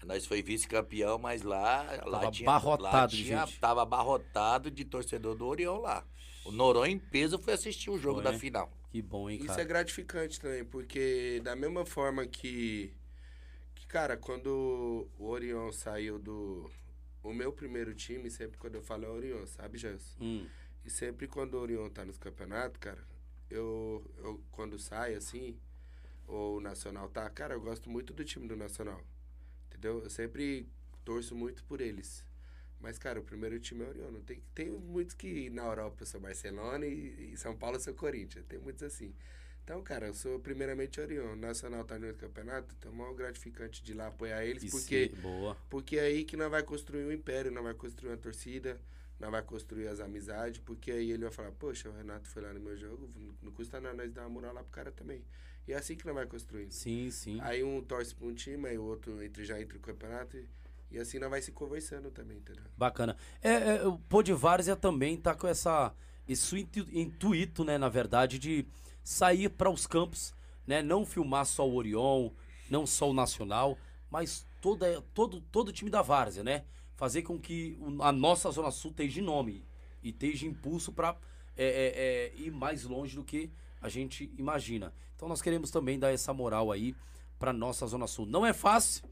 Nós 0.04 0.24
foi 0.26 0.42
vice-campeão, 0.42 1.18
mas 1.18 1.42
lá, 1.42 1.82
lá 2.06 2.20
Tava 2.20 2.30
tinha, 2.30 2.48
abarrotado 2.48 2.82
lá 2.96 3.06
de 3.06 3.24
tinha, 3.24 3.46
gente. 3.46 3.58
Tava 3.58 3.82
abarrotado 3.82 4.70
de 4.70 4.84
torcedor 4.84 5.34
do 5.34 5.44
Orião 5.46 5.80
lá. 5.80 6.04
O 6.44 6.52
Noronha 6.52 6.94
em 6.94 6.98
peso 6.98 7.38
foi 7.38 7.54
assistir 7.54 7.90
o 7.90 7.98
jogo 7.98 8.16
Foi, 8.16 8.24
da 8.24 8.32
né? 8.32 8.38
final. 8.38 8.70
Que 8.90 9.02
bom, 9.02 9.28
hein, 9.28 9.38
Isso 9.38 9.46
cara? 9.48 9.62
é 9.62 9.64
gratificante 9.64 10.40
também, 10.40 10.64
porque 10.64 11.40
da 11.44 11.54
mesma 11.54 11.84
forma 11.84 12.26
que, 12.26 12.92
que, 13.74 13.86
cara, 13.86 14.16
quando 14.16 15.08
o 15.18 15.26
Orion 15.26 15.70
saiu 15.72 16.18
do. 16.18 16.70
O 17.22 17.32
meu 17.34 17.52
primeiro 17.52 17.94
time, 17.94 18.30
sempre 18.30 18.56
quando 18.58 18.76
eu 18.76 18.82
falo 18.82 19.04
é 19.04 19.08
Orion, 19.08 19.44
sabe, 19.46 19.76
Gelson? 19.76 20.16
Hum, 20.20 20.46
E 20.84 20.90
sempre 20.90 21.26
quando 21.26 21.54
o 21.54 21.60
Orion 21.60 21.90
tá 21.90 22.04
nos 22.04 22.16
campeonatos, 22.16 22.78
cara, 22.80 23.04
eu, 23.50 24.02
eu 24.18 24.40
quando 24.50 24.78
sai 24.78 25.14
assim, 25.14 25.58
ou 26.26 26.56
o 26.56 26.60
Nacional 26.60 27.08
tá, 27.10 27.28
cara, 27.28 27.54
eu 27.54 27.60
gosto 27.60 27.90
muito 27.90 28.14
do 28.14 28.24
time 28.24 28.46
do 28.48 28.56
Nacional. 28.56 29.02
Entendeu? 29.66 30.02
Eu 30.02 30.08
sempre 30.10 30.66
torço 31.04 31.34
muito 31.34 31.62
por 31.64 31.80
eles. 31.80 32.24
Mas, 32.80 32.98
cara, 32.98 33.18
o 33.18 33.22
primeiro 33.24 33.58
time 33.58 33.84
é 33.84 33.88
Orion. 33.88 34.10
Não 34.10 34.20
Tem, 34.22 34.42
tem 34.54 34.70
muitos 34.70 35.14
que 35.14 35.50
na 35.50 35.64
Europa 35.64 36.02
eu 36.02 36.06
sou 36.06 36.20
Barcelona 36.20 36.86
e, 36.86 37.32
e 37.32 37.36
São 37.36 37.56
Paulo 37.56 37.76
eu 37.76 37.80
sou 37.80 37.94
Corinthians. 37.94 38.44
Tem 38.46 38.58
muitos 38.58 38.82
assim. 38.82 39.14
Então, 39.64 39.82
cara, 39.82 40.06
eu 40.06 40.14
sou 40.14 40.38
primeiramente 40.40 41.00
Orion. 41.00 41.32
O 41.32 41.36
Nacional 41.36 41.84
tá 41.84 41.98
no 41.98 42.06
outro 42.06 42.26
campeonato, 42.26 42.74
então 42.78 42.90
é 42.90 42.94
mó 42.94 43.12
gratificante 43.12 43.82
de 43.82 43.92
ir 43.92 43.94
lá 43.96 44.06
apoiar 44.08 44.44
eles, 44.44 44.62
e 44.62 44.70
porque 44.70 45.08
boa. 45.20 45.56
porque 45.68 45.98
é 45.98 46.02
aí 46.02 46.24
que 46.24 46.36
nós 46.36 46.50
vai 46.50 46.62
construir 46.62 47.04
um 47.04 47.12
império, 47.12 47.50
nós 47.50 47.62
vai 47.64 47.74
construir 47.74 48.10
uma 48.10 48.16
torcida, 48.16 48.80
nós 49.20 49.30
vai 49.30 49.42
construir 49.42 49.88
as 49.88 50.00
amizades, 50.00 50.60
porque 50.64 50.90
aí 50.90 51.10
ele 51.10 51.24
vai 51.24 51.32
falar, 51.32 51.52
poxa, 51.52 51.90
o 51.90 51.92
Renato 51.92 52.28
foi 52.28 52.40
lá 52.42 52.52
no 52.54 52.60
meu 52.60 52.76
jogo, 52.78 53.10
não- 53.14 53.34
não 53.42 53.52
custa 53.52 53.78
nada 53.80 53.94
nós 53.96 54.10
dar 54.12 54.22
uma 54.22 54.30
moral 54.30 54.54
lá 54.54 54.62
pro 54.62 54.70
cara 54.72 54.90
também. 54.92 55.22
E 55.66 55.72
é 55.72 55.76
assim 55.76 55.96
que 55.96 56.06
nós 56.06 56.14
vai 56.14 56.26
construindo. 56.26 56.72
Sim, 56.72 57.10
sim. 57.10 57.38
Aí 57.42 57.62
um 57.62 57.82
torce 57.82 58.14
pra 58.14 58.26
um 58.26 58.32
time, 58.34 58.68
aí 58.68 58.78
o 58.78 58.84
outro 58.84 59.22
entre, 59.22 59.44
já 59.44 59.60
entra 59.60 59.74
no 59.76 59.82
campeonato, 59.82 60.38
e, 60.38 60.48
e 60.90 60.98
assim 60.98 61.18
nós 61.18 61.30
vai 61.30 61.42
se 61.42 61.52
conversando 61.52 62.10
também, 62.10 62.38
entendeu? 62.38 62.64
Bacana. 62.76 63.16
É, 63.42 63.76
é, 63.76 63.86
o 63.86 63.98
Podvárzea 63.98 64.76
também 64.76 65.16
tá 65.16 65.34
com 65.34 65.46
essa, 65.46 65.94
esse 66.28 66.58
intu- 66.60 66.88
intuito, 66.92 67.64
né, 67.64 67.76
na 67.78 67.88
verdade, 67.88 68.38
de 68.38 68.66
sair 69.02 69.48
para 69.48 69.70
os 69.70 69.86
campos, 69.86 70.34
né, 70.66 70.82
não 70.82 71.04
filmar 71.04 71.46
só 71.46 71.68
o 71.68 71.74
Orion, 71.74 72.30
não 72.70 72.86
só 72.86 73.10
o 73.10 73.14
Nacional, 73.14 73.78
mas 74.10 74.46
toda, 74.60 75.02
todo, 75.14 75.40
todo 75.40 75.68
o 75.68 75.72
time 75.72 75.90
da 75.90 76.02
Várzea, 76.02 76.42
né? 76.42 76.64
Fazer 76.96 77.22
com 77.22 77.38
que 77.38 77.78
a 78.00 78.10
nossa 78.10 78.50
Zona 78.50 78.70
Sul 78.70 78.90
esteja 78.90 79.22
nome 79.22 79.64
e 80.02 80.10
esteja 80.10 80.46
impulso 80.46 80.92
para 80.92 81.16
ir 82.36 82.50
mais 82.50 82.84
longe 82.84 83.14
do 83.16 83.24
que 83.24 83.50
a 83.80 83.88
gente 83.88 84.32
imagina. 84.36 84.92
Então 85.14 85.28
nós 85.28 85.40
queremos 85.40 85.70
também 85.70 85.98
dar 85.98 86.12
essa 86.12 86.32
moral 86.32 86.72
aí 86.72 86.94
para 87.38 87.52
nossa 87.52 87.86
Zona 87.86 88.06
Sul. 88.06 88.26
Não 88.26 88.44
é 88.44 88.52
fácil, 88.52 89.04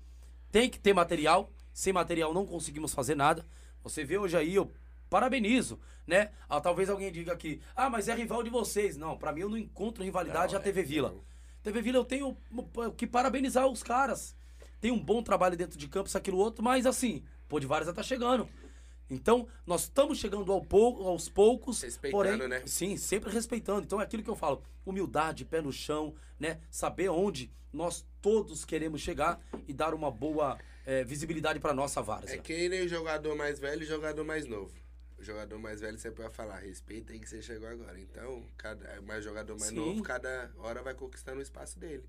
tem 0.51 0.69
que 0.69 0.79
ter 0.79 0.93
material. 0.93 1.51
Sem 1.77 1.93
material 1.93 2.33
não 2.33 2.47
conseguimos 2.47 2.95
fazer 2.95 3.15
nada. 3.15 3.45
Você 3.83 4.03
vê 4.03 4.17
hoje 4.17 4.35
aí, 4.35 4.55
eu 4.55 4.73
parabenizo, 5.11 5.79
né? 6.07 6.31
Ah, 6.49 6.59
talvez 6.59 6.89
alguém 6.89 7.13
diga 7.13 7.35
aqui, 7.35 7.61
ah, 7.77 7.91
mas 7.91 8.09
é 8.09 8.15
rival 8.15 8.43
de 8.43 8.49
vocês. 8.49 8.97
Não, 8.97 9.19
pra 9.19 9.31
mim 9.31 9.43
eu 9.43 9.49
não 9.51 9.59
encontro 9.59 10.03
rivalidade 10.03 10.55
Não, 10.55 10.61
a 10.61 10.63
TV 10.63 10.81
é, 10.81 10.85
Vila. 10.85 11.11
não. 11.11 11.21
TV 11.63 11.83
Vila 11.83 11.99
eu 11.99 12.05
tenho 12.07 12.35
que 12.97 13.07
parabenizar 13.07 13.67
os 13.67 13.83
caras. 13.83 14.35
Tem 14.81 14.91
um 14.91 14.99
bom 14.99 15.23
trabalho 15.23 15.55
dentro 15.55 15.77
de 15.79 15.87
campo, 15.87 16.09
isso, 16.09 16.17
aquilo, 16.17 16.39
outro, 16.39 16.65
mas 16.65 16.87
assim, 16.87 17.23
pô, 17.47 17.61
de 17.61 17.67
várias 17.67 17.89
já 17.89 17.93
tá 17.93 18.03
chegando. 18.03 18.49
Então, 19.11 19.47
nós 19.67 19.83
estamos 19.83 20.17
chegando 20.17 20.51
ao 20.51 20.63
pou- 20.63 21.07
aos 21.07 21.29
poucos, 21.29 21.83
Respeitando, 21.83 22.25
porém, 22.39 22.49
né? 22.49 22.63
sim, 22.65 22.97
sempre 22.97 23.31
respeitando. 23.31 23.83
Então, 23.83 24.01
é 24.01 24.05
aquilo 24.05 24.23
que 24.23 24.31
eu 24.31 24.35
falo, 24.35 24.63
humildade, 24.87 25.45
pé 25.45 25.61
no 25.61 25.71
chão, 25.71 26.15
né? 26.41 26.59
Saber 26.71 27.11
onde 27.11 27.51
nós 27.71 28.03
todos 28.23 28.65
queremos 28.65 29.03
chegar 29.03 29.39
e 29.69 29.75
dar 29.75 29.93
uma 29.93 30.11
boa 30.11 30.59
eh, 30.87 31.05
visibilidade 31.05 31.59
para 31.61 31.75
nossa 31.75 32.01
várzea. 32.01 32.37
É 32.37 32.39
que 32.39 32.69
nem 32.69 32.83
o 32.85 32.89
jogador 32.89 33.35
mais 33.37 33.59
velho 33.59 33.83
e 33.83 33.85
o 33.85 33.89
jogador 33.89 34.25
mais 34.25 34.47
novo. 34.47 34.73
O 35.19 35.23
jogador 35.23 35.59
mais 35.59 35.81
velho 35.81 35.99
sempre 35.99 36.23
vai 36.23 36.31
falar, 36.31 36.59
respeita 36.59 37.13
aí 37.13 37.19
que 37.19 37.29
você 37.29 37.43
chegou 37.43 37.69
agora. 37.69 37.99
Então, 37.99 38.47
cada, 38.57 39.01
mais 39.03 39.25
jogador 39.25 39.59
mais 39.59 39.71
Sim. 39.71 39.77
novo, 39.77 40.03
cada 40.03 40.51
hora 40.59 40.83
vai 40.83 40.95
conquistando 40.95 41.39
o 41.39 41.43
espaço 41.43 41.79
dele. 41.79 42.05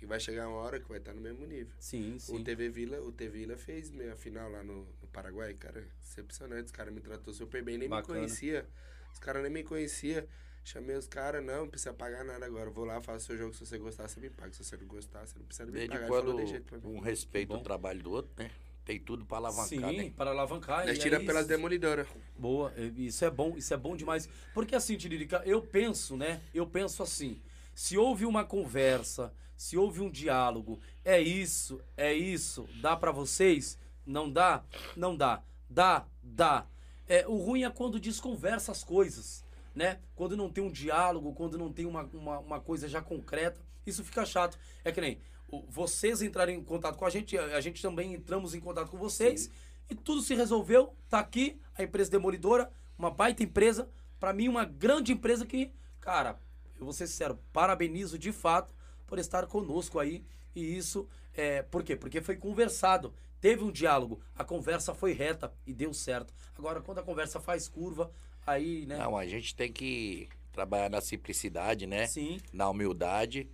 E 0.00 0.04
vai 0.04 0.20
chegar 0.20 0.48
uma 0.48 0.58
hora 0.58 0.78
que 0.78 0.88
vai 0.88 0.98
estar 0.98 1.14
no 1.14 1.20
mesmo 1.20 1.46
nível. 1.46 1.74
Sim, 1.78 2.16
O 2.16 2.20
sim. 2.20 2.44
TV 2.44 2.68
Vila, 2.68 3.00
o 3.00 3.10
TV 3.12 3.38
Vila 3.40 3.56
fez 3.56 3.90
meia 3.90 4.14
final 4.16 4.50
lá 4.50 4.62
no, 4.62 4.84
no 5.00 5.08
Paraguai, 5.08 5.54
cara, 5.54 5.86
excepcionante. 6.02 6.64
Os 6.66 6.72
caras 6.72 6.92
me 6.92 7.00
tratou 7.00 7.32
super 7.32 7.62
bem, 7.62 7.78
nem 7.78 7.88
Bacana. 7.88 8.18
me 8.18 8.26
conhecia. 8.26 8.66
Os 9.12 9.18
caras 9.18 9.42
nem 9.42 9.50
me 9.50 9.62
conhecia. 9.62 10.28
Chamei 10.66 10.96
os 10.96 11.06
caras, 11.06 11.44
não, 11.44 11.60
não 11.60 11.68
precisa 11.68 11.92
pagar 11.94 12.24
nada 12.24 12.44
agora. 12.44 12.68
Vou 12.70 12.84
lá, 12.84 13.00
faço 13.00 13.26
seu 13.26 13.38
jogo. 13.38 13.54
Se 13.54 13.64
você 13.64 13.78
gostar, 13.78 14.08
você 14.08 14.18
me 14.18 14.28
paga. 14.28 14.52
Se 14.52 14.64
você 14.64 14.76
não 14.76 14.84
gostar, 14.88 15.24
você 15.24 15.38
não 15.38 15.46
precisa 15.46 15.64
me 15.64 15.70
Desde 15.70 15.90
pagar. 15.94 16.08
Quando 16.08 16.24
falou, 16.24 16.36
"Deixa 16.38 16.60
pra 16.60 16.78
mim." 16.78 16.96
um 16.96 16.98
respeita 16.98 17.54
bom. 17.54 17.60
o 17.60 17.62
trabalho 17.62 18.02
do 18.02 18.10
outro, 18.10 18.32
né? 18.36 18.50
Tem 18.84 18.98
tudo 18.98 19.24
pra 19.24 19.36
alavancar, 19.38 19.68
Sim, 19.68 19.96
né? 19.96 20.12
para 20.16 20.30
alavancar. 20.32 20.84
Nós 20.86 20.96
e 20.98 21.00
tira 21.00 21.16
é 21.16 21.24
pelas 21.24 21.42
isso. 21.42 21.48
demolidoras. 21.48 22.08
Boa, 22.36 22.72
isso 22.96 23.24
é 23.24 23.30
bom, 23.30 23.56
isso 23.56 23.72
é 23.72 23.76
bom 23.76 23.96
demais. 23.96 24.28
Porque 24.52 24.74
assim, 24.74 24.96
Tiririca, 24.96 25.40
eu 25.46 25.62
penso, 25.62 26.16
né? 26.16 26.40
Eu 26.52 26.66
penso 26.66 27.00
assim, 27.00 27.40
se 27.72 27.96
houve 27.96 28.26
uma 28.26 28.44
conversa, 28.44 29.32
se 29.56 29.76
houve 29.76 30.00
um 30.00 30.10
diálogo, 30.10 30.80
é 31.04 31.20
isso, 31.20 31.80
é 31.96 32.12
isso, 32.12 32.68
dá 32.80 32.96
pra 32.96 33.12
vocês? 33.12 33.78
Não 34.04 34.28
dá? 34.28 34.64
Não 34.96 35.16
dá. 35.16 35.42
Dá, 35.70 36.06
dá. 36.22 36.66
É, 37.08 37.24
o 37.28 37.36
ruim 37.36 37.62
é 37.62 37.70
quando 37.70 38.00
desconversa 38.00 38.72
as 38.72 38.82
coisas, 38.82 39.44
né? 39.76 40.00
Quando 40.14 40.36
não 40.36 40.50
tem 40.50 40.64
um 40.64 40.72
diálogo, 40.72 41.34
quando 41.34 41.58
não 41.58 41.70
tem 41.70 41.84
uma, 41.84 42.02
uma, 42.14 42.38
uma 42.38 42.60
coisa 42.60 42.88
já 42.88 43.02
concreta, 43.02 43.60
isso 43.86 44.02
fica 44.02 44.24
chato. 44.24 44.58
É 44.82 44.90
que 44.90 45.00
nem 45.00 45.20
vocês 45.68 46.22
entrarem 46.22 46.58
em 46.58 46.64
contato 46.64 46.96
com 46.96 47.04
a 47.04 47.10
gente, 47.10 47.38
a 47.38 47.60
gente 47.60 47.80
também 47.80 48.14
entramos 48.14 48.54
em 48.54 48.60
contato 48.60 48.90
com 48.90 48.96
vocês 48.96 49.50
e 49.88 49.94
tudo 49.94 50.22
se 50.22 50.34
resolveu. 50.34 50.94
Tá 51.08 51.20
aqui 51.20 51.60
a 51.76 51.82
empresa 51.82 52.10
demolidora, 52.10 52.72
uma 52.98 53.10
baita 53.10 53.42
empresa, 53.42 53.88
pra 54.18 54.32
mim 54.32 54.48
uma 54.48 54.64
grande 54.64 55.12
empresa 55.12 55.44
que, 55.44 55.70
cara, 56.00 56.40
eu 56.78 56.84
vou 56.84 56.92
ser 56.92 57.06
sincero, 57.06 57.38
parabenizo 57.52 58.18
de 58.18 58.32
fato 58.32 58.74
por 59.06 59.18
estar 59.18 59.46
conosco 59.46 59.98
aí. 59.98 60.24
E 60.54 60.76
isso 60.76 61.06
é 61.34 61.62
por 61.62 61.82
quê? 61.82 61.94
Porque 61.94 62.22
foi 62.22 62.36
conversado, 62.36 63.12
teve 63.40 63.62
um 63.62 63.70
diálogo, 63.70 64.20
a 64.34 64.42
conversa 64.42 64.94
foi 64.94 65.12
reta 65.12 65.52
e 65.66 65.72
deu 65.72 65.92
certo. 65.92 66.32
Agora 66.56 66.80
quando 66.80 66.98
a 66.98 67.02
conversa 67.02 67.38
faz 67.38 67.68
curva, 67.68 68.10
aí, 68.46 68.86
né? 68.86 68.96
Não, 68.98 69.16
a 69.16 69.26
gente 69.26 69.54
tem 69.54 69.72
que 69.72 70.28
trabalhar 70.52 70.88
na 70.88 71.00
simplicidade, 71.00 71.86
né? 71.86 72.06
Sim, 72.06 72.38
Na 72.52 72.68
humildade, 72.70 73.48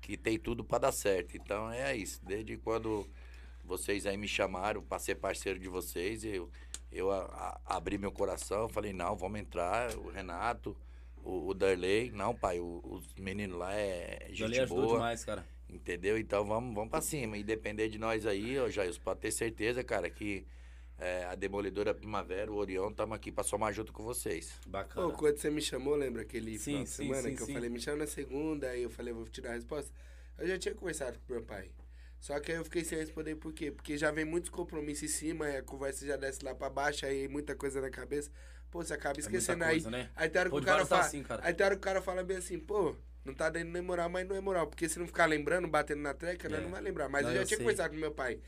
que 0.00 0.16
tem 0.16 0.38
tudo 0.38 0.64
pra 0.64 0.78
dar 0.78 0.92
certo. 0.92 1.36
Então 1.36 1.70
é 1.70 1.94
isso. 1.96 2.20
Desde 2.24 2.56
quando 2.56 3.06
vocês 3.64 4.06
aí 4.06 4.16
me 4.16 4.26
chamaram 4.26 4.82
pra 4.82 4.98
ser 4.98 5.14
parceiro 5.16 5.58
de 5.58 5.68
vocês, 5.68 6.24
eu, 6.24 6.50
eu 6.90 7.10
a- 7.10 7.60
a- 7.66 7.76
abri 7.76 7.98
meu 7.98 8.10
coração, 8.10 8.68
falei, 8.68 8.92
não, 8.92 9.14
vamos 9.16 9.38
entrar, 9.38 9.94
o 9.96 10.08
Renato, 10.08 10.76
o, 11.22 11.48
o 11.48 11.54
Darley. 11.54 12.10
Não, 12.10 12.34
pai, 12.34 12.58
o- 12.58 12.80
os 12.84 13.14
meninos 13.14 13.56
lá 13.58 13.72
é 13.74 14.26
gente 14.30 14.48
lhe 14.48 14.58
ajudou 14.60 14.84
boa. 14.86 14.94
demais, 14.94 15.24
cara. 15.24 15.46
Entendeu? 15.68 16.18
Então 16.18 16.44
vamos, 16.44 16.74
vamos 16.74 16.90
pra 16.90 17.00
cima. 17.00 17.36
E 17.38 17.44
depender 17.44 17.88
de 17.88 17.96
nós 17.98 18.26
aí, 18.26 18.58
ô 18.58 18.68
Jair, 18.68 18.92
pode 19.02 19.20
ter 19.20 19.30
certeza, 19.30 19.84
cara, 19.84 20.10
que 20.10 20.44
é, 21.00 21.24
a 21.24 21.34
Demolidora 21.34 21.94
Primavera, 21.94 22.50
o 22.52 22.56
Orion, 22.56 22.90
estamos 22.90 23.16
aqui 23.16 23.32
pra 23.32 23.42
somar 23.44 23.72
junto 23.72 23.92
com 23.92 24.02
vocês. 24.04 24.52
Bacana. 24.66 25.06
Pô, 25.08 25.12
quando 25.16 25.38
você 25.38 25.50
me 25.50 25.62
chamou, 25.62 25.94
lembra 25.96 26.22
aquele 26.22 26.58
Sim, 26.58 26.64
final 26.72 26.84
de 26.84 26.90
sim, 26.90 26.96
semana 26.96 27.22
sim, 27.22 27.34
que 27.36 27.42
eu 27.42 27.46
falei, 27.46 27.70
me 27.70 27.80
chama 27.80 27.98
na 27.98 28.06
segunda, 28.06 28.68
aí 28.68 28.82
eu 28.82 28.90
falei, 28.90 29.12
vou 29.12 29.24
te 29.26 29.40
dar 29.40 29.50
a 29.50 29.54
resposta. 29.54 29.90
Eu 30.38 30.46
já 30.46 30.58
tinha 30.58 30.74
conversado 30.74 31.18
com 31.20 31.32
meu 31.32 31.42
pai. 31.42 31.70
Só 32.20 32.38
que 32.38 32.52
aí 32.52 32.58
eu 32.58 32.64
fiquei 32.64 32.84
sem 32.84 32.98
responder 32.98 33.34
por 33.36 33.52
quê? 33.52 33.70
Porque 33.72 33.96
já 33.96 34.10
vem 34.10 34.24
muitos 34.26 34.50
compromissos 34.50 35.04
em 35.04 35.08
cima, 35.08 35.46
aí 35.46 35.56
a 35.56 35.62
conversa 35.62 36.04
já 36.06 36.16
desce 36.16 36.44
lá 36.44 36.54
pra 36.54 36.68
baixo, 36.68 37.06
aí 37.06 37.26
muita 37.28 37.54
coisa 37.54 37.80
na 37.80 37.90
cabeça. 37.90 38.30
Pô, 38.70 38.82
você 38.84 38.92
acaba 38.94 39.18
É 39.18 39.22
muita 39.28 39.38
esquecendo 39.38 39.64
coisa, 39.64 39.88
aí. 39.88 39.92
né? 39.92 40.10
Aí 40.14 40.28
tem 40.28 40.40
hora 40.40 40.50
que 40.50 40.56
o 40.56 40.62
cara 40.62 40.86
tá 40.86 40.86
fala. 40.86 41.00
assim, 41.00 41.22
cara. 41.22 41.42
Aí 41.44 41.54
tem 41.54 41.64
hora 41.64 41.74
que 41.74 41.80
o 41.80 41.82
cara 41.84 42.02
fala 42.02 42.22
bem 42.22 42.36
assim, 42.36 42.58
pô, 42.58 42.94
não 43.24 43.34
tá 43.34 43.48
dando 43.48 43.70
nem 43.70 43.82
moral, 43.82 44.08
mas 44.10 44.28
não 44.28 44.36
é 44.36 44.40
moral. 44.40 44.66
Porque 44.66 44.88
se 44.88 44.98
não 44.98 45.06
ficar 45.06 45.26
lembrando, 45.26 45.66
batendo 45.66 46.02
na 46.02 46.12
treca, 46.14 46.48
né, 46.48 46.58
É. 46.58 46.60
não 46.60 46.70
vai 46.70 46.80
lembrar. 46.82 47.08
Mas 47.08 47.22
Não, 47.22 47.30
eu 47.30 47.36
já 47.36 47.42
eu 47.42 47.46
tinha 47.46 47.56
sei. 47.56 47.64
conversado 47.64 47.94
com 47.94 48.00
meu 48.00 48.12
pai. 48.12 48.38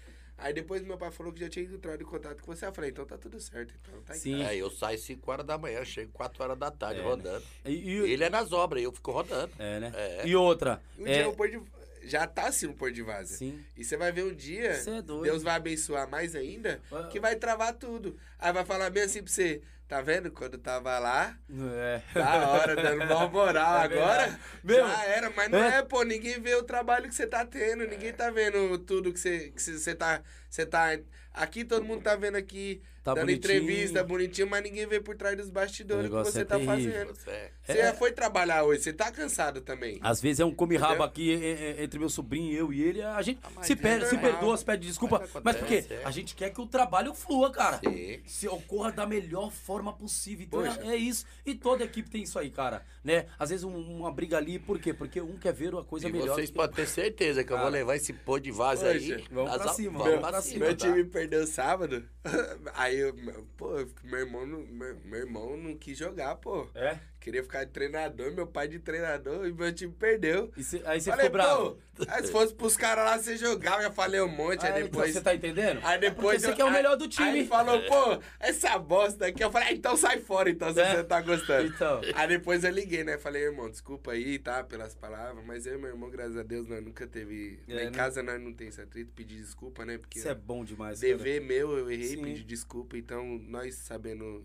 Aí 0.43 0.53
depois 0.53 0.83
meu 0.83 0.99
pai 0.99 1.11
falou 1.11 1.33
que 1.33 1.41
já 1.41 1.49
tinha 1.49 1.65
entrado 1.65 2.03
em 2.03 2.05
contato 2.05 2.43
com 2.43 2.55
você. 2.55 2.67
Eu 2.67 2.73
falei, 2.73 2.91
então 2.91 3.05
tá 3.07 3.17
tudo 3.17 3.39
certo. 3.41 3.73
Então 3.81 4.01
tá 4.03 4.15
Sim. 4.15 4.43
É, 4.43 4.57
eu 4.57 4.69
saio 4.71 4.99
5 4.99 5.31
horas 5.31 5.47
da 5.47 5.57
manhã, 5.57 5.85
chego 5.85 6.11
4 6.13 6.43
horas 6.43 6.59
da 6.59 6.71
tarde 6.71 7.01
É, 7.01 7.03
né? 7.03 7.09
rodando. 7.09 7.45
E, 7.65 7.71
e- 7.71 8.13
Ele 8.13 8.25
é 8.25 8.29
nas 8.31 8.53
obras, 8.53 8.83
eu 8.83 8.93
fico 8.93 9.13
rodando. 9.13 9.53
é, 9.59 9.79
né? 9.81 9.93
É. 9.95 10.27
E 10.27 10.35
outra. 10.35 10.83
Um 10.99 11.07
é, 11.07 11.15
dia 11.15 11.29
o 11.29 11.35
pôr 11.37 11.49
de... 11.49 11.61
Já 12.05 12.27
tá 12.27 12.49
assim 12.49 12.67
no 12.67 12.75
pôr 12.75 12.91
de 12.91 13.01
vaza. 13.01 13.37
Sim. 13.37 13.65
E 13.77 13.85
você 13.85 13.97
vai 13.97 14.11
ver 14.11 14.25
um 14.25 14.35
dia, 14.35 14.71
é 14.73 15.01
doido. 15.03 15.23
Deus 15.23 15.41
vai 15.45 15.55
abençoar 15.55 16.11
mais 16.11 16.35
ainda, 16.35 16.81
que 17.13 17.21
vai 17.21 17.37
travar 17.37 17.73
tudo. 17.75 18.19
Aí 18.41 18.53
vai 18.53 18.65
falar 18.65 18.91
bem 18.91 19.05
assim 19.05 19.23
pra 19.23 19.33
você, 19.33 19.63
tá 19.93 20.01
vendo? 20.01 20.31
Quando 20.31 20.57
tava 20.57 20.99
lá, 20.99 21.37
É. 21.51 22.01
da 22.15 22.49
hora, 22.49 22.75
dando 22.75 23.05
mal 23.13 23.31
moral. 23.31 23.77
É 23.77 23.85
Agora. 23.85 24.41
Meu, 24.65 24.89
já 24.89 25.05
era. 25.05 25.31
Mas 25.37 25.51
não 25.51 25.59
é. 25.59 25.79
é. 25.79 25.83
pô, 25.83 26.03
ninguém 26.03 26.41
vê 26.41 26.55
o 26.55 26.63
trabalho 26.63 27.11
que 27.11 27.15
você 27.15 27.27
tá 27.27 27.45
tendo, 27.45 27.87
ninguém 27.87 28.11
tá 28.11 28.31
vendo 28.31 28.79
tudo 28.79 29.13
que 29.13 29.21
você, 29.21 29.51
que 29.51 29.61
você 29.61 29.95
tá, 29.95 30.23
você 30.49 30.65
tá... 30.65 30.99
Aqui 31.35 31.63
todo 31.63 31.85
mundo 31.85 32.03
tá 32.03 32.17
vendo 32.17 32.37
aqui, 32.37 32.83
Tá 33.03 33.15
dando 33.15 33.27
bonitinho. 33.27 33.57
entrevista, 33.57 34.05
bonitinho, 34.05 34.47
mas 34.49 34.63
ninguém 34.63 34.87
vê 34.87 35.01
por 35.01 35.17
trás 35.17 35.37
dos 35.37 35.51
bastidores 35.51 36.07
O 36.09 36.09
que 36.09 36.31
você 36.31 36.43
é 36.43 36.45
tá 36.45 36.57
terrível. 36.57 36.75
fazendo. 36.93 37.15
Você 37.17 37.73
é. 37.73 37.77
Já 37.87 37.95
foi 37.95 38.13
trabalhar 38.13 38.63
hoje, 38.63 38.83
você 38.83 38.93
tá 38.93 39.11
cansado 39.11 39.61
também. 39.61 39.99
Às 40.03 40.21
vezes 40.21 40.39
é 40.39 40.45
um 40.45 40.55
come-rabo 40.55 40.93
Entendeu? 41.05 41.07
aqui 41.07 41.33
é, 41.45 41.81
é, 41.81 41.83
entre 41.85 41.99
meu 41.99 42.09
sobrinho, 42.09 42.53
eu 42.57 42.73
e 42.73 42.81
ele. 42.83 43.03
A 43.03 43.21
gente 43.23 43.41
Ah, 43.43 43.49
mas 43.57 43.67
se, 43.67 43.73
é 43.73 44.05
se 44.05 44.17
perdoa, 44.19 44.57
se 44.57 44.65
pede 44.65 44.87
desculpa. 44.87 45.19
Mas 45.21 45.43
Mas 45.43 45.57
por 45.57 45.67
quê? 45.67 45.79
acontece, 45.79 45.95
é. 46.01 46.05
A 46.05 46.11
gente 46.13 46.35
quer 46.37 46.51
que 46.51 46.61
o 46.61 46.67
trabalho 46.67 47.13
flua, 47.13 47.51
cara. 47.51 47.81
Sim. 47.85 48.21
Se 48.25 48.47
ocorra 48.47 48.93
da 48.93 49.05
melhor 49.07 49.51
forma 49.51 49.93
possível. 49.93 50.45
Então 50.47 50.63
Poxa. 50.63 50.81
é, 50.85 50.95
é 50.95 50.97
isso. 50.97 51.27
E 51.45 51.55
toda 51.57 51.83
equipe 51.83 52.09
tem 52.09 52.23
isso 52.23 52.39
aí, 52.39 52.51
cara. 52.51 52.83
Né? 53.03 53.27
Às 53.37 53.51
vezes 53.51 53.65
um- 53.65 53.99
uma 53.99 54.13
briga 54.13 54.37
ali, 54.37 54.61
por 54.61 54.79
quê? 54.79 54.95
Porque 54.95 55.21
um 55.21 55.37
quer 55.37 55.53
ver 55.53 55.75
a 55.75 55.83
coisa 55.83 56.09
E 56.09 56.13
melhor. 56.13 56.37
vocês 56.37 56.53
podem 56.53 56.77
ter 56.77 56.87
certeza 56.87 57.43
que 57.43 57.53
eu 57.53 57.57
vou 57.57 57.65
Cara. 57.67 57.77
levar 57.79 57.97
esse 57.97 58.13
pô 58.13 58.39
de 58.39 58.53
vaza 58.53 58.85
Poxa, 58.93 59.15
aí. 59.17 59.25
vamos 59.31 59.57
pra 59.57 59.69
cima, 59.73 59.99
vamos 59.99 60.05
vamos 60.07 60.21
pra 60.21 60.29
pra 60.31 60.41
cima. 60.43 60.53
cima, 60.55 60.67
Meu 60.67 60.77
tá? 60.77 60.87
time 60.87 61.05
perdeu 61.05 61.47
sábado. 61.49 62.05
Aí 62.75 62.92
eu, 62.95 63.15
pô, 63.57 63.71
meu 64.05 64.21
irmão, 64.21 64.47
meu, 64.47 65.01
meu 65.01 65.21
irmão 65.21 65.57
não 65.57 65.77
quis 65.77 65.99
jogar, 65.99 66.37
pô. 66.37 66.69
É? 66.75 66.99
Queria 67.23 67.41
ficar 67.45 67.63
de 67.63 67.71
treinador, 67.71 68.33
meu 68.33 68.49
pai 68.49 68.67
de 68.67 68.81
treinador, 68.81 69.47
e 69.47 69.53
meu 69.53 69.73
time 69.73 69.93
perdeu. 69.93 70.51
Cê- 70.61 70.83
aí 70.85 71.01
você 71.01 71.09
falei, 71.09 71.27
ficou 71.27 71.39
bravo. 71.41 71.79
aí 72.09 72.27
se 72.27 72.33
fosse 72.33 72.53
pros 72.53 72.77
caras 72.77 73.05
lá, 73.05 73.17
você 73.17 73.37
jogava, 73.37 73.77
eu 73.77 73.83
já 73.85 73.91
falei 73.93 74.21
um 74.21 74.27
monte, 74.27 74.67
aí, 74.67 74.73
Aí, 74.73 74.83
depois. 74.83 75.13
Você 75.15 75.21
tá 75.21 75.33
entendendo? 75.33 75.79
Aí 75.85 76.01
depois. 76.01 76.43
Porque 76.43 76.47
você 76.47 76.51
eu- 76.51 76.57
quer 76.57 76.65
o 76.65 76.67
aí- 76.67 76.73
melhor 76.73 76.97
do 76.97 77.05
Aí 77.05 77.11
time. 77.11 77.29
ele 77.39 77.47
falou, 77.47 77.81
pô, 77.85 78.21
essa 78.41 78.77
bosta 78.77 79.27
aqui. 79.27 79.45
Eu 79.45 79.53
falei, 79.53 79.69
ah, 79.69 79.73
então 79.73 79.97
sai 79.97 80.19
fora, 80.19 80.51
então, 80.51 80.75
se 80.75 80.81
É. 80.81 80.97
você 80.97 81.05
tá 81.05 81.21
gostando. 81.21 81.69
Então. 81.69 82.01
Aí 82.15 82.27
depois 82.27 82.65
eu 82.65 82.71
liguei, 82.73 83.05
né? 83.05 83.17
Falei, 83.19 83.45
irmão, 83.45 83.71
desculpa 83.71 84.11
aí, 84.11 84.41
tá? 84.41 84.65
Pelas 84.65 84.93
palavras, 84.97 85.45
mas 85.47 85.65
eu 85.65 85.75
e 85.77 85.79
meu 85.79 85.91
irmão, 85.91 86.11
graças 86.11 86.37
a 86.37 86.43
Deus, 86.43 86.67
nós 86.67 86.83
nunca 86.83 87.07
teve. 87.07 87.61
É, 87.69 87.83
em 87.85 87.85
né? 87.87 87.91
casa 87.93 88.21
nós 88.21 88.41
não 88.41 88.53
tem 88.53 88.67
esse 88.67 88.81
atrito, 88.81 89.13
pedir 89.15 89.37
desculpa, 89.37 89.85
né? 89.85 89.97
Porque 89.97 90.19
Isso 90.19 90.29
é 90.29 90.35
bom 90.35 90.65
demais. 90.65 90.99
cara. 91.01 91.17
dever 91.17 91.41
meu, 91.41 91.79
eu 91.79 91.89
errei, 91.89 92.09
Sim. 92.09 92.23
pedi 92.25 92.43
desculpa. 92.43 92.97
Então, 92.97 93.25
nós 93.47 93.77
sabendo 93.77 94.43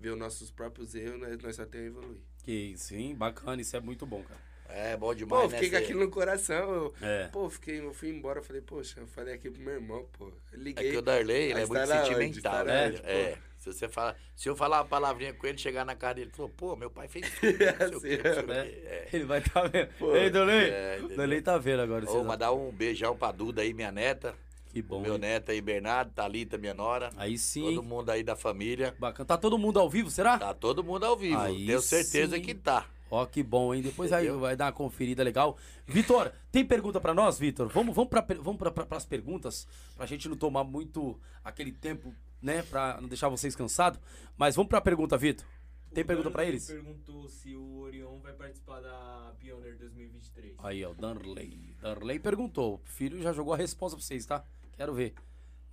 ver 0.00 0.10
os 0.10 0.18
nossos 0.18 0.50
próprios 0.50 0.94
erros, 0.94 1.18
nós, 1.20 1.38
nós 1.42 1.56
só 1.56 1.64
temos 1.66 1.86
a 1.86 1.90
evoluir. 1.98 2.20
Que 2.44 2.74
sim, 2.76 3.14
bacana, 3.14 3.60
isso 3.60 3.76
é 3.76 3.80
muito 3.80 4.06
bom, 4.06 4.22
cara. 4.22 4.40
É 4.70 4.96
bom 4.98 5.14
demais, 5.14 5.44
Pô, 5.44 5.48
né? 5.48 5.54
fiquei 5.56 5.70
com 5.70 5.76
Cê- 5.78 5.82
aquilo 5.84 6.00
no 6.00 6.10
coração. 6.10 6.74
Eu, 6.74 6.94
É. 7.00 7.28
Pô, 7.28 7.48
fiquei, 7.48 7.80
eu 7.80 7.92
fui 7.94 8.10
embora, 8.10 8.42
falei, 8.42 8.60
poxa, 8.60 9.00
eu 9.00 9.06
falei 9.06 9.32
aqui 9.34 9.50
pro 9.50 9.62
meu 9.62 9.74
irmão, 9.74 10.06
pô. 10.12 10.26
Eu 10.26 10.32
É 10.52 10.56
liguei. 10.56 10.90
que 10.90 10.96
o 10.98 11.00
Darley, 11.02 11.50
ele 11.52 11.60
é 11.60 11.66
muito 11.66 11.86
sentimental, 11.86 12.64
né? 12.66 12.86
onde? 12.88 12.96
É. 12.98 13.38
Se 13.56 13.72
você 13.72 13.88
fala, 13.88 14.14
se 14.36 14.48
eu 14.48 14.54
falar 14.54 14.78
uma 14.78 14.84
palavrinha 14.84 15.32
com 15.34 15.46
ele, 15.46 15.56
chegar 15.58 15.84
na 15.86 15.94
cara 15.96 16.14
dele, 16.14 16.26
ele 16.28 16.36
falou, 16.36 16.50
pô, 16.50 16.76
meu 16.76 16.90
pai 16.90 17.08
fez 17.08 17.26
isso. 17.26 17.40
Não 17.92 17.98
sei 18.00 18.14
o 18.16 18.22
quê, 18.22 18.28
não 18.28 18.34
sei 18.34 18.42
o 18.42 18.46
quê. 18.46 18.52
É. 18.86 19.08
Ele 19.12 19.24
vai 19.24 19.40
tá 19.40 19.62
vendo. 19.62 19.88
Pô, 19.98 20.14
Ei, 20.14 20.30
Dolei. 20.30 20.68
é? 20.70 20.98
Dolei 21.16 21.40
tá 21.42 21.58
vendo 21.58 21.80
agora. 21.80 22.08
Ô, 22.10 22.22
mandar 22.22 22.52
um 22.52 22.70
beijão 22.70 23.16
pra 23.16 23.32
Duda 23.32 23.62
aí, 23.62 23.72
minha 23.74 23.90
neta. 23.90 24.34
Que 24.82 24.88
bom. 24.88 25.00
meu 25.00 25.14
hein? 25.14 25.20
neto 25.20 25.50
aí, 25.50 25.60
Bernardo, 25.60 26.10
Thalita, 26.12 26.56
minha 26.58 26.74
nora. 26.74 27.10
Aí 27.16 27.36
sim. 27.38 27.62
Todo 27.62 27.82
mundo 27.82 28.10
aí 28.10 28.22
da 28.22 28.34
família. 28.36 28.94
Bacana. 28.98 29.26
Tá 29.26 29.36
todo 29.36 29.58
mundo 29.58 29.78
ao 29.78 29.88
vivo, 29.88 30.10
será? 30.10 30.38
Tá 30.38 30.52
todo 30.54 30.82
mundo 30.84 31.04
ao 31.04 31.16
vivo. 31.16 31.38
Aí 31.38 31.66
Tenho 31.66 31.80
certeza 31.80 32.36
sim. 32.36 32.42
que 32.42 32.54
tá. 32.54 32.86
Ó, 33.10 33.24
que 33.24 33.42
bom, 33.42 33.74
hein? 33.74 33.80
Depois 33.80 34.12
aí 34.12 34.28
vai 34.28 34.54
dar 34.54 34.66
uma 34.66 34.72
conferida 34.72 35.22
legal. 35.22 35.56
Vitor, 35.86 36.30
tem 36.52 36.62
pergunta 36.64 37.00
pra 37.00 37.14
nós, 37.14 37.38
Vitor? 37.38 37.68
Vamos, 37.68 37.94
vamos 37.94 38.10
para 38.10 38.20
vamos 38.34 38.58
pra, 38.58 38.70
pra, 38.70 38.84
pras 38.84 39.06
perguntas, 39.06 39.66
pra 39.96 40.04
gente 40.04 40.28
não 40.28 40.36
tomar 40.36 40.62
muito 40.62 41.18
aquele 41.42 41.72
tempo, 41.72 42.14
né? 42.42 42.62
Pra 42.62 42.98
não 43.00 43.08
deixar 43.08 43.30
vocês 43.30 43.56
cansados. 43.56 43.98
Mas 44.36 44.56
vamos 44.56 44.68
pra 44.68 44.80
pergunta, 44.80 45.16
Vitor. 45.16 45.46
Tem 45.94 46.04
O 46.04 46.06
pergunta 46.06 46.30
pra 46.30 46.42
Danley 46.42 46.56
eles? 46.56 46.66
perguntou 46.66 47.26
se 47.30 47.54
o 47.56 47.78
Orion 47.78 48.18
vai 48.18 48.34
participar 48.34 48.78
da 48.80 49.32
Pioneer 49.40 49.78
2023. 49.78 50.56
Aí, 50.58 50.84
ó, 50.84 50.92
Darley. 50.92 51.74
Darley 51.80 52.18
perguntou. 52.18 52.74
O 52.74 52.80
filho 52.84 53.22
já 53.22 53.32
jogou 53.32 53.54
a 53.54 53.56
resposta 53.56 53.96
pra 53.96 54.04
vocês, 54.04 54.26
tá? 54.26 54.44
Quero 54.78 54.94
ver. 54.94 55.12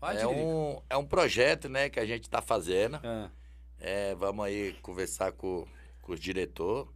Vai, 0.02 0.18
É 0.18 0.20
Tiririca. 0.22 0.42
um, 0.42 0.82
é 0.90 0.98
um 0.98 1.06
projeto, 1.06 1.70
né, 1.70 1.90
que 1.90 2.00
a 2.00 2.06
gente 2.06 2.28
tá 2.28 2.42
fazendo. 2.42 3.00
É. 3.04 3.30
É, 3.78 4.16
vamos 4.16 4.44
aí 4.44 4.74
conversar 4.82 5.32
com, 5.32 5.68
com 6.02 6.14
os 6.14 6.20
diretor. 6.20 6.92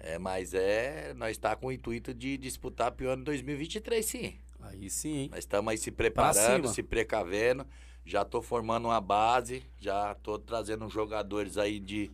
É, 0.00 0.18
mas 0.18 0.54
é, 0.54 1.12
nós 1.14 1.32
está 1.32 1.54
com 1.54 1.66
o 1.66 1.72
intuito 1.72 2.14
de 2.14 2.38
disputar 2.38 2.88
a 2.88 2.90
Pione 2.90 3.22
2023, 3.22 4.04
sim. 4.04 4.38
Aí 4.60 4.88
sim? 4.88 5.28
Nós 5.30 5.40
estamos 5.40 5.70
aí 5.70 5.76
se 5.76 5.90
preparando, 5.90 6.68
se 6.68 6.82
precavendo. 6.82 7.66
Já 8.04 8.22
estou 8.22 8.40
formando 8.40 8.86
uma 8.88 9.00
base, 9.00 9.62
já 9.78 10.12
estou 10.12 10.38
trazendo 10.38 10.88
jogadores 10.88 11.58
aí 11.58 11.78
de, 11.78 12.10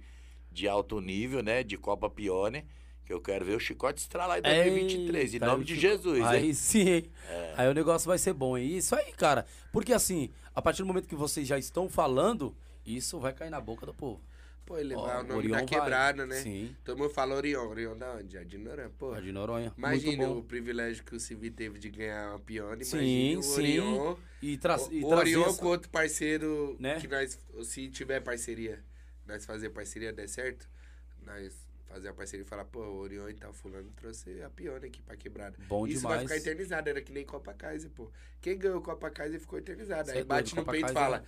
de 0.51 0.67
alto 0.69 1.01
nível, 1.01 1.43
né? 1.45 1.63
De 1.63 1.79
Copa 1.79 2.11
Pione. 2.11 2.67
Que 3.09 3.15
eu 3.15 3.23
quero 3.23 3.43
ver 3.43 3.57
o 3.57 3.59
Chicote 3.59 4.03
estralar 4.03 4.39
em 4.39 4.43
2023. 4.43 5.31
em 5.33 5.37
Eita, 5.37 5.47
nome 5.47 5.65
de 5.65 5.75
fico- 5.75 5.81
Jesus, 5.81 6.23
Aí 6.27 6.45
hein? 6.45 6.51
É. 6.51 6.53
sim, 6.53 6.89
hein? 6.91 7.11
Aí 7.57 7.67
o 7.67 7.73
negócio 7.73 8.07
vai 8.07 8.19
ser 8.19 8.35
bom, 8.35 8.55
hein? 8.59 8.77
Isso 8.77 8.95
aí, 8.95 9.11
cara. 9.13 9.47
Porque 9.73 9.95
assim, 9.95 10.29
a 10.55 10.61
partir 10.61 10.83
do 10.83 10.87
momento 10.87 11.09
que 11.09 11.15
vocês 11.15 11.49
já 11.49 11.59
estão 11.59 11.89
falando, 11.89 12.55
isso 12.85 13.19
vai 13.19 13.33
cair 13.33 13.49
na 13.49 13.63
boca 13.63 13.87
do 13.87 13.95
povo. 13.95 14.21
Pô, 14.67 14.77
ele 14.77 14.95
vai 14.95 15.21
o 15.21 15.23
nome 15.23 15.33
Orion 15.39 15.51
da 15.53 15.57
vai. 15.57 15.65
quebrada, 15.67 16.27
né? 16.27 16.37
Sim. 16.43 16.77
Todo 16.85 16.99
mundo 16.99 17.09
fala 17.09 17.35
Orion. 17.35 17.67
Orion 17.67 17.97
da 17.97 18.13
onde? 18.17 18.35
Jardim 18.35 18.59
Noronha, 18.59 18.91
pô. 18.99 19.17
É 19.17 19.21
de 19.23 19.33
Noronha. 19.33 19.73
Imagina 19.79 20.29
o 20.29 20.43
privilégio 20.43 21.03
que 21.03 21.17
o 21.17 21.19
Civi 21.19 21.51
teve 21.51 21.79
de 21.79 21.89
ganhar 21.89 22.33
uma 22.33 22.39
pione. 22.41 22.85
Sim, 22.85 22.99
Imagina 23.33 23.41
o 23.41 23.43
sim. 23.43 23.51
Orion. 23.81 24.17
E, 24.43 24.59
tra 24.59 24.77
e 24.91 25.03
o 25.03 25.09
trazer 25.09 25.37
Orion 25.39 25.47
essa- 25.49 25.59
com 25.63 25.67
outro 25.69 25.89
parceiro 25.89 26.77
Né? 26.79 27.01
que 27.01 27.09
nós, 27.09 27.39
se 27.63 27.89
tiver 27.89 28.21
parceria, 28.21 28.85
nós 29.27 29.47
fazer 29.47 29.71
parceria 29.71 30.13
der 30.13 30.29
certo, 30.29 30.69
nós 31.25 31.67
fazer 31.89 32.09
a 32.09 32.13
parceria 32.13 32.45
e 32.45 32.47
falar, 32.49 32.65
pô, 32.67 32.81
o 32.81 32.99
Orion 32.99 33.29
e 33.29 33.35
tal, 33.35 33.53
fulano 33.53 33.91
trouxe 33.97 34.43
a 34.43 34.51
pione 34.51 34.87
aqui 34.87 35.01
pra 35.03 35.17
quebrada. 35.17 35.57
Bom 35.67 35.87
Isso 35.87 36.01
demais. 36.01 36.19
vai 36.19 36.39
ficar 36.39 36.51
eternizado, 36.51 36.89
era 36.89 37.01
que 37.01 37.11
nem 37.13 37.25
Copa 37.25 37.55
Kaiser, 37.55 37.91
pô. 37.91 38.11
Quem 38.41 38.59
ganhou 38.59 38.81
Copa 38.83 39.11
Kaiser 39.11 39.41
ficou 39.41 39.59
eternizado. 39.59 40.11
Aí 40.11 40.19
é 40.19 40.25
bate 40.25 40.55
no 40.55 40.61
Copa 40.63 40.73
peito 40.73 40.91
e 40.91 40.93
fala, 40.93 41.25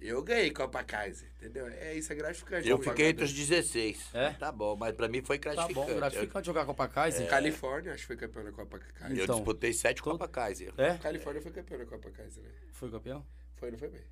eu 0.00 0.22
ganhei 0.22 0.50
Copa 0.50 0.84
Kaiser, 0.84 1.28
entendeu? 1.38 1.66
É 1.68 1.94
isso, 1.94 2.12
é 2.12 2.16
gratificante. 2.16 2.68
Eu 2.68 2.76
Copa 2.78 2.90
fiquei 2.90 3.08
entre 3.08 3.24
os 3.24 3.32
16. 3.32 4.10
É? 4.14 4.30
Tá 4.34 4.52
bom, 4.52 4.76
mas 4.76 4.94
pra 4.94 5.08
mim 5.08 5.22
foi 5.22 5.38
Tá 5.38 5.50
gratificante. 5.54 5.74
bom, 5.90 5.96
gratificante 5.96 6.46
jogar 6.46 6.66
com 6.66 6.72
o 6.72 6.88
Kaiser. 6.88 7.28
Califórnia, 7.28 7.92
acho 7.92 8.02
que 8.02 8.06
foi 8.08 8.16
campeão 8.16 8.44
da 8.44 8.52
Copa 8.52 8.78
Kaiser. 8.78 9.18
Eu 9.18 9.24
Então, 9.24 9.36
disputei 9.36 9.72
sete 9.72 10.02
todo- 10.02 10.12
Copa 10.12 10.28
Kaiser. 10.28 10.72
É? 10.76 10.98
Califórnia 10.98 11.40
foi 11.42 11.52
campeão 11.52 11.78
da 11.78 11.86
Copa 11.86 12.10
Kaiser, 12.10 12.42
né? 12.42 12.50
Foi 12.72 12.90
campeão? 12.90 13.24
Foi, 13.56 13.70
não 13.70 13.78
foi 13.78 13.88
bem? 13.88 14.02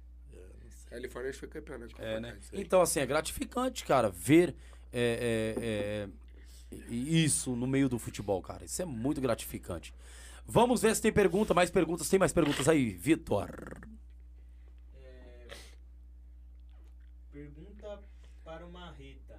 Califórnia 0.89 1.31
acho 1.31 1.39
que 1.41 1.47
foi 1.47 1.61
campeão 1.61 1.79
da 1.79 1.87
Copa 1.89 2.03
É, 2.03 2.19
né? 2.21 2.31
Kaiser. 2.33 2.59
Então, 2.61 2.81
assim, 2.81 3.01
é 3.01 3.07
gratificante, 3.07 3.85
cara, 3.85 4.09
ver 4.11 4.55
é, 4.93 6.09
é, 6.73 6.77
é, 6.77 6.93
isso 6.93 7.55
no 7.57 7.67
meio 7.67 7.89
do 7.89 7.99
futebol, 7.99 8.41
cara. 8.43 8.65
Isso 8.65 8.83
é 8.83 8.85
muito 8.85 9.21
gratificante. 9.21 9.95
Vamos 10.47 10.83
ver 10.83 10.95
se 10.97 11.03
tem 11.03 11.13
pergunta, 11.13 11.55
mais 11.55 11.71
perguntas. 11.71 12.09
Tem 12.09 12.19
mais 12.19 12.33
perguntas 12.33 12.69
aí, 12.69 12.91
Vitor? 12.91 13.51
É, 14.95 15.47
Pergunta 17.31 18.03
para 18.45 18.67
o 18.67 18.73
Marreta. 18.73 19.39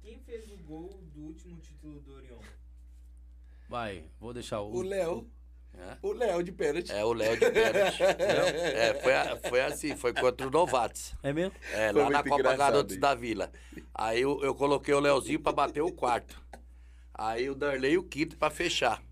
Quem 0.00 0.18
fez 0.20 0.50
o 0.50 0.56
gol 0.58 1.02
do 1.14 1.22
último 1.22 1.58
título 1.58 2.00
do 2.00 2.14
Orion? 2.14 2.38
Vai, 3.68 4.04
vou 4.20 4.32
deixar 4.32 4.60
o. 4.60 4.72
O 4.72 4.82
Léo. 4.82 5.26
É. 5.78 5.96
O 6.02 6.12
Léo 6.12 6.42
de 6.42 6.52
pênalti. 6.52 6.92
É 6.92 7.04
o 7.04 7.12
Léo 7.12 7.34
de 7.38 7.50
pênalti. 7.50 8.02
é, 8.02 8.94
foi, 9.02 9.14
a- 9.14 9.38
foi 9.48 9.60
assim, 9.62 9.96
foi 9.96 10.12
contra 10.12 10.46
o 10.46 10.50
Novatos. 10.50 11.14
É 11.22 11.32
mesmo? 11.32 11.52
É, 11.72 11.92
Foi 11.92 12.02
lá 12.02 12.10
na 12.10 12.22
Copa 12.22 12.56
Garotos 12.56 12.92
isso. 12.92 13.00
da 13.00 13.14
Vila. 13.14 13.50
Aí 13.94 14.20
eu, 14.20 14.38
eu 14.42 14.54
coloquei 14.54 14.92
o 14.94 15.00
Leozinho 15.00 15.40
pra 15.40 15.50
bater 15.52 15.80
o 15.80 15.90
quarto. 15.92 16.40
Aí 17.14 17.48
o 17.48 17.54
Darley 17.54 17.96
o 17.98 18.02
quinto 18.02 18.36
pra 18.36 18.50
fechar. 18.50 19.02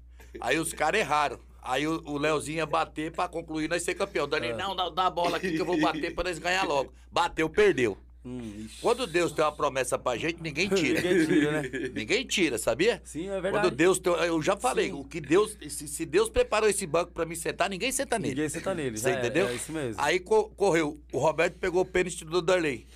Aí 0.41 0.59
os 0.59 0.73
caras 0.73 1.01
erraram. 1.01 1.41
Aí 1.63 1.87
o, 1.87 2.03
o 2.07 2.17
Leozinho 2.19 2.59
ia 2.59 2.67
bater 2.67 3.11
pra 3.13 3.27
concluir 3.29 3.69
nós 3.69 3.83
ser 3.83 3.95
campeão. 3.95 4.25
O 4.25 4.29
Darley, 4.29 4.53
não, 4.53 4.75
dá, 4.77 4.89
dá 4.89 5.07
a 5.07 5.11
bola 5.11 5.37
aqui 5.39 5.53
que 5.53 5.61
eu 5.61 5.67
vou 5.67 5.81
bater 5.81 6.15
pra 6.15 6.25
nós 6.25 6.39
ganhar 6.39 6.65
logo. 6.65 6.93
Bateu, 7.11 7.49
perdeu. 7.51 7.99
Hum. 8.25 8.67
Quando 8.83 9.07
Deus 9.07 9.33
tem 9.33 9.43
uma 9.43 9.51
promessa 9.53 9.99
pra 9.99 10.17
gente, 10.17 10.43
ninguém 10.43 10.69
tira. 10.69 11.01
Ninguém 11.01 11.27
tira, 11.27 11.63
né? 11.63 11.71
Ninguém 11.95 12.27
tira, 12.27 12.59
sabia? 12.59 13.01
Sim, 13.03 13.29
é 13.29 13.41
verdade. 13.41 13.53
Quando 13.53 13.71
Deus 13.75 13.99
tem, 13.99 14.13
eu 14.13 14.43
já 14.43 14.57
falei, 14.57 14.89
Sim. 14.89 14.93
o 14.93 15.05
que 15.05 15.21
Deus, 15.23 15.57
se, 15.69 15.89
se 15.89 16.05
Deus 16.05 16.29
preparou 16.29 16.69
esse 16.69 16.87
banco 16.87 17.13
pra 17.13 17.25
mim 17.25 17.35
sentar, 17.35 17.71
ninguém 17.71 17.91
senta 17.91 18.19
nele. 18.19 18.35
Ninguém 18.35 18.49
senta 18.51 18.75
nele. 18.75 18.99
Você 18.99 19.11
é, 19.11 19.19
entendeu? 19.19 19.49
É 19.49 19.55
isso 19.55 19.73
mesmo. 19.73 19.95
Aí 20.03 20.21
co- 20.21 20.51
correu. 20.51 21.01
O 21.13 21.19
Roberto 21.19 21.55
pegou 21.59 21.81
o 21.81 21.87
pênalti 21.87 22.25
do 22.25 22.43
Darley. 22.43 22.87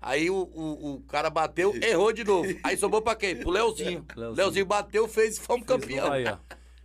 Aí 0.00 0.28
o, 0.28 0.34
o, 0.34 0.94
o 0.94 1.00
cara 1.02 1.30
bateu, 1.30 1.72
errou 1.80 2.12
de 2.12 2.24
novo. 2.24 2.52
Aí 2.64 2.76
sobrou 2.76 3.00
pra 3.00 3.14
quem? 3.14 3.36
Pro 3.36 3.50
Leozinho. 3.50 4.04
Leozinho. 4.16 4.36
Leozinho 4.36 4.66
bateu, 4.66 5.06
fez 5.06 5.36
e 5.36 5.40
fomos 5.40 5.64
campeão. 5.64 6.10
Aí, 6.12 6.24
ó. 6.26 6.36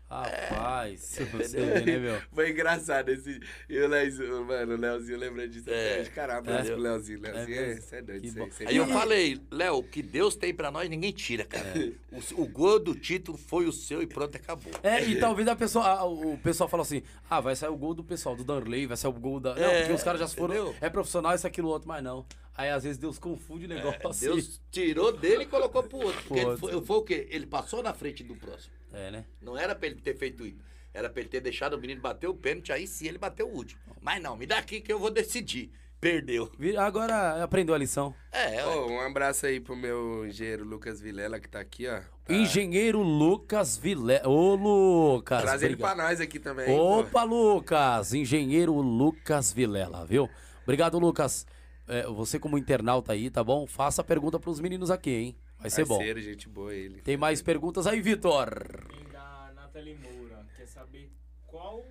Rapaz, 0.10 1.02
você 1.02 1.26
vê, 1.26 1.82
né, 1.82 1.98
meu? 1.98 2.22
Foi 2.34 2.50
engraçado 2.50 3.10
esse. 3.10 3.40
E 3.70 3.78
o 3.80 3.88
Leozinho, 3.88 4.46
mano, 4.46 4.74
o 4.76 4.78
Leozinho 4.78 5.18
lembra 5.18 5.48
disso. 5.48 5.70
É. 5.70 5.92
até 5.92 6.02
hoje. 6.02 6.10
Caramba, 6.12 6.50
É. 6.52 6.54
abraço 6.54 6.72
pro 6.72 6.82
Leozinho. 6.82 7.22
Leozinho, 7.22 7.58
É 7.60 7.72
é, 7.72 7.76
você 7.76 7.96
é 7.98 8.02
doido. 8.02 8.34
Bom. 8.34 8.46
você 8.50 8.66
Aí 8.68 8.78
eu 8.78 8.86
é- 8.86 8.88
falei, 8.88 9.42
Léo, 9.52 9.78
o 9.80 9.84
que 9.84 10.02
Deus 10.02 10.36
tem 10.36 10.54
pra 10.54 10.72
nós, 10.72 10.90
ninguém 10.90 11.12
tira, 11.12 11.44
cara. 11.44 11.74
O, 12.12 12.42
o 12.44 12.48
gol 12.48 12.80
do 12.80 12.96
título 12.96 13.38
foi 13.38 13.66
o 13.66 13.72
seu 13.72 14.02
e 14.02 14.08
pronto, 14.08 14.36
acabou. 14.38 14.72
É, 14.82 15.04
e 15.04 15.20
talvez 15.20 15.48
a 15.48 15.56
pessoa, 15.56 15.86
a- 15.86 16.06
o 16.06 16.38
pessoal 16.38 16.70
fala 16.70 16.84
assim: 16.84 17.04
ah, 17.30 17.42
vai 17.42 17.56
sair 17.56 17.70
o 17.70 17.76
gol 17.78 17.94
do 17.94 18.04
pessoal, 18.04 18.36
do 18.36 18.44
Darley, 18.44 18.86
vai 18.88 18.96
sair 18.96 19.10
o 19.10 19.14
gol 19.14 19.40
da. 19.40 19.56
Não, 19.56 19.64
É, 19.64 19.80
porque 19.82 19.94
os 19.94 20.04
caras 20.04 20.20
já 20.22 20.28
foram. 20.28 20.56
entendeu? 20.56 20.76
É 20.82 20.90
profissional, 20.90 21.36
isso, 21.36 21.46
aquilo, 21.46 21.68
outro, 21.68 21.88
mas 21.88 22.04
não. 22.04 22.26
Aí 22.58 22.72
às 22.72 22.84
vezes 22.84 22.98
Deus 22.98 23.20
confunde 23.20 23.66
o 23.66 23.70
negócio. 23.70 24.08
assim. 24.10 24.26
Deus 24.26 24.60
tirou 24.72 25.16
dele 25.16 25.44
e 25.44 25.46
colocou 25.46 25.84
pro 25.84 26.00
outro. 26.00 26.24
Porque 26.24 26.40
ele 26.44 26.58
foi, 26.58 26.82
foi 26.82 26.98
o 26.98 27.04
quê? 27.04 27.28
Ele 27.30 27.46
passou 27.46 27.84
na 27.84 27.94
frente 27.94 28.24
do 28.24 28.36
próximo. 28.36 28.74
É, 28.92 29.12
né? 29.12 29.26
Não 29.40 29.56
era 29.56 29.76
pra 29.76 29.88
ele 29.88 30.02
ter 30.02 30.18
feito 30.18 30.44
isso. 30.44 30.58
Era 30.92 31.08
pra 31.08 31.20
ele 31.22 31.30
ter 31.30 31.40
deixado 31.40 31.74
o 31.76 31.78
menino 31.80 32.02
bater 32.02 32.28
o 32.28 32.34
pênalti, 32.34 32.72
aí 32.72 32.88
sim 32.88 33.08
ele 33.08 33.20
bateu 33.20 33.48
o 33.48 33.54
último. 33.56 33.80
Mas 34.02 34.20
não, 34.22 34.36
me 34.36 34.48
dá 34.48 34.58
aqui 34.58 34.82
que 34.82 34.92
eu 34.92 34.98
vou 34.98 35.12
decidir. 35.12 35.72
Perdeu. 36.00 36.52
Agora 36.80 37.44
aprendeu 37.44 37.74
a 37.74 37.78
lição. 37.78 38.14
É. 38.32 38.66
Ô, 38.66 38.88
um 38.88 39.02
abraço 39.02 39.46
aí 39.46 39.60
pro 39.60 39.76
meu 39.76 40.26
engenheiro 40.28 40.64
Lucas 40.64 41.02
Vilela, 41.02 41.40
que 41.40 41.50
tá 41.50 41.60
aqui, 41.60 41.88
ó. 41.88 42.00
Tá 42.26 42.34
Engenheiro 42.34 43.02
Lucas 43.02 43.78
Vilela. 43.78 44.28
Ô, 44.28 44.56
Lucas. 44.56 45.42
Traz 45.42 45.64
ele 45.64 45.76
pra 45.76 45.96
nós 45.96 46.20
aqui 46.22 46.40
também. 46.40 46.66
pô. 46.68 47.00
Opa, 47.00 47.24
Lucas! 47.24 48.14
Engenheiro 48.14 48.74
Lucas 48.74 49.52
Vilela, 49.52 50.06
viu? 50.06 50.30
Obrigado, 50.64 51.00
Lucas. 51.00 51.46
É, 51.88 52.06
você, 52.08 52.38
como 52.38 52.58
internauta 52.58 53.14
aí, 53.14 53.30
tá 53.30 53.44
bom? 53.44 53.66
Faça 53.66 54.02
a 54.02 54.04
pergunta 54.04 54.38
pros 54.38 54.60
meninos 54.60 54.92
aqui, 54.92 55.10
hein? 55.12 55.36
Vai 55.58 55.70
ser 55.70 55.86
bom. 55.86 55.96
Parceiro, 55.96 56.22
gente 56.22 56.50
boa 56.50 56.74
ele. 56.74 57.02
Tem 57.02 57.16
mais 57.16 57.42
perguntas 57.42 57.88
aí, 57.88 58.02
Vitor? 58.02 58.50
Vem 58.90 59.12
da 59.12 59.52
Nathalie 59.56 59.96
Moura. 59.96 60.46
Quer 60.56 60.68
saber 60.68 61.12
qual 61.46 61.84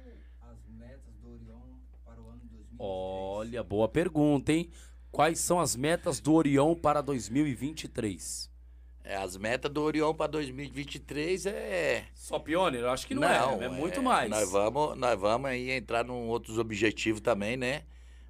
as 0.42 0.58
metas 0.68 1.14
do 1.22 1.32
Orion 1.32 1.78
para 2.04 2.20
o 2.20 2.28
ano 2.28 2.40
2023. 2.40 2.76
Olha, 2.78 3.64
boa 3.64 3.88
pergunta, 3.88 4.52
hein? 4.52 4.70
Quais 5.10 5.40
são 5.40 5.58
as 5.58 5.74
metas 5.74 6.20
do 6.20 6.34
Orion 6.34 6.74
para 6.74 7.00
2023? 7.00 8.50
É, 9.02 9.16
as 9.16 9.36
metas 9.36 9.70
do 9.72 9.82
Orion 9.82 10.12
pra 10.12 10.26
2023 10.26 11.46
é. 11.46 12.04
Só 12.12 12.38
pioneiro? 12.38 12.88
Eu 12.88 12.90
acho 12.90 13.06
que 13.06 13.14
não, 13.14 13.24
é. 13.62 13.64
É 13.64 13.68
muito 13.68 14.02
mais. 14.02 14.28
Nós 14.28 14.50
vamos, 14.50 14.98
nós 14.98 15.18
vamos 15.18 15.48
aí 15.48 15.70
entrar 15.70 16.04
num 16.04 16.28
outros 16.28 16.58
objetivos 16.58 17.20
também, 17.20 17.56
né? 17.56 17.84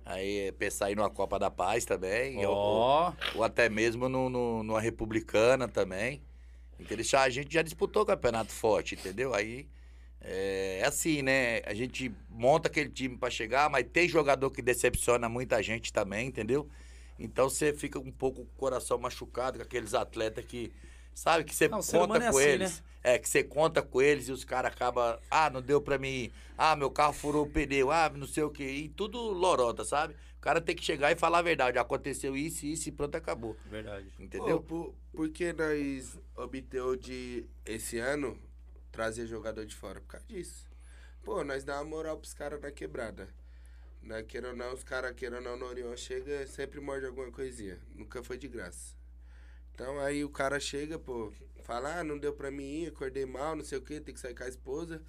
Aí 0.07 0.48
é 0.48 0.52
pensar 0.52 0.86
aí 0.86 0.94
numa 0.94 1.11
Copa 1.11 1.38
da 1.38 1.50
Paz 1.50 1.84
também. 1.84 2.46
ou, 2.46 2.54
Ó, 2.54 3.12
ou 3.34 3.44
até 3.44 3.68
mesmo 3.68 4.09
no, 4.09 4.30
no- 4.30 4.62
numa 4.62 4.80
Republicana 4.80 5.68
também. 5.68 6.22
Já- 7.02 7.22
A 7.22 7.30
gente 7.30 7.52
já 7.54 7.62
disputou 7.62 8.07
campeonato 8.07 8.52
forte, 8.52 8.94
entendeu? 8.94 9.34
Aí 9.34 9.68
é, 10.20 10.80
é 10.82 10.86
assim, 10.86 11.22
né? 11.22 11.61
A 11.66 11.74
gente 11.74 12.12
monta 12.30 12.68
aquele 12.68 12.90
time 12.90 13.16
pra 13.16 13.30
chegar, 13.30 13.70
mas 13.70 13.86
tem 13.92 14.09
jogador 14.09 14.50
que 14.50 14.62
decepciona 14.62 15.28
muita 15.28 15.62
gente 15.62 15.92
também, 15.92 16.28
entendeu? 16.28 16.68
Então 17.18 17.48
você 17.50 17.72
fica 17.72 17.98
um 17.98 18.12
pouco 18.12 18.44
com 18.44 18.52
o 18.52 18.57
coração 18.59 18.98
machucado 18.98 19.59
com 19.59 19.64
aqueles 19.64 19.94
atletas 19.94 20.44
que, 20.44 20.72
sabe, 21.17 21.45
que 21.45 21.55
você 21.55 21.67
Não, 21.67 21.81
conta 21.81 22.19
é 22.19 22.31
com 22.31 22.39
assim, 22.39 22.49
eles. 22.49 22.83
É, 23.03 23.19
que 23.19 23.29
você 23.29 23.43
conta 23.43 23.83
com 23.83 24.03
eles 24.03 24.29
e 24.29 24.33
os 24.33 24.45
caras 24.45 24.73
acabam, 24.73 25.19
ah, 25.31 25.49
não 25.49 25.62
deu 25.62 25.81
pra 25.81 25.97
mim 25.97 26.09
ir. 26.09 26.33
Ah, 26.59 26.77
meu 26.77 26.91
carro 26.91 27.12
furou 27.12 27.45
o 27.45 27.51
pneu, 27.51 27.91
ah, 27.91 28.11
não 28.11 28.27
sei 28.27 28.43
o 28.43 28.51
quê. 28.51 28.64
E 28.64 28.89
tudo 28.89 29.19
lorota, 29.19 29.85
sabe? 29.85 30.14
O 30.37 30.41
cara 30.41 30.61
tem 30.61 30.77
que 30.77 30.85
chegar 30.85 31.11
e 31.11 31.17
falar 31.17 31.39
a 31.39 31.43
verdade. 31.43 31.79
Aconteceu 31.79 32.37
isso, 32.37 32.67
isso 32.67 32.89
e 32.89 32.93
pronto, 32.93 33.14
acabou. 33.17 33.57
verdade. 33.64 34.12
Entendeu? 34.19 34.57
Ô, 34.57 34.61
por, 34.61 34.95
por 35.12 35.29
que 35.31 35.53
nós 35.53 36.19
obteu 36.37 36.97
de, 36.97 37.47
esse 37.64 37.99
ano, 37.99 38.39
trazer 38.93 39.27
jogador 39.27 39.64
de 39.64 39.75
fora? 39.75 40.01
Por 40.01 40.09
causa 40.09 40.27
disso. 40.27 40.67
Pô, 41.25 41.43
nós 41.43 41.64
dá 41.64 41.77
uma 41.77 41.85
moral 41.85 42.19
pros 42.19 42.35
caras 42.35 42.61
na 42.61 42.71
quebrada. 42.71 43.29
Na, 44.03 44.23
queira 44.23 44.51
ou 44.51 44.57
não, 44.57 44.73
os 44.73 44.85
caras, 44.85 45.14
queira 45.14 45.37
ou 45.37 45.43
não, 45.43 45.57
no 45.57 45.67
Orion 45.67 45.97
chega, 45.97 46.47
sempre 46.47 46.81
morde 46.81 47.07
alguma 47.07 47.31
coisinha. 47.31 47.79
Nunca 47.95 48.23
foi 48.23 48.39
de 48.39 48.47
graça. 48.47 48.95
Então 49.77 50.01
aí 50.01 50.24
o 50.24 50.31
cara 50.31 50.59
chega, 50.59 50.99
pô, 50.99 51.31
fala, 51.62 51.99
ah, 52.01 52.03
não 52.03 52.16
deu 52.18 52.33
pra 52.33 52.51
mim 52.51 52.85
ir, 52.85 52.87
acordei 52.89 53.27
mal, 53.27 53.55
não 53.55 53.62
sei 53.62 53.77
o 53.77 53.83
que, 53.83 54.01
tem 54.01 54.14
que 54.14 54.18
sair 54.20 54.35
com 54.35 54.43
a 54.45 54.49
esposa. 54.49 55.03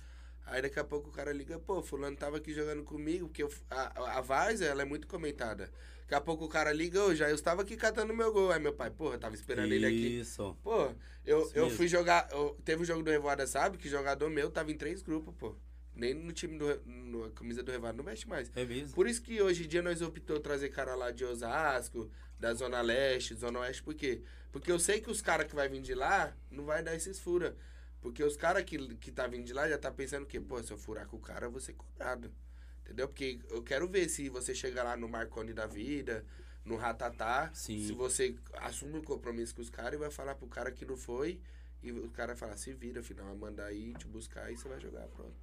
Aí 0.45 0.61
daqui 0.61 0.77
a 0.77 0.83
pouco 0.83 1.07
o 1.09 1.11
cara 1.11 1.31
liga, 1.31 1.57
pô, 1.57 1.81
fulano 1.81 2.17
tava 2.17 2.35
aqui 2.35 2.53
jogando 2.53 2.83
comigo, 2.83 3.27
porque 3.29 3.43
eu- 3.43 3.51
a, 3.69 4.19
a 4.19 4.21
ela 4.61 4.81
é 4.81 4.85
muito 4.85 5.07
comentada. 5.07 5.71
Daqui 6.01 6.15
a 6.15 6.19
pouco 6.21 6.43
o 6.43 6.49
cara 6.49 6.73
liga, 6.73 7.01
ô, 7.01 7.15
já 7.15 7.29
eu 7.29 7.35
estava 7.35 7.61
aqui 7.61 7.77
catando 7.77 8.13
meu 8.13 8.31
gol. 8.33 8.51
Aí 8.51 8.59
meu 8.59 8.73
pai, 8.73 8.89
porra, 8.91 9.15
eu 9.15 9.19
tava 9.19 9.35
esperando 9.35 9.71
ele 9.71 9.85
aqui. 9.85 10.19
Isso. 10.19 10.53
Pô, 10.63 10.89
eu, 11.25 11.41
Isso 11.43 11.51
eu 11.55 11.63
mesmo. 11.65 11.77
fui 11.77 11.87
jogar. 11.87 12.27
eu- 12.31 12.57
teve 12.65 12.81
o 12.83 12.85
jogo 12.85 13.03
do 13.03 13.11
Revoada, 13.11 13.47
sabe? 13.47 13.77
Que 13.77 13.87
jogador 13.89 14.29
meu 14.29 14.49
tava 14.51 14.69
em 14.71 14.77
três 14.77 15.01
grupos, 15.01 15.33
pô. 15.37 15.55
Nem 15.93 16.13
no 16.13 16.31
time 16.31 16.57
do. 16.57 16.67
Re- 16.67 16.79
No, 16.85 17.25
a 17.25 17.31
camisa 17.31 17.61
do 17.63 17.71
Revoada 17.71 17.97
não 17.97 18.03
veste 18.05 18.27
mais. 18.27 18.51
É 18.55 18.63
mesmo? 18.63 18.93
Por 18.95 19.07
isso 19.07 19.21
que 19.21 19.41
hoje 19.41 19.65
em 19.65 19.67
dia 19.67 19.81
nós 19.81 20.01
optou 20.01 20.39
trazer 20.39 20.69
cara 20.69 20.93
lá 20.95 21.11
de 21.11 21.25
Osasco, 21.25 22.09
da 22.39 22.53
Zona 22.53 22.81
Leste, 22.81 23.35
Zona 23.35 23.59
Oeste, 23.59 23.83
por 23.83 23.93
quê? 23.95 24.21
Porque 24.51 24.71
eu 24.71 24.79
sei 24.79 25.01
que 25.01 25.09
os 25.09 25.21
caras 25.21 25.47
que 25.47 25.55
vai 25.55 25.67
vir 25.67 25.81
de 25.81 25.93
lá 25.93 26.35
não 26.49 26.65
vai 26.65 26.81
dar 26.83 26.95
esses 26.95 27.19
fura. 27.19 27.55
Porque 28.01 28.23
os 28.23 28.37
caras 28.37 28.63
que, 28.63 28.95
que 28.97 29.11
tá 29.11 29.27
vindo 29.27 29.45
de 29.45 29.53
lá 29.53 29.67
já 29.67 29.77
tá 29.77 29.91
pensando 29.91 30.25
que, 30.25 30.39
pô, 30.39 30.61
se 30.61 30.71
eu 30.71 30.77
furar 30.77 31.07
com 31.07 31.17
o 31.17 31.19
cara, 31.19 31.45
eu 31.47 31.51
vou 31.51 31.59
ser 31.59 31.73
cobrado. 31.73 32.31
Entendeu? 32.83 33.07
Porque 33.07 33.39
eu 33.49 33.61
quero 33.63 33.87
ver 33.87 34.07
se 34.07 34.29
você 34.29 34.55
chega 34.55 34.83
lá 34.83 34.95
no 34.95 35.09
Marconi 35.09 35.51
da 35.53 35.65
vida, 35.67 36.23
no 36.63 36.75
Ratatá, 36.75 37.49
Sim. 37.53 37.85
se 37.85 37.91
você 37.93 38.35
assume 38.53 38.97
um 38.99 39.03
compromisso 39.03 39.53
com 39.55 39.61
os 39.61 39.69
caras 39.69 39.93
e 39.93 39.97
vai 39.97 40.09
falar 40.11 40.35
pro 40.35 40.47
cara 40.47 40.71
que 40.71 40.85
não 40.85 40.95
foi, 40.95 41.41
e 41.83 41.91
o 41.91 42.09
cara 42.09 42.27
vai 42.33 42.37
falar, 42.37 42.57
se 42.57 42.71
vira, 42.73 43.01
afinal, 43.01 43.25
vai 43.27 43.35
mandar 43.35 43.65
aí 43.65 43.93
te 43.95 44.07
buscar 44.07 44.51
e 44.51 44.57
você 44.57 44.67
vai 44.67 44.79
jogar, 44.79 45.07
pronto. 45.07 45.35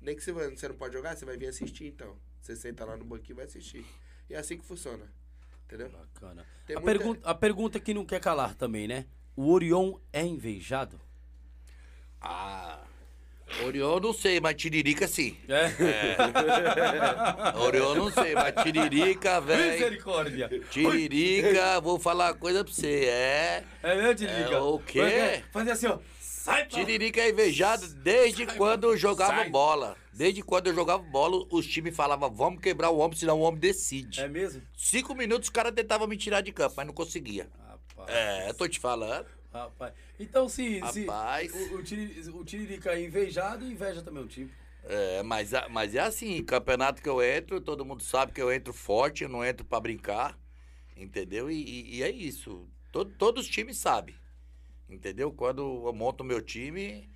Nem 0.00 0.14
que 0.16 0.22
você, 0.22 0.32
vai- 0.32 0.50
você 0.50 0.68
não 0.68 0.76
pode 0.76 0.94
jogar, 0.94 1.16
você 1.16 1.24
vai 1.24 1.36
vir 1.36 1.48
assistir 1.48 1.86
então. 1.86 2.16
Você 2.40 2.54
senta 2.56 2.84
lá 2.84 2.96
no 2.96 3.04
banquinho 3.04 3.34
e 3.34 3.36
vai 3.36 3.44
assistir. 3.46 3.84
E 4.30 4.34
é 4.34 4.38
assim 4.38 4.56
que 4.56 4.64
funciona. 4.64 5.10
Entendeu? 5.66 5.90
Bacana. 5.90 6.44
Tem 6.66 6.76
A, 6.76 6.80
muita- 6.80 6.98
pergunta, 6.98 7.30
a 7.30 7.34
pergunta 7.34 7.80
que 7.80 7.94
não 7.94 8.04
quer 8.04 8.20
calar 8.20 8.54
também, 8.54 8.88
né? 8.88 9.06
O 9.36 9.52
Orion 9.52 9.94
é 10.12 10.24
invejado? 10.24 11.00
Ah. 12.20 12.80
Orion 13.64 14.00
não 14.00 14.12
sei, 14.12 14.40
mas 14.40 14.56
Tiririca 14.56 15.06
sim. 15.06 15.36
É. 15.48 17.56
Orion 17.60 17.94
não 17.94 18.10
sei, 18.10 18.34
mas 18.34 18.54
Tiririca, 18.62 19.40
velho. 19.46 19.72
Misericórdia. 19.72 20.48
Tiririca, 20.70 21.80
vou 21.80 21.98
falar 21.98 22.32
uma 22.32 22.34
coisa 22.34 22.64
pra 22.64 22.72
você. 22.72 23.04
É. 23.06 23.64
É 23.82 23.94
mesmo, 23.94 24.14
Tiririca? 24.14 24.54
É, 24.54 24.58
o 24.58 24.78
quê? 24.80 25.42
Fazer 25.52 25.70
assim, 25.70 25.86
ó. 25.86 25.98
Sai. 26.20 26.66
Tiririca 26.66 27.20
é 27.20 27.30
invejado 27.30 27.86
desde 28.02 28.46
quando 28.46 28.84
eu 28.84 28.96
jogava 28.96 29.36
Sai. 29.36 29.50
bola. 29.50 29.96
Desde 30.16 30.42
quando 30.42 30.68
eu 30.68 30.74
jogava 30.74 31.02
bola, 31.02 31.46
os 31.50 31.66
times 31.66 31.94
falavam, 31.94 32.34
vamos 32.34 32.62
quebrar 32.62 32.88
o 32.88 32.96
homem, 32.96 33.14
senão 33.18 33.38
o 33.38 33.42
homem 33.42 33.60
decide. 33.60 34.20
É 34.22 34.26
mesmo? 34.26 34.62
Cinco 34.74 35.14
minutos 35.14 35.48
os 35.48 35.52
caras 35.52 35.72
tentavam 35.74 36.06
me 36.06 36.16
tirar 36.16 36.40
de 36.40 36.52
campo, 36.52 36.72
mas 36.74 36.86
não 36.86 36.94
conseguia. 36.94 37.50
Rapaz. 37.68 38.08
É, 38.08 38.50
tô 38.54 38.66
te 38.66 38.80
falando. 38.80 39.26
Rapaz. 39.52 39.92
Então, 40.18 40.48
se, 40.48 40.80
se 40.90 41.04
Rapaz. 41.04 41.52
o, 41.52 41.74
o, 41.74 41.82
Tiri- 41.82 42.30
o 42.30 42.42
Tiririca 42.46 42.92
é 42.92 43.04
invejado, 43.04 43.62
inveja 43.66 44.00
também 44.00 44.22
o 44.22 44.26
time. 44.26 44.50
É, 44.84 45.22
mas, 45.22 45.50
mas 45.70 45.94
é 45.94 46.00
assim, 46.00 46.42
campeonato 46.42 47.02
que 47.02 47.08
eu 47.10 47.22
entro, 47.22 47.60
todo 47.60 47.84
mundo 47.84 48.02
sabe 48.02 48.32
que 48.32 48.40
eu 48.40 48.50
entro 48.50 48.72
forte, 48.72 49.24
eu 49.24 49.28
não 49.28 49.44
entro 49.44 49.66
pra 49.66 49.78
brincar, 49.80 50.38
entendeu? 50.96 51.50
E, 51.50 51.56
e- 51.62 51.96
e 51.96 52.02
é 52.02 52.10
isso. 52.10 52.66
Todo, 52.90 53.12
todos 53.18 53.44
os 53.44 53.50
times 53.50 53.76
sabem, 53.76 54.14
entendeu? 54.88 55.30
Quando 55.30 55.60
eu 55.86 55.92
monto 55.92 56.24
o 56.24 56.26
meu 56.26 56.40
time, 56.40 57.06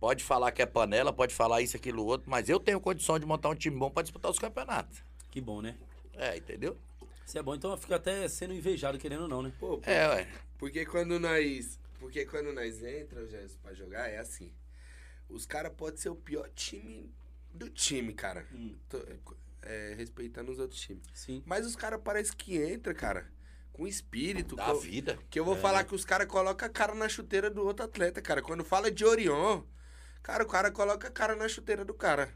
pode 0.00 0.22
falar 0.24 0.52
que 0.52 0.62
é 0.62 0.66
panela, 0.66 1.12
pode 1.12 1.34
falar 1.34 1.62
isso, 1.62 1.76
aquilo, 1.76 2.04
outro, 2.04 2.30
mas 2.30 2.48
eu 2.48 2.60
tenho 2.60 2.80
condição 2.80 3.18
de 3.18 3.26
montar 3.26 3.48
um 3.48 3.54
time 3.54 3.76
bom 3.78 3.90
pra 3.90 4.02
disputar 4.02 4.30
os 4.30 4.38
campeonatos. 4.38 5.02
Que 5.30 5.40
bom, 5.40 5.60
né? 5.62 5.76
É, 6.14 6.36
entendeu? 6.36 6.76
Isso 7.26 7.38
é 7.38 7.42
bom, 7.42 7.54
então 7.54 7.76
fica 7.76 7.96
até 7.96 8.28
sendo 8.28 8.52
invejado, 8.54 8.98
querendo 8.98 9.22
ou 9.22 9.28
não, 9.28 9.42
né? 9.42 9.52
Pô, 9.58 9.78
pô, 9.78 9.90
É, 9.90 10.06
ué. 10.08 10.28
Porque 10.58 10.84
quando 10.86 11.18
nós. 11.18 11.78
Porque 11.98 12.24
quando 12.26 12.52
nós 12.52 12.82
entramos, 12.82 13.30
Jéssica, 13.30 13.60
pra 13.62 13.72
jogar, 13.74 14.08
é 14.08 14.18
assim. 14.18 14.52
Os 15.28 15.46
caras 15.46 15.72
podem 15.74 15.96
ser 15.96 16.10
o 16.10 16.14
pior 16.16 16.48
time 16.54 17.10
do 17.52 17.68
time, 17.70 18.12
cara. 18.12 18.46
Hum. 18.52 18.76
Tô, 18.88 18.98
é, 19.62 19.94
respeitando 19.96 20.52
os 20.52 20.58
outros 20.58 20.78
times. 20.80 21.02
Sim. 21.14 21.42
Mas 21.46 21.64
os 21.66 21.74
caras 21.74 22.00
parecem 22.02 22.36
que 22.36 22.58
entra, 22.58 22.92
cara, 22.92 23.26
com 23.72 23.86
espírito. 23.86 24.54
Da 24.54 24.66
que 24.66 24.70
eu- 24.70 24.80
vida. 24.80 25.18
Que 25.30 25.40
eu 25.40 25.44
vou 25.44 25.56
falar 25.56 25.82
que 25.84 25.94
os 25.94 26.04
caras 26.04 26.26
colocam 26.28 26.68
a 26.68 26.70
cara 26.70 26.94
na 26.94 27.08
chuteira 27.08 27.48
do 27.50 27.64
outro 27.64 27.86
atleta, 27.86 28.20
cara. 28.20 28.42
Quando 28.42 28.62
fala 28.62 28.90
de 28.90 29.04
Orion, 29.04 29.62
cara, 30.24 30.42
o 30.42 30.48
cara 30.48 30.70
coloca 30.72 31.06
a 31.06 31.10
cara 31.12 31.36
na 31.36 31.46
chuteira 31.48 31.84
do 31.84 31.94
cara. 31.94 32.34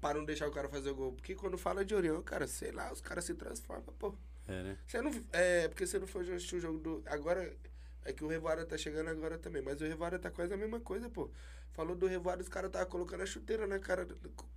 Para 0.00 0.18
não 0.18 0.24
deixar 0.24 0.48
o 0.48 0.52
cara 0.52 0.68
fazer 0.68 0.90
o 0.90 0.94
gol. 0.96 1.12
Porque 1.12 1.34
quando 1.36 1.56
fala 1.58 1.84
de 1.84 1.94
Orion, 1.94 2.20
cara, 2.22 2.46
sei 2.48 2.72
lá, 2.72 2.92
os 2.92 3.00
caras 3.00 3.24
se 3.24 3.34
transformam, 3.34 3.94
pô. 3.98 4.14
É, 4.48 4.62
né? 4.62 4.78
Você 4.86 5.00
não. 5.00 5.12
É, 5.32 5.68
porque 5.68 5.86
você 5.86 5.98
não 5.98 6.06
foi 6.08 6.22
assistir 6.32 6.56
o 6.56 6.60
jogo 6.60 6.78
do. 6.78 7.02
Agora. 7.06 7.54
É 8.04 8.12
que 8.12 8.24
o 8.24 8.26
Revoada 8.26 8.66
tá 8.66 8.76
chegando 8.76 9.08
agora 9.10 9.38
também. 9.38 9.62
Mas 9.62 9.80
o 9.80 9.84
Revoada 9.84 10.18
tá 10.18 10.28
quase 10.28 10.52
a 10.52 10.56
mesma 10.56 10.80
coisa, 10.80 11.08
pô. 11.08 11.30
Falou 11.72 11.94
do 11.94 12.06
Revoada, 12.08 12.42
os 12.42 12.48
caras 12.48 12.68
estavam 12.68 12.88
colocando 12.88 13.22
a 13.22 13.26
chuteira 13.26 13.64
na 13.64 13.78
cara. 13.78 14.08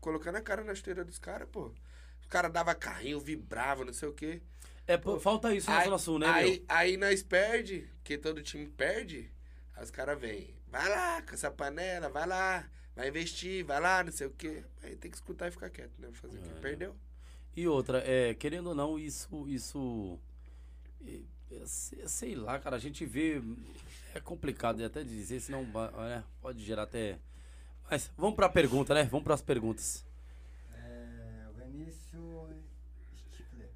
Colocando 0.01 0.35
a 0.37 0.41
cara 0.41 0.63
na 0.63 0.73
chuteira 0.73 1.05
dos 1.05 1.19
caras, 1.19 1.47
pô. 1.51 1.71
Os 2.21 2.27
caras 2.27 2.51
davam 2.51 2.73
carrinho, 2.73 3.19
vibrava, 3.19 3.85
não 3.85 3.93
sei 3.93 4.09
o 4.09 4.13
quê. 4.13 4.41
É, 4.87 4.97
pô, 4.97 5.19
falta 5.19 5.53
isso 5.53 5.69
na 5.69 5.77
Aí- 5.77 5.85
Zona 5.85 5.97
Sul, 5.99 6.17
né, 6.19 6.27
aí, 6.27 6.51
meu? 6.57 6.65
aí 6.69 6.97
nós 6.97 7.21
perde, 7.23 7.87
porque 7.97 8.17
todo 8.17 8.41
time 8.41 8.67
perde. 8.67 9.31
Aí 9.75 9.83
os 9.83 9.91
caras 9.91 10.19
vêm. 10.19 10.55
Vai 10.75 10.89
lá 10.89 11.21
com 11.21 11.33
essa 11.33 11.49
panela, 11.49 12.09
vai 12.09 12.27
lá. 12.27 12.69
Vai 12.97 13.07
investir, 13.07 13.63
vai 13.63 13.79
lá, 13.79 14.03
não 14.03 14.11
sei 14.11 14.27
o 14.27 14.31
quê. 14.31 14.61
Aí 14.83 14.93
tem 14.97 15.09
que 15.09 15.15
escutar 15.15 15.47
e 15.47 15.51
ficar 15.51 15.69
quieto, 15.69 15.93
né? 15.99 16.09
Fazer 16.11 16.37
o 16.37 16.41
quê? 16.41 16.49
É. 16.53 16.59
Perdeu. 16.59 16.93
E 17.55 17.65
outra, 17.65 17.99
é, 18.05 18.33
querendo 18.33 18.67
ou 18.67 18.75
não, 18.75 18.99
isso. 18.99 19.47
isso 19.47 20.19
é, 21.07 21.21
é, 21.49 21.65
sei- 22.07 22.35
lá, 22.35 22.59
cara, 22.59 22.75
a 22.75 22.79
gente 22.79 23.05
vê. 23.05 23.41
É 24.13 24.19
complicado 24.19 24.83
até 24.83 25.01
dizer, 25.01 25.39
senão 25.39 25.63
né, 25.63 26.25
pode 26.41 26.61
gerar 26.61 26.83
até. 26.83 27.19
Mas 27.89 28.11
vamos 28.17 28.35
pra 28.35 28.49
pergunta, 28.49 28.93
né? 28.93 29.03
Vamos 29.05 29.23
pras 29.23 29.41
perguntas. 29.41 30.05
É, 30.73 31.47
o 31.49 31.53
Vinícius 31.53 32.65
Stickler. 33.17 33.69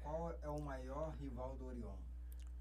Qual 0.00 0.38
é 0.42 0.48
o 0.50 0.60
maior 0.60 1.14
rival 1.18 1.56
do 1.56 1.64
Orion? 1.66 1.89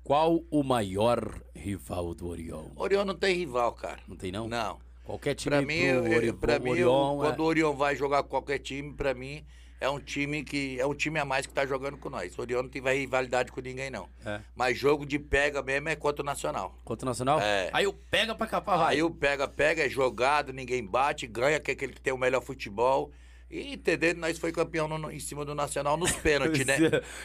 Qual 0.10 0.44
o 0.50 0.64
maior 0.64 1.40
rival 1.56 2.16
do 2.16 2.30
Orion? 2.30 2.66
Orion 2.76 3.06
não 3.06 3.14
tem 3.14 3.36
rival, 3.36 3.74
cara. 3.74 4.00
Não 4.08 4.16
tem, 4.16 4.32
não? 4.32 4.48
Não. 4.48 4.80
Qualquer 5.04 5.36
time 5.36 5.56
Pra 5.56 5.62
mim, 5.64 5.82
pro 6.02 6.16
Ori- 6.16 6.34
pra 6.34 6.58
mim 6.58 6.70
Orion, 6.72 7.14
é- 7.22 7.28
quando 7.28 7.40
o 7.42 7.44
Orion 7.44 7.74
vai 7.76 7.96
jogar 7.96 8.24
com 8.24 8.30
qualquer 8.30 8.58
time, 8.58 8.92
pra 8.92 9.14
mim, 9.14 9.46
é 9.80 9.88
um 9.88 10.00
time 10.00 10.44
que. 10.44 10.80
É 10.80 10.86
um 10.88 10.96
time 10.96 11.20
a 11.20 11.26
mais 11.26 11.46
que 11.46 11.54
tá 11.54 11.64
jogando 11.64 11.96
com 11.96 12.10
nós. 12.10 12.36
O 12.36 12.42
Orion 12.42 12.64
não 12.64 12.70
tem 12.70 12.82
rivalidade 12.82 13.52
com 13.52 13.62
ninguém, 13.62 13.92
não. 13.92 14.10
É. 14.26 14.42
Mas 14.56 14.76
jogo 14.80 15.06
de 15.06 15.20
pega 15.20 15.62
mesmo 15.62 15.90
é 15.90 15.96
contra 15.96 16.24
o 16.24 16.26
Nacional. 16.26 16.76
Contra 16.84 17.06
o 17.06 17.10
Nacional? 17.10 17.40
É. 17.40 17.70
Aí 17.72 17.86
o 17.86 17.94
pega 17.94 18.34
pra 18.34 18.48
capar, 18.48 18.80
vai. 18.80 18.96
Aí 18.96 19.04
o 19.04 19.12
pega-pega 19.12 19.86
é 19.86 19.90
jogado, 19.90 20.52
ninguém 20.52 20.84
bate, 20.84 21.28
ganha, 21.28 21.60
que 21.60 21.70
é 21.70 21.76
aquele 21.76 21.94
que 21.94 22.02
tem 22.02 22.12
o 22.14 22.18
melhor 22.18 22.42
futebol. 22.42 23.12
E 23.52 23.74
entendeu? 23.74 24.16
Nós 24.16 24.38
foi 24.38 24.52
campeão 24.52 24.88
no- 24.88 25.12
em 25.12 25.20
cima 25.20 25.44
do 25.44 25.56
Nacional 25.56 25.98
nos 25.98 26.12
pênaltis, 26.22 26.66
né? 26.66 26.78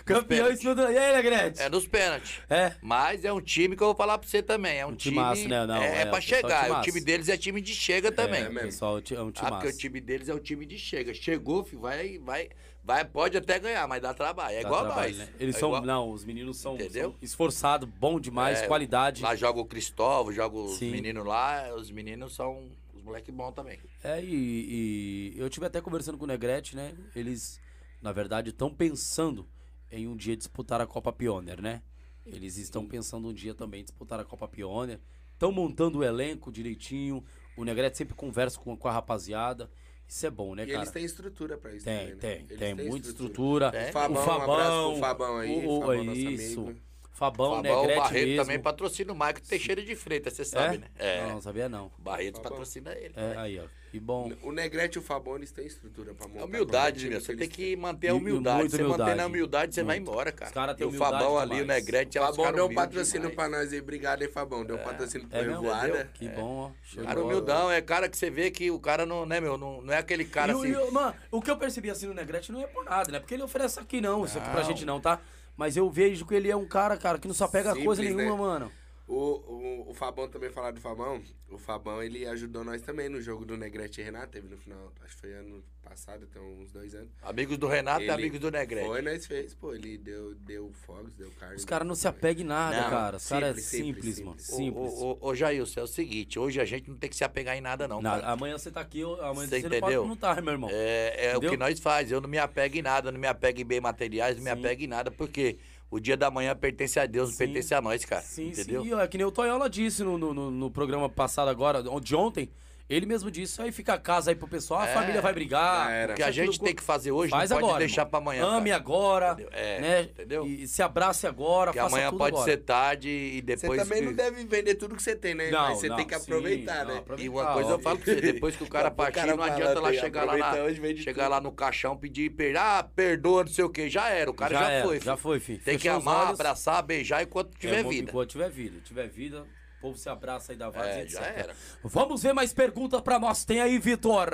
Campeão 0.05 0.51
em 0.51 0.57
cima 0.57 0.75
do. 0.75 0.83
E 0.91 0.97
aí, 0.97 1.15
Negrete? 1.17 1.61
É 1.61 1.69
nos 1.69 1.87
pênaltis. 1.87 2.41
É. 2.49 2.75
Mas 2.81 3.25
é 3.25 3.33
um 3.33 3.41
time 3.43 3.77
que 3.77 3.83
eu 3.83 3.89
vou 3.89 3.95
falar 3.97 4.17
pra 4.17 4.27
você 4.27 4.43
também. 4.43 4.79
É 4.79 4.87
um, 4.87 4.91
Um 4.91 4.95
time. 4.97 5.15
timaço, 5.17 5.47
né? 5.49 5.67
Não, 5.67 5.77
é, 5.77 5.99
é, 5.99 6.01
é 6.01 6.07
pra 6.07 6.15
o 6.15 6.19
é 6.19 6.21
chegar. 6.23 6.63
o 6.63 6.67
timaço. 6.67 6.83
time 6.89 7.01
deles 7.03 7.29
é 7.29 7.37
time 7.37 7.61
de 7.61 7.75
chega 7.75 8.11
também. 8.11 8.43
É, 8.43 8.49
pessoal, 8.49 8.97
é 8.99 9.21
um 9.23 9.31
time 9.31 9.47
Ah, 9.49 9.51
porque 9.53 9.69
o 9.69 9.77
time 9.77 10.01
deles 10.01 10.29
é 10.31 10.35
o 10.35 10.41
time 10.41 10.65
de 10.65 10.79
chega. 10.79 11.13
Chegou, 11.13 11.63
filho, 11.63 11.83
vai, 11.83 12.19
vai, 12.19 12.49
vai, 12.83 13.05
pode 13.05 13.37
até 13.37 13.59
ganhar, 13.59 13.87
mas 13.87 14.01
dá 14.01 14.15
trabalho. 14.15 14.57
É 14.57 14.63
Dá 14.63 14.69
igual 14.69 14.85
trabalho, 14.87 15.09
nós. 15.17 15.19
né? 15.19 15.29
Eles 15.39 15.57
É 15.57 15.59
são. 15.59 15.69
igual- 15.69 15.83
Não, 15.85 16.11
os 16.11 16.25
meninos 16.25 16.57
são, 16.57 16.75
Entendeu? 16.77 17.11
são 17.11 17.15
esforçados, 17.21 17.87
bom 18.01 18.19
demais, 18.19 18.63
É, 18.63 18.67
qualidade. 18.67 19.23
Lá 19.23 19.37
joga 19.37 19.61
o 19.61 19.67
Cristóvão, 19.67 20.33
joga 20.33 20.57
os 20.57 20.79
Sim. 20.79 20.91
meninos 20.91 21.27
lá. 21.27 21.71
Os 21.77 21.91
meninos 21.91 22.35
são 22.35 22.67
moleque 23.05 23.31
bons 23.31 23.52
também. 23.52 23.78
É, 24.02 24.22
e, 24.22 25.32
e 25.35 25.39
eu 25.39 25.48
tive 25.51 25.66
até 25.66 25.81
conversando 25.81 26.16
com 26.18 26.24
o 26.24 26.28
Negrete, 26.28 26.74
né? 26.74 26.94
Eles, 27.14 27.60
na 28.01 28.12
verdade, 28.12 28.51
estão 28.51 28.72
pensando 28.74 29.47
em 29.93 30.06
um 30.09 30.16
dia 30.16 30.36
disputar 30.36 30.81
a 30.81 30.86
Copa 30.86 31.12
Pioneer, 31.12 31.60
né? 31.60 31.82
Eles 32.26 32.56
estão 32.56 32.86
pensando 32.86 33.28
um 33.28 33.32
dia 33.35 33.55
também 33.55 33.82
em 33.82 33.85
disputar 33.85 34.18
a 34.18 34.24
Copa 34.24 34.48
Pioneer. 34.48 34.98
Estão 35.35 35.52
montando 35.52 35.98
o 35.98 36.05
elenco 36.05 36.51
direitinho. 36.51 37.22
O 37.56 37.64
Negrete 37.64 37.98
sempre 37.98 38.14
conversa 38.14 38.59
com, 38.59 38.74
com 38.76 38.89
a 38.89 38.93
rapaziada. 38.93 39.70
Isso 40.09 40.26
é 40.26 40.31
bom, 40.31 40.55
né, 40.55 40.62
E 40.64 40.66
cara? 40.66 40.78
eles 40.78 40.90
têm 40.90 41.05
estrutura 41.05 41.56
pra 41.59 41.74
isso 41.74 41.85
Tem, 41.85 41.98
também, 41.98 42.14
né? 42.14 42.20
tem, 42.20 42.31
Eles 42.47 42.59
tem, 42.59 42.76
têm 42.76 42.89
muita 42.89 43.09
estrutura. 43.09 43.70
Tem. 43.70 43.89
O 43.89 43.93
Fabão, 43.93 44.22
o 44.22 44.24
Fabão, 44.24 44.39
um 44.39 44.52
abraço 44.52 44.90
pro 44.90 45.01
Fabão 45.01 45.39
aí. 45.39 45.66
o, 45.66 45.70
o- 45.70 45.81
Fabão, 45.81 46.05
nosso 46.05 46.18
isso. 46.18 46.60
amigo. 46.60 46.81
Fabão, 47.15 47.57
Fabão, 47.57 47.78
o 47.78 47.82
Negrete 47.82 48.01
Barreto 48.01 48.27
mesmo. 48.27 48.43
também 48.43 48.59
patrocina 48.61 49.12
o 49.12 49.16
Maico 49.16 49.41
Teixeira 49.41 49.81
de 49.81 49.95
Freitas, 49.95 50.32
você 50.35 50.45
sabe, 50.45 50.74
é? 50.74 50.78
né? 50.78 50.86
É. 50.99 51.23
Não, 51.23 51.35
não 51.35 51.41
sabia 51.41 51.69
não. 51.69 51.86
O 51.97 52.03
Barreto 52.03 52.36
Fabão. 52.39 52.51
patrocina 52.51 52.93
ele. 52.93 53.15
É, 53.16 53.35
aí, 53.36 53.61
ó. 53.61 53.65
Que 53.93 54.01
bom. 54.01 54.32
O 54.43 54.51
Negrete 54.51 54.99
e 54.99 55.01
o 55.01 55.03
Fabão, 55.03 55.36
eles 55.36 55.53
têm 55.53 55.65
estrutura 55.65 56.12
pra 56.12 56.27
montar. 56.27 56.41
É 56.41 56.45
humildade, 56.45 57.09
meu. 57.09 57.20
Você 57.20 57.36
tem 57.36 57.49
que 57.49 57.77
manter 57.77 58.09
a 58.09 58.15
humildade. 58.15 58.69
Você 58.69 58.78
mantendo 58.78 58.95
humildade. 58.95 59.20
a 59.20 59.27
humildade, 59.27 59.74
você 59.77 59.85
vai 59.85 59.99
embora, 59.99 60.32
cara. 60.32 60.49
Os 60.49 60.53
caras 60.55 60.77
têm 60.77 60.85
e 60.85 60.91
o 60.91 60.93
Fabão 60.93 61.35
humildade 61.35 61.53
ali, 61.53 61.62
o. 61.62 61.66
Negrete, 61.66 62.19
é 62.19 62.20
Fabão 62.20 62.53
deu 62.53 62.66
um 62.66 62.74
patrocínio 62.74 63.31
demais. 63.31 63.35
pra 63.51 63.59
nós 63.61 63.73
aí. 63.73 63.81
Obrigado, 63.81 64.23
hein, 64.23 64.28
Fabão. 64.32 64.65
Deu 64.65 64.74
um 64.74 64.81
patrocínio 64.81 65.28
pro 65.28 65.39
É 65.39 65.43
mesmo? 65.45 65.62
Revoada. 65.62 66.11
Que 66.12 66.28
bom, 66.28 66.73
ó. 66.99 67.03
Cara 67.05 67.23
humildão, 67.23 67.70
é 67.70 67.81
cara 67.81 68.09
que 68.09 68.16
você 68.19 68.28
vê 68.28 68.51
que 68.51 68.69
o 68.73 68.81
cara 68.81 69.07
não, 69.07 69.24
né, 69.24 69.41
meu, 69.41 69.57
não, 69.57 69.81
não 69.81 69.95
é 69.95 69.99
aquele 69.99 70.24
cara 70.24 70.53
assim. 70.53 70.74
o- 70.74 70.91
mano, 70.91 71.15
o 71.31 71.41
que 71.41 71.49
eu 71.49 71.57
percebi 71.57 71.89
assim 71.89 72.07
no 72.07 72.15
Negrete 72.15 72.51
não 72.51 72.61
é 72.61 72.66
por 72.66 72.85
nada, 72.85 73.12
né? 73.12 73.20
Porque 73.20 73.35
ele 73.35 73.45
oferece 73.45 73.78
aqui 73.78 74.01
não, 74.01 74.24
isso 74.24 74.36
aqui 74.36 74.51
pra 74.51 74.65
gente 74.65 74.85
não, 74.85 75.01
tá? 75.01 75.20
Mas 75.56 75.76
eu 75.76 75.89
vejo 75.90 76.26
que 76.26 76.35
ele 76.35 76.51
é 76.51 76.56
um 76.56 76.66
cara, 76.66 76.97
cara, 76.97 77.18
que 77.18 77.28
não 77.28 77.35
só 77.35 77.47
pega 77.47 77.70
Simples, 77.70 77.85
coisa 77.86 78.02
né? 78.02 78.10
nenhuma, 78.10 78.36
mano. 78.36 78.72
O, 79.06 79.14
o, 79.14 79.90
o 79.90 79.94
Fabão 79.94 80.28
também 80.28 80.51
falar 80.51 80.70
do 80.70 80.81
Fabão. 80.81 81.22
O 81.51 81.59
Fabão, 81.59 82.02
ele 82.02 82.26
ajudou 82.26 82.64
nós 82.64 82.81
também 82.81 83.09
no 83.09 83.20
jogo 83.20 83.44
do 83.44 83.56
Negrete 83.56 84.01
e 84.01 84.05
Renato. 84.05 84.32
Teve 84.32 84.48
no 84.48 84.56
final, 84.56 84.93
acho 85.05 85.14
que 85.14 85.20
foi 85.20 85.32
ano 85.35 85.62
passado, 85.82 86.26
tem 86.26 86.40
uns 86.40 86.72
dois 86.72 86.94
anos. 86.94 87.10
Amigos 87.22 87.59
do 87.59 87.66
Renato 87.66 88.01
e 88.01 88.05
Ele 88.05 88.12
amigos 88.12 88.40
do 88.40 88.51
Negrete. 88.51 88.86
Foi, 88.86 89.02
nós 89.02 89.26
fez, 89.26 89.55
pô. 89.55 89.74
Ele 89.74 89.98
deu, 89.98 90.35
deu 90.36 90.72
fogos, 90.72 91.12
deu 91.14 91.31
carne. 91.39 91.56
Os 91.56 91.66
caras 91.66 91.86
não 91.86 91.94
se 91.94 92.09
apegam 92.09 92.43
em 92.44 92.47
nada, 92.47 92.81
Não, 92.81 92.90
cara. 92.90 93.16
Os 93.18 93.28
caras 93.28 93.59
é 93.59 93.60
simples, 93.60 94.16
simples, 94.16 94.16
simples, 94.16 94.26
mano. 94.26 94.40
simples. 94.40 94.93
Ô, 94.94 95.18
ô, 95.20 95.28
ô, 95.28 95.35
Jailson, 95.35 95.81
é 95.81 95.82
o 95.82 95.86
seguinte, 95.86 96.39
hoje 96.39 96.59
a 96.59 96.64
gente 96.64 96.89
não 96.89 96.97
tem 96.97 97.10
que 97.10 97.16
se 97.16 97.24
apegar 97.24 97.56
em 97.56 97.60
nada, 97.60 97.86
não, 97.86 98.01
Nada. 98.01 98.26
Amanhã 98.26 98.56
você 98.56 98.70
tá 98.70 98.81
aqui, 98.81 99.02
amanhã 99.02 99.47
Você 99.47 99.60
você, 99.60 99.68
não 99.68 99.76
entendeu? 99.76 99.81
pode 99.81 100.09
não 100.09 100.16
tá, 100.16 100.40
meu 100.40 100.52
irmão. 100.52 100.70
É, 100.72 101.26
é 101.26 101.36
o 101.36 101.40
que 101.40 101.56
nós 101.59 101.78
faz. 101.78 102.10
Eu 102.10 102.22
não 102.22 102.28
me 102.28 102.39
apego 102.39 102.78
em 102.78 102.82
nada, 102.82 103.12
não 103.12 103.20
me 103.20 103.26
apego 103.26 103.60
em 103.60 103.64
bem 103.66 103.81
materiais, 103.81 104.36
não 104.36 104.43
me 104.44 104.51
Sim. 104.51 104.59
apego 104.59 104.82
em 104.82 104.86
nada, 104.86 105.10
porque 105.10 105.59
o 105.95 106.01
dia 106.01 106.16
da 106.16 106.29
manhã 106.29 106.57
pertence 106.57 106.99
a 106.99 107.07
Deus, 107.07 107.31
Sim. 107.31 107.39
pertence 107.39 107.73
a 107.73 107.81
nós, 107.81 108.05
cara. 108.05 108.21
Sim, 108.21 108.49
entendeu? 108.49 108.83
sim. 108.83 108.89
E, 108.89 108.95
ó, 108.95 109.01
É 109.01 109.07
que 109.07 109.16
nem 109.16 109.25
o 109.25 109.31
Toyola 109.31 109.71
disse 109.71 110.03
no, 110.03 110.19
no, 110.19 110.35
no- 110.35 110.51
no 110.51 110.69
programa 110.69 111.09
passado 111.09 111.49
agora, 111.49 111.81
de 112.01 112.16
ontem. 112.16 112.49
Ele 112.89 113.06
mesmo 113.06 113.31
disse, 113.31 113.62
aí 113.62 113.73
fica 113.73 113.94
a 113.94 113.98
casa 113.98 114.31
aí 114.31 114.35
pro 114.35 114.47
pessoal, 114.47 114.81
a 114.81 114.86
É. 114.89 114.93
família 114.93 115.23
vai 115.23 115.32
brigar. 115.32 115.86
Já 115.86 115.90
era. 115.90 116.12
O 116.12 116.16
que 116.16 116.23
a 116.23 116.28
é 116.28 116.32
gente 116.32 116.61
tem 116.61 116.74
que 116.74 116.82
fazer 116.82 117.12
hoje 117.12 117.31
Faz 117.31 117.48
não 117.48 117.56
pode 117.56 117.66
agora, 117.70 117.78
deixar 117.78 118.05
pra 118.05 118.19
amanhã. 118.19 118.44
Ame 118.44 118.70
cara. 118.70 118.82
agora, 118.82 119.32
Entendeu? 119.32 119.48
É, 119.52 119.81
né? 119.81 120.02
entendeu? 120.02 120.47
E 120.47 120.69
se 120.69 120.82
abrace 120.82 121.27
agora, 121.27 121.70
Porque 121.70 121.78
faça 121.81 121.94
amanhã 121.97 122.11
tudo 122.11 122.19
pode 122.19 122.36
agora. 122.36 122.51
ser 122.51 122.56
tarde 122.59 123.09
e 123.09 123.36
Você 123.36 123.43
depois. 123.43 123.82
também 123.82 124.01
que- 124.01 124.05
não 124.06 124.12
deve 124.12 124.44
vender 124.44 124.74
tudo 124.74 124.94
que 124.94 125.02
você 125.02 125.16
tem, 125.16 125.35
né? 125.35 125.51
Mas 125.51 125.78
você 125.78 125.89
tem 125.89 126.06
que 126.06 126.15
sim, 126.15 126.23
aproveitar, 126.23 126.85
não, 126.85 126.93
né? 126.94 126.98
aproveitar, 127.01 127.24
E 127.24 127.28
uma 127.31 127.52
coisa 127.55 127.70
eu 127.70 127.78
falo 127.78 127.98
pra 127.98 128.05
você, 128.15 128.20
depois 128.20 128.55
que 128.55 128.65
o 128.65 128.69
cara 128.69 128.90
partir, 128.93 129.15
cara 129.15 129.35
não 129.35 129.44
adianta 129.44 129.81
lá 129.81 129.93
chegar 129.94 130.24
lá, 130.24 130.55
chegar 131.02 131.28
lá 131.28 131.40
no 131.40 131.52
caixão, 131.52 131.97
pedir 131.97 132.31
per... 132.31 132.55
ah, 132.59 132.82
perdoa, 132.94 133.44
não 133.44 133.51
sei 133.51 133.65
o 133.65 133.70
que, 133.70 133.89
já 133.89 134.11
era, 134.11 134.31
o 134.31 134.35
cara 134.35 134.55
já, 134.59 134.70
era, 134.70 134.85
foi. 134.86 135.01
Já 135.01 135.16
foi, 135.16 135.40
filho. 135.40 135.61
Tem 135.65 135.78
que 135.78 135.89
amar, 135.89 136.28
abraçar, 136.32 136.82
beijar 136.82 137.23
enquanto 137.23 137.55
é, 137.55 137.59
tiver 137.59 137.77
irmão, 137.78 137.90
vida. 137.93 138.11
Enquanto 138.11 138.28
tiver 138.31 138.51
vida. 138.51 138.78
Tiver 138.85 139.09
vida, 139.09 139.47
povo 139.85 139.98
se 139.98 140.09
abraça 140.09 140.52
aí 140.52 140.59
da 140.59 140.70
vaza 140.70 140.89
É, 140.89 141.06
já 141.06 141.20
etc. 141.20 141.39
era. 141.39 141.56
Vamos 141.82 142.23
ver 142.23 142.32
mais 142.32 142.52
perguntas 142.52 143.01
pra 143.02 143.19
nós. 143.19 143.44
Tem 143.44 143.61
aí, 143.61 143.78
Vitor. 143.78 144.31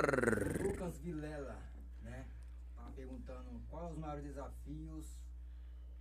Lucas 0.61 0.97
Vilela, 0.99 1.57
né? 2.01 2.25
Tá 2.75 2.89
perguntando 2.95 3.61
quais 3.69 3.91
os 3.91 3.97
maiores 3.97 4.23
desafios 4.23 5.05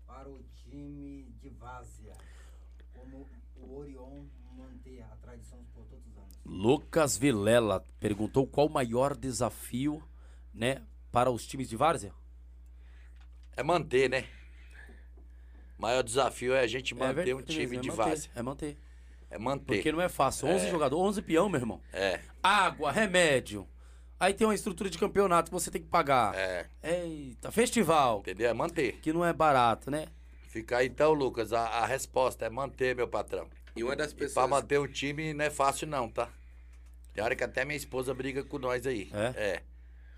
para 0.06 0.28
o 0.28 0.40
time 0.55 1.24
de 1.40 1.48
Várzea, 1.51 2.14
como 2.94 3.28
o 3.56 3.77
Orion 3.78 4.24
manter 4.56 5.02
a 5.02 5.16
tradição 5.16 5.59
por 5.74 5.85
todos 5.86 6.06
os 6.06 6.16
anos. 6.16 6.31
Lucas 6.44 7.16
Vilela 7.18 7.85
perguntou 7.98 8.47
qual 8.47 8.66
o 8.68 8.70
maior 8.70 9.16
desafio, 9.16 10.02
né, 10.55 10.82
para 11.10 11.31
os 11.31 11.44
times 11.47 11.68
de 11.68 11.77
várzea? 11.77 12.12
É 13.56 13.62
manter, 13.62 14.09
né? 14.09 14.27
O 15.78 15.82
maior 15.82 16.02
desafio 16.02 16.52
é 16.55 16.60
a 16.60 16.66
gente 16.66 16.93
É 16.94 16.97
manter 16.97 17.35
um 17.35 17.39
verdade 17.39 17.44
time 17.52 17.66
mesmo, 17.66 17.82
de 17.82 17.89
é 17.89 17.93
manter, 17.93 18.10
base. 18.10 18.31
É 18.35 18.43
manter. 18.43 18.78
É 19.31 19.39
manter. 19.39 19.77
Porque 19.77 19.93
não 19.93 20.01
é 20.01 20.09
fácil. 20.09 20.48
11 20.48 20.69
jogadores, 20.70 21.05
11 21.07 21.23
peão, 21.23 21.48
meu 21.48 21.61
irmão. 21.61 21.81
É, 21.93 22.20
Água, 22.43 22.90
remédio. 22.90 23.66
Aí 24.19 24.35
tem 24.35 24.47
uma 24.47 24.55
estrutura 24.55 24.90
de 24.90 24.98
campeonato 24.98 25.51
que 25.51 25.55
você 25.55 25.70
tem 25.70 25.81
que 25.81 25.89
pagar. 25.89 26.35
é. 26.35 26.66
Eita, 26.82 27.51
festival, 27.51 28.19
Entendeu? 28.20 28.51
É 28.51 28.52
manter. 28.52 28.98
que 29.01 29.12
não 29.12 29.24
é 29.24 29.32
barato, 29.32 29.90
né? 29.90 30.07
Fica 30.48 30.78
aí 30.78 30.89
então, 30.89 31.12
Lucas, 31.12 31.52
a, 31.52 31.61
a 31.62 31.86
resposta 31.86 32.44
é 32.44 32.51
manter, 32.51 32.94
meu 32.97 33.07
patrão. 33.09 33.47
E 33.77 33.85
uma 33.85 33.94
das 33.94 34.11
E 34.11 34.15
pra 34.16 34.27
pessoas. 34.27 34.51
manter 34.51 34.78
o 34.78 34.89
time 34.89 35.32
não 35.32 35.44
é 35.44 35.48
fácil 35.51 35.86
não, 35.86 36.09
tá? 36.09 36.28
Tem 37.15 37.23
hora 37.24 37.36
que 37.36 37.44
até 37.44 37.65
minha 37.65 37.77
esposa 37.77 38.12
briga 38.12 38.43
com 38.44 38.59
nós 38.59 38.85
aí. 38.86 39.11
É? 39.36 39.62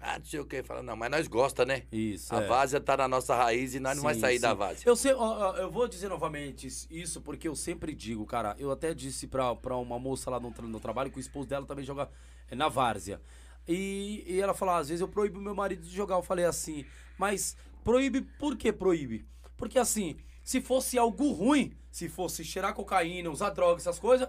Ah, 0.04 0.18
não 0.18 0.24
sei 0.24 0.40
o 0.40 0.44
que. 0.44 0.64
Fala, 0.64 0.82
não, 0.82 0.96
mas 0.96 1.08
nós 1.08 1.28
gosta, 1.28 1.64
né? 1.64 1.84
Isso, 1.92 2.34
A 2.34 2.42
é. 2.42 2.46
várzea 2.48 2.80
tá 2.80 2.96
na 2.96 3.06
nossa 3.06 3.36
raiz 3.36 3.72
e 3.72 3.78
nós 3.78 3.96
não 3.96 4.02
vai 4.02 4.14
Sim, 4.14 4.20
sair 4.20 4.34
sim. 4.34 4.42
da 4.42 4.52
várzea. 4.52 4.82
Eu, 4.84 4.96
sei, 4.96 5.12
eu 5.12 5.70
vou 5.70 5.86
dizer 5.86 6.08
novamente 6.08 6.66
isso 6.90 7.20
porque 7.20 7.46
eu 7.46 7.54
sempre 7.54 7.94
digo, 7.94 8.26
cara. 8.26 8.56
Eu 8.58 8.72
até 8.72 8.92
disse 8.92 9.28
pra, 9.28 9.54
pra 9.54 9.76
uma 9.76 10.00
moça 10.00 10.28
lá 10.28 10.40
no, 10.40 10.50
no 10.50 10.80
trabalho 10.80 11.08
que 11.08 11.18
o 11.18 11.20
esposo 11.20 11.48
dela 11.48 11.64
também 11.64 11.84
joga 11.84 12.10
é, 12.50 12.56
na 12.56 12.68
várzea. 12.68 13.20
E, 13.68 14.24
e 14.26 14.40
ela 14.40 14.54
falou, 14.54 14.74
às 14.74 14.88
vezes 14.88 15.00
eu 15.00 15.06
proíbo 15.06 15.40
meu 15.40 15.54
marido 15.54 15.82
de 15.82 15.94
jogar. 15.94 16.16
Eu 16.16 16.22
falei 16.22 16.46
assim, 16.46 16.84
mas 17.16 17.56
proíbe, 17.84 18.22
por 18.22 18.56
que 18.56 18.72
proíbe? 18.72 19.24
Porque 19.56 19.78
assim, 19.78 20.16
se 20.42 20.60
fosse 20.60 20.98
algo 20.98 21.30
ruim, 21.30 21.76
se 21.92 22.08
fosse 22.08 22.44
cheirar 22.44 22.74
cocaína, 22.74 23.30
usar 23.30 23.50
drogas, 23.50 23.86
essas 23.86 24.00
coisas, 24.00 24.28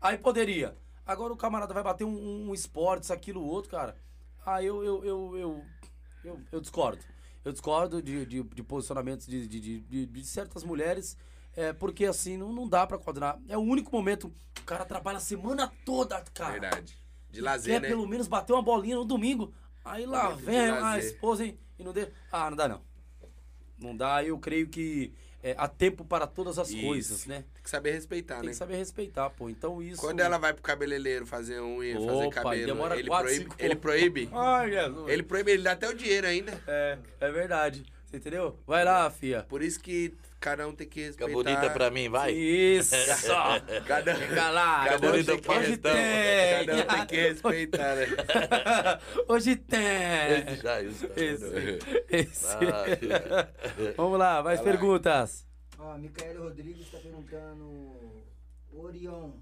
aí 0.00 0.16
poderia. 0.16 0.76
Agora 1.04 1.32
o 1.32 1.36
camarada 1.36 1.74
vai 1.74 1.82
bater 1.82 2.04
um, 2.04 2.50
um 2.50 2.54
esporte, 2.54 3.02
isso, 3.02 3.12
aquilo, 3.12 3.44
outro, 3.44 3.70
cara. 3.70 3.96
Aí 4.44 4.66
eu, 4.66 4.84
eu, 4.84 5.04
eu, 5.04 5.64
eu, 6.24 6.40
eu, 6.52 6.60
discordo. 6.60 7.04
Eu 7.44 7.52
discordo 7.52 8.02
de, 8.02 8.26
de, 8.26 8.42
de 8.42 8.62
posicionamentos 8.62 9.26
de, 9.26 9.46
de, 9.46 9.80
de, 9.80 10.06
de- 10.06 10.24
certas 10.24 10.64
mulheres, 10.64 11.16
é, 11.56 11.72
porque 11.72 12.04
assim, 12.04 12.36
não, 12.36 12.52
não 12.52 12.68
dá 12.68 12.86
pra 12.86 12.98
coordenar. 12.98 13.38
É 13.48 13.56
o 13.56 13.60
único 13.60 13.90
momento 13.92 14.32
o 14.58 14.64
cara 14.64 14.84
trabalha 14.84 15.18
a 15.18 15.20
semana 15.20 15.72
toda, 15.84 16.22
cara. 16.34 16.52
Verdade. 16.52 16.98
De 17.30 17.40
lazer, 17.40 17.74
quer 17.74 17.82
né? 17.82 17.88
pelo 17.88 18.06
menos 18.06 18.26
bater 18.26 18.52
uma 18.52 18.62
bolinha 18.62 18.96
no 18.96 19.04
domingo. 19.04 19.52
Aí 19.84 20.04
lá 20.06 20.30
vem 20.30 20.58
a 20.58 20.98
esposa 20.98 21.44
hein, 21.44 21.58
e 21.78 21.84
não 21.84 21.92
deixa. 21.92 22.12
Ah, 22.32 22.50
não 22.50 22.56
dá 22.56 22.68
não. 22.68 22.82
Não 23.78 23.96
dá, 23.96 24.24
eu 24.24 24.38
creio 24.38 24.68
que 24.68 25.14
é, 25.42 25.54
há 25.56 25.68
tempo 25.68 26.04
para 26.04 26.26
todas 26.26 26.58
as 26.58 26.68
Isso. 26.70 26.80
coisas, 26.84 27.26
né? 27.26 27.44
Tem 27.54 27.62
que 27.62 27.70
saber 27.70 27.92
respeitar, 27.92 28.36
Tem 28.36 28.46
né? 28.46 28.50
que 28.50 28.56
saber 28.56 28.76
respeitar, 28.76 29.30
pô. 29.30 29.48
Então 29.48 29.80
isso. 29.82 30.00
Quando 30.00 30.20
ela 30.20 30.36
vai 30.38 30.52
pro 30.52 30.62
cabeleireiro 30.62 31.24
fazer 31.26 31.60
unha, 31.60 31.94
fazer 32.00 32.30
cabelo, 32.30 32.66
demora 32.66 32.98
ele, 32.98 33.08
quatro, 33.08 33.26
proíbe, 33.26 33.42
cinco- 33.44 33.56
ele 33.58 33.74
proíbe. 33.76 34.28
Ai, 34.32 34.70
Jesus. 34.72 35.08
Ele 35.08 35.22
proíbe, 35.22 35.50
ele 35.52 35.62
dá 35.62 35.72
até 35.72 35.88
o 35.88 35.94
dinheiro 35.94 36.26
ainda. 36.26 36.60
É, 36.66 36.98
é 37.20 37.30
verdade. 37.30 37.84
Você 38.08 38.16
entendeu? 38.16 38.58
Vai 38.66 38.84
lá, 38.86 39.10
fia. 39.10 39.44
Por 39.50 39.60
isso 39.62 39.78
que 39.80 40.14
cada 40.40 40.66
um 40.66 40.72
tem 40.74 40.88
que 40.88 41.10
Fica 41.12 41.26
respeitar. 41.26 41.32
bonita 41.60 41.70
pra 41.74 41.90
mim, 41.90 42.08
vai. 42.08 42.32
Isso! 42.32 42.94
Cada, 43.86 44.14
Fica 44.14 44.50
lá, 44.50 44.84
cada 44.88 45.06
um 45.08 45.10
bonita 45.10 45.32
tem 45.32 45.40
que, 45.40 45.46
pra 45.46 45.56
hoje 45.58 45.76
tem! 45.76 46.66
cada 46.66 46.76
um 46.76 46.86
tem 46.96 47.06
que 47.06 47.16
respeitar, 47.16 47.94
né? 47.96 48.06
Hoje 49.28 49.56
tem! 49.56 49.80
Esse 50.52 50.62
já, 50.62 50.82
isso 50.82 51.06
tá 51.08 51.14
Esse. 51.20 51.78
Esse. 52.08 52.46
Ah, 52.56 53.48
Vamos 53.96 54.18
lá, 54.18 54.42
mais 54.42 54.60
Vai 54.60 54.68
perguntas. 54.72 55.46
Ó, 55.78 55.98
Micael 55.98 56.42
Rodrigues 56.44 56.86
está 56.86 56.98
perguntando: 56.98 58.24
Orion 58.72 59.32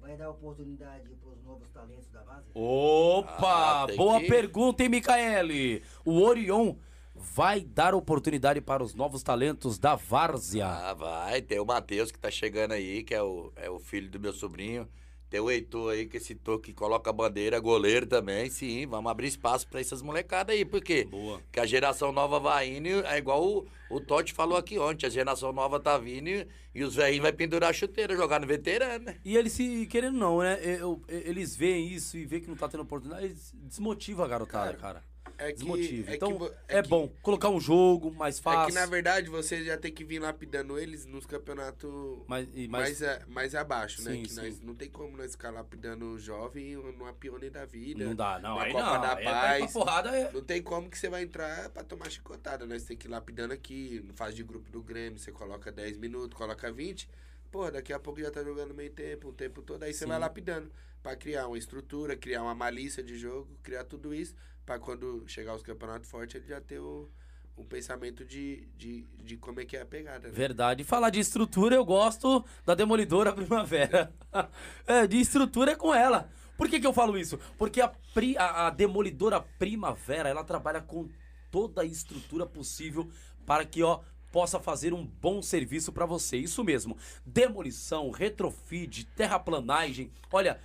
vai 0.00 0.16
dar 0.16 0.28
oportunidade 0.30 1.08
para 1.22 1.30
os 1.30 1.42
novos 1.42 1.70
talentos 1.70 2.10
da 2.10 2.20
base? 2.22 2.46
Opa! 2.54 3.84
Ah, 3.84 3.86
boa 3.96 4.20
que- 4.20 4.26
pergunta, 4.28 4.82
hein, 4.82 4.88
Micaele? 4.90 5.82
O 6.04 6.20
Orion 6.20 6.74
vai 7.20 7.60
dar 7.60 7.94
oportunidade 7.94 8.60
para 8.60 8.82
os 8.82 8.94
novos 8.94 9.22
talentos 9.22 9.78
da 9.78 9.94
Várzea. 9.94 10.66
Ah, 10.66 10.94
vai. 10.94 11.42
Tem 11.42 11.60
o 11.60 11.64
Matheus 11.66 12.10
que 12.10 12.18
tá 12.18 12.30
chegando 12.30 12.72
aí, 12.72 13.02
que 13.02 13.14
é 13.14 13.22
o, 13.22 13.52
é 13.56 13.68
o 13.70 13.78
filho 13.78 14.10
do 14.10 14.18
meu 14.18 14.32
sobrinho. 14.32 14.88
Tem 15.28 15.38
o 15.38 15.48
Heitor 15.48 15.92
aí, 15.92 16.06
que 16.06 16.16
esse 16.16 16.32
Heitor 16.32 16.58
que 16.58 16.72
coloca 16.72 17.08
a 17.08 17.12
bandeira, 17.12 17.60
goleiro 17.60 18.04
também. 18.04 18.50
Sim, 18.50 18.84
vamos 18.88 19.08
abrir 19.12 19.28
espaço 19.28 19.68
pra 19.68 19.80
essas 19.80 20.02
molecadas 20.02 20.56
aí. 20.56 20.64
Por 20.64 20.80
quê? 20.82 21.04
Boa. 21.04 21.38
Porque 21.38 21.60
a 21.60 21.66
geração 21.66 22.10
nova 22.10 22.40
vai 22.40 22.68
indo, 22.68 22.88
é 23.06 23.16
igual 23.16 23.40
o, 23.46 23.66
o 23.88 24.00
Totti 24.00 24.32
falou 24.32 24.58
aqui 24.58 24.76
ontem. 24.76 25.06
A 25.06 25.10
geração 25.10 25.52
nova 25.52 25.78
tá 25.78 25.96
vindo 25.98 26.28
e, 26.74 26.82
os 26.82 26.96
velhinhos 26.96 27.22
vai 27.22 27.32
pendurar 27.32 27.70
a 27.70 27.72
chuteira, 27.72 28.16
jogar 28.16 28.40
no 28.40 28.46
veterano, 28.48 29.04
né? 29.04 29.18
E 29.24 29.36
eles 29.36 29.52
se 29.52 29.86
querendo 29.86 30.18
não, 30.18 30.40
né? 30.40 30.58
Eu- 30.64 31.00
eles 31.06 31.54
veem 31.54 31.86
isso 31.92 32.16
e 32.18 32.26
vê 32.26 32.40
que 32.40 32.48
não 32.48 32.56
tá 32.56 32.68
tendo 32.68 32.82
oportunidade, 32.82 33.26
eles 33.26 33.54
desmotiva 33.54 34.24
a 34.24 34.28
garotada, 34.28 34.74
cara. 34.74 35.09
É 35.42 35.46
que, 35.52 35.58
Desmotiva. 35.60 36.10
é 36.10 36.14
então, 36.16 36.32
que 36.32 36.38
vo- 36.38 36.52
é, 36.68 36.82
que- 36.82 36.88
bom 36.88 37.08
colocar 37.22 37.48
um 37.48 37.58
jogo 37.58 38.10
mais 38.12 38.38
É 38.38 38.42
fácil. 38.42 38.66
que, 38.74 38.80
na 38.80 38.84
verdade, 38.86 39.30
você 39.30 39.64
já 39.64 39.78
tem 39.78 39.90
que 39.90 40.04
vir 40.04 40.18
lapidando 40.18 40.78
eles 40.78 41.06
nos 41.06 41.24
campeonatos 41.24 41.90
mais, 42.28 42.46
mais, 42.54 42.68
mais, 42.68 43.02
a- 43.02 43.22
mais 43.26 43.54
abaixo, 43.54 44.02
né? 44.02 44.12
Sim, 44.12 44.22
Que 44.22 44.28
sim. 44.30 44.36
nós 44.36 44.60
não 44.60 44.74
tem 44.74 44.88
como 44.90 45.16
nós 45.16 45.32
ficar 45.32 45.50
lapidando 45.50 46.18
jovem 46.18 46.74
numa 46.76 47.12
pione 47.12 47.48
da 47.50 47.64
vida. 47.64 48.04
não 48.04 48.14
dá, 48.14 48.38
não. 48.38 48.56
na 48.56 48.62
Aí 48.64 48.72
Copa 48.72 48.84
não. 48.94 49.00
da 49.00 49.20
é 49.20 49.24
Paz. 49.24 49.74
é. 50.14 50.32
Não 50.32 50.42
tem 50.42 50.62
como 50.62 50.90
que 50.90 50.98
você 50.98 51.08
vai 51.08 51.22
entrar 51.22 51.70
pra 51.70 51.82
tomar 51.82 52.10
chicotada. 52.10 52.66
Nós 52.66 52.84
tem 52.84 52.96
que 52.96 53.06
ir 53.06 53.10
lapidando 53.10 53.52
aqui, 53.54 54.02
não 54.06 54.14
faz 54.14 54.34
de 54.34 54.42
grupo 54.42 54.70
do 54.70 54.82
Grêmio, 54.82 55.18
você 55.18 55.32
coloca 55.32 55.72
10 55.72 55.96
minutos, 55.96 56.36
coloca 56.36 56.70
20. 56.70 57.08
Pô, 57.50 57.68
daqui 57.70 57.92
a 57.92 57.98
pouco 57.98 58.20
já 58.20 58.30
tá 58.30 58.44
jogando 58.44 58.72
meio 58.74 58.90
tempo, 58.90 59.28
um 59.30 59.32
tempo 59.32 59.60
todo. 59.62 59.82
Aí 59.82 59.92
você 59.92 60.06
vai 60.06 60.18
lapidando 60.18 60.70
pra 61.02 61.16
criar 61.16 61.48
uma 61.48 61.58
estrutura, 61.58 62.14
criar 62.14 62.42
uma 62.42 62.54
malícia 62.54 63.02
de 63.02 63.16
jogo, 63.18 63.48
criar 63.62 63.84
tudo 63.84 64.14
isso. 64.14 64.34
Pra 64.64 64.78
quando 64.78 65.24
chegar 65.26 65.54
os 65.54 65.62
campeonatos 65.62 66.08
fortes, 66.08 66.36
ele 66.36 66.46
já 66.46 66.60
ter 66.60 66.78
o, 66.78 67.08
um 67.56 67.64
pensamento 67.64 68.24
de, 68.24 68.68
de, 68.76 69.02
de 69.22 69.36
como 69.36 69.60
é 69.60 69.64
que 69.64 69.76
é 69.76 69.82
a 69.82 69.86
pegada. 69.86 70.28
Né? 70.28 70.34
Verdade. 70.34 70.84
Falar 70.84 71.10
de 71.10 71.20
estrutura, 71.20 71.74
eu 71.74 71.84
gosto 71.84 72.44
da 72.64 72.74
Demolidora 72.74 73.32
Primavera. 73.32 74.12
É, 74.86 75.06
de 75.08 75.16
estrutura 75.18 75.72
é 75.72 75.76
com 75.76 75.92
ela. 75.92 76.30
Por 76.56 76.68
que, 76.68 76.78
que 76.78 76.86
eu 76.86 76.92
falo 76.92 77.18
isso? 77.18 77.36
Porque 77.58 77.80
a, 77.80 77.88
pri- 77.88 78.36
a, 78.38 78.66
a 78.68 78.70
Demolidora 78.70 79.40
Primavera, 79.40 80.28
ela 80.28 80.44
trabalha 80.44 80.80
com 80.80 81.08
toda 81.50 81.82
a 81.82 81.84
estrutura 81.84 82.46
possível 82.46 83.10
para 83.44 83.64
que, 83.64 83.82
ó, 83.82 84.00
possa 84.30 84.60
fazer 84.60 84.92
um 84.92 85.04
bom 85.04 85.42
serviço 85.42 85.92
para 85.92 86.06
você. 86.06 86.36
Isso 86.36 86.62
mesmo. 86.62 86.96
Demolição, 87.26 88.10
retrofit, 88.10 89.04
terraplanagem. 89.16 90.12
Olha, 90.30 90.60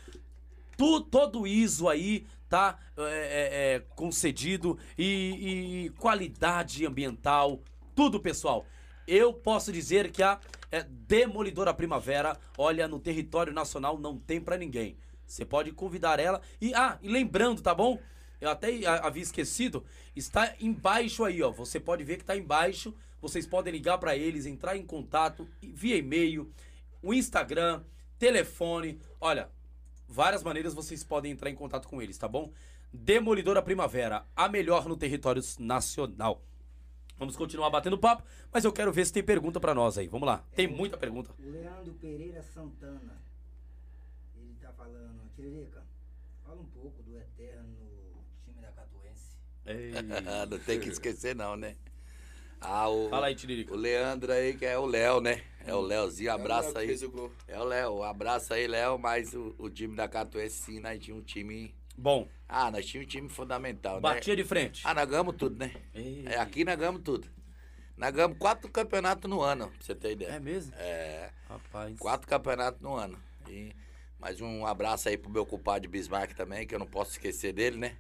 tu, 0.78 1.02
todo 1.02 1.48
ISO 1.48 1.90
aí 1.90 2.28
tá 2.56 2.80
é, 2.96 3.02
é, 3.02 3.76
é, 3.76 3.80
concedido 3.98 4.80
e, 4.98 5.88
e 5.88 5.90
qualidade 6.00 6.86
ambiental, 6.86 7.60
tudo 7.94 8.18
pessoal. 8.18 8.66
Eu 9.06 9.34
posso 9.34 9.74
dizer 9.74 10.10
que 10.10 10.24
a 10.24 10.40
é, 10.72 10.84
Demolidora 10.84 11.74
Primavera, 11.74 12.40
olha, 12.58 12.88
no 12.88 12.98
território 12.98 13.52
nacional 13.52 14.00
não 14.00 14.18
tem 14.18 14.40
pra 14.40 14.58
ninguém. 14.58 14.96
Você 15.28 15.44
pode 15.44 15.74
convidar 15.74 16.18
ela 16.18 16.42
e 16.62 16.74
ah, 16.74 16.98
e 17.02 17.10
lembrando, 17.10 17.62
tá 17.62 17.76
bom? 17.76 18.00
Eu 18.40 18.50
até 18.50 18.70
havia 19.02 19.24
esquecido, 19.24 19.84
está 20.16 20.56
embaixo 20.58 21.26
aí, 21.26 21.44
ó. 21.44 21.52
Você 21.52 21.78
pode 21.78 22.06
ver 22.06 22.18
que 22.18 22.24
tá 22.24 22.38
embaixo. 22.38 22.96
Vocês 23.22 23.46
podem 23.46 23.74
ligar 23.74 23.98
pra 23.98 24.16
eles, 24.16 24.46
entrar 24.46 24.78
em 24.78 24.86
contato 24.86 25.46
via 25.62 25.98
e-mail, 25.98 26.50
o 27.02 27.14
Instagram, 27.14 27.84
telefone. 28.18 29.00
Olha, 29.20 29.50
várias 30.08 30.44
maneiras 30.44 30.74
vocês 30.74 31.04
podem 31.04 31.32
entrar 31.32 31.50
em 31.50 31.56
contato 31.56 31.88
com 31.88 32.02
eles, 32.02 32.18
tá 32.18 32.28
bom? 32.28 32.52
Demolidora 32.92 33.62
Primavera, 33.62 34.26
a 34.36 34.48
melhor 34.48 34.88
no 34.88 34.96
território 34.96 35.42
nacional. 35.60 36.42
Vamos 37.18 37.36
continuar 37.38 37.70
batendo 37.70 37.98
papo, 37.98 38.24
mas 38.52 38.66
eu 38.66 38.74
quero 38.74 38.92
ver 38.92 39.06
se 39.06 39.14
tem 39.14 39.24
pergunta 39.24 39.60
pra 39.60 39.74
nós 39.74 39.98
aí. 39.98 40.08
Vamos 40.08 40.28
lá. 40.28 40.44
Tem 40.54 40.68
muita 40.68 40.98
pergunta. 40.98 41.32
O 41.40 41.50
Leandro 41.50 41.94
Pereira 41.94 42.44
Santana, 42.44 43.22
ele 44.36 44.54
tá 44.62 44.72
falando, 44.74 45.22
Tiririca, 45.34 45.82
fala 46.46 46.60
um 46.60 46.66
pouco 46.66 47.02
do 47.04 47.18
eterno 47.18 47.76
time 48.44 48.62
da 48.62 48.70
Catuense. 48.72 49.38
não 50.50 50.60
tem 50.60 50.80
que 50.80 50.90
esquecer, 50.90 51.36
não, 51.36 51.56
né? 51.56 51.78
Ah, 52.68 52.90
o, 52.90 53.10
Fala 53.10 53.28
aí, 53.28 53.36
Tiririca. 53.36 53.74
o 53.74 53.78
Leandro 53.78 54.32
aí, 54.32 54.54
que 54.56 54.66
é 54.66 54.78
o 54.78 54.86
Léo, 54.86 55.22
né? 55.22 55.44
É 55.66 55.74
o 55.74 55.82
Léozinho, 55.82 56.32
abraça 56.32 56.70
É 56.70 56.72
o 56.72 56.74
Léo 56.74 56.82
aí. 56.82 56.88
fez 56.88 57.04
o 57.04 57.10
gol. 57.12 57.32
É 57.48 57.60
o 57.60 57.64
Léo, 57.64 58.04
abraça 58.04 58.54
aí, 58.56 58.68
Léo, 58.68 58.98
mas 59.00 59.34
o, 59.34 59.56
o 59.58 59.70
time 59.70 59.96
da 59.96 60.08
Catuense, 60.08 60.56
sim, 60.64 60.80
nós 60.80 61.00
tínhamos 61.00 61.24
um 61.24 61.26
time. 61.26 61.74
Bom, 61.98 62.28
Ah, 62.48 62.70
nós 62.72 62.86
tínhamos 62.86 63.08
um 63.08 63.10
time 63.18 63.30
fundamental, 63.30 64.02
batia 64.02 64.36
né? 64.36 64.42
de 64.42 64.48
frente. 64.48 64.82
Ah, 64.84 64.94
nós 64.94 65.08
ganhamos 65.10 65.36
tudo, 65.38 65.58
né? 65.58 65.74
Ei. 65.94 66.24
É, 66.28 66.38
aqui 66.40 66.64
nós 66.66 66.76
ganhamos 66.78 67.02
tudo. 67.04 67.28
Nós 67.98 68.12
ganhamos 68.12 68.38
quatro 68.38 68.70
campeonatos 68.70 69.30
no 69.30 69.42
ano, 69.42 69.70
pra 69.70 69.78
você 69.80 69.96
ter 69.96 70.10
É 70.10 70.12
ideia. 70.12 70.40
mesmo? 70.40 70.74
É, 70.76 71.30
Rapaz. 71.48 71.98
quatro 71.98 72.28
campeonatos 72.28 72.82
no 72.82 72.94
ano. 72.96 73.18
E 73.48 73.72
mais 74.20 74.42
um 74.42 74.66
abraço 74.66 75.08
aí 75.08 75.18
pro 75.18 75.30
meu 75.32 75.46
compadre 75.46 75.88
Bismarck 75.88 76.34
também, 76.34 76.68
que 76.68 76.76
eu 76.76 76.80
não 76.80 76.88
posso 76.88 77.12
esquecer 77.12 77.54
dele, 77.54 77.78
né? 77.78 77.96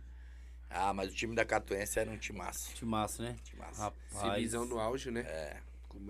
Ah, 0.69 0.93
mas 0.93 1.11
o 1.11 1.15
time 1.15 1.35
da 1.35 1.45
Catuense 1.45 1.99
era 1.99 2.09
um 2.09 2.17
time 2.17 2.39
massa. 2.39 2.71
Que 2.73 2.85
massa, 2.85 3.23
né? 3.23 3.35
Time 3.43 3.61
massa. 3.61 3.81
Rapaz. 3.83 4.35
Civisão 4.35 4.65
no 4.65 4.79
auge, 4.79 5.11
né? 5.11 5.21
É. 5.21 5.57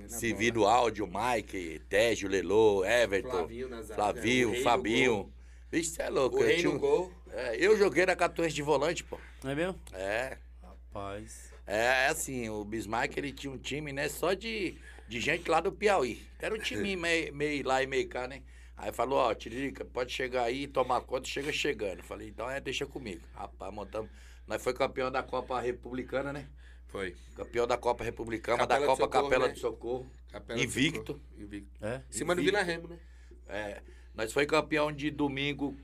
Civi 0.07 0.52
do 0.52 0.65
áudio, 0.65 1.07
Mike, 1.07 1.82
Tégio, 1.88 2.27
Lelô, 2.27 2.84
Everton, 2.84 3.30
Flavinho 3.30 3.69
na 3.69 3.82
zaga, 3.82 3.94
o 3.94 3.95
Flavinho, 3.95 4.49
rei 4.49 4.57
do 4.57 4.64
Fabinho. 4.64 5.34
Vixe, 5.72 5.91
você 5.91 6.02
é 6.03 6.10
louco. 6.10 6.38
O 6.38 6.44
eu 6.44 6.57
tinha 6.57 6.77
gol. 6.77 7.14
É, 7.32 7.56
eu 7.57 7.77
joguei 7.77 8.06
na 8.06 8.15
Catuense 8.15 8.56
de 8.56 8.61
volante, 8.61 9.03
pô. 9.03 9.19
Não 9.44 9.52
é 9.52 9.56
mesmo? 9.56 9.80
É. 9.94 10.38
Rapaz. 10.64 11.53
É 11.68 12.07
assim, 12.07 12.49
o 12.49 12.64
Bismarck 12.64 13.18
ele 13.18 13.32
tinha 13.32 13.52
um 13.52 13.57
time, 13.57 13.91
né, 13.91 14.07
só 14.07 14.34
de, 14.34 14.77
de 15.07 15.19
gente 15.19 15.49
lá 15.49 15.60
do 15.60 15.72
Piauí. 15.72 16.26
Era 16.40 16.53
um 16.53 16.60
time 16.60 16.95
meio, 16.98 17.34
meio 17.34 17.68
lá 17.68 17.82
e 17.82 17.88
meio 17.88 18.07
cá, 18.07 18.27
né? 18.27 18.41
Aí 18.77 18.91
falou, 18.91 19.18
ó, 19.18 19.34
Tiririca, 19.34 19.86
pode 19.86 20.11
chegar 20.11 20.44
aí 20.44 20.64
e 20.64 20.68
tomar 20.68 21.02
conta, 21.02 21.27
chega 21.27 21.52
chegando. 21.52 22.03
Falei, 22.03 22.30
então 22.30 22.49
é, 22.49 22.60
deixa 22.60 22.86
comigo. 22.86 23.22
Rapaz, 23.34 23.73
montamos. 23.73 24.10
Nós 24.48 24.64
foi 24.64 24.74
campeão 24.74 25.12
da 25.12 25.24
Copa 25.24 25.60
Republicana, 25.60 26.32
né? 26.32 26.48
Foi. 26.88 27.16
Campeão 27.36 27.68
da 27.68 27.78
Copa 27.78 28.04
Republicana, 28.04 28.60
Capela 28.60 28.80
da 28.80 28.86
Copa 28.86 29.04
Socorro, 29.04 29.24
Capela 29.24 29.48
né? 29.48 29.54
do 29.54 29.60
Socorro. 29.60 30.12
Capela 30.32 30.62
Invicto. 30.62 31.14
ficou 31.16 31.44
Invicto. 31.44 31.86
É? 31.86 32.02
Em 32.10 32.14
cima 32.14 32.36
do. 32.36 32.42
Vila 32.42 32.62
Remo, 32.62 32.88
né? 32.88 33.00
É, 33.48 33.82
nós 34.14 34.32
foi 34.32 34.46
campeão 34.46 34.92
de 34.92 35.12
domingo 35.12 35.76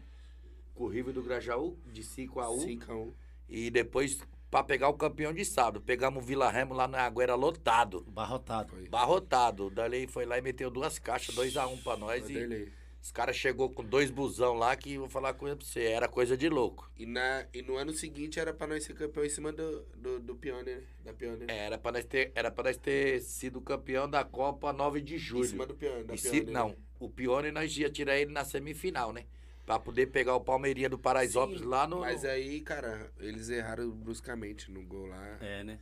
com 0.73 0.85
o 0.85 0.87
River 0.87 1.13
do 1.13 1.21
Grajaú, 1.21 1.77
de 1.91 2.03
5 2.03 2.39
a 2.39 2.49
1 2.49 2.57
5x1. 2.59 3.13
E 3.49 3.69
depois, 3.69 4.19
pra 4.49 4.63
pegar 4.63 4.87
o 4.87 4.93
campeão 4.93 5.33
de 5.33 5.43
sábado, 5.43 5.81
pegamos 5.81 6.23
o 6.23 6.25
Vila 6.25 6.49
Remo 6.49 6.73
lá 6.73 6.87
na 6.87 7.01
Aguera 7.01 7.35
lotado. 7.35 8.05
Barrotado. 8.07 8.69
Foi. 8.69 8.87
Barrotado. 8.87 9.67
O 9.67 9.69
Darley 9.69 10.07
foi 10.07 10.25
lá 10.25 10.37
e 10.37 10.41
meteu 10.41 10.71
duas 10.71 10.97
caixas, 10.97 11.35
2x1 11.35 11.83
pra 11.83 11.97
nós. 11.97 12.29
E, 12.29 12.33
Vanderlei. 12.33 12.71
Os 13.01 13.11
caras 13.11 13.35
chegou 13.35 13.69
com 13.71 13.83
dois 13.83 14.11
busão 14.11 14.53
lá 14.53 14.75
que 14.75 14.97
vou 14.97 15.09
falar 15.09 15.29
uma 15.29 15.33
coisa 15.33 15.55
pra 15.55 15.65
você, 15.65 15.81
era 15.85 16.07
coisa 16.07 16.37
de 16.37 16.47
louco. 16.47 16.89
E, 16.95 17.05
na, 17.05 17.45
e 17.51 17.61
no 17.63 17.75
ano 17.75 17.91
seguinte 17.91 18.39
era 18.39 18.53
pra 18.53 18.67
nós 18.67 18.83
ser 18.83 18.93
campeão 18.93 19.25
em 19.25 19.29
cima 19.29 19.51
do, 19.51 19.81
do, 19.97 20.19
do 20.19 20.35
Pioneer, 20.35 20.77
né? 20.81 20.83
Da 21.03 21.11
Pioneer. 21.13 21.49
É, 21.49 21.65
Era 21.65 21.77
pra 21.79 21.91
nós 21.93 22.05
ter, 22.05 22.31
era 22.35 22.51
pra 22.51 22.65
nós 22.65 22.77
ter 22.77 23.19
sido 23.21 23.59
campeão 23.59 24.07
da 24.07 24.23
Copa 24.23 24.71
9 24.71 25.01
de 25.01 25.15
Em 25.15 25.17
julho. 25.17 25.45
cima 25.49 25.65
do 25.65 25.73
Pioneer. 25.73 26.05
Da 26.05 26.13
E 26.13 26.17
se- 26.19 26.29
Pioneer. 26.29 26.51
não, 26.53 26.75
o 26.99 27.09
Pione 27.09 27.51
nós 27.51 27.75
ia 27.75 27.89
tirar 27.89 28.17
ele 28.17 28.31
na 28.31 28.45
semifinal, 28.45 29.11
né? 29.11 29.25
Pra 29.65 29.79
poder 29.79 30.07
pegar 30.07 30.35
o 30.35 30.41
Palmeirinha 30.41 30.89
do 30.89 30.97
Paraisópolis 30.99 31.61
Sim, 31.61 31.67
lá 31.67 31.87
no. 31.87 31.99
Mas 32.01 32.23
aí, 32.25 32.61
cara, 32.61 33.11
eles 33.19 33.49
erraram 33.49 33.89
bruscamente 33.89 34.69
no 34.71 34.83
gol 34.83 35.05
lá. 35.07 35.37
É, 35.41 35.63
né? 35.63 35.79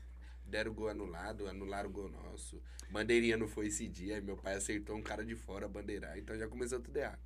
Deram 0.49 0.71
o 0.71 0.73
gol 0.73 0.89
anulado, 0.89 1.47
anularam 1.47 1.89
o 1.89 1.91
gol 1.91 2.09
nosso. 2.09 2.61
Bandeirinha 2.89 3.37
não 3.37 3.47
foi 3.47 3.67
esse 3.67 3.87
dia, 3.87 4.15
aí 4.15 4.21
meu 4.21 4.35
pai 4.35 4.55
acertou 4.55 4.95
um 4.95 5.01
cara 5.01 5.23
de 5.23 5.35
fora 5.35 5.67
bandeirar, 5.67 6.17
então 6.17 6.35
já 6.37 6.47
começou 6.47 6.79
tudo 6.79 6.97
errado. 6.97 7.19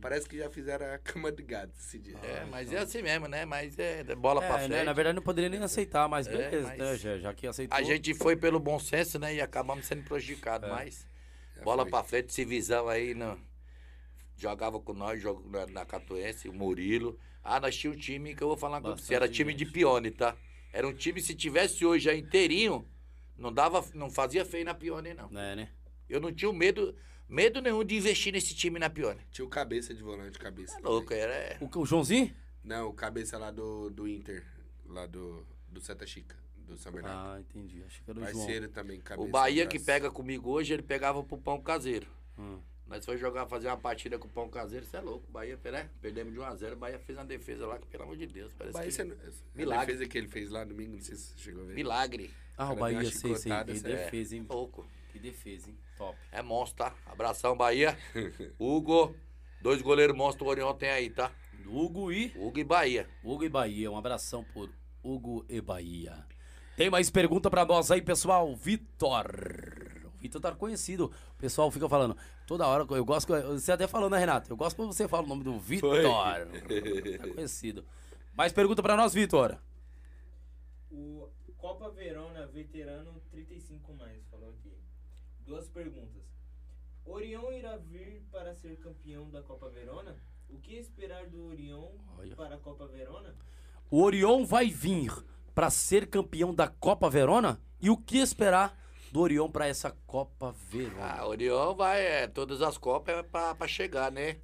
Parece 0.00 0.28
que 0.28 0.38
já 0.38 0.48
fizeram 0.48 0.86
a 0.94 0.98
cama 0.98 1.32
de 1.32 1.42
gato 1.42 1.72
esse 1.76 1.98
dia. 1.98 2.16
É, 2.22 2.44
mas 2.44 2.72
é 2.72 2.78
assim 2.78 3.02
mesmo, 3.02 3.26
né? 3.26 3.44
Mas 3.44 3.76
é 3.78 4.04
bola 4.14 4.40
pra 4.40 4.54
É, 4.54 4.58
frente. 4.58 4.70
né? 4.70 4.84
Na 4.84 4.92
verdade 4.92 5.16
não 5.16 5.22
poderia 5.22 5.50
nem 5.50 5.60
aceitar, 5.60 6.08
mas 6.08 6.28
É, 6.28 6.30
beleza, 6.30 6.68
mas- 6.68 6.78
né? 6.78 6.96
Já, 6.96 7.18
já 7.18 7.34
que 7.34 7.46
aceitou. 7.48 7.76
A 7.76 7.82
gente 7.82 8.14
foi 8.14 8.36
pelo 8.36 8.60
bom 8.60 8.78
senso, 8.78 9.18
né? 9.18 9.34
E 9.34 9.40
acabamos 9.40 9.84
sendo 9.86 10.04
prejudicados, 10.04 10.70
mas 10.70 11.04
Já 11.56 11.62
bola 11.64 11.82
foi. 11.82 11.90
pra 11.90 12.04
frente, 12.04 12.28
esse 12.30 12.44
visão 12.44 12.88
aí, 12.88 13.12
no, 13.12 13.36
jogava 14.36 14.78
com 14.80 14.92
nós, 14.92 15.20
jogou 15.20 15.44
na, 15.50 15.66
na 15.66 15.84
Catuense, 15.84 16.48
o 16.48 16.52
Murilo. 16.52 17.18
Ah, 17.42 17.58
nós 17.58 17.76
tínhamos 17.76 17.98
um 17.98 18.00
time 18.00 18.34
que 18.36 18.42
eu 18.42 18.48
vou 18.48 18.56
falar 18.56 18.80
com 18.80 18.96
você, 18.96 19.14
era 19.16 19.28
time 19.28 19.52
de. 19.52 19.66
Pione, 19.66 20.12
tá? 20.12 20.36
Era 20.72 20.88
um 20.88 20.94
time, 20.94 21.20
se 21.20 21.34
tivesse 21.34 21.84
hoje 21.84 22.06
já 22.06 22.14
inteirinho, 22.14 22.88
não 23.36 23.52
dava, 23.52 23.84
não 23.94 24.10
fazia 24.10 24.44
feio 24.44 24.64
na 24.64 24.74
Pione, 24.74 25.12
não. 25.12 25.26
É, 25.38 25.54
né? 25.54 25.68
Eu 26.08 26.20
não 26.20 26.32
tinha 26.32 26.52
medo, 26.52 26.94
medo 27.28 27.60
nenhum 27.60 27.84
de 27.84 27.96
investir 27.96 28.32
nesse 28.32 28.54
time 28.54 28.78
na 28.78 28.88
Pione. 28.88 29.20
Tinha 29.30 29.44
o 29.44 29.48
cabeça 29.48 29.94
de 29.94 30.02
volante, 30.02 30.38
cabeça. 30.38 30.78
É 30.78 30.82
louco, 30.82 31.12
era... 31.12 31.58
O, 31.60 31.78
o 31.78 31.86
Joãozinho? 31.86 32.34
Não, 32.64 32.88
o 32.88 32.92
cabeça 32.92 33.36
lá 33.36 33.50
do, 33.50 33.90
do 33.90 34.08
Inter, 34.08 34.44
lá 34.86 35.06
do, 35.06 35.46
do 35.68 35.80
Santa 35.80 36.06
Chica, 36.06 36.36
do 36.56 36.76
São 36.76 36.92
Bernardo. 36.92 37.30
Ah, 37.32 37.40
entendi. 37.40 37.82
Achei 37.84 38.02
que 38.04 38.10
era 38.10 38.20
o 38.20 38.22
João. 38.22 38.34
Parceiro 38.34 38.68
também, 38.68 39.00
cabeça. 39.00 39.28
O 39.28 39.30
Bahia 39.30 39.66
que 39.66 39.78
pega 39.78 40.10
comigo 40.10 40.50
hoje, 40.50 40.72
ele 40.72 40.82
pegava 40.82 41.22
pro 41.22 41.36
pão 41.36 41.60
caseiro. 41.60 42.06
Hum. 42.38 42.60
Nós 42.92 43.06
foi 43.06 43.16
jogar, 43.16 43.46
fazer 43.46 43.68
uma 43.68 43.76
partida 43.78 44.18
com 44.18 44.28
o 44.28 44.30
pão 44.30 44.50
caseiro, 44.50 44.84
você 44.84 44.98
é 44.98 45.00
louco. 45.00 45.24
Bahia, 45.32 45.58
né? 45.64 45.88
Perdemos 46.02 46.30
de 46.30 46.38
1x0, 46.38 46.74
o 46.74 46.76
Bahia 46.76 46.98
fez 46.98 47.16
uma 47.16 47.24
defesa 47.24 47.66
lá 47.66 47.78
que, 47.78 47.86
pelo 47.86 48.02
amor 48.02 48.18
de 48.18 48.26
Deus, 48.26 48.52
parece 48.52 48.74
Bahia, 48.76 48.90
que... 48.92 49.04
não- 49.04 49.16
Milagre. 49.54 49.82
A 49.82 49.86
defesa 49.86 50.08
que 50.10 50.18
ele 50.18 50.28
fez 50.28 50.50
lá 50.50 50.62
domingo, 50.62 50.92
não 50.96 51.00
sei 51.00 51.16
se 51.16 51.28
você 51.32 51.38
chegou 51.38 51.62
a 51.62 51.66
ver. 51.68 51.74
Milagre. 51.74 52.30
Ah, 52.54 52.70
o 52.70 52.76
Bahia, 52.76 53.02
sei, 53.10 53.34
sei. 53.36 53.50
Que 53.64 53.78
sério. 53.78 53.96
defesa, 53.96 54.36
hein? 54.36 54.46
Louco. 54.46 54.86
Que 55.10 55.18
defesa, 55.18 55.70
hein? 55.70 55.78
Top. 55.96 56.18
É 56.30 56.42
monstro, 56.42 56.84
tá? 56.84 56.94
Abração, 57.06 57.56
Bahia. 57.56 57.96
Hugo. 58.60 59.16
Dois 59.62 59.80
goleiros 59.80 60.14
monstros 60.14 60.46
o 60.46 60.50
Orion 60.50 60.74
tem 60.74 60.90
aí, 60.90 61.08
tá? 61.08 61.32
Hugo 61.66 62.12
e... 62.12 62.30
Hugo 62.36 62.58
e 62.58 62.64
Bahia. 62.64 63.08
Hugo 63.24 63.44
e 63.44 63.48
Bahia. 63.48 63.90
Um 63.90 63.96
abração 63.96 64.44
por 64.52 64.68
Hugo 65.02 65.46
e 65.48 65.62
Bahia. 65.62 66.26
Tem 66.76 66.90
mais 66.90 67.08
pergunta 67.08 67.48
pra 67.50 67.64
nós 67.64 67.90
aí, 67.90 68.02
pessoal? 68.02 68.54
Vitor. 68.54 70.01
Vitor 70.22 70.40
tá 70.40 70.54
conhecido. 70.54 71.10
O 71.34 71.38
pessoal 71.38 71.68
fica 71.70 71.88
falando. 71.88 72.16
Toda 72.46 72.66
hora, 72.66 72.86
eu 72.90 73.04
gosto. 73.04 73.32
Você 73.52 73.72
até 73.72 73.88
falou, 73.88 74.08
né, 74.08 74.18
Renato? 74.18 74.50
Eu 74.52 74.56
gosto 74.56 74.76
quando 74.76 74.92
você 74.92 75.08
fala 75.08 75.24
o 75.24 75.28
nome 75.28 75.42
do 75.42 75.58
Vitor. 75.58 76.00
Tá 76.00 77.28
conhecido. 77.34 77.84
Mais 78.32 78.52
pergunta 78.52 78.80
pra 78.82 78.96
nós, 78.96 79.12
Vitor. 79.12 79.58
O 80.90 81.28
Copa 81.58 81.90
Verona 81.90 82.46
Veterano 82.46 83.20
35 83.30 83.92
mais 83.94 84.24
falou 84.30 84.50
aqui. 84.50 84.72
Duas 85.44 85.68
perguntas. 85.68 86.22
Orion 87.04 87.50
irá 87.52 87.76
vir 87.76 88.22
para 88.30 88.54
ser 88.54 88.76
campeão 88.78 89.28
da 89.28 89.42
Copa 89.42 89.68
Verona? 89.68 90.16
O 90.48 90.58
que 90.58 90.76
esperar 90.76 91.26
do 91.26 91.46
Orion 91.46 91.88
Olha. 92.16 92.36
para 92.36 92.54
a 92.54 92.58
Copa 92.58 92.86
Verona? 92.86 93.34
O 93.90 94.00
Orion 94.02 94.44
vai 94.44 94.68
vir 94.68 95.12
pra 95.52 95.68
ser 95.68 96.06
campeão 96.06 96.54
da 96.54 96.68
Copa 96.68 97.10
Verona? 97.10 97.60
E 97.80 97.90
o 97.90 97.96
que 97.96 98.18
esperar 98.18 98.78
do 99.12 99.20
Orion 99.20 99.50
pra 99.50 99.66
essa 99.66 99.94
Copa 100.06 100.54
Verona? 100.70 101.18
Ah, 101.18 101.28
Orion 101.28 101.74
vai, 101.74 102.00
é, 102.00 102.26
todas 102.26 102.62
as 102.62 102.78
Copas 102.78 103.18
é 103.18 103.22
pra 103.22 103.68
chegar, 103.68 104.10
né? 104.10 104.38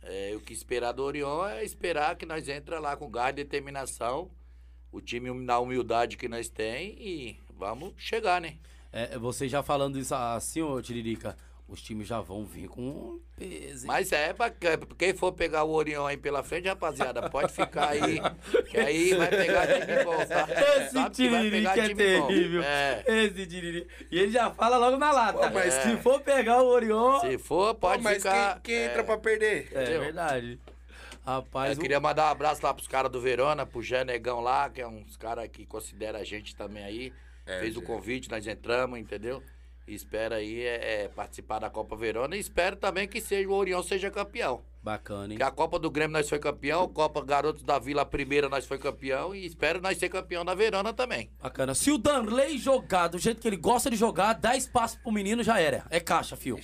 É, 0.00 0.32
o 0.36 0.40
que 0.40 0.52
esperar 0.52 0.92
do 0.92 1.02
Orion 1.02 1.44
é 1.48 1.64
esperar 1.64 2.16
que 2.16 2.24
nós 2.24 2.48
entra 2.48 2.78
lá 2.78 2.96
com 2.96 3.10
garra 3.10 3.30
e 3.30 3.32
determinação, 3.32 4.30
o 4.92 5.00
time 5.00 5.32
na 5.44 5.58
humildade 5.58 6.16
que 6.16 6.28
nós 6.28 6.48
tem 6.48 6.94
e 6.96 7.40
vamos 7.52 7.92
chegar, 7.96 8.40
né? 8.40 8.58
É, 8.92 9.18
você 9.18 9.48
já 9.48 9.64
falando 9.64 9.98
isso 9.98 10.14
assim, 10.14 10.62
ô 10.62 10.80
Tiririca, 10.80 11.36
os 11.68 11.82
times 11.82 12.08
já 12.08 12.18
vão 12.20 12.46
vir 12.46 12.66
com 12.66 13.20
peso. 13.36 13.84
hein? 13.84 13.86
Mas 13.86 14.10
é 14.10 14.32
pra 14.32 14.50
quem 14.50 15.14
for 15.14 15.32
pegar 15.32 15.64
o 15.64 15.70
Orion 15.70 16.06
aí 16.06 16.16
pela 16.16 16.42
frente, 16.42 16.66
rapaziada, 16.66 17.28
pode 17.28 17.52
ficar 17.52 17.90
aí, 17.90 18.18
que 18.70 18.78
aí 18.78 19.14
vai 19.14 19.28
pegar 19.28 19.66
time 19.66 20.02
bom, 20.04 20.16
tá? 20.26 20.48
Esse 20.80 21.10
Tiririca 21.10 21.72
pegar 21.74 21.78
é 21.90 21.94
terrível. 21.94 22.62
É. 22.62 23.04
Esse 23.06 23.46
Tiririca. 23.46 23.94
E 24.10 24.18
ele 24.18 24.32
já 24.32 24.50
fala 24.50 24.78
logo 24.78 24.96
na 24.96 25.12
lata. 25.12 25.38
Pô, 25.38 25.50
mas 25.54 25.74
se 25.74 25.90
é. 25.90 25.96
for 25.98 26.20
pegar 26.20 26.62
o 26.62 26.66
Orion. 26.68 27.20
Se 27.20 27.36
for, 27.36 27.74
Pô, 27.74 27.88
pode 27.88 28.02
mas 28.02 28.16
ficar. 28.16 28.54
quem, 28.62 28.74
quem 28.74 28.74
é, 28.74 28.86
entra 28.86 29.04
pra 29.04 29.18
perder? 29.18 29.68
É 29.72 29.82
entendeu? 29.82 30.00
verdade. 30.00 30.58
Rapaz, 31.24 31.76
Eu 31.76 31.82
queria 31.82 32.00
mandar 32.00 32.28
um 32.28 32.30
abraço 32.30 32.64
lá 32.64 32.72
pros 32.72 32.88
caras 32.88 33.12
do 33.12 33.20
Verona, 33.20 33.66
pro 33.66 33.82
Gé 33.82 34.02
Negão 34.02 34.40
lá, 34.40 34.70
que 34.70 34.80
é 34.80 34.88
uns 34.88 35.14
caras 35.18 35.46
que 35.52 35.66
considera 35.66 36.18
a 36.20 36.24
gente 36.24 36.56
também 36.56 36.82
aí. 36.82 37.12
É, 37.44 37.60
Fez 37.60 37.76
o 37.76 37.80
Gé. 37.80 37.86
convite, 37.86 38.30
nós 38.30 38.46
entramos, 38.46 38.98
entendeu? 38.98 39.42
E 39.88 39.94
espera 39.94 40.36
aí 40.36 40.60
é, 40.60 41.04
é, 41.04 41.08
participar 41.08 41.58
da 41.60 41.70
Copa 41.70 41.96
Verona 41.96 42.36
e 42.36 42.40
espero 42.40 42.76
também 42.76 43.08
que 43.08 43.20
seja, 43.22 43.48
o 43.48 43.52
Orion 43.54 43.82
seja 43.82 44.10
campeão. 44.10 44.62
bacana, 44.82 45.32
hein? 45.32 45.38
Que 45.38 45.42
a 45.42 45.50
Copa 45.50 45.78
do 45.78 45.90
Grêmio 45.90 46.12
nós 46.12 46.28
foi 46.28 46.38
campeão, 46.38 46.82
a 46.84 46.88
Copa 46.88 47.24
Garotos 47.24 47.62
da 47.62 47.78
Vila 47.78 48.04
primeira 48.04 48.48
nós 48.50 48.66
foi 48.66 48.78
campeão 48.78 49.34
e 49.34 49.46
espero 49.46 49.80
nós 49.80 49.96
ser 49.96 50.10
campeão 50.10 50.44
da 50.44 50.54
Verona 50.54 50.92
também. 50.92 51.30
Bacana. 51.42 51.74
Se 51.74 51.90
o 51.90 51.96
Danley 51.96 52.58
jogar 52.58 53.08
do 53.08 53.18
jeito 53.18 53.40
que 53.40 53.48
ele 53.48 53.56
gosta 53.56 53.88
de 53.90 53.96
jogar, 53.96 54.34
dá 54.34 54.54
espaço 54.56 55.00
pro 55.02 55.10
menino, 55.10 55.42
já 55.42 55.58
era. 55.58 55.86
É 55.90 55.98
caixa, 56.00 56.36
fio. 56.36 56.60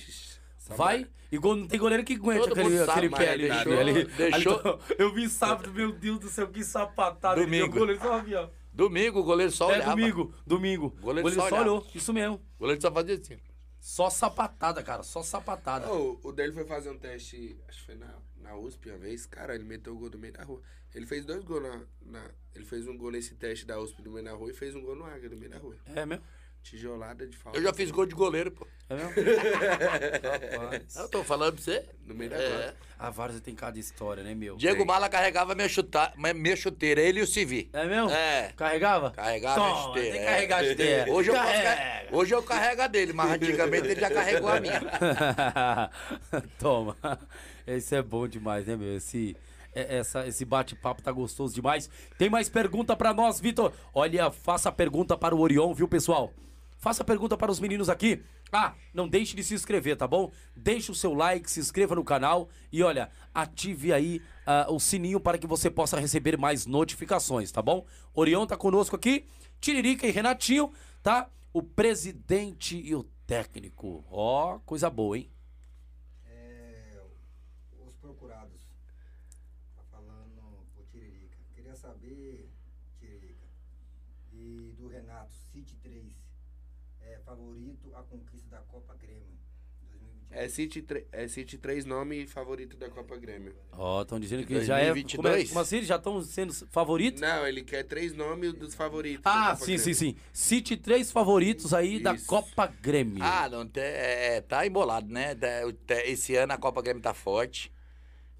Vai. 0.69 1.07
E 1.31 1.37
gol, 1.37 1.55
não 1.55 1.67
tem 1.67 1.79
goleiro 1.79 2.03
que 2.03 2.13
aguente 2.13 2.47
Todo 2.47 2.59
aquele, 2.59 2.79
aquele 2.81 3.09
pé 3.09 3.29
ali. 3.31 3.49
deixou- 3.49 3.79
ali, 3.79 4.03
deixou- 4.05 4.59
Ali, 4.87 4.95
eu 4.99 5.13
vi 5.13 5.27
sábado, 5.27 5.73
meu 5.73 5.91
Deus 5.91 6.19
do 6.19 6.29
céu, 6.29 6.47
que 6.47 6.63
sapatada. 6.63 7.35
deu, 7.35 7.45
Domingo. 7.45 7.75
O 7.75 7.79
goleiro 7.79 8.01
só 8.01 8.17
ó. 8.17 8.49
Domingo 8.75 9.19
o 9.19 9.23
goleiro 9.23 9.51
só 9.51 9.71
É 9.71 9.75
olhava. 9.77 9.91
domingo, 9.95 10.33
domingo. 10.45 10.87
O 10.99 11.01
goleiro 11.01 11.29
só 11.29 11.35
só 11.35 11.45
olhava. 11.47 11.61
olhou, 11.61 11.87
isso 11.95 12.13
mesmo. 12.13 12.35
O 12.57 12.59
goleiro 12.59 12.81
só 12.81 12.91
fazia 12.91 13.15
assim. 13.15 13.37
Só 13.79 14.09
sapatada, 14.09 14.81
cara, 14.83 15.03
só 15.03 15.21
sapatada. 15.23 15.91
Ô, 15.91 16.19
o 16.23 16.31
dele 16.31 16.51
foi 16.51 16.65
fazer 16.65 16.89
um 16.89 16.97
teste, 16.97 17.55
acho 17.67 17.79
que 17.79 17.85
foi 17.85 17.95
na, 17.95 18.13
na 18.41 18.55
USP 18.57 18.89
uma 18.89 18.97
vez. 18.97 19.25
Cara, 19.25 19.53
ele 19.55 19.63
meteu 19.63 19.93
o 19.95 19.99
gol 19.99 20.09
do 20.09 20.17
meio 20.17 20.33
da 20.33 20.43
rua. 20.43 20.61
Ele 20.93 21.05
fez 21.05 21.23
dois 21.25 21.43
gols 21.43 21.61
na, 21.63 21.81
na- 22.01 22.31
Ele 22.53 22.65
fez 22.65 22.87
um 22.87 22.97
gol 22.97 23.11
nesse 23.11 23.35
teste 23.35 23.65
da 23.65 23.79
USP 23.79 24.01
do 24.01 24.11
meio 24.11 24.25
da 24.25 24.33
rua 24.33 24.49
e 24.49 24.53
fez 24.53 24.75
um 24.75 24.81
gol 24.81 24.95
no 24.95 25.05
Águia 25.05 25.29
do 25.29 25.37
meio 25.37 25.51
da 25.51 25.57
rua. 25.57 25.75
É 25.85 26.05
mesmo? 26.05 26.23
Tijolada 26.65 27.27
de 27.27 27.37
falta. 27.37 27.59
Eu 27.59 27.61
já 27.61 27.71
fiz 27.71 27.91
gol 27.91 28.07
de 28.07 28.15
goleiro, 28.15 28.49
pô. 28.49 28.65
É 28.89 28.95
mesmo? 28.95 29.11
Rapaz. 30.61 30.95
Eu 30.95 31.07
tô 31.09 31.23
falando 31.23 31.53
pra 31.53 31.63
você. 31.63 31.85
No 32.07 32.15
meio 32.15 32.31
da 32.31 32.37
É. 32.37 32.73
A 32.97 33.11
Várzea 33.11 33.39
tem 33.39 33.53
cada 33.53 33.77
história, 33.77 34.23
né, 34.23 34.33
meu? 34.33 34.55
Diego 34.55 34.77
Tem. 34.77 34.85
Mala 34.85 35.07
carregava 35.07 35.53
minha, 35.53 35.69
chuta... 35.69 36.11
minha 36.17 36.55
chuteira, 36.55 36.99
ele 37.01 37.19
e 37.19 37.23
o 37.23 37.27
Civi. 37.27 37.69
É 37.71 37.85
mesmo? 37.85 38.09
É. 38.09 38.51
Carregava? 38.57 39.11
Carregava 39.11 39.61
a 39.61 39.63
Toma, 39.69 39.83
chuteira. 39.83 40.11
tem 40.11 40.19
que 40.21 40.25
é. 40.27 40.31
carregar 40.31 40.57
a 40.57 40.63
chuteira. 40.67 41.11
Hoje 41.11 41.29
eu, 41.29 41.35
posso 41.35 41.45
Carrega. 41.47 41.75
car- 41.75 42.05
Hoje 42.11 42.33
eu 42.35 42.43
carrego 42.43 42.81
a 42.81 42.87
dele, 42.87 43.13
mas 43.13 43.31
antigamente 43.31 43.87
ele 43.87 44.01
já 44.01 44.09
carregou 44.09 44.49
a 44.49 44.59
minha. 44.59 44.81
Toma. 46.59 46.97
Esse 47.67 47.95
é 47.95 48.01
bom 48.01 48.27
demais, 48.27 48.65
né, 48.65 48.75
meu? 48.75 48.95
Esse, 48.97 49.37
é- 49.73 49.97
essa, 49.97 50.25
esse 50.27 50.43
bate-papo 50.45 51.01
tá 51.03 51.11
gostoso 51.11 51.53
demais. 51.53 51.89
Tem 52.17 52.27
mais 52.29 52.49
pergunta 52.49 52.95
pra 52.95 53.13
nós, 53.13 53.39
Vitor? 53.39 53.71
Olha, 53.93 54.31
faça 54.31 54.69
a 54.69 54.71
pergunta 54.71 55.15
para 55.15 55.35
o 55.35 55.39
Orion, 55.39 55.71
viu, 55.73 55.87
pessoal? 55.87 56.33
Faça 56.77 57.03
pergunta 57.03 57.37
para 57.37 57.51
os 57.51 57.59
meninos 57.59 57.89
aqui. 57.89 58.23
Ah, 58.51 58.75
não 58.93 59.07
deixe 59.07 59.35
de 59.35 59.43
se 59.43 59.53
inscrever, 59.53 59.97
tá 59.97 60.07
bom? 60.07 60.31
Deixe 60.55 60.91
o 60.91 60.95
seu 60.95 61.13
like, 61.13 61.49
se 61.49 61.59
inscreva 61.59 61.95
no 61.95 62.03
canal 62.03 62.47
e 62.71 62.83
olha, 62.83 63.09
ative 63.33 63.91
aí 63.91 64.21
ah, 64.45 64.67
o 64.69 64.79
sininho 64.79 65.19
para 65.19 65.37
que 65.37 65.47
você 65.47 65.69
possa 65.69 65.99
receber 65.99 66.37
mais 66.37 66.65
notificações, 66.65 67.51
tá 67.51 67.61
bom? 67.61 67.85
Orion 68.13 68.45
tá 68.45 68.55
conosco 68.55 68.95
aqui, 68.95 69.25
Tiririca 69.59 70.05
e 70.07 70.11
Renatinho, 70.11 70.71
tá? 71.01 71.29
O 71.51 71.63
presidente 71.63 72.77
e 72.77 72.93
o 72.93 73.03
técnico. 73.25 74.05
Ó, 74.09 74.59
coisa 74.59 74.89
boa, 74.89 75.17
hein? 75.17 75.29
É, 76.25 77.01
os 77.85 77.95
procurados. 77.95 78.61
Tá 79.75 79.83
falando 79.89 80.67
o 80.77 80.83
Tiririca. 80.91 81.37
Queria 81.55 81.75
saber, 81.75 82.49
Tiririca, 82.99 83.47
e 84.31 84.75
do 84.77 84.87
Renato, 84.87 85.33
City 85.51 85.75
3, 85.81 86.25
é 90.35 90.47
da 90.47 90.85
Grêmio 90.85 91.07
É 91.11 91.23
é 91.23 91.27
City 91.27 91.57
três 91.57 91.85
nomes 91.85 92.31
favorito 92.31 92.75
da 92.77 92.89
Copa 92.89 93.15
Grêmio. 93.17 93.53
Ó, 93.71 94.01
estão 94.01 94.19
dizendo 94.19 94.45
que 94.45 94.63
já 94.63 94.77
é. 94.79 94.85
2022? 94.91 95.15
Como, 95.15 95.27
é, 95.27 95.45
como 95.47 95.59
assim? 95.59 95.81
Já 95.83 95.95
estão 95.95 96.21
sendo 96.21 96.53
favoritos? 96.71 97.21
Não, 97.21 97.47
ele 97.47 97.63
quer 97.63 97.83
três 97.83 98.13
nomes 98.13 98.53
dos 98.53 98.75
favoritos. 98.75 99.23
da 99.23 99.31
Ah, 99.31 99.51
Copa 99.53 99.65
sim, 99.65 99.77
sim, 99.77 99.93
Grêmio. 99.93 99.95
sim. 99.95 100.15
Cite 100.33 100.77
três 100.77 101.11
favoritos 101.11 101.73
aí 101.73 101.99
da 101.99 102.13
Isso. 102.13 102.25
Copa 102.27 102.67
Grêmio. 102.81 103.23
Ah, 103.23 103.49
não 103.49 103.69
é, 103.75 104.41
tá 104.41 104.65
embolado, 104.65 105.07
né? 105.11 105.35
O- 105.65 105.93
Esse 106.05 106.35
ano 106.35 106.53
a 106.53 106.57
Copa 106.57 106.81
Grêmio 106.81 107.01
tá 107.01 107.13
forte. 107.13 107.71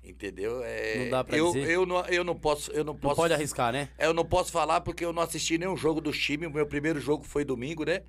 Entendeu? 0.04 0.62
É, 0.64 1.00
Não 1.06 1.10
dá 1.10 1.24
pra 1.24 1.36
eu, 1.36 1.52
dizer? 1.52 1.68
Eu 1.68 1.84
não, 1.86 2.06
eu 2.06 2.24
não 2.24 2.36
posso. 2.36 2.70
Eu 2.72 2.84
não, 2.84 2.94
não 2.94 3.00
posso 3.00 3.16
pode 3.16 3.34
arriscar, 3.34 3.74
né? 3.74 3.90
Eu 3.98 4.14
não 4.14 4.24
posso 4.24 4.52
falar 4.52 4.82
porque 4.82 5.04
eu 5.04 5.12
não 5.12 5.24
assisti 5.24 5.58
nenhum 5.58 5.76
jogo 5.76 6.00
do 6.00 6.12
time. 6.12 6.46
O 6.46 6.52
meu 6.52 6.68
primeiro 6.68 7.00
jogo 7.00 7.24
foi 7.24 7.44
domingo, 7.44 7.84
né? 7.84 8.04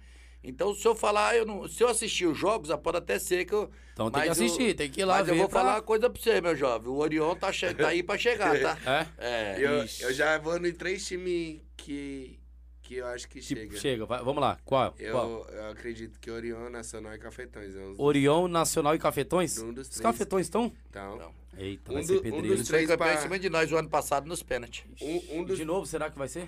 Então, 0.48 0.73
se 0.74 0.86
eu 0.86 0.94
falar, 0.94 1.36
eu 1.36 1.44
não, 1.44 1.66
se 1.68 1.82
eu 1.82 1.89
assistir 1.89 2.24
os 2.27 2.39
jogos, 2.39 2.70
ah, 2.70 2.78
pode 2.78 2.98
até 2.98 3.18
ser 3.18 3.44
que 3.44 3.52
eu. 3.52 3.68
Então 3.93 4.10
tem 4.10 4.23
que 4.23 4.28
mas 4.28 4.39
eu- 4.39 4.44
assistir, 4.47 4.74
tem 4.74 4.89
que 4.90 5.01
ir 5.01 5.05
lá 5.05 5.18
Mas 5.18 5.27
ver 5.27 5.32
eu 5.32 5.36
vou 5.39 5.48
pra- 5.48 5.60
falar 5.60 5.74
uma 5.74 5.82
coisa 5.82 6.09
pra 6.09 6.23
você, 6.23 6.40
meu 6.40 6.55
jovem. 6.55 6.89
O 6.89 6.97
Orion 6.98 7.35
tá, 7.35 7.52
che- 7.52 7.74
tá 7.74 7.89
aí 7.89 8.02
pra 8.02 8.16
chegar, 8.16 8.59
tá? 8.60 8.78
É? 9.18 9.55
É. 9.55 9.56
Eu, 9.59 9.85
eu 10.09 10.12
já 10.14 10.39
vou 10.39 10.56
em 10.56 10.73
três 10.73 11.05
times 11.06 11.60
que, 11.77 12.39
que 12.82 12.94
eu 12.97 13.06
acho 13.09 13.28
que 13.28 13.40
Tipo, 13.40 13.60
chega. 13.62 13.77
chega, 13.78 14.06
vai- 14.06 14.23
vamos 14.23 14.40
lá. 14.40 14.56
Qual? 14.64 14.93
Qual? 14.93 15.01
Eu, 15.01 15.47
eu 15.52 15.70
acredito 15.70 16.20
que 16.20 16.31
Orion, 16.31 16.70
Nacional 16.70 17.14
e 17.14 17.18
Cafetões. 17.18 17.74
É 17.74 17.78
uns, 17.81 17.98
Orion, 17.98 18.47
Nacional 18.47 18.94
e 18.94 18.98
Cafetões? 18.98 19.59
Um 19.59 19.73
dos 19.73 19.89
Os 19.89 19.94
três. 19.94 20.02
Cafetões 20.02 20.47
estão? 20.47 20.73
então. 20.89 21.35
Eita, 21.59 21.90
Um 21.90 21.94
vai 21.94 22.02
do- 22.02 22.06
ser 22.09 22.12
um 22.18 22.23
pedreiro. 22.23 22.47
dos 22.48 22.56
Eles 22.59 22.68
foi 22.68 22.77
três 22.77 22.90
campeão 22.90 23.06
pra- 23.09 23.18
em 23.18 23.23
cima 23.23 23.39
de 23.39 23.48
nós 23.48 23.73
o 23.73 23.77
ano 23.77 23.89
passado 23.89 24.28
nos 24.28 24.43
pênaltis. 24.43 24.85
um, 25.01 25.39
um 25.40 25.44
dos... 25.44 25.56
De 25.56 25.64
novo, 25.64 25.86
será 25.86 26.10
que 26.10 26.18
vai 26.18 26.28
ser? 26.28 26.47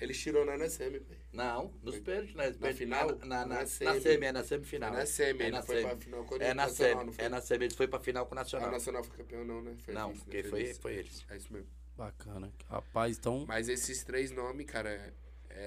Eles 0.00 0.18
tirou 0.20 0.44
na 0.44 0.68
semi, 0.68 1.00
pai. 1.00 1.16
Não, 1.32 1.72
nos 1.82 1.98
pênaltis, 2.00 2.34
né? 2.34 2.54
Na 2.58 2.72
final? 2.72 3.08
Na, 3.08 3.14
na, 3.16 3.26
na, 3.26 3.46
Na 3.46 3.54
na 3.60 3.66
semi. 3.66 4.24
é 4.26 4.32
na 4.32 4.44
semifinal. 4.44 4.94
É 4.94 4.96
na 4.98 5.06
semi, 5.06 5.40
é 5.40 5.46
ele 5.46 5.50
na 5.56 5.62
foi 5.62 5.76
semi. 5.76 5.88
pra 5.88 5.96
final 5.98 6.24
com 6.24 6.34
o 6.34 6.42
É 6.42 6.54
na 6.54 6.68
semi, 6.68 7.04
não 7.04 7.12
foi? 7.12 7.24
é 7.24 7.28
na 7.28 7.40
semi, 7.40 7.64
eles 7.64 7.76
foi 7.76 7.88
pra 7.88 8.00
final 8.00 8.26
com 8.26 8.34
o 8.34 8.38
Ah, 8.38 8.40
Nacional. 8.42 8.68
o 8.68 8.72
Nacional 8.72 9.04
foi 9.04 9.16
campeão 9.16 9.44
não, 9.44 9.62
né? 9.62 9.74
Foi 9.84 9.94
Não, 9.94 10.12
né? 10.12 10.20
quem 10.30 10.42
foi, 10.44 10.74
foi 10.74 10.94
eles. 10.94 11.24
É 11.28 11.36
isso 11.36 11.52
mesmo. 11.52 11.68
Bacana. 11.96 12.52
Rapaz, 12.68 13.18
então, 13.18 13.44
Mas 13.46 13.68
esses 13.68 14.02
três 14.02 14.30
nomes, 14.30 14.66
cara, 14.66 14.90
é, 14.90 15.12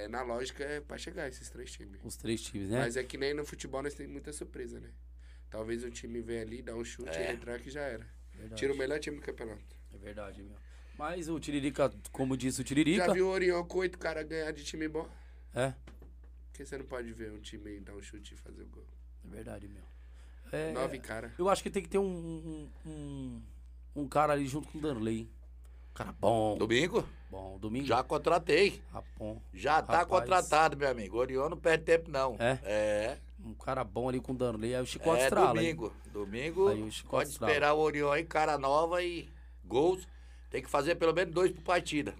é, 0.03 0.07
na 0.07 0.21
lógica 0.23 0.63
é 0.63 0.81
pra 0.81 0.97
chegar 0.97 1.27
esses 1.29 1.49
três 1.49 1.71
times. 1.71 1.99
os 2.03 2.15
três 2.17 2.41
times, 2.41 2.69
né? 2.69 2.79
Mas 2.79 2.97
é 2.97 3.03
que 3.03 3.17
nem 3.17 3.33
no 3.33 3.45
futebol 3.45 3.81
nós 3.81 3.93
temos 3.93 4.11
muita 4.11 4.33
surpresa, 4.33 4.79
né? 4.79 4.89
Talvez 5.49 5.83
um 5.83 5.89
time 5.89 6.21
venha 6.21 6.41
ali, 6.41 6.61
dá 6.61 6.75
um 6.75 6.83
chute 6.83 7.09
É. 7.09 7.31
e 7.31 7.33
entrar 7.33 7.59
que 7.59 7.69
já 7.69 7.81
era. 7.81 8.05
Verdade. 8.33 8.59
Tira 8.59 8.73
o 8.73 8.77
melhor 8.77 8.99
time 8.99 9.15
do 9.17 9.21
campeonato. 9.23 9.63
É 9.93 9.97
verdade, 9.97 10.43
meu. 10.43 10.55
Mas 10.97 11.29
o 11.29 11.39
Tiririca, 11.39 11.91
como 12.11 12.35
disse 12.35 12.61
o 12.61 12.63
Tiririca... 12.63 13.05
Já 13.05 13.13
viu 13.13 13.27
o 13.27 13.29
Orion 13.29 13.63
com 13.65 13.79
oito 13.79 13.97
caras 13.99 14.27
ganhar 14.27 14.51
de 14.51 14.63
time 14.63 14.87
bom? 14.87 15.07
É, 15.53 15.69
Por 15.71 16.53
que 16.53 16.65
você 16.65 16.77
não 16.77 16.85
pode 16.85 17.11
ver 17.13 17.31
um 17.31 17.39
time 17.39 17.79
dar 17.79 17.93
um 17.93 18.01
chute 18.01 18.33
e 18.33 18.37
fazer 18.37 18.63
o 18.63 18.67
gol? 18.67 18.85
é 19.25 19.27
verdade, 19.35 19.67
meu. 19.67 19.83
É, 20.51 20.71
Nove 20.71 20.97
caras. 20.99 21.31
Eu 21.37 21.49
acho 21.49 21.61
que 21.61 21.69
tem 21.69 21.83
que 21.83 21.89
ter 21.89 21.97
um, 21.97 22.03
um, 22.05 22.69
um, 22.85 23.41
um 23.95 24.07
cara 24.07 24.33
ali 24.33 24.47
junto 24.47 24.67
com 24.69 24.77
o 24.77 24.81
Danley. 24.81 25.19
hein? 25.19 25.29
Um 25.91 25.93
cara 25.93 26.11
bom. 26.13 26.57
Domingo? 26.57 27.07
Bom, 27.29 27.57
domingo. 27.59 27.85
Já 27.85 28.01
contratei. 28.01 28.81
Ah, 28.93 29.03
bom. 29.17 29.41
Já 29.53 29.81
tá 29.81 29.99
Rapaz. 29.99 30.07
contratado, 30.07 30.77
meu 30.77 30.89
amigo. 30.89 31.17
O 31.17 31.19
Orion 31.19 31.49
não 31.49 31.57
perde 31.57 31.83
tempo, 31.83 32.09
não. 32.09 32.37
É? 32.39 32.59
É. 32.63 33.17
Um 33.43 33.53
cara 33.53 33.83
bom 33.83 34.07
ali 34.07 34.21
com 34.21 34.31
o 34.31 34.35
Danley. 34.35 34.73
Aí 34.73 34.81
o 34.81 34.85
Chicote 34.85 35.21
é 35.21 35.23
estrala. 35.25 35.61
hein? 35.61 35.75
domingo. 35.75 35.93
Domingo, 36.13 36.67
Aí 36.69 36.81
o 36.81 36.91
Chicote 36.91 37.09
pode 37.11 37.29
estrala. 37.29 37.51
esperar 37.51 37.73
o 37.73 37.79
Orion 37.79 38.11
aí, 38.11 38.23
cara 38.23 38.57
nova 38.57 39.03
e 39.03 39.29
gols. 39.65 40.07
Tem 40.49 40.61
que 40.61 40.69
fazer 40.69 40.95
pelo 40.95 41.13
menos 41.13 41.33
dois 41.33 41.51
por 41.51 41.61
partida. 41.61 42.13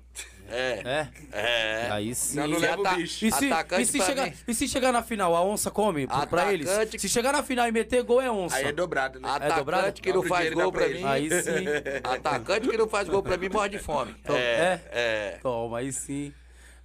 É. 0.49 0.81
É? 0.85 1.09
É. 1.31 1.89
Aí 1.91 2.15
sim. 2.15 2.37
Não, 2.37 2.47
não 2.47 2.57
leva 2.59 2.81
ata- 2.81 2.95
bicho. 2.95 3.25
E 3.25 3.31
se, 3.31 3.45
Atacante 3.51 3.81
e, 3.81 3.85
se 3.85 4.01
chegar, 4.01 4.25
mim. 4.27 4.33
e 4.47 4.53
se 4.53 4.67
chegar 4.67 4.91
na 4.93 5.03
final, 5.03 5.35
a 5.35 5.43
onça 5.43 5.69
come 5.71 6.07
pra- 6.07 6.25
pra 6.27 6.53
eles? 6.53 6.67
Atacante- 6.69 6.99
Se 6.99 7.09
chegar 7.09 7.33
na 7.33 7.43
final 7.43 7.67
e 7.67 7.71
meter 7.71 8.01
gol, 8.03 8.21
é 8.21 8.31
onça. 8.31 8.55
Aí 8.55 8.65
é 8.65 8.71
dobrado, 8.71 9.19
né? 9.19 9.27
Atacante 9.29 9.55
dobrado? 9.59 10.01
que 10.01 10.13
não 10.13 10.23
faz 10.23 10.53
gol 10.53 10.71
pra 10.71 10.85
pra 10.85 10.93
mim. 10.93 11.03
Aí 11.03 11.29
sim. 11.29 11.65
Atacante 12.03 12.69
que 12.69 12.77
não 12.77 12.87
faz 12.87 13.07
gol 13.09 13.21
pra 13.23 13.37
mim 13.37 13.49
morre 13.49 13.69
de 13.69 13.79
fome. 13.79 14.15
Então, 14.21 14.35
É. 14.35 14.81
É. 14.91 15.39
Toma, 15.41 15.79
aí 15.79 15.91
sim. 15.91 16.33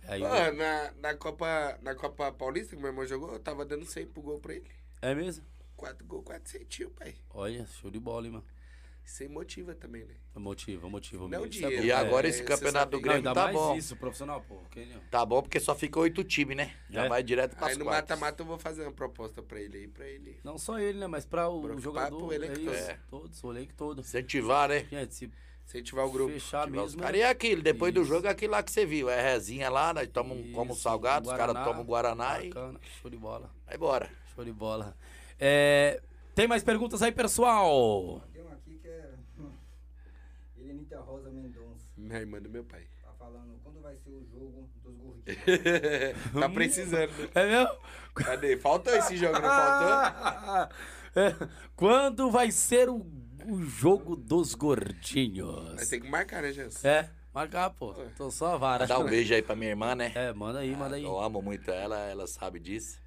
Aí, 0.08 0.20
Pô, 0.20 0.28
na, 0.28 0.90
na, 1.00 1.14
Copa, 1.14 1.78
na 1.82 1.94
Copa 1.94 2.32
Paulista 2.32 2.74
que 2.74 2.82
meu 2.82 2.90
irmão 2.90 3.06
jogou, 3.06 3.32
eu 3.32 3.38
tava 3.38 3.64
dando 3.64 3.86
100 3.86 4.06
pro 4.06 4.20
gol 4.22 4.38
pra 4.40 4.54
ele. 4.54 4.66
é 5.00 5.14
mesmo? 5.14 5.44
Quatro 5.76 6.04
gols, 6.04 6.24
quatro 6.24 6.50
centil, 6.50 6.90
pai. 6.90 7.14
Olha, 7.32 7.64
show 7.80 7.90
de 7.90 7.98
bola, 8.00 8.26
hein, 8.26 8.32
mano. 8.32 8.44
Sem 9.04 9.28
motiva 9.28 9.74
também, 9.74 10.04
né? 10.04 10.14
Motiva, 10.36 10.88
motiva. 10.88 11.28
Não. 11.28 11.44
Isso 11.44 11.58
é 11.64 11.68
dinheiro. 11.68 11.76
bom. 11.82 11.86
E 11.86 11.90
É, 11.90 11.94
agora 11.94 12.26
é, 12.26 12.30
esse 12.30 12.42
campeonato 12.44 12.92
do. 12.92 12.96
Não, 12.96 13.02
Grêmio 13.02 13.16
ainda 13.18 13.34
tá 13.34 13.42
mais 13.44 13.56
bom. 13.56 13.76
isso, 13.76 13.96
profissional, 13.96 14.40
pô. 14.48 14.58
que 14.70 14.86
não. 14.86 15.00
Tá 15.10 15.26
bom 15.26 15.42
porque 15.42 15.60
só 15.60 15.74
fica 15.74 15.98
oito 16.00 16.24
times, 16.24 16.56
né? 16.56 16.72
Já 16.88 17.04
É. 17.04 17.08
vai 17.08 17.22
direto 17.22 17.54
pras 17.56 17.72
Aí 17.72 17.76
no 17.78 17.84
mata-mata 17.84 18.42
eu 18.42 18.46
vou 18.46 18.58
fazer 18.58 18.82
uma 18.82 18.92
proposta 18.92 19.42
pra 19.42 19.60
ele 19.60 19.76
aí, 19.78 19.88
pra 19.88 20.06
ele. 20.08 20.40
Não 20.42 20.56
só 20.56 20.78
ele, 20.78 20.98
né? 20.98 21.06
Mas 21.06 21.26
pra 21.26 21.48
o 21.48 21.62
Pra- 21.62 21.76
jogador. 21.78 22.16
pra 22.16 22.26
o 22.26 22.32
elenco 22.32 22.52
é 22.54 22.64
todo. 22.64 22.74
isso, 22.74 22.90
É. 22.90 22.98
Todos, 23.10 23.44
o 23.44 23.50
elenco 23.52 23.74
todo. 23.74 24.00
Incentivar, 24.00 24.68
né? 24.70 24.86
Gente, 24.90 25.14
se 25.14 25.30
Incentivar 25.66 26.06
o 26.06 26.10
grupo. 26.10 26.32
fechar 26.32 26.66
mesmo. 26.70 27.00
caras. 27.02 27.18
E 27.18 27.22
é 27.22 27.28
aquilo, 27.28 27.60
depois 27.62 27.92
do 27.92 28.00
Isso. 28.02 28.08
jogo 28.10 28.26
é 28.26 28.30
aquilo 28.30 28.52
lá 28.52 28.62
que 28.62 28.70
você 28.72 28.86
viu. 28.86 29.10
É 29.10 29.20
resinha 29.32 29.68
lá, 29.68 29.92
nós 29.92 30.08
tomamos 30.08 30.44
Isso, 30.46 30.54
como 30.54 30.74
salgado, 30.74 31.28
os 31.28 31.36
caras 31.36 31.54
Guaraná, 31.54 31.64
tomam 31.70 31.84
Guaraná 31.84 32.42
e 32.42 32.48
Bacana, 32.48 32.80
show 33.00 33.10
de 33.10 33.16
bola. 33.16 33.50
vai 33.66 33.76
embora. 33.76 34.10
Show 34.34 34.44
de 34.44 34.52
bola. 34.52 34.96
É, 35.38 36.00
tem 36.34 36.46
mais 36.48 36.62
perguntas 36.62 37.00
aí, 37.02 37.12
pessoal? 37.12 38.22
Tem 38.32 38.42
um 38.42 38.48
aqui 38.52 38.78
que 38.82 38.88
é. 38.88 39.10
Helenita 40.58 41.00
Rosa 41.12 41.30
Mendonça. 41.30 41.86
Minha 41.96 42.20
irmã 42.20 42.40
do 42.40 42.48
meu 42.48 42.64
pai. 42.64 42.86
Tá 43.02 43.12
falando 43.18 43.60
quando 43.62 43.82
vai 43.82 43.94
ser 43.96 44.10
o 44.10 44.24
jogo 44.24 44.66
dos 44.82 44.96
gordinhos. 44.96 46.32
tá 46.40 46.48
precisando. 46.48 47.12
É 47.34 47.46
mesmo? 47.46 47.76
Cadê? 48.14 48.56
Faltou 48.56 48.94
esse 48.94 49.16
jogo, 49.16 49.34
não 49.34 49.42
faltou? 49.42 50.76
É, 51.14 51.36
Quando 51.76 52.30
vai 52.30 52.50
ser 52.50 52.88
o, 52.88 53.04
o 53.46 53.62
jogo 53.62 54.16
dos 54.16 54.54
gordinhos? 54.54 55.74
Mas 55.74 55.90
tem 55.90 56.00
que 56.00 56.08
marcar, 56.08 56.40
né, 56.40 56.50
Jans? 56.52 56.82
É, 56.82 57.10
marcar, 57.34 57.68
pô. 57.68 57.92
Tô 58.16 58.30
só 58.30 58.54
a 58.54 58.56
vara. 58.56 58.86
Dá 58.86 58.98
um 58.98 59.04
beijo 59.04 59.34
aí 59.34 59.42
pra 59.42 59.54
minha 59.54 59.72
irmã, 59.72 59.94
né? 59.94 60.10
É, 60.14 60.32
manda 60.32 60.60
aí, 60.60 60.74
manda 60.74 60.96
aí. 60.96 61.04
Eu 61.04 61.20
amo 61.20 61.42
muito 61.42 61.70
ela, 61.70 61.98
ela 61.98 62.26
sabe 62.26 62.58
disso. 62.58 62.98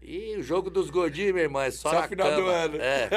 E 0.00 0.36
o 0.36 0.42
jogo 0.42 0.70
dos 0.70 0.90
gordinhos, 0.90 1.32
minha 1.32 1.44
irmã, 1.44 1.64
é 1.64 1.70
só, 1.70 1.90
Só 1.90 2.00
na 2.00 2.08
final 2.08 2.30
do 2.30 2.36
cama. 2.36 2.52
ano. 2.52 2.76
É. 2.76 3.08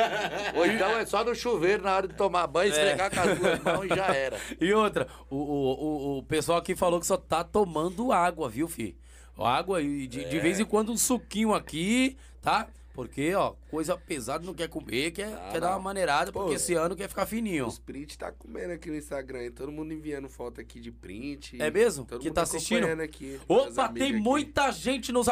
Ou 0.58 0.66
então 0.66 0.98
é 0.98 1.06
só 1.06 1.24
no 1.24 1.36
chuveiro 1.36 1.84
na 1.84 1.96
hora 1.96 2.08
de 2.08 2.16
tomar 2.16 2.48
banho, 2.48 2.70
esfregar 2.72 3.12
com 3.14 3.20
as 3.20 3.38
duas 3.38 3.60
mãos 3.64 3.86
e 3.86 3.96
já 3.96 4.08
era. 4.08 4.40
E 4.60 4.74
outra, 4.74 5.08
o, 5.30 5.36
o, 5.36 6.18
o, 6.18 6.24
pessoal 6.24 6.58
aqui 6.58 6.76
falou 6.76 7.00
que 7.00 7.06
só 7.06 7.18
tá 7.18 7.44
tomando 7.44 8.12
água, 8.12 8.50
viu, 8.50 8.68
fi? 8.68 8.98
Água 9.38 9.82
e 9.82 10.08
de, 10.08 10.26
de 10.26 10.40
vez 10.40 10.60
em 10.60 10.66
quando 10.66 10.92
um 10.92 10.98
suquinho 10.98 11.54
aqui, 11.54 12.18
tá? 12.42 12.68
Porque, 12.94 13.34
ó, 13.34 13.54
coisa 13.70 13.98
pesada 13.98 14.46
não 14.46 14.54
quer 14.54 14.68
comer, 14.68 15.12
quer, 15.12 15.34
Ah, 15.34 15.50
quer 15.54 15.62
dar 15.62 15.72
uma 15.72 15.80
maneirada, 15.80 16.32
porque 16.32 16.56
esse 16.56 16.74
ano 16.74 16.94
quer 16.96 17.08
ficar 17.08 17.26
fininho. 17.26 17.66
Os 17.66 17.80
print 17.80 18.18
tá 18.18 18.32
comendo 18.32 18.74
aqui 18.74 18.90
no 18.90 18.98
Instagram. 18.98 19.44
e 19.46 19.52
Todo 19.52 19.72
mundo 19.72 19.94
enviando 19.94 20.28
foto 20.28 20.60
aqui 20.60 20.80
de 20.80 20.92
print. 20.92 21.62
É 21.62 21.72
mesmo? 21.72 22.04
Todo 22.04 22.20
que 22.20 22.28
mundo 22.28 22.36
tá 22.36 22.42
assistindo? 22.42 22.86
Aqui, 23.02 23.40
Opa, 23.48 23.88
tem 23.90 24.12
aqui. 24.12 24.20
muita 24.20 24.72
gente 24.72 25.12
nos. 25.12 25.28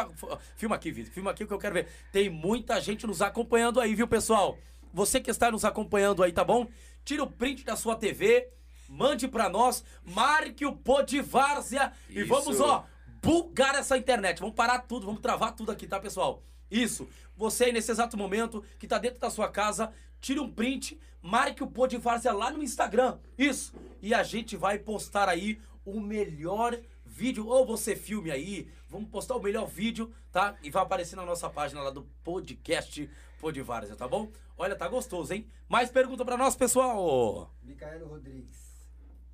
Filma 0.56 0.76
aqui, 0.76 0.90
Vitor. 0.90 1.12
Filma 1.12 1.30
aqui 1.32 1.44
que 1.46 1.52
eu 1.52 1.58
quero 1.58 1.74
ver. 1.74 1.88
Tem 2.10 2.30
muita 2.30 2.80
gente 2.80 3.06
nos 3.06 3.20
acompanhando 3.20 3.78
aí, 3.78 3.94
viu, 3.94 4.08
pessoal? 4.08 4.56
Você 4.92 5.20
que 5.20 5.30
está 5.30 5.50
nos 5.50 5.64
acompanhando 5.64 6.22
aí, 6.22 6.32
tá 6.32 6.42
bom? 6.42 6.66
Tira 7.04 7.22
o 7.22 7.30
print 7.30 7.64
da 7.64 7.76
sua 7.76 7.94
TV, 7.94 8.48
mande 8.88 9.28
pra 9.28 9.48
nós, 9.48 9.84
marque 10.04 10.64
o 10.66 10.72
Pô 10.74 11.02
de 11.02 11.20
Várzea 11.20 11.92
e 12.08 12.20
Isso. 12.20 12.28
vamos, 12.28 12.58
ó, 12.60 12.84
bugar 13.22 13.74
essa 13.74 13.96
internet. 13.98 14.40
Vamos 14.40 14.54
parar 14.54 14.78
tudo, 14.80 15.06
vamos 15.06 15.20
travar 15.20 15.54
tudo 15.54 15.70
aqui, 15.70 15.86
tá, 15.86 16.00
pessoal? 16.00 16.42
Isso. 16.70 17.08
Você 17.36 17.64
aí 17.64 17.72
nesse 17.72 17.90
exato 17.90 18.16
momento 18.16 18.62
que 18.78 18.86
tá 18.86 18.98
dentro 18.98 19.18
da 19.18 19.30
sua 19.30 19.48
casa, 19.48 19.92
tire 20.20 20.38
um 20.40 20.50
print, 20.52 20.98
marque 21.22 21.62
o 21.62 21.66
Pô 21.70 21.86
de 21.86 21.96
Várzea 21.96 22.32
lá 22.32 22.50
no 22.50 22.62
Instagram. 22.62 23.18
Isso. 23.36 23.74
E 24.02 24.12
a 24.14 24.22
gente 24.22 24.56
vai 24.56 24.78
postar 24.78 25.28
aí 25.28 25.60
o 25.84 25.98
melhor 26.00 26.78
vídeo, 27.04 27.46
ou 27.48 27.66
você 27.66 27.96
filme 27.96 28.30
aí, 28.30 28.70
vamos 28.88 29.10
postar 29.10 29.34
o 29.36 29.42
melhor 29.42 29.66
vídeo, 29.66 30.12
tá? 30.30 30.56
E 30.62 30.70
vai 30.70 30.82
aparecer 30.82 31.16
na 31.16 31.24
nossa 31.24 31.50
página 31.50 31.82
lá 31.82 31.90
do 31.90 32.04
podcast 32.22 33.10
Pô 33.40 33.50
de 33.50 33.62
Várzea, 33.62 33.96
tá 33.96 34.06
bom? 34.06 34.30
Olha, 34.56 34.76
tá 34.76 34.86
gostoso, 34.86 35.32
hein? 35.32 35.46
Mais 35.68 35.90
pergunta 35.90 36.24
pra 36.24 36.36
nós, 36.36 36.54
pessoal? 36.54 37.50
Micaelo 37.62 38.06
Rodrigues. 38.06 38.86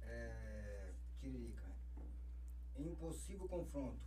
É, 0.02 0.90
Tiririca. 1.20 1.64
Em 2.78 2.88
um 2.88 2.94
possível 2.94 3.46
confronto 3.48 3.98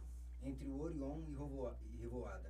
entre 0.41 0.72
Orion 0.72 1.19
e 1.27 1.31
Revoa- 1.31 1.77
Revoada, 2.01 2.48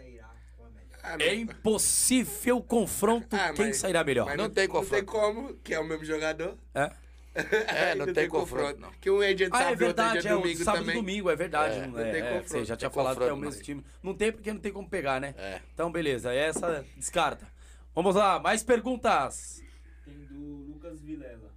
sairá 0.00 0.34
com 0.56 0.64
a 0.64 0.70
melhor? 0.70 0.98
Ah, 1.02 1.16
não- 1.18 1.24
É 1.26 1.34
impossível 1.34 2.62
confronto, 2.62 3.36
Ah, 3.36 3.52
quem 3.52 3.66
mas- 3.66 3.76
sairá 3.76 4.02
melhor? 4.04 4.26
mas 4.26 4.36
Não 4.36 4.50
tem 4.50 4.66
Não 4.68 4.72
tem 4.74 5.04
confronto. 5.04 5.06
como, 5.06 5.54
que 5.58 5.74
é 5.74 5.78
o 5.80 5.84
mesmo 5.84 6.04
jogador. 6.04 6.56
É? 6.74 6.90
É, 7.92 7.94
não 7.94 8.12
tem 8.12 8.28
confronto, 8.28 8.80
não. 8.80 8.90
Que 8.94 9.08
um 9.08 9.22
é 9.22 9.32
dia 9.32 9.48
de 9.48 9.54
Ah, 9.54 9.58
é 9.58 9.62
sábado, 9.62 9.70
outro 9.70 9.86
verdade, 9.86 10.20
dia 10.20 10.30
é 10.30 10.34
o 10.34 10.40
domingo 10.40 10.64
sábado 10.64 10.80
também. 10.80 10.96
e 10.96 11.00
domingo, 11.00 11.30
é 11.30 11.36
verdade. 11.36 11.74
É, 11.76 11.80
não, 11.82 11.88
não 11.92 11.98
é, 12.00 12.10
tem 12.10 12.20
é, 12.22 12.26
confronto, 12.26 12.48
você 12.48 12.64
já 12.64 12.72
não 12.74 12.78
tinha 12.78 12.90
tem 12.90 12.94
falado 12.96 13.16
que 13.16 13.22
é 13.22 13.26
o 13.26 13.28
confronto, 13.30 13.40
mesmo 13.44 13.56
não. 13.58 13.64
time. 13.64 13.84
Não 14.02 14.14
tem 14.14 14.32
porque 14.32 14.52
não 14.52 14.60
tem 14.60 14.72
como 14.72 14.88
pegar, 14.90 15.20
né? 15.20 15.34
É. 15.38 15.60
Então, 15.72 15.92
beleza, 15.92 16.32
essa 16.34 16.84
descarta. 16.96 17.46
Vamos 17.94 18.16
lá, 18.16 18.40
mais 18.40 18.64
perguntas. 18.64 19.62
Tem 20.04 20.24
do 20.24 20.40
Lucas 20.72 21.00
Vilela. 21.02 21.54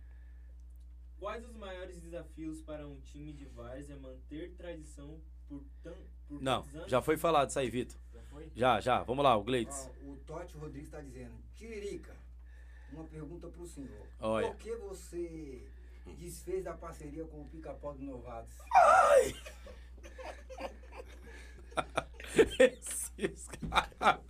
Quais 1.19 1.43
os 1.43 1.55
maiores 1.55 1.99
desafios 1.99 2.61
para 2.61 2.87
um 2.87 2.99
time 3.01 3.33
de 3.33 3.45
várzea 3.45 3.97
manter 3.97 4.51
tradição 4.55 5.19
por, 5.49 5.63
tan, 5.81 5.93
por 6.27 6.39
Não, 6.41 6.65
já 6.85 7.01
foi 7.01 7.17
falado 7.17 7.49
isso 7.49 7.57
aí, 7.57 7.69
Vitor. 7.71 7.97
Já? 8.55 8.79
Já. 8.79 9.03
Vamos 9.03 9.23
lá, 9.23 9.35
o 9.35 9.43
Gleides. 9.43 9.89
Ó, 10.05 10.09
o 10.11 10.15
Totti 10.25 10.57
Rodrigues 10.57 10.87
está 10.87 11.01
dizendo, 11.01 11.33
Tiririca, 11.55 12.15
uma 12.91 13.03
pergunta 13.05 13.47
para 13.47 13.61
o 13.61 13.67
senhor. 13.67 14.07
Olha. 14.19 14.47
Por 14.47 14.55
que 14.57 14.75
você 14.75 15.61
desfez 16.19 16.63
da 16.63 16.73
parceria 16.73 17.23
com 17.25 17.41
o 17.41 17.45
Pica-Pau 17.45 17.93
do 17.93 18.03
Novatos? 18.03 18.53
Esses 22.59 23.49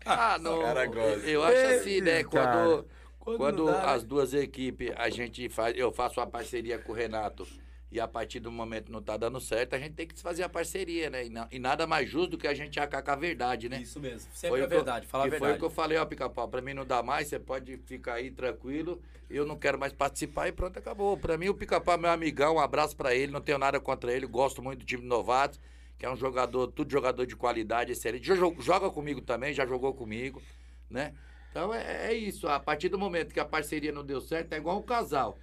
Ah, 0.05 0.37
não. 0.39 0.61
cara 0.61 0.85
gosta. 0.85 1.27
Eu 1.29 1.43
acho 1.43 1.57
assim, 1.79 2.01
né? 2.01 2.21
Esse 2.21 2.29
cara. 2.29 2.53
Quando, 2.53 2.87
Quando 3.19 3.37
quando, 3.37 3.57
não 3.65 3.71
dá, 3.73 3.81
né? 3.87 3.93
as 3.93 4.03
duas 4.03 4.33
equipes, 4.33 4.91
a 4.97 5.09
gente 5.09 5.47
faz, 5.49 5.77
eu 5.77 5.91
faço 5.91 6.19
uma 6.19 6.27
parceria 6.27 6.77
com 6.77 6.91
o 6.91 6.95
Renato 6.95 7.47
e 7.93 7.99
a 7.99 8.07
partir 8.07 8.39
do 8.39 8.51
momento 8.51 8.91
não 8.91 9.03
tá 9.03 9.15
dando 9.15 9.39
certo, 9.39 9.75
a 9.75 9.77
gente 9.79 9.93
tem 9.93 10.07
que 10.07 10.19
fazer 10.19 10.41
a 10.41 10.49
parceria, 10.49 11.11
né? 11.11 11.27
E, 11.27 11.29
na- 11.29 11.47
e 11.51 11.59
nada 11.59 11.85
mais 11.85 12.09
justo 12.09 12.31
do 12.31 12.37
que 12.39 12.47
a 12.47 12.53
gente 12.53 12.79
acabar 12.79 13.03
com 13.03 13.11
a 13.11 13.15
verdade, 13.15 13.69
né? 13.69 13.79
Isso 13.81 13.99
mesmo. 13.99 14.31
Sempre 14.33 14.49
Foi 14.49 14.59
que 14.59 14.65
eu- 14.65 14.69
verdade. 14.77 15.05
Fala 15.05 15.25
a 15.25 15.27
e 15.27 15.29
foi 15.29 15.37
o 15.37 15.41
verdade. 15.41 15.59
que 15.59 15.65
eu 15.65 15.69
falei, 15.69 15.97
ó, 15.99 16.05
pica-pau, 16.05 16.47
pra 16.47 16.59
mim 16.59 16.73
não 16.73 16.83
dá 16.85 17.03
mais, 17.03 17.27
você 17.27 17.37
pode 17.37 17.77
ficar 17.85 18.15
aí 18.15 18.31
tranquilo, 18.31 18.99
eu 19.29 19.45
não 19.45 19.55
quero 19.55 19.77
mais 19.77 19.93
participar 19.93 20.47
e 20.47 20.51
pronto, 20.51 20.79
acabou. 20.79 21.15
Pra 21.15 21.37
mim 21.37 21.49
o 21.49 21.53
pica-pau 21.53 21.93
é 21.93 21.97
meu 21.99 22.09
amigão, 22.09 22.55
um 22.55 22.59
abraço 22.59 22.95
pra 22.97 23.13
ele, 23.13 23.31
não 23.31 23.41
tenho 23.41 23.59
nada 23.59 23.79
contra 23.79 24.11
ele, 24.11 24.25
gosto 24.25 24.59
muito 24.63 24.79
do 24.79 24.85
time 24.85 25.05
novato, 25.05 25.59
que 25.99 26.03
é 26.05 26.09
um 26.11 26.15
jogador, 26.15 26.67
tudo 26.71 26.91
jogador 26.91 27.27
de 27.27 27.35
qualidade, 27.35 27.91
excelente. 27.91 28.25
Joga 28.59 28.89
comigo 28.89 29.21
também, 29.21 29.53
já 29.53 29.67
jogou 29.67 29.93
comigo, 29.93 30.41
né? 30.89 31.13
Então 31.51 31.71
é, 31.71 32.07
é 32.07 32.13
isso, 32.15 32.47
a 32.47 32.59
partir 32.59 32.89
do 32.89 32.97
momento 32.97 33.31
que 33.31 33.39
a 33.39 33.45
parceria 33.45 33.91
não 33.91 34.03
deu 34.03 34.19
certo, 34.19 34.53
é 34.53 34.57
igual 34.57 34.79
um 34.79 34.81
casal. 34.81 35.37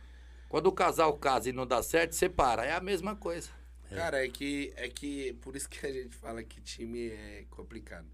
Quando 0.51 0.67
o 0.67 0.73
casal 0.73 1.17
casa 1.17 1.49
e 1.49 1.53
não 1.53 1.65
dá 1.65 1.81
certo, 1.81 2.13
separa, 2.17 2.65
é 2.65 2.73
a 2.73 2.81
mesma 2.81 3.15
coisa. 3.15 3.49
Cara, 3.89 4.25
é 4.25 4.29
que, 4.29 4.73
é 4.75 4.89
que 4.89 5.33
por 5.35 5.55
isso 5.55 5.69
que 5.69 5.87
a 5.87 5.93
gente 5.93 6.17
fala 6.17 6.43
que 6.43 6.61
time 6.61 7.09
é 7.09 7.45
complicado. 7.49 8.09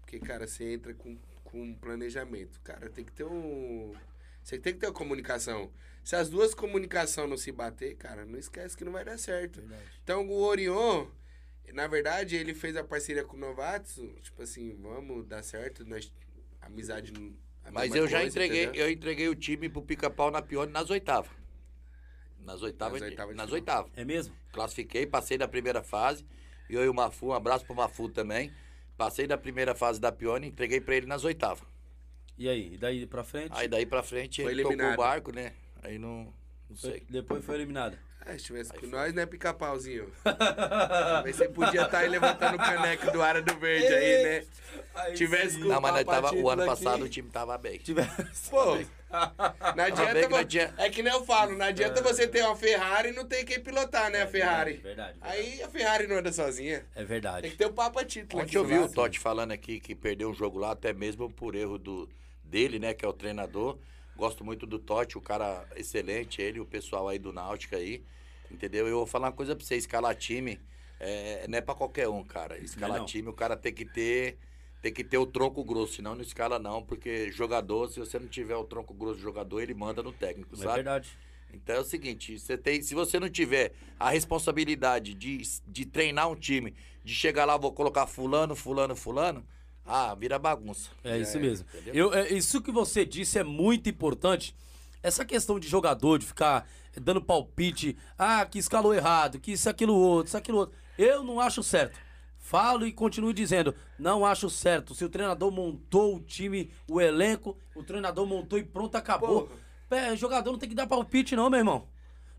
Porque, 0.00 0.20
cara, 0.20 0.46
você 0.46 0.74
entra 0.74 0.94
com, 0.94 1.18
com 1.42 1.60
um 1.60 1.74
planejamento. 1.74 2.60
Cara, 2.60 2.88
tem 2.88 3.04
que 3.04 3.10
ter 3.10 3.24
um. 3.24 3.92
Você 4.44 4.60
tem 4.60 4.72
que 4.72 4.78
ter 4.78 4.86
uma 4.86 4.92
comunicação. 4.92 5.72
Se 6.04 6.14
as 6.14 6.30
duas 6.30 6.54
comunicações 6.54 7.28
não 7.28 7.36
se 7.36 7.50
bater, 7.50 7.96
cara, 7.96 8.24
não 8.24 8.38
esquece 8.38 8.76
que 8.76 8.84
não 8.84 8.92
vai 8.92 9.04
dar 9.04 9.18
certo. 9.18 9.60
Verdade. 9.60 9.82
Então 10.04 10.24
o 10.28 10.40
Orion, 10.40 11.08
na 11.72 11.88
verdade, 11.88 12.36
ele 12.36 12.54
fez 12.54 12.76
a 12.76 12.84
parceria 12.84 13.24
com 13.24 13.36
o 13.36 13.40
Novatos, 13.40 13.96
tipo 14.22 14.40
assim, 14.40 14.76
vamos 14.80 15.26
dar 15.26 15.42
certo, 15.42 15.84
nós, 15.84 16.12
amizade. 16.60 17.12
Mas 17.72 17.92
eu 17.92 18.06
já 18.06 18.20
coisa, 18.20 18.30
entreguei, 18.30 18.64
entendeu? 18.66 18.86
eu 18.86 18.90
entreguei 18.92 19.28
o 19.28 19.34
time 19.34 19.68
pro 19.68 19.82
pica-pau 19.82 20.30
na 20.30 20.40
Pione 20.40 20.70
nas 20.70 20.88
oitavas. 20.88 21.41
Nas 22.44 22.62
oitavas, 22.62 23.00
Nas 23.00 23.10
oitavas 23.10 23.36
nas 23.36 23.52
oitavas. 23.52 23.92
É 23.96 24.04
mesmo? 24.04 24.34
Classifiquei, 24.52 25.06
passei 25.06 25.38
da 25.38 25.46
primeira 25.46 25.82
fase. 25.82 26.24
E 26.68 26.74
eu 26.74 26.84
e 26.84 26.88
o 26.88 26.94
Mafu, 26.94 27.26
um 27.28 27.32
abraço 27.32 27.64
pro 27.64 27.74
Mafu 27.74 28.08
também. 28.08 28.52
Passei 28.96 29.26
da 29.26 29.38
primeira 29.38 29.74
fase 29.74 30.00
da 30.00 30.10
Pione, 30.12 30.48
entreguei 30.48 30.80
pra 30.80 30.94
ele 30.94 31.06
nas 31.06 31.24
oitavas. 31.24 31.66
E 32.38 32.48
aí? 32.48 32.74
E 32.74 32.78
daí 32.78 33.06
pra 33.06 33.22
frente? 33.24 33.52
Aí 33.54 33.68
daí 33.68 33.86
pra 33.86 34.02
frente 34.02 34.42
Foi 34.42 34.52
ele 34.52 34.62
tocou 34.62 34.74
eliminado. 34.74 34.94
o 34.94 35.02
barco, 35.02 35.32
né? 35.32 35.52
Aí 35.82 35.98
não, 35.98 36.32
não 36.68 36.76
Foi- 36.76 36.90
sei. 36.90 37.06
depois 37.08 37.44
foi 37.44 37.54
eliminado. 37.56 37.96
Ah, 38.24 38.38
se 38.38 38.44
tivesse 38.44 38.72
com 38.72 38.86
nós, 38.86 39.12
né, 39.12 39.26
pica-pauzinho? 39.26 40.08
Mas 41.24 41.36
você 41.36 41.48
podia 41.48 41.82
estar 41.82 41.98
aí 41.98 42.08
levantando 42.08 42.54
o 42.54 42.58
caneco 42.58 43.10
do 43.10 43.20
Área 43.20 43.42
do 43.42 43.56
Verde 43.58 43.92
aí, 43.92 44.22
né? 44.22 44.44
Tivesse 45.14 45.58
com 45.58 45.68
Não, 45.68 45.80
mas 45.80 45.94
nós 45.94 46.04
tava, 46.04 46.34
o 46.34 46.50
ano 46.50 46.62
aqui. 46.62 46.70
passado 46.70 47.04
o 47.04 47.08
time 47.08 47.28
tava 47.30 47.56
bem. 47.58 47.78
Tivesse. 47.78 48.50
Pô, 48.50 48.76
não 49.76 49.84
adianta. 49.84 50.14
bem 50.14 50.28
não 50.28 50.84
É 50.84 50.90
que 50.90 51.02
nem 51.02 51.12
eu 51.12 51.24
falo, 51.24 51.56
não 51.56 51.66
adianta 51.66 52.02
você 52.02 52.26
ter 52.26 52.42
uma 52.42 52.56
Ferrari 52.56 53.08
e 53.08 53.12
não 53.12 53.24
ter 53.24 53.44
quem 53.44 53.60
pilotar, 53.60 54.10
né, 54.10 54.22
a 54.22 54.26
Ferrari. 54.26 54.74
Verdade, 54.74 55.18
verdade. 55.18 55.18
Aí 55.20 55.62
a 55.62 55.68
Ferrari 55.68 56.06
não 56.06 56.16
anda 56.16 56.32
sozinha. 56.32 56.84
É 56.94 57.04
verdade. 57.04 57.42
Tem 57.42 57.50
que 57.50 57.56
ter 57.56 57.66
o 57.66 57.72
papo 57.72 57.98
a 57.98 58.04
título 58.04 58.42
Ontem 58.42 58.48
aqui 58.48 58.56
eu 58.56 58.64
vi 58.64 58.78
o. 58.78 58.88
Totti 58.88 59.18
falando 59.18 59.52
aqui 59.52 59.80
que 59.80 59.94
perdeu 59.94 60.30
um 60.30 60.34
jogo 60.34 60.58
lá, 60.58 60.72
até 60.72 60.92
mesmo 60.92 61.30
por 61.30 61.54
erro 61.54 61.78
do, 61.78 62.08
dele, 62.44 62.78
né? 62.78 62.94
Que 62.94 63.04
é 63.04 63.08
o 63.08 63.12
treinador. 63.12 63.78
Gosto 64.16 64.44
muito 64.44 64.66
do 64.66 64.78
Totti, 64.78 65.16
o 65.18 65.20
cara 65.20 65.66
excelente, 65.76 66.40
ele, 66.40 66.60
o 66.60 66.66
pessoal 66.66 67.08
aí 67.08 67.18
do 67.18 67.32
Náutica 67.32 67.76
aí. 67.76 68.02
Entendeu? 68.50 68.86
Eu 68.86 68.98
vou 68.98 69.06
falar 69.06 69.28
uma 69.28 69.32
coisa 69.32 69.56
pra 69.56 69.64
você, 69.64 69.76
escalar 69.76 70.14
time 70.14 70.60
é, 71.02 71.46
não 71.48 71.58
é 71.58 71.60
pra 71.60 71.74
qualquer 71.74 72.08
um, 72.08 72.22
cara. 72.22 72.56
Escalar 72.58 72.98
não. 72.98 73.04
time, 73.04 73.28
o 73.28 73.32
cara 73.32 73.56
tem 73.56 73.74
que 73.74 73.84
ter. 73.84 74.38
Tem 74.80 74.92
que 74.92 75.04
ter 75.04 75.18
o 75.18 75.26
tronco 75.26 75.62
grosso, 75.62 75.94
senão 75.94 76.14
não 76.16 76.22
escala 76.22 76.58
não, 76.58 76.82
porque 76.82 77.30
jogador, 77.30 77.88
se 77.88 78.00
você 78.00 78.18
não 78.18 78.26
tiver 78.26 78.56
o 78.56 78.64
tronco 78.64 78.92
grosso 78.92 79.14
do 79.16 79.22
jogador, 79.22 79.60
ele 79.60 79.74
manda 79.74 80.02
no 80.02 80.12
técnico, 80.12 80.54
É 80.54 80.58
sabe? 80.58 80.74
verdade. 80.74 81.16
Então 81.54 81.76
é 81.76 81.78
o 81.80 81.84
seguinte, 81.84 82.36
você 82.36 82.58
tem, 82.58 82.82
se 82.82 82.92
você 82.92 83.20
não 83.20 83.30
tiver 83.30 83.72
a 83.98 84.10
responsabilidade 84.10 85.14
de, 85.14 85.42
de 85.68 85.86
treinar 85.86 86.28
um 86.28 86.34
time, 86.34 86.74
de 87.04 87.14
chegar 87.14 87.44
lá, 87.44 87.56
vou 87.56 87.72
colocar 87.72 88.08
fulano, 88.08 88.56
fulano, 88.56 88.96
fulano, 88.96 89.46
ah, 89.84 90.14
vira 90.14 90.38
bagunça. 90.38 90.90
É 91.02 91.18
isso 91.18 91.38
mesmo. 91.38 91.66
entendeu? 91.74 91.94
Eu, 91.94 92.14
é, 92.14 92.32
isso 92.32 92.60
que 92.60 92.70
você 92.70 93.04
disse 93.04 93.38
é 93.38 93.44
muito 93.44 93.88
importante. 93.88 94.54
Essa 95.02 95.24
questão 95.24 95.58
de 95.58 95.68
jogador, 95.68 96.18
de 96.18 96.26
ficar 96.26 96.66
dando 97.00 97.20
palpite, 97.20 97.96
ah, 98.18 98.44
que 98.46 98.58
escalou 98.58 98.94
errado, 98.94 99.40
que 99.40 99.52
isso, 99.52 99.68
aquilo, 99.68 99.94
outro, 99.94 100.28
isso, 100.28 100.36
aquilo, 100.36 100.58
outro. 100.58 100.76
Eu 100.96 101.24
não 101.24 101.40
acho 101.40 101.62
certo. 101.62 101.98
Falo 102.38 102.86
e 102.86 102.92
continuo 102.92 103.32
dizendo, 103.32 103.74
não 103.98 104.26
acho 104.26 104.50
certo. 104.50 104.94
Se 104.94 105.04
o 105.04 105.08
treinador 105.08 105.50
montou 105.50 106.16
o 106.16 106.20
time, 106.20 106.70
o 106.88 107.00
elenco, 107.00 107.56
o 107.74 107.82
treinador 107.82 108.26
montou 108.26 108.58
e 108.58 108.64
pronto, 108.64 108.96
acabou. 108.96 109.48
É, 109.90 110.16
jogador 110.16 110.52
não 110.52 110.58
tem 110.58 110.68
que 110.68 110.74
dar 110.74 110.86
palpite, 110.86 111.36
não, 111.36 111.50
meu 111.50 111.58
irmão. 111.58 111.86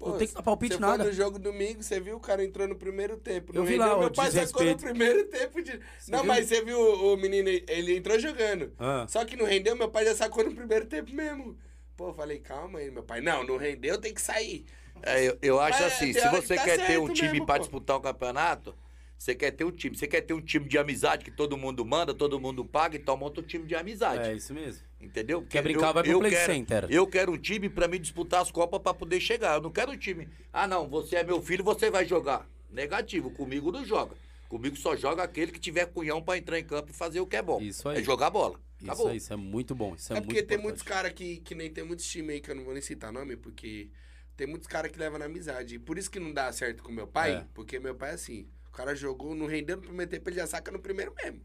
Pô, 0.03 0.09
não 0.09 0.17
tem 0.17 0.27
que 0.27 0.34
dar 0.34 0.43
palpite 0.43 0.75
você 0.75 0.81
nada. 0.81 1.03
foi 1.03 1.11
no 1.11 1.17
jogo 1.17 1.39
domingo, 1.39 1.81
você 1.81 1.99
viu 1.99 2.17
o 2.17 2.19
cara 2.19 2.43
entrou 2.43 2.67
no 2.67 2.75
primeiro 2.75 3.17
tempo. 3.17 3.53
Eu 3.53 3.59
não 3.59 3.65
vi 3.65 3.73
rendeu, 3.73 3.88
lá, 3.88 3.99
meu 3.99 4.07
o 4.09 4.13
pai 4.13 4.31
sacou 4.31 4.63
no 4.65 4.77
primeiro 4.77 5.25
tempo 5.25 5.61
de. 5.61 5.80
não, 6.09 6.19
viu? 6.19 6.27
mas 6.27 6.47
você 6.47 6.61
viu 6.63 6.77
o, 6.77 7.13
o 7.13 7.17
menino, 7.17 7.49
ele 7.49 7.95
entrou 7.95 8.19
jogando. 8.19 8.73
Ah. 8.77 9.05
Só 9.07 9.23
que 9.23 9.38
não 9.38 9.45
rendeu, 9.45 9.75
meu 9.75 9.89
pai 9.89 10.05
já 10.05 10.15
sacou 10.15 10.43
no 10.43 10.53
primeiro 10.53 10.85
tempo 10.85 11.13
mesmo. 11.13 11.57
Pô, 11.95 12.09
eu 12.09 12.13
falei, 12.13 12.39
calma 12.39 12.80
aí, 12.80 12.91
meu 12.91 13.03
pai. 13.03 13.21
Não, 13.21 13.43
não 13.43 13.55
rendeu, 13.57 13.97
tem 13.97 14.13
que 14.13 14.21
sair. 14.21 14.65
É, 15.01 15.27
eu, 15.27 15.38
eu 15.41 15.59
acho 15.59 15.81
Mas, 15.81 15.93
assim, 15.93 16.11
tem 16.11 16.21
se 16.21 16.27
você 16.30 16.55
tá 16.55 16.63
quer 16.63 16.85
ter 16.85 16.99
um 16.99 17.11
time 17.11 17.31
mesmo, 17.31 17.45
pra 17.45 17.55
pô. 17.55 17.61
disputar 17.61 17.97
um 17.97 18.01
campeonato, 18.01 18.75
você 19.24 19.34
quer 19.34 19.52
ter 19.52 19.64
um 19.64 19.72
time. 19.72 19.95
Você 19.95 20.06
quer 20.06 20.20
ter 20.20 20.34
um 20.34 20.41
time 20.41 20.68
de 20.68 20.78
amizade 20.78 21.24
que 21.24 21.32
todo 21.32 21.56
mundo 21.58 21.86
manda, 21.86 22.14
todo 22.14 22.38
mundo 22.38 22.66
paga, 22.66 22.98
então 22.98 23.16
monta 23.16 23.40
um 23.40 23.44
time 23.44 23.66
de 23.66 23.74
amizade. 23.74 24.28
É 24.28 24.34
isso 24.36 24.54
mesmo. 24.54 24.84
Entendeu? 25.00 25.40
Quer 25.41 25.62
Porque 25.62 25.74
brincar, 25.76 25.94
vai 25.94 26.04
pro 26.04 26.20
Play 26.20 26.32
quero, 26.32 26.54
Center. 26.54 26.88
Eu 26.90 27.08
quero 27.08 27.32
um 27.32 27.38
time 27.38 27.70
pra 27.70 27.88
me 27.88 27.98
disputar 27.98 28.41
as 28.41 28.52
Copas 28.52 28.82
pra 28.82 28.94
poder 28.94 29.22
chegar. 29.22 29.56
Eu 29.56 29.62
não 29.62 29.72
quero 29.72 29.94
um 29.94 29.98
time. 29.98 30.28
Ah, 30.52 30.68
não, 30.68 30.90
você 30.90 31.16
é 31.16 31.24
meu 31.24 31.41
filho, 31.41 31.64
você 31.64 31.90
vai 31.90 32.06
jogar. 32.06 32.45
Negativo, 32.70 33.32
comigo 33.32 33.72
não 33.72 33.86
joga. 33.86 34.14
Comigo 34.50 34.76
só 34.76 34.94
joga 34.94 35.24
aquele 35.24 35.54
que 35.54 35.60
tiver 35.60 35.86
cunhão 35.86 36.22
pra 36.22 36.38
entrar 36.38 36.60
em 36.60 36.64
campo 36.66 36.91
e 36.91 36.94
fazer 36.94 37.22
o 37.22 37.26
que 37.26 37.38
é 37.38 37.41
bom. 37.41 37.62
Isso 37.62 37.88
aí. 37.88 38.00
É 38.00 38.04
jogar 38.04 38.30
bola. 38.30 38.60
Isso 38.82 38.91
Acabou. 38.91 39.08
aí, 39.08 39.18
isso 39.18 39.32
é 39.32 39.38
muito 39.38 39.74
bom. 39.74 39.95
Isso 39.95 40.12
é, 40.12 40.18
É, 40.18 40.20
muito 40.20 40.26
porque 40.28 40.44
tem 40.44 40.58
importante. 40.58 40.64
muitos 40.64 40.84
caras 40.84 41.14
que, 41.14 41.38
que 41.38 41.56
nem 41.56 41.72
tem 41.72 41.86
muitos 41.86 42.06
times 42.06 42.32
aí 42.36 42.41
que 42.41 42.52
eu 42.52 42.56
não 42.56 42.66
vou 42.66 42.74
nem 42.74 42.82
citar 42.82 43.12
nome, 43.14 43.38
porque 43.38 43.90
tem 44.36 44.45
muitos 44.45 44.68
caras 44.68 44.91
que 44.91 45.00
levam 45.00 45.18
na 45.18 45.26
amizade. 45.26 45.76
E 45.76 45.80
por 45.80 45.98
isso 45.98 46.12
que 46.12 46.20
não 46.20 46.34
dá 46.34 46.52
certo 46.52 46.84
com 46.84 46.91
meu 46.91 47.08
pai, 47.08 47.36
É. 47.36 47.45
porque 47.54 47.80
meu 47.80 47.95
pai 47.95 48.12
é 48.12 48.14
assim. 48.16 48.48
O 48.74 48.76
cara 48.76 48.95
jogou, 48.95 49.36
não 49.36 49.45
rendeu 49.45 49.76
no 49.78 49.84
primeiro 49.84 50.10
tempo, 50.10 50.28
ele 50.28 50.38
já 50.38 50.48
saca 50.48 50.72
no 50.72 50.80
primeiro 50.80 51.14
mesmo. 51.14 51.44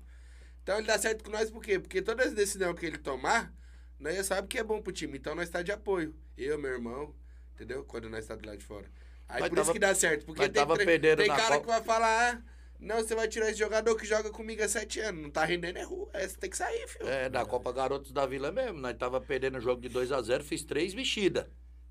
Então 0.63 0.79
ele 0.79 0.87
dá 0.87 0.99
certo 0.99 1.23
com 1.23 1.31
nós 1.31 1.51
por 1.51 1.63
quê? 1.63 1.79
Porque 1.79 2.01
todas 2.01 2.29
as 2.29 2.33
decisões 2.33 2.75
que 2.79 2.87
ele 2.87 2.97
tomar, 2.97 3.53
nós 4.01 4.17
já 4.17 4.25
sabemos 4.25 4.49
que 4.49 4.59
é 4.59 4.65
bom 4.65 4.81
pro 4.81 4.91
time. 4.91 5.19
Então 5.19 5.35
nós 5.35 5.51
tá 5.51 5.61
de 5.61 5.71
apoio. 5.71 6.17
Eu, 6.39 6.59
meu 6.59 6.71
irmão, 6.71 7.15
entendeu? 7.55 7.85
Quando 7.85 8.09
nós 8.09 8.27
tá 8.27 8.35
do 8.35 8.47
lado 8.47 8.57
de 8.57 8.65
fora. 8.65 8.91
Aí 9.29 9.41
Mas 9.43 9.51
por 9.51 9.57
isso 9.57 9.65
tava- 9.67 9.73
que 9.75 9.79
dá 9.79 9.95
certo. 9.95 10.25
Porque 10.25 10.49
tem, 10.49 11.01
tem 11.17 11.27
cara 11.27 11.57
Copa. 11.57 11.61
que 11.61 11.67
vai 11.67 11.83
falar, 11.83 12.33
ah, 12.33 12.43
não, 12.81 12.97
você 12.97 13.15
vai 13.15 13.29
tirar 13.29 13.51
esse 13.51 13.59
jogador 13.59 13.95
que 13.95 14.07
joga 14.07 14.31
comigo 14.31 14.63
há 14.63 14.69
sete 14.69 14.99
anos. 15.01 15.23
Não 15.23 15.31
tá 15.31 15.45
rendendo, 15.45 15.77
é 15.77 15.83
rua. 15.83 16.09
É, 16.15 16.27
você 16.27 16.39
tem 16.39 16.49
que 16.49 16.57
sair, 16.57 16.89
filho. 16.89 17.07
É, 17.07 17.29
na 17.29 17.45
Copa 17.45 17.71
Garotos 17.73 18.11
da 18.11 18.25
Vila 18.25 18.51
mesmo. 18.51 18.81
Nós 18.81 18.97
tava 18.97 19.21
perdendo 19.21 19.59
o 19.59 19.61
jogo 19.61 19.83
de 19.83 19.91
2 19.91 20.13
a 20.13 20.23
0 20.23 20.43
fiz 20.43 20.65
três 20.65 20.95
mexidas. 20.95 21.45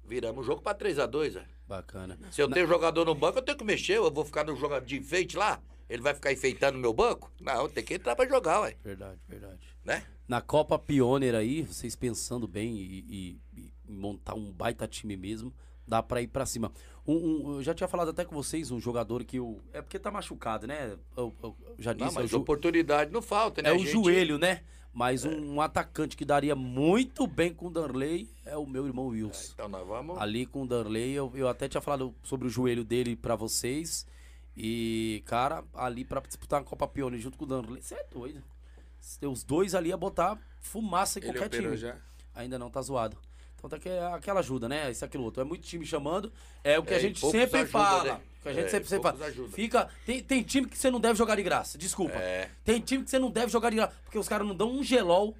Viramos 0.04 0.44
o 0.44 0.48
jogo 0.48 0.64
pra 0.64 0.74
3 0.74 0.98
a 0.98 1.06
2 1.06 1.36
velho. 1.36 1.57
Bacana. 1.68 2.18
Se 2.32 2.42
eu 2.42 2.50
tenho 2.50 2.68
jogador 2.68 3.04
no 3.06 3.14
banco, 3.14 3.40
eu 3.40 3.42
tenho 3.42 3.58
que 3.58 3.64
mexer. 3.64 3.98
Eu 3.98 4.12
vou 4.12 4.24
ficar 4.24 4.44
no 4.46 4.56
jogo 4.56 4.80
de 4.80 4.98
enfeite 4.98 5.36
lá? 5.36 5.60
Ele 5.90 6.02
vai 6.02 6.14
ficar 6.14 6.32
enfeitando 6.32 6.76
o 6.76 6.80
meu 6.80 6.94
banco? 6.94 7.32
Não, 7.40 7.68
tem 7.70 7.84
que 7.84 7.94
entrar 7.94 8.16
pra 8.16 8.28
jogar, 8.28 8.62
ué. 8.62 8.76
Verdade, 8.84 9.20
verdade. 9.28 9.60
Né? 9.84 10.04
Na 10.28 10.42
Copa 10.42 10.78
Pioneer 10.78 11.36
aí, 11.36 11.62
vocês 11.64 11.96
pensando 11.96 12.48
bem 12.48 12.76
e, 12.76 13.06
e- 13.10 13.60
e 13.62 13.72
montar 13.90 14.34
um 14.36 14.52
baita 14.52 14.86
time 14.88 15.16
mesmo, 15.16 15.54
dá 15.88 16.04
pra 16.04 16.22
ir 16.22 16.28
pra 16.28 16.46
cima. 16.46 16.72
Um, 17.06 17.14
um- 17.16 17.56
eu 17.56 17.64
já 17.64 17.74
tinha 17.74 17.88
falado 17.88 18.10
até 18.10 18.26
com 18.26 18.36
vocês, 18.36 18.70
um 18.70 18.80
jogador 18.82 19.24
que 19.24 19.40
o. 19.40 19.60
É 19.72 19.82
porque 19.82 19.98
tá 19.98 20.12
machucado, 20.12 20.68
né? 20.68 20.98
Eu, 21.16 21.34
eu 21.42 21.56
já 21.80 21.94
disse, 21.94 22.14
Não, 22.14 22.20
é, 22.20 22.24
mas 22.24 22.34
oportunidade 22.34 23.12
não 23.12 23.22
falta, 23.22 23.62
né? 23.62 23.70
é 23.70 23.74
o 23.74 23.80
gente- 23.80 23.92
joelho, 23.92 24.38
né? 24.38 24.64
Mas 24.94 25.26
um, 25.26 25.56
um 25.56 25.62
atacante 25.62 26.18
que 26.18 26.26
daria 26.26 26.56
muito 26.56 27.28
bem 27.28 27.54
com 27.54 27.68
o 27.68 27.70
Darley 27.70 28.28
é 28.46 28.58
o 28.58 28.66
meu 28.66 28.88
irmão 28.88 29.08
Wilson. 29.08 29.52
Então 29.54 29.70
nós 29.70 29.88
vamos. 29.88 30.18
Ali 30.18 30.46
com 30.46 30.64
o 30.64 30.68
Darley, 30.68 31.12
eu, 31.14 31.32
eu 31.36 31.48
até 31.48 31.68
tinha 31.70 31.82
falado 31.82 32.16
sobre 32.24 32.48
o 32.48 32.50
joelho 32.50 32.84
dele 32.84 33.16
pra 33.16 33.36
vocês. 33.36 34.08
E, 34.56 35.22
cara, 35.28 35.64
ali 35.76 36.04
pra 36.04 36.20
disputar 36.22 36.60
uma 36.62 36.66
Copa 36.66 36.88
Pioneer 36.88 37.22
junto 37.22 37.38
com 37.38 37.46
o 37.46 37.48
Darley, 37.48 37.82
você 37.82 37.94
é 37.94 38.06
doido. 38.12 38.42
Os 39.22 39.44
dois 39.44 39.76
ali 39.76 39.90
ia 39.90 39.98
botar 39.98 40.38
fumaça 40.60 41.20
em 41.20 41.24
Ele 41.24 41.34
qualquer 41.34 41.62
time. 41.62 41.78
já. 41.78 41.96
Ainda 42.34 42.58
não 42.58 42.70
tá 42.72 42.82
zoado. 42.82 43.16
Então 43.56 43.70
tá 43.70 43.78
que 43.80 43.90
é 43.90 44.04
aquela 44.14 44.40
ajuda, 44.40 44.68
né? 44.68 44.90
Isso 44.90 45.06
aquilo 45.06 45.24
outro. 45.24 45.42
É 45.42 45.44
muito 45.44 45.62
time 45.64 45.86
chamando. 45.86 46.32
É 46.64 46.78
o 46.80 46.84
que 46.84 46.94
É, 46.94 46.98
a 46.98 47.00
gente 47.00 47.20
sempre 47.20 47.60
ajuda, 47.62 47.68
fala. 47.72 48.04
né? 48.16 48.22
Que 48.54 48.60
a 48.60 48.62
gente 48.62 48.68
É, 48.68 48.70
sempre, 48.70 48.90
sempre 48.90 49.12
fala. 49.12 49.50
Fica, 49.50 49.90
tem, 50.06 50.24
tem 50.24 50.44
time 50.44 50.68
que 50.68 50.78
você 50.78 50.90
não 50.92 51.00
deve 51.00 51.16
jogar 51.18 51.36
de 51.36 51.44
graça, 51.44 51.78
desculpa. 51.78 52.16
É. 52.16 52.50
Tem 52.64 52.80
time 52.80 53.04
que 53.04 53.10
você 53.10 53.20
não 53.20 53.30
deve 53.32 53.52
jogar 53.52 53.70
de 53.70 53.76
graça, 53.78 53.94
porque 54.04 54.18
os 54.18 54.28
caras 54.28 54.48
não 54.48 54.56
dão 54.56 54.72
um 54.72 54.84
gelol, 54.84 55.36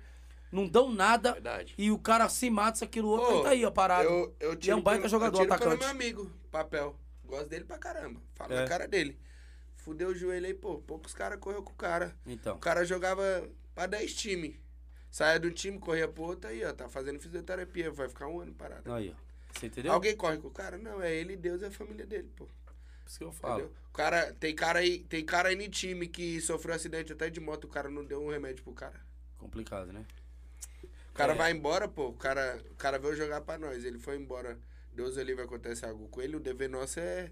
não 0.52 0.68
dão 0.68 0.92
nada, 0.92 1.34
Verdade. 1.34 1.74
e 1.78 1.92
o 1.92 1.98
cara 2.00 2.30
se 2.30 2.50
mata, 2.50 2.78
isso, 2.78 2.84
aquilo, 2.84 3.08
outro, 3.10 3.28
Pô, 3.38 3.42
tá 3.44 3.50
aí, 3.50 3.66
ó, 3.66 3.72
parado. 3.72 4.08
Eu, 4.10 4.36
eu 4.40 4.58
e 4.62 4.70
é 4.72 4.76
um 4.76 4.82
baita 4.82 5.02
pelo- 5.02 5.10
jogador, 5.12 5.38
eu 5.42 5.46
tiro 5.46 5.58
pelo 5.60 5.72
atacante. 5.74 5.80
meu 5.80 5.90
amigo, 5.90 6.32
papel. 6.52 6.96
Gosto 7.26 7.50
dele 7.50 7.66
pra 7.66 7.78
caramba. 7.78 8.22
Fala 8.36 8.54
É. 8.54 8.62
na 8.62 8.68
cara 8.68 8.88
dele. 8.88 9.20
Fudeu 9.76 10.10
o 10.10 10.16
joelho 10.16 10.46
aí, 10.46 10.54
pô. 10.54 10.78
Poucos 10.80 11.14
caras 11.14 11.40
correu 11.40 11.62
com 11.62 11.74
o 11.74 11.76
cara. 11.76 12.16
Então, 12.26 12.56
O 12.56 12.60
cara 12.60 12.86
jogava 12.86 13.22
pra 13.76 13.86
10 13.86 14.14
times. 14.16 14.56
Saia 15.12 15.40
do 15.40 15.52
time, 15.52 15.78
corria 15.80 16.08
pro 16.08 16.24
outro 16.24 16.50
aí, 16.50 16.64
ó. 16.66 16.72
Tá 16.74 16.88
fazendo 16.88 17.20
fisioterapia. 17.20 17.92
Vai 17.92 18.08
ficar 18.10 18.28
um 18.28 18.40
ano 18.42 18.54
parado. 18.54 18.94
aí, 18.94 19.14
ó. 19.14 19.28
Você 19.54 19.68
entendeu? 19.68 19.92
Alguém 19.92 20.16
corre 20.16 20.38
com 20.38 20.48
o 20.48 20.52
cara? 20.52 20.78
Não, 20.78 21.02
é 21.02 21.14
ele, 21.14 21.36
Deus 21.36 21.62
e 21.62 21.66
a 21.66 21.72
família 21.72 22.06
dele, 22.06 22.30
pô. 22.36 22.48
Por 23.08 23.12
isso 23.12 23.20
que 23.20 23.24
eu 23.26 23.32
falo. 23.32 23.62
Entendeu? 23.62 23.76
Cara, 23.94 24.34
tem 24.34 24.54
cara 24.54 24.80
aí, 24.80 25.00
tem 25.00 25.26
cara 25.26 25.48
aí 25.50 25.56
no 25.56 25.68
time 25.70 26.08
que 26.08 26.42
sofreu 26.42 26.76
acidente 26.76 27.14
até 27.14 27.30
de 27.30 27.40
moto, 27.40 27.64
o 27.64 27.68
cara 27.70 27.90
não 27.90 28.04
deu 28.04 28.22
um 28.22 28.30
remédio 28.30 28.64
pro 28.64 28.74
cara. 28.74 29.00
Complicado, 29.38 29.94
né? 29.94 30.06
O 31.10 31.14
cara 31.14 31.34
É. 31.34 31.36
vai 31.36 31.52
embora, 31.52 31.88
pô. 31.88 32.10
O 32.10 32.14
cara, 32.14 32.62
o 32.70 32.76
cara 32.76 33.00
veio 33.00 33.16
jogar 33.16 33.42
pra 33.42 33.58
nós. 33.58 33.84
Ele 33.86 33.98
foi 33.98 34.18
embora. 34.18 34.58
Deus 34.94 35.16
livre 35.16 35.44
acontece 35.44 35.86
algo 35.86 36.08
com 36.10 36.22
ele. 36.22 36.36
O 36.36 36.40
dever 36.40 36.70
nosso 36.70 37.00
é 37.00 37.32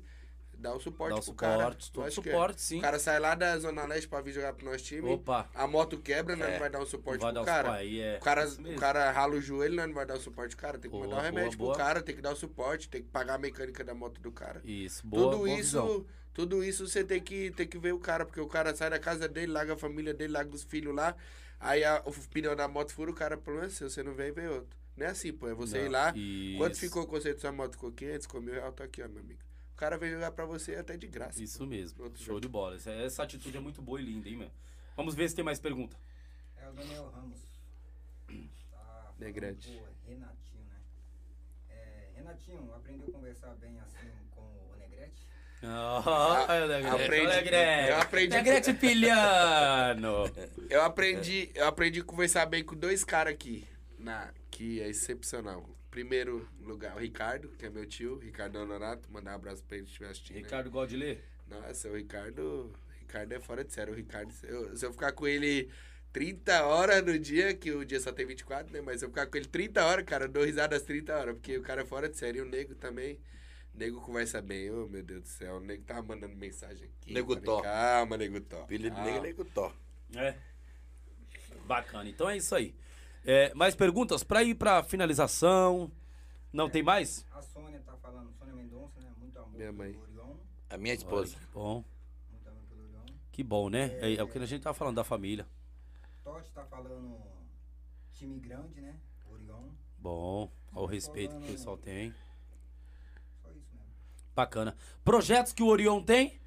dar 0.65 0.75
o 0.75 0.79
suporte 0.79 1.13
Dá 1.15 1.19
o 1.21 1.23
pro 1.23 1.33
cara. 1.33 1.75
suporte, 1.79 1.91
que 1.91 2.01
é. 2.01 2.31
suporte, 2.33 2.61
sim. 2.61 2.77
O 2.79 2.81
cara 2.81 2.99
sai 2.99 3.19
lá 3.19 3.35
da 3.35 3.57
Zona 3.57 3.85
Leste 3.85 4.07
pra 4.07 4.21
vir 4.21 4.33
jogar 4.33 4.53
pro 4.53 4.65
nosso 4.65 4.83
time. 4.83 5.09
Opa. 5.09 5.49
A 5.53 5.67
moto 5.67 5.97
quebra, 5.99 6.35
nós 6.35 6.47
É. 6.47 6.51
não 6.53 6.59
vai 6.59 6.69
dar 6.69 6.79
um 6.81 6.85
suporte 6.85 7.21
Vai 7.21 7.33
dar 7.33 7.41
pro 7.41 7.51
os 7.51 7.55
cara. 7.57 7.73
aí 7.73 7.99
é 7.99 8.17
O 8.17 8.23
cara, 8.23 8.47
o 8.47 8.75
cara 8.75 9.11
rala 9.11 9.35
o 9.35 9.41
joelho, 9.41 9.75
nós 9.75 9.87
não 9.87 9.93
vai 9.93 10.05
dar 10.05 10.15
o 10.15 10.19
suporte 10.19 10.55
pro 10.55 10.61
cara. 10.65 10.77
Tem 10.77 10.89
que 10.91 10.97
Boa, 10.97 11.07
mandar 11.07 11.21
o 11.21 11.23
remédio 11.23 11.57
boa, 11.57 11.73
pro 11.73 11.77
boa. 11.79 11.87
cara, 11.87 12.01
tem 12.01 12.15
que 12.15 12.21
dar 12.21 12.31
o 12.31 12.35
suporte, 12.35 12.89
tem 12.89 13.01
que 13.01 13.09
pagar 13.09 13.35
a 13.35 13.37
mecânica 13.37 13.83
da 13.83 13.93
moto 13.93 14.19
do 14.21 14.31
cara. 14.31 14.61
Isso, 14.65 15.05
boa, 15.05 15.23
tudo 15.31 15.37
boa 15.37 15.49
isso, 15.49 15.81
visão. 15.81 16.05
tudo 16.33 16.63
isso 16.63 16.87
você 16.87 17.03
tem 17.03 17.21
que, 17.21 17.51
tem 17.51 17.67
que 17.67 17.77
ver 17.77 17.93
o 17.93 17.99
cara, 17.99 18.25
porque 18.25 18.41
o 18.41 18.47
cara 18.47 18.75
sai 18.75 18.89
da 18.89 18.99
casa 18.99 19.27
dele, 19.27 19.51
larga 19.51 19.73
a 19.73 19.77
família 19.77 20.13
dele, 20.13 20.33
larga 20.33 20.53
os 20.53 20.63
filhos 20.63 20.93
lá. 20.95 21.15
Aí 21.59 21.83
a- 21.83 22.01
o 22.05 22.11
pneu 22.29 22.55
da 22.55 22.67
moto 22.67 22.91
fura, 22.93 23.09
o 23.09 23.13
cara, 23.13 23.37
problema 23.37 23.67
é 23.67 23.69
seu, 23.69 23.89
você 23.89 24.03
não 24.03 24.13
vem, 24.13 24.31
vem 24.31 24.47
outro. 24.47 24.69
Não 24.97 25.05
é 25.07 25.09
assim, 25.09 25.33
pô, 25.33 25.47
é 25.49 25.53
você 25.53 25.79
Não, 25.79 25.85
ir 25.85 25.89
lá. 25.89 26.13
isso. 26.15 26.57
Quanto 26.57 26.77
ficou 26.77 27.03
o 27.03 27.07
conceito 27.07 27.35
da 27.35 27.41
sua 27.41 27.51
moto? 27.51 27.73
Ficou 27.73 27.91
500, 27.91 28.25
ficou 28.27 28.41
mil 28.41 28.53
reais, 28.53 28.73
tô 28.75 28.83
aqui, 28.83 29.01
ó, 29.03 29.07
meu 29.09 29.19
amigo. 29.21 29.39
O 29.75 29.77
cara 29.77 29.97
vem 29.97 30.09
jogar 30.09 30.31
pra 30.31 30.45
você 30.45 30.75
até 30.75 30.95
de 30.95 31.05
graça. 31.05 31.43
Isso 31.43 31.59
pô. 31.59 31.65
mesmo. 31.65 31.97
Show 32.15 32.25
jogo. 32.27 32.39
de 32.39 32.47
bola. 32.47 32.75
Essa, 32.77 32.91
essa 32.91 33.23
atitude 33.23 33.57
é 33.57 33.59
muito 33.59 33.81
boa 33.81 33.99
e 33.99 34.05
linda, 34.05 34.29
hein, 34.29 34.37
meu? 34.37 34.49
Vamos 34.95 35.13
ver 35.15 35.27
se 35.29 35.35
tem 35.35 35.43
mais 35.43 35.59
pergunta. 35.59 35.97
É 36.55 36.69
o 36.69 36.71
Daniel 36.71 37.09
Ramos. 37.09 37.39
Tá 38.71 39.11
Negrete. 39.19 39.69
pro 39.71 40.09
Renatinho, 40.13 40.63
né? 40.63 40.77
É, 41.69 42.09
Renatinho, 42.15 42.73
aprendeu 42.73 43.07
a 43.09 43.11
conversar 43.11 43.53
bem 43.55 43.77
assim 43.81 44.07
com 44.31 44.41
o 44.41 44.75
Negrete? 44.79 45.27
Ah, 45.67 46.45
é, 46.49 46.67
Negrete. 46.67 47.03
aprendi- 47.03 47.27
Negrete. 47.27 47.89
eu 47.89 47.97
aprendi- 47.99 48.35
Negrete 48.35 48.73
Pilhano. 48.75 50.15
Eu 50.69 50.81
aprendi, 50.83 51.51
eu 51.53 51.65
aprendi 51.67 51.99
a 51.99 52.03
conversar 52.03 52.45
bem 52.45 52.63
com 52.63 52.75
dois 52.75 53.03
caras 53.03 53.33
aqui, 53.33 53.67
na, 53.99 54.31
que 54.51 54.81
é 54.81 54.87
excepcional. 54.89 55.67
Primeiro 55.95 56.45
lugar, 56.59 56.93
o 56.97 56.99
Ricardo, 56.99 57.47
que 57.57 57.65
é 57.65 57.69
meu 57.69 57.85
tio, 57.85 58.19
Ricardo 58.19 58.57
Honorato, 58.57 59.09
mandar 59.09 59.31
um 59.31 59.35
abraço 59.35 59.63
pra 59.63 59.77
ele 59.77 59.85
se 59.85 59.91
estiver 59.91 60.09
assistindo. 60.09 60.35
Ricardo 60.35 60.69
gosta 60.69 60.89
de 60.89 60.97
ler? 60.97 61.23
Nossa, 61.47 61.89
o 61.89 61.95
Ricardo. 61.95 62.73
Ricardo 62.99 63.31
é 63.31 63.39
fora 63.39 63.63
de 63.63 63.71
sério. 63.71 63.93
O 63.93 63.95
Ricardo, 63.95 64.29
se 64.33 64.45
eu, 64.45 64.75
se 64.75 64.85
eu 64.85 64.91
ficar 64.91 65.13
com 65.13 65.25
ele 65.25 65.69
30 66.11 66.65
horas 66.65 67.01
no 67.01 67.17
dia, 67.17 67.53
que 67.53 67.71
o 67.71 67.85
dia 67.85 68.01
só 68.01 68.11
tem 68.11 68.25
24, 68.25 68.73
né? 68.73 68.81
Mas 68.81 68.99
se 68.99 69.05
eu 69.05 69.09
ficar 69.09 69.25
com 69.27 69.37
ele 69.37 69.45
30 69.45 69.85
horas, 69.85 70.03
cara, 70.03 70.25
eu 70.25 70.27
dou 70.27 70.43
risada 70.43 70.75
às 70.75 70.81
30 70.81 71.17
horas, 71.17 71.35
porque 71.35 71.57
o 71.57 71.61
cara 71.61 71.83
é 71.83 71.85
fora 71.85 72.09
de 72.09 72.17
sério. 72.17 72.43
E 72.43 72.45
o 72.45 72.51
nego 72.51 72.75
também. 72.75 73.17
O 73.73 73.77
nego 73.77 74.01
conversa 74.01 74.41
bem. 74.41 74.69
Ô, 74.71 74.89
meu 74.89 75.01
Deus 75.01 75.21
do 75.21 75.27
céu. 75.29 75.55
O 75.55 75.59
nego 75.61 75.85
tava 75.85 76.03
mandando 76.03 76.35
mensagem 76.35 76.89
aqui. 76.89 77.13
Nego 77.13 77.37
Tó. 77.37 77.61
Calma, 77.61 78.17
nego 78.17 78.41
Tó. 78.41 78.63
Apelido 78.63 78.93
calma. 78.93 79.05
dele 79.05 79.17
é 79.19 79.21
Nego 79.29 79.45
Tó. 79.45 79.73
É. 80.13 80.35
Bacana. 81.65 82.09
Então 82.09 82.29
é 82.29 82.35
isso 82.35 82.53
aí. 82.53 82.75
É, 83.25 83.53
mais 83.55 83.75
perguntas? 83.75 84.23
Pra 84.23 84.43
ir 84.43 84.55
pra 84.55 84.83
finalização. 84.83 85.91
Não 86.53 86.69
tem 86.69 86.83
mais? 86.83 87.25
A 87.31 87.41
Sônia 87.41 87.81
tá 87.85 87.93
falando, 87.97 88.31
Sônia 88.37 88.53
Mendonça, 88.53 88.99
né? 89.01 89.11
Muito 89.19 89.37
amor 89.37 89.51
Minha 89.51 89.71
mãe. 89.73 89.93
pelo 89.93 90.03
Orion. 90.03 90.35
A 90.69 90.77
minha 90.77 90.93
esposa. 90.93 91.35
Olha, 91.35 91.45
que 91.47 91.53
bom. 91.53 91.83
Muito 92.31 92.47
amor 92.49 92.61
pelo 92.69 92.83
Orion. 92.83 93.15
Que 93.31 93.43
bom, 93.43 93.69
né? 93.69 93.97
É, 93.99 94.13
é 94.15 94.23
o 94.23 94.27
que 94.27 94.37
a 94.37 94.45
gente 94.45 94.61
tava 94.61 94.73
falando 94.73 94.95
da 94.95 95.03
família. 95.03 95.45
Totti 96.23 96.51
tá 96.51 96.63
falando 96.65 97.17
time 98.13 98.39
grande, 98.39 98.79
né? 98.79 98.95
Orion. 99.29 99.69
Bom. 99.97 100.49
Olha 100.73 100.83
o 100.83 100.85
respeito 100.85 101.35
que 101.37 101.43
o 101.43 101.51
pessoal 101.51 101.77
tem. 101.77 102.13
Só 103.41 103.49
isso 103.49 103.73
mesmo. 103.73 103.91
Bacana. 104.35 104.75
Projetos 105.03 105.51
que 105.51 105.63
o 105.63 105.67
Orion 105.67 106.01
tem? 106.01 106.39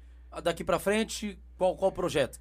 Daqui 0.43 0.63
pra 0.63 0.79
frente, 0.79 1.39
qual, 1.57 1.75
qual 1.75 1.91
projeto? 1.91 2.39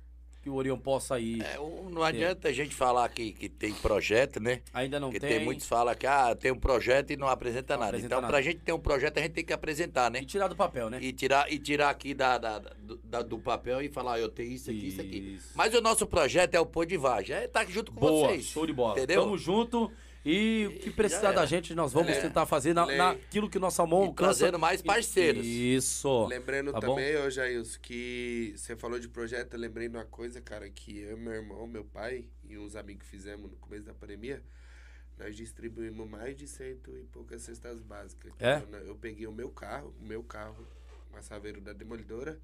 Que 0.48 0.50
o 0.50 0.54
Orion 0.54 0.78
possa 0.78 1.20
ir. 1.20 1.42
É, 1.42 1.58
não 1.90 2.02
adianta 2.02 2.48
a 2.48 2.52
gente 2.52 2.74
falar 2.74 3.06
que, 3.10 3.32
que 3.32 3.50
tem 3.50 3.72
projeto, 3.74 4.40
né? 4.40 4.62
Ainda 4.72 4.98
não 4.98 5.08
Porque 5.10 5.20
tem. 5.20 5.36
tem 5.36 5.44
muitos 5.44 5.64
que 5.64 5.68
falam 5.68 5.94
que 5.94 6.06
ah, 6.06 6.34
tem 6.34 6.50
um 6.50 6.58
projeto 6.58 7.10
e 7.12 7.16
não 7.18 7.28
apresenta 7.28 7.74
Não 7.74 7.80
nada. 7.80 7.90
apresenta 7.90 8.06
então, 8.14 8.20
nada. 8.22 8.32
pra 8.32 8.40
gente 8.40 8.60
ter 8.60 8.72
um 8.72 8.78
projeto, 8.78 9.18
a 9.18 9.20
gente 9.20 9.32
tem 9.32 9.44
que 9.44 9.52
apresentar, 9.52 10.10
né? 10.10 10.20
E 10.22 10.24
tirar 10.24 10.48
do 10.48 10.56
papel, 10.56 10.88
né? 10.88 10.98
E 11.02 11.12
tirar, 11.12 11.52
e 11.52 11.58
tirar 11.58 11.90
aqui 11.90 12.14
da, 12.14 12.38
da- 12.38 12.58
do, 12.60 12.96
da- 13.04 13.20
do 13.22 13.38
papel 13.38 13.82
e 13.82 13.88
falar, 13.90 14.18
eu 14.18 14.30
tenho 14.30 14.50
isso 14.52 14.70
aqui, 14.70 14.88
isso 14.88 15.00
aqui. 15.02 15.34
Isso. 15.36 15.50
Mas 15.54 15.74
o 15.74 15.82
nosso 15.82 16.06
projeto 16.06 16.54
é 16.54 16.60
o 16.60 16.64
Pô 16.66 16.84
de 16.86 16.96
Vagem. 16.96 17.36
É 17.36 17.44
estar 17.44 17.66
junto 17.66 17.92
com 17.92 18.00
Boa, 18.00 18.28
vocês. 18.28 18.46
show 18.46 18.66
de 18.66 18.72
bola. 18.72 18.92
Entendeu? 18.96 19.22
Tamo 19.22 19.36
junto. 19.36 19.92
E 20.24 20.66
o 20.66 20.78
que 20.78 20.90
precisar 20.90 21.32
da 21.32 21.46
gente, 21.46 21.74
nós 21.74 21.92
vamos 21.92 22.16
tentar 22.18 22.44
fazer 22.44 22.74
na, 22.74 22.84
naquilo 22.86 23.48
que 23.48 23.58
nossa 23.58 23.86
mão 23.86 24.10
E 24.10 24.14
trazendo 24.14 24.58
mais 24.58 24.82
parceiros. 24.82 25.46
Isso. 25.46 26.26
Lembrando 26.26 26.72
Tá 26.72 26.80
também, 26.80 27.16
ô 27.16 27.30
Jailson, 27.30 27.78
que 27.80 28.52
você 28.56 28.76
falou 28.76 28.98
de 28.98 29.08
projeto, 29.08 29.54
eu 29.54 29.60
lembrei 29.60 29.88
de 29.88 29.96
uma 29.96 30.04
coisa, 30.04 30.40
cara, 30.40 30.68
que 30.68 30.98
eu, 30.98 31.16
meu 31.16 31.32
irmão, 31.32 31.66
meu 31.66 31.84
pai 31.84 32.26
e 32.44 32.58
uns 32.58 32.76
amigos 32.76 33.06
fizemos 33.06 33.50
no 33.50 33.56
começo 33.56 33.84
da 33.84 33.94
pandemia. 33.94 34.42
Nós 35.16 35.36
distribuímos 35.36 36.08
mais 36.08 36.36
de 36.36 36.46
cento 36.46 36.90
e 36.96 37.04
poucas 37.04 37.42
cestas 37.42 37.80
básicas. 37.80 38.32
É? 38.38 38.62
Eu, 38.72 38.78
eu 38.88 38.94
peguei 38.96 39.26
o 39.26 39.32
meu 39.32 39.50
carro, 39.50 39.94
o 40.00 40.04
meu 40.04 40.22
carro, 40.22 40.66
uma 41.10 41.22
Saveiro 41.22 41.60
da 41.60 41.72
Demolidora, 41.72 42.38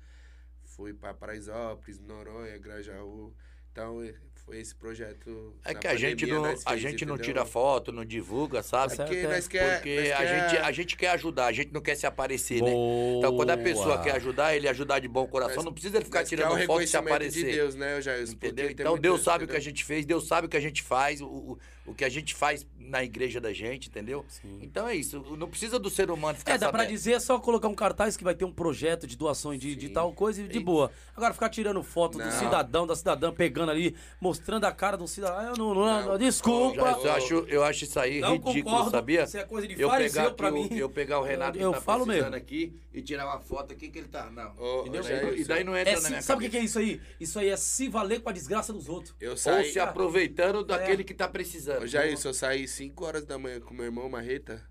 fui 0.64 0.92
pra 0.92 1.14
Paraisópolis, 1.14 2.00
Noronha, 2.00 2.56
Grajaú. 2.58 3.32
Então, 3.70 4.00
foi 4.44 4.58
esse 4.60 4.74
projeto. 4.74 5.54
É 5.64 5.74
que 5.74 5.86
a 5.86 5.96
gente 5.96 6.20
pandemia 6.26 6.34
não, 6.34 6.42
nós 6.42 6.62
a 6.66 6.70
fez, 6.70 6.82
gente 6.82 7.04
não 7.06 7.14
entendeu? 7.14 7.32
tira 7.34 7.46
foto, 7.46 7.90
não 7.90 8.04
divulga, 8.04 8.62
sabe? 8.62 8.94
Certo. 8.94 9.08
Porque 9.08 9.24
é. 9.24 9.28
nós 9.28 9.48
quer, 9.48 9.74
Porque 9.76 9.96
nós 9.96 10.12
a 10.12 10.16
quer- 10.16 10.50
gente, 10.50 10.56
a 10.62 10.72
gente 10.72 10.96
quer 10.96 11.08
ajudar, 11.10 11.46
a 11.46 11.52
gente 11.52 11.72
não 11.72 11.80
quer 11.80 11.94
se 11.94 12.06
aparecer, 12.06 12.62
né? 12.62 12.70
Boa. 12.70 13.18
Então, 13.18 13.36
quando 13.36 13.50
a 13.50 13.56
pessoa 13.56 14.02
quer 14.02 14.16
ajudar, 14.16 14.54
ele 14.54 14.68
ajudar 14.68 14.98
de 14.98 15.08
bom 15.08 15.26
coração, 15.26 15.56
Nós- 15.56 15.64
não 15.64 15.72
precisa 15.72 15.96
ele 15.96 16.04
ficar 16.04 16.24
tirando 16.24 16.58
foto 16.66 16.82
e 16.82 16.86
se 16.86 16.96
aparecer. 16.96 17.44
de 17.46 17.52
Deus, 17.52 17.74
né? 17.74 17.94
Porque 18.00 18.46
Entendeu? 18.48 18.70
Então 18.70 18.98
Deus 18.98 19.22
sabe 19.22 19.44
o 19.44 19.46
que 19.46 19.52
a 19.52 19.56
entendeu? 19.56 19.70
gente 19.72 19.84
fez, 19.84 20.04
Deus 20.04 20.26
sabe 20.26 20.46
o 20.46 20.50
que 20.50 20.56
a 20.56 20.60
gente 20.60 20.82
faz, 20.82 21.20
o, 21.22 21.26
o, 21.26 21.58
o 21.86 21.94
que 21.94 22.04
a 22.04 22.08
gente 22.08 22.34
faz 22.34 22.66
na 22.78 23.02
igreja 23.02 23.40
da 23.40 23.50
gente, 23.50 23.88
entendeu? 23.88 24.26
Sim. 24.28 24.58
Então 24.60 24.86
é 24.86 24.94
isso. 24.94 25.20
Não 25.38 25.48
precisa 25.48 25.78
do 25.78 25.88
ser 25.88 26.10
humano 26.10 26.36
ficar 26.38 26.52
É, 26.52 26.58
dá 26.58 26.68
pra 26.70 26.80
sabendo. 26.80 26.94
dizer, 26.94 27.12
é 27.12 27.20
só 27.20 27.38
colocar 27.38 27.66
um 27.66 27.74
cartaz 27.74 28.14
que 28.14 28.22
vai 28.22 28.34
ter 28.34 28.44
um 28.44 28.52
projeto 28.52 29.06
de 29.06 29.16
doações 29.16 29.58
de, 29.58 29.74
de 29.74 29.88
tal 29.88 30.12
coisa 30.12 30.42
e 30.42 30.46
de 30.48 30.60
boa. 30.60 30.90
Agora, 31.16 31.32
ficar 31.32 31.48
tirando 31.48 31.82
foto 31.82 32.18
do 32.18 32.24
Não. 32.24 32.30
cidadão, 32.30 32.86
da 32.86 32.94
cidadã, 32.94 33.32
pegando 33.32 33.70
ali, 33.70 33.96
mostrando 34.20 34.33
a 34.64 34.72
cara 34.72 34.96
do 34.96 35.06
cidadão. 35.08 35.38
Ah, 35.38 35.44
Eu 35.50 35.56
não, 35.56 35.74
não, 35.74 36.06
Não. 36.06 36.18
desculpa. 36.18 36.76
Já, 36.76 36.90
eu, 36.92 37.12
acho, 37.12 37.34
eu 37.48 37.64
acho 37.64 37.84
isso 37.84 37.98
aí 38.00 38.20
Não 38.20 38.32
ridículo, 38.32 38.64
concordo, 38.64 38.90
sabia? 38.90 39.24
isso 39.24 39.36
é 39.38 39.44
coisa 39.44 39.66
de 39.68 39.80
eu 39.80 39.90
pegar, 39.90 40.30
pra 40.32 40.50
mim. 40.50 40.68
O, 40.70 40.74
eu 40.74 40.88
pegar 40.90 41.18
o 41.20 41.22
Renato 41.22 41.58
Eu 41.58 41.72
que 41.72 41.78
tá 41.78 41.84
falo 41.84 42.04
precisando 42.04 42.32
mesmo. 42.32 42.44
aqui 42.44 42.76
e 42.92 43.02
tirar 43.02 43.26
uma 43.26 43.40
foto 43.40 43.72
aqui 43.72 43.88
que 43.88 43.98
ele 43.98 44.08
tá. 44.08 44.30
Não. 44.30 44.54
Ô, 44.58 44.80
Entendeu? 44.86 45.36
E 45.36 45.44
daí- 45.44 45.64
não 45.64 45.76
entra 45.76 45.92
É 45.92 45.94
na 45.96 46.00
se- 46.00 46.08
minha 46.10 46.22
sabe 46.22 46.46
o 46.46 46.50
que, 46.50 46.56
é 46.56 46.60
isso 46.60 46.78
aí? 46.78 47.00
Isso 47.20 47.38
aí 47.38 47.48
é 47.48 47.56
se 47.56 47.88
valer 47.88 48.20
com 48.20 48.28
a 48.28 48.32
desgraça 48.32 48.72
dos 48.72 48.88
outros. 48.88 49.14
Eu 49.20 49.32
Ou 49.32 49.36
saí. 49.36 49.72
se 49.72 49.78
aproveitando 49.80 50.60
É. 50.60 50.64
daquele 50.64 51.04
que 51.04 51.14
tá 51.14 51.28
precisando. 51.28 51.82
Ô, 51.82 51.86
Jailson, 51.86 52.28
eu 52.28 52.34
saí 52.34 52.66
5 52.68 53.04
horas 53.04 53.24
da 53.24 53.38
manhã 53.38 53.60
com 53.60 53.72
meu 53.74 53.84
irmão 53.86 54.08
Marreta. 54.08 54.62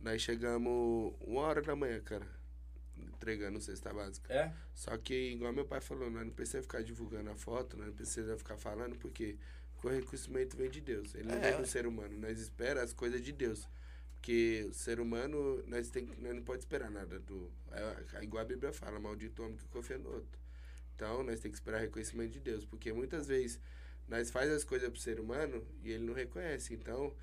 Nós 0.00 0.22
chegamos 0.22 1.12
1 1.26 1.36
hora 1.36 1.60
da 1.60 1.76
manhã, 1.76 2.00
cara. 2.00 2.26
Entregando 3.20 3.60
cesta 3.60 3.92
básica. 3.92 4.32
É? 4.32 4.50
Só 4.74 4.96
que, 4.96 5.14
igual 5.32 5.52
meu 5.52 5.66
pai 5.66 5.78
falou, 5.82 6.10
nós 6.10 6.24
não 6.24 6.32
precisa 6.32 6.62
ficar 6.62 6.82
divulgando 6.82 7.28
a 7.28 7.34
foto, 7.36 7.76
nós 7.76 7.88
não 7.88 7.92
precisa 7.94 8.34
ficar 8.38 8.56
falando, 8.56 8.96
porque 8.96 9.36
o 9.84 9.88
reconhecimento 9.88 10.56
vem 10.56 10.70
de 10.70 10.80
Deus. 10.80 11.14
Ele 11.14 11.24
não 11.28 11.34
É. 11.36 11.50
vem 11.52 11.60
do 11.60 11.66
ser 11.68 11.86
humano. 11.86 12.18
Nós 12.18 12.40
esperamos 12.40 12.82
as 12.84 12.92
coisas 12.94 13.22
de 13.22 13.30
Deus. 13.30 13.68
Porque 14.14 14.66
o 14.70 14.72
ser 14.72 15.00
humano, 15.00 15.62
nós, 15.66 15.90
tem, 15.90 16.06
nós 16.18 16.34
não 16.34 16.42
pode 16.42 16.60
esperar 16.62 16.90
nada 16.90 17.18
do. 17.20 17.50
É, 17.72 18.22
igual 18.24 18.42
a 18.42 18.46
Bíblia 18.46 18.72
fala, 18.72 18.98
maldito 18.98 19.42
homem 19.42 19.56
que 19.58 19.64
confia 19.68 19.98
no 19.98 20.10
outro. 20.10 20.40
Então, 20.96 21.22
nós 21.22 21.40
temos 21.40 21.58
que 21.58 21.62
esperar 21.62 21.78
reconhecimento 21.80 22.30
de 22.32 22.40
Deus. 22.40 22.64
Porque 22.64 22.90
muitas 22.90 23.26
vezes 23.26 23.60
nós 24.08 24.30
faz 24.30 24.50
as 24.50 24.64
coisas 24.64 24.88
pro 24.88 24.98
ser 24.98 25.20
humano 25.20 25.62
e 25.82 25.90
ele 25.90 26.04
não 26.04 26.14
reconhece. 26.14 26.72
Então, 26.72 27.14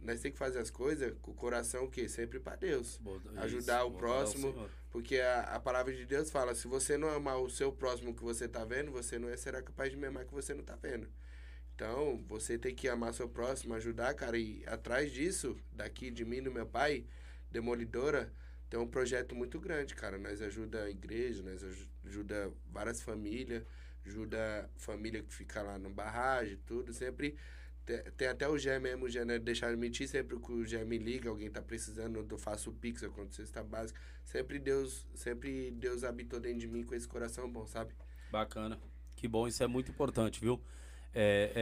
nós 0.00 0.20
temos 0.20 0.32
que 0.34 0.38
fazer 0.38 0.58
as 0.58 0.70
coisas 0.70 1.14
com 1.20 1.30
o 1.30 1.34
coração 1.34 1.84
o 1.84 1.90
quê? 1.90 2.08
Sempre 2.08 2.40
para 2.40 2.56
Deus. 2.56 2.98
Ajudar 3.42 3.84
o 3.84 3.90
próximo. 3.98 4.52
Porque 4.90 5.18
a, 5.18 5.40
a 5.42 5.60
palavra 5.60 5.94
de 5.94 6.04
Deus 6.04 6.30
fala, 6.30 6.54
se 6.54 6.66
você 6.66 6.96
não 6.98 7.08
amar 7.10 7.38
o 7.40 7.48
seu 7.48 7.70
próximo 7.72 8.14
que 8.14 8.22
você 8.22 8.48
tá 8.48 8.64
vendo, 8.64 8.90
você 8.90 9.18
não 9.18 9.28
é- 9.28 9.36
será 9.36 9.62
capaz 9.62 9.90
de 9.90 9.96
me 9.96 10.06
amar 10.06 10.24
que 10.24 10.32
você 10.34 10.52
não 10.54 10.64
tá 10.64 10.74
vendo. 10.76 11.08
Então, 11.74 12.22
você 12.28 12.58
tem 12.58 12.74
que 12.74 12.88
amar 12.88 13.14
seu 13.14 13.28
próximo, 13.28 13.72
ajudar, 13.74 14.12
cara. 14.14 14.36
E 14.36 14.62
atrás 14.66 15.10
disso, 15.12 15.56
daqui 15.72 16.10
de 16.10 16.24
mim, 16.24 16.42
do 16.42 16.50
meu 16.52 16.66
pai, 16.66 17.06
Demolidora, 17.50 18.32
tem 18.68 18.78
um 18.78 18.86
projeto 18.86 19.34
muito 19.34 19.58
grande, 19.58 19.94
cara. 19.94 20.18
Nós 20.18 20.40
ajuda 20.42 20.84
a 20.84 20.90
igreja, 20.90 21.42
nós 21.42 21.62
aju- 21.64 21.88
ajuda 22.06 22.52
várias 22.66 23.00
famílias, 23.02 23.64
ajuda 24.06 24.70
família 24.76 25.22
que 25.22 25.32
fica 25.34 25.62
lá 25.62 25.78
no 25.78 25.90
barragem, 25.90 26.58
tudo. 26.66 26.92
Sempre 26.92 27.36
tem, 28.16 28.28
até 28.28 28.48
o 28.48 28.56
Gé 28.58 28.78
mesmo, 28.78 29.06
o 29.06 29.08
Gé 29.08 29.24
não 29.24 29.34
é 29.34 29.38
deixar 29.38 29.70
de 29.70 29.76
mentir, 29.76 30.08
sempre 30.08 30.38
que 30.38 30.52
o 30.52 30.64
Gé 30.64 30.84
me 30.84 30.98
liga, 30.98 31.28
alguém 31.28 31.50
tá 31.50 31.60
precisando, 31.62 32.26
eu 32.28 32.38
faço 32.38 32.70
o 32.70 32.72
Pix, 32.72 33.02
eu 33.02 33.10
conto 33.10 33.34
cesta 33.34 33.62
básica. 33.62 34.00
Sempre 34.24 34.58
Deus, 34.58 35.06
sempre 35.14 35.70
Deus 35.72 36.04
habitou 36.04 36.38
dentro 36.40 36.60
de 36.60 36.68
mim 36.68 36.82
com 36.82 36.94
esse 36.94 37.08
coração 37.08 37.50
bom, 37.50 37.66
sabe? 37.66 37.92
Bacana. 38.30 38.78
Que 39.16 39.26
bom, 39.28 39.46
isso 39.46 39.62
é 39.62 39.66
muito 39.66 39.90
importante, 39.90 40.40
viu? 40.40 40.60
É, 41.12 41.52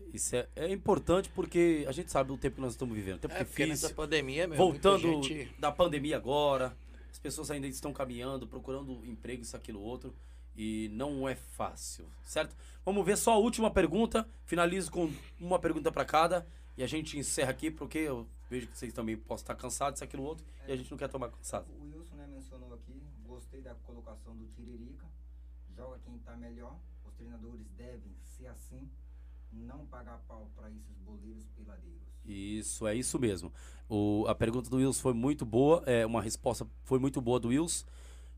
é, 0.00 0.02
isso 0.12 0.36
é, 0.36 0.46
é 0.54 0.68
importante 0.70 1.30
porque 1.30 1.84
a 1.88 1.92
gente 1.92 2.10
sabe 2.12 2.30
o 2.32 2.36
tempo 2.36 2.56
que 2.56 2.60
nós 2.60 2.72
estamos 2.72 2.94
vivendo. 2.94 3.18
Tempo 3.18 3.34
É, 3.34 3.38
nessa 3.38 3.54
difícil. 3.54 3.94
pandemia, 3.94 4.46
meu, 4.46 4.56
Voltando 4.58 5.22
gente... 5.22 5.50
da 5.58 5.72
pandemia 5.72 6.16
agora, 6.16 6.76
as 7.10 7.18
pessoas 7.18 7.50
ainda 7.50 7.66
estão 7.66 7.92
caminhando, 7.92 8.46
procurando 8.46 9.04
emprego, 9.06 9.42
isso, 9.42 9.56
aquilo, 9.56 9.80
outro. 9.80 10.14
E 10.56 10.88
não 10.92 11.28
é 11.28 11.34
fácil, 11.34 12.06
certo? 12.24 12.54
Vamos 12.84 13.04
ver 13.04 13.16
só 13.16 13.32
a 13.32 13.38
última 13.38 13.70
pergunta. 13.70 14.28
Finalizo 14.44 14.90
com 14.90 15.10
uma 15.40 15.58
pergunta 15.58 15.90
para 15.90 16.04
cada. 16.04 16.46
E 16.76 16.82
a 16.82 16.86
gente 16.86 17.18
encerra 17.18 17.50
aqui, 17.50 17.70
porque 17.70 17.98
eu 17.98 18.26
vejo 18.50 18.66
que 18.66 18.76
vocês 18.76 18.92
também 18.92 19.16
possam 19.16 19.44
estar 19.44 19.54
cansados, 19.54 19.98
isso, 19.98 20.04
aquilo, 20.04 20.22
outro. 20.22 20.44
E 20.66 20.72
a 20.72 20.76
gente 20.76 20.90
não 20.90 20.98
quer 20.98 21.08
tomar 21.08 21.28
cansado. 21.30 21.66
O 21.70 21.96
Wilson 21.96 22.16
né, 22.16 22.26
mencionou 22.26 22.74
aqui, 22.74 23.00
gostei 23.26 23.60
da 23.60 23.74
colocação 23.74 24.36
do 24.36 24.46
Tiririca. 24.48 25.06
Joga 25.76 25.98
quem 26.04 26.18
tá 26.18 26.36
melhor. 26.36 26.76
Os 27.04 27.14
treinadores 27.14 27.66
devem 27.76 28.12
ser 28.36 28.46
assim, 28.48 28.88
não 29.52 29.86
pagar 29.86 30.18
pau 30.26 30.50
para 30.56 30.68
esses 30.70 30.96
boleiros 31.04 31.44
peladeiros. 31.56 32.02
Isso, 32.24 32.86
é 32.86 32.94
isso 32.94 33.18
mesmo. 33.18 33.52
O, 33.88 34.24
a 34.26 34.34
pergunta 34.34 34.70
do 34.70 34.76
Wilson 34.76 35.00
foi 35.00 35.12
muito 35.12 35.44
boa, 35.44 35.82
é 35.86 36.04
uma 36.06 36.22
resposta 36.22 36.66
foi 36.84 36.98
muito 36.98 37.20
boa 37.20 37.38
do 37.38 37.48
Wilson. 37.48 37.86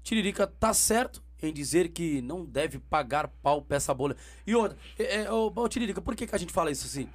Tiririca 0.02 0.46
tá 0.46 0.74
certo 0.74 1.22
em 1.42 1.52
dizer 1.52 1.88
que 1.88 2.20
não 2.22 2.44
deve 2.44 2.78
pagar 2.78 3.28
pau 3.42 3.62
pra 3.62 3.76
essa 3.76 3.92
bola. 3.92 4.16
E 4.46 4.54
outra, 4.54 4.76
é, 4.98 5.22
é, 5.22 5.32
ô, 5.32 5.52
ô, 5.54 5.68
Tiririca, 5.68 6.00
por 6.00 6.14
que, 6.14 6.26
que 6.26 6.34
a 6.34 6.38
gente 6.38 6.52
fala 6.52 6.70
isso 6.70 6.86
assim? 6.86 7.08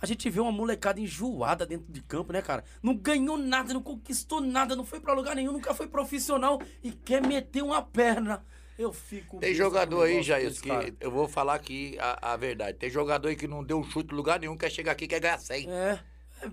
A 0.00 0.04
gente 0.04 0.28
vê 0.28 0.40
uma 0.40 0.52
molecada 0.52 1.00
enjoada 1.00 1.64
dentro 1.64 1.90
de 1.90 2.02
campo, 2.02 2.32
né, 2.32 2.42
cara? 2.42 2.62
Não 2.82 2.94
ganhou 2.94 3.38
nada, 3.38 3.72
não 3.72 3.82
conquistou 3.82 4.40
nada, 4.40 4.76
não 4.76 4.84
foi 4.84 5.00
pra 5.00 5.14
lugar 5.14 5.34
nenhum, 5.34 5.52
nunca 5.52 5.74
foi 5.74 5.86
profissional 5.88 6.60
e 6.82 6.92
quer 6.92 7.26
meter 7.26 7.62
uma 7.62 7.80
perna. 7.80 8.44
Eu 8.78 8.92
fico. 8.92 9.38
Tem 9.38 9.54
jogador 9.54 10.02
aí, 10.02 10.22
Jair, 10.22 10.52
que 10.52 10.68
cara. 10.68 10.94
eu 11.00 11.10
vou 11.10 11.26
falar 11.26 11.54
aqui 11.54 11.96
a, 11.98 12.32
a 12.32 12.36
verdade. 12.36 12.76
Tem 12.76 12.90
jogador 12.90 13.28
aí 13.28 13.36
que 13.36 13.48
não 13.48 13.64
deu 13.64 13.78
um 13.78 13.82
chute 13.82 14.12
em 14.12 14.16
lugar 14.16 14.38
nenhum, 14.38 14.56
quer 14.56 14.70
chegar 14.70 14.92
aqui 14.92 15.08
quer 15.08 15.18
ganhar 15.18 15.38
100. 15.38 15.70
É, 15.70 15.72
é, 15.72 16.00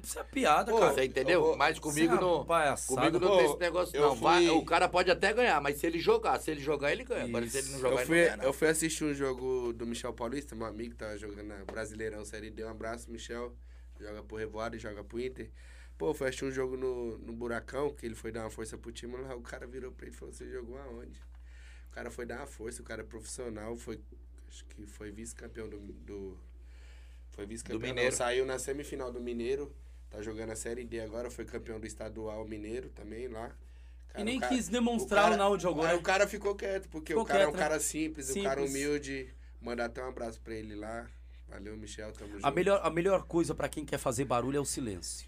isso 0.02 0.20
é 0.20 0.24
piada, 0.24 0.72
Pô, 0.72 0.80
cara. 0.80 0.94
Você 0.94 1.04
entendeu? 1.06 1.40
eu 1.40 1.46
vou- 1.48 1.58
Mas 1.58 1.78
comigo 1.80 2.16
é 2.16 2.20
não. 2.20 2.46
palhaçada. 2.46 3.00
Comigo 3.02 3.20
não 3.20 3.28
Pô, 3.32 3.38
tem 3.38 3.46
esse 3.50 3.60
negócio, 3.60 4.00
não. 4.02 4.16
Vai- 4.16 4.48
fui- 4.48 4.56
o 4.56 4.66
cara 4.66 4.88
pode 4.90 5.12
até 5.12 5.34
ganhar, 5.34 5.62
mas 5.62 5.78
se 5.78 5.86
ele 5.88 6.00
jogar, 6.00 6.40
se 6.40 6.52
ele 6.52 6.62
jogar, 6.62 6.92
ele 6.92 7.04
ganha. 7.04 7.26
Agora, 7.26 7.48
se 7.48 7.58
ele 7.58 7.70
não 7.70 7.80
jogar, 7.80 7.90
Eu 7.96 7.98
ele 8.00 8.06
fui, 8.08 8.18
não 8.20 8.26
ganha. 8.26 8.38
não. 8.38 8.44
eu 8.46 8.54
fui 8.54 8.68
assistir 8.68 9.04
um 9.04 9.14
jogo 9.14 9.74
do 9.74 9.86
Michel 9.86 10.14
Paulista, 10.14 10.56
meu 10.56 10.66
amigo, 10.68 10.96
tava 10.96 11.18
jogando 11.18 11.48
na 11.48 11.64
Brasileirão 11.66 12.24
Série 12.26 12.50
D. 12.50 12.64
Um 12.64 12.70
abraço, 12.70 13.12
Michel. 13.12 13.56
Joga 14.00 14.24
pro 14.24 14.38
Revoado 14.38 14.76
e 14.76 14.80
joga 14.80 15.04
pro 15.04 15.20
Inter. 15.20 15.50
Pô, 15.98 16.10
eu 16.10 16.14
fui 16.14 16.28
assistir 16.28 16.46
um 16.46 16.52
jogo 16.52 16.76
no, 16.76 17.18
no 17.20 17.34
Buracão, 17.34 17.94
que 17.94 18.06
ele 18.06 18.16
foi 18.16 18.32
dar 18.32 18.42
uma 18.42 18.50
força 18.50 18.78
pro 18.78 18.92
time 18.92 19.16
lá. 19.18 19.36
O 19.36 19.42
cara 19.42 19.68
virou 19.68 19.92
pra 19.92 20.08
ele 20.08 20.16
e 20.16 20.18
falou: 20.18 20.34
Você 20.34 20.50
jogou 20.50 20.78
aonde? 20.78 21.22
O 21.90 21.92
cara 21.94 22.10
foi 22.10 22.26
dar 22.26 22.38
uma 22.40 22.48
força, 22.48 22.82
o 22.82 22.86
cara 22.86 23.02
é 23.02 23.06
profissional, 23.06 23.78
foi. 23.78 24.00
Acho 24.50 24.66
que 24.66 24.86
foi 24.88 25.12
vice-campeão 25.12 25.70
do. 25.70 25.78
do 25.80 26.38
foi 27.32 27.46
vice-campeão. 27.46 27.80
Do 27.80 27.88
não, 27.88 27.94
Mineiro. 27.96 28.16
Saiu 28.16 28.46
na 28.46 28.58
semifinal 28.60 29.12
do 29.12 29.22
Mineiro. 29.22 29.72
Tá 30.14 30.22
jogando 30.22 30.52
a 30.52 30.56
Série 30.56 30.84
D 30.86 31.00
agora, 31.02 31.32
foi 31.32 31.44
campeão 31.44 31.80
do 31.80 31.88
estadual 31.88 32.48
Mineiro 32.48 32.88
também 32.90 33.28
lá. 33.28 33.48
E 34.10 34.14
Cara, 34.14 34.24
nem 34.26 34.38
o 34.38 34.42
cara- 34.42 34.54
quis 34.56 34.68
demonstrar 34.70 35.26
o 35.26 35.30
cara- 35.32 35.50
onde 35.50 35.64
jogou, 35.64 35.84
Aí 35.84 35.94
né? 35.94 35.96
o 35.96 36.04
cara 36.04 36.28
ficou 36.28 36.54
quieto, 36.56 36.88
porque 36.90 37.14
Ficou 37.14 37.24
o 37.24 37.26
cara 37.26 37.46
é 37.46 37.48
um 37.48 37.50
quieto, 37.52 37.60
né? 37.60 37.68
cara 37.68 37.80
simples, 37.80 38.30
um 38.30 38.44
cara 38.44 38.62
Simples. 38.62 38.70
humilde. 38.86 39.34
Mandar 39.60 39.86
até 39.86 40.04
um 40.04 40.08
abraço 40.10 40.40
pra 40.42 40.54
ele 40.54 40.76
lá. 40.76 41.10
Valeu, 41.50 41.76
Michel, 41.76 42.12
tamo 42.14 42.34
junto. 42.34 42.46
A 42.46 42.52
melhor, 42.52 42.80
a 42.84 42.92
melhor 42.92 43.24
coisa 43.24 43.56
pra 43.56 43.68
quem 43.68 43.84
quer 43.84 43.98
fazer 43.98 44.24
barulho 44.26 44.58
é 44.58 44.60
o 44.62 44.66
silêncio. 44.66 45.28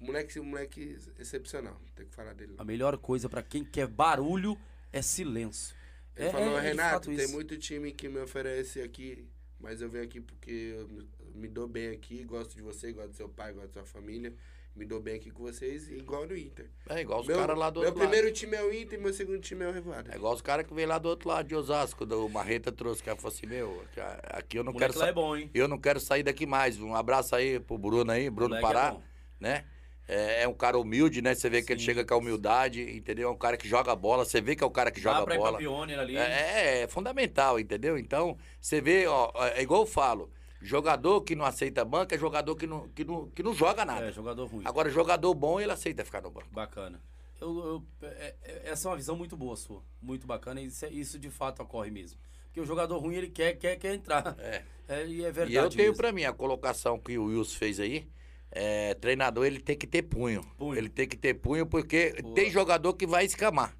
Moleque, 0.00 0.40
moleque 0.40 0.98
excepcional, 1.18 1.78
tem 1.94 2.06
que 2.06 2.14
falar 2.14 2.32
dele. 2.32 2.54
A 2.56 2.64
melhor 2.64 2.96
coisa 2.96 3.28
pra 3.28 3.42
quem 3.42 3.62
quer 3.62 3.86
barulho 3.86 4.58
é 4.90 5.02
silêncio. 5.02 5.76
Ele 6.16 6.28
É- 6.28 6.30
falou, 6.32 6.58
é 6.58 6.62
Renato, 6.62 7.10
tem 7.10 7.16
isso. 7.24 7.32
muito 7.32 7.58
time 7.58 7.92
que 7.92 8.08
me 8.08 8.20
oferece 8.20 8.80
aqui, 8.80 9.26
mas 9.60 9.82
eu 9.82 9.90
venho 9.90 10.04
aqui 10.04 10.20
porque 10.20 10.50
eu 10.78 10.88
me- 11.34 11.48
dou 11.48 11.66
bem 11.68 11.88
aqui, 11.90 12.24
gosto 12.24 12.54
de 12.56 12.62
você, 12.62 12.92
gosto 12.92 13.10
do 13.10 13.16
seu 13.16 13.28
pai, 13.28 13.52
gosto 13.52 13.68
da 13.68 13.72
sua 13.72 13.84
família. 13.84 14.32
Me 14.76 14.84
dou 14.84 15.00
bem 15.00 15.14
aqui 15.14 15.30
com 15.30 15.44
vocês, 15.44 15.88
igual 15.88 16.26
no 16.26 16.36
Inter. 16.36 16.66
É 16.88 17.00
igual 17.00 17.20
os 17.20 17.26
meu 17.28 17.36
caras 17.36 17.56
lá 17.56 17.70
do 17.70 17.78
meu 17.78 17.88
outro 17.90 18.00
lado. 18.02 18.10
primeiro 18.10 18.34
time 18.34 18.56
é 18.56 18.62
o 18.64 18.74
Inter 18.74 18.98
e 18.98 19.02
meu 19.02 19.12
segundo 19.14 19.38
time 19.38 19.64
é 19.64 19.68
o 19.68 19.72
Revoada. 19.72 20.12
É 20.12 20.16
igual 20.16 20.34
os 20.34 20.42
caras 20.42 20.66
que 20.66 20.74
vêm 20.74 20.84
lá 20.84 20.98
do 20.98 21.08
outro 21.08 21.28
lado 21.28 21.46
de 21.46 21.54
Osasco, 21.54 22.04
do 22.04 22.28
Marreta 22.28 22.72
trouxe, 22.72 23.00
que 23.00 23.08
ela 23.08 23.16
falou 23.16 23.32
assim, 23.32 23.46
meu, 23.46 23.84
aqui 24.30 24.58
eu 24.58 24.64
não 24.64 24.72
O 24.72 24.76
quero 24.76 24.92
moleque 24.92 24.98
lá 24.98 25.04
sa- 25.04 25.10
é 25.10 25.12
bom, 25.12 25.36
hein? 25.36 25.48
Eu 25.54 25.68
não 25.68 25.78
quero 25.78 26.00
sair 26.00 26.24
daqui 26.24 26.44
mais. 26.44 26.80
Um 26.80 26.92
abraço 26.92 27.36
aí 27.36 27.60
pro 27.60 27.78
Bruno 27.78 28.10
aí, 28.10 28.28
Bruno 28.28 28.56
Moleque 28.56 28.66
é 28.66 28.72
Pará, 28.74 28.90
bom. 28.94 29.02
né? 29.38 29.64
É, 30.08 30.42
é 30.42 30.48
um 30.48 30.52
cara 30.52 30.76
humilde, 30.76 31.22
né? 31.22 31.36
Você 31.36 31.48
vê 31.48 31.62
que 31.62 31.72
ele 31.72 31.78
Sim. 31.78 31.86
chega 31.86 32.04
com 32.04 32.12
a 32.14 32.16
humildade, 32.16 32.82
entendeu? 32.96 33.28
É 33.28 33.30
um 33.32 33.38
cara 33.38 33.56
que 33.56 33.68
joga 33.68 33.94
bola, 33.94 34.24
você 34.24 34.40
vê 34.40 34.56
que 34.56 34.64
é 34.64 34.66
o 34.66 34.70
cara 34.70 34.90
que 34.90 35.00
Dá 35.00 35.12
joga 35.12 35.24
pra 35.24 35.34
ir 35.36 35.38
bola. 35.38 35.58
ali. 36.00 36.16
É, 36.16 36.82
é 36.82 36.88
fundamental, 36.88 37.60
entendeu? 37.60 37.96
Então, 37.96 38.36
você 38.60 38.80
vê, 38.80 39.06
ó, 39.06 39.30
é 39.54 39.62
igual 39.62 39.82
eu 39.82 39.86
falo, 39.86 40.30
jogador 40.64 41.20
que 41.22 41.34
não 41.36 41.44
aceita 41.44 41.84
banco 41.84 42.14
é 42.14 42.18
jogador 42.18 42.56
que 42.56 42.66
não, 42.66 42.88
que 42.88 43.04
não, 43.04 43.28
que 43.30 43.42
não 43.42 43.54
joga 43.54 43.84
nada. 43.84 44.06
É, 44.06 44.12
jogador 44.12 44.46
ruim. 44.46 44.62
Agora, 44.66 44.88
jogador 44.90 45.32
bom, 45.34 45.60
ele 45.60 45.70
aceita 45.72 46.04
ficar 46.04 46.22
no 46.22 46.30
banco. 46.30 46.48
Bacana. 46.50 47.00
Eu, 47.40 47.84
eu- 48.00 48.08
é- 48.08 48.34
é- 48.42 48.62
essa 48.70 48.88
é 48.88 48.90
uma 48.90 48.96
visão 48.96 49.14
muito 49.16 49.36
boa 49.36 49.56
sua. 49.56 49.82
Muito 50.00 50.26
bacana. 50.26 50.60
E 50.60 50.66
isso, 50.66 50.84
é- 50.86 50.90
isso 50.90 51.18
de 51.18 51.30
fato 51.30 51.62
ocorre 51.62 51.90
mesmo. 51.90 52.18
Porque 52.46 52.60
o 52.60 52.64
jogador 52.64 52.98
ruim, 52.98 53.16
ele 53.16 53.28
quer, 53.28 53.54
quer, 53.54 53.76
quer 53.76 53.94
entrar. 53.94 54.34
É. 54.38 54.62
É, 54.86 55.06
e 55.06 55.24
é 55.24 55.32
verdade. 55.32 55.52
E 55.52 55.56
eu 55.56 55.70
tenho 55.70 55.94
pra 55.94 56.12
mim 56.12 56.24
a 56.24 56.32
colocação 56.34 56.98
que 56.98 57.16
o 57.16 57.24
Wilson 57.24 57.56
fez 57.56 57.80
aí. 57.80 58.06
É, 58.50 58.92
treinador, 58.92 59.46
ele 59.46 59.58
tem 59.58 59.74
que 59.74 59.86
ter 59.86 60.02
punho. 60.02 60.42
Punho. 60.58 60.76
Ele 60.76 60.90
tem 60.90 61.08
que 61.08 61.16
ter 61.16 61.32
punho 61.32 61.64
porque 61.66 62.12
tem 62.34 62.50
jogador 62.50 62.92
que 62.92 63.06
vai 63.06 63.24
escamar. 63.24 63.74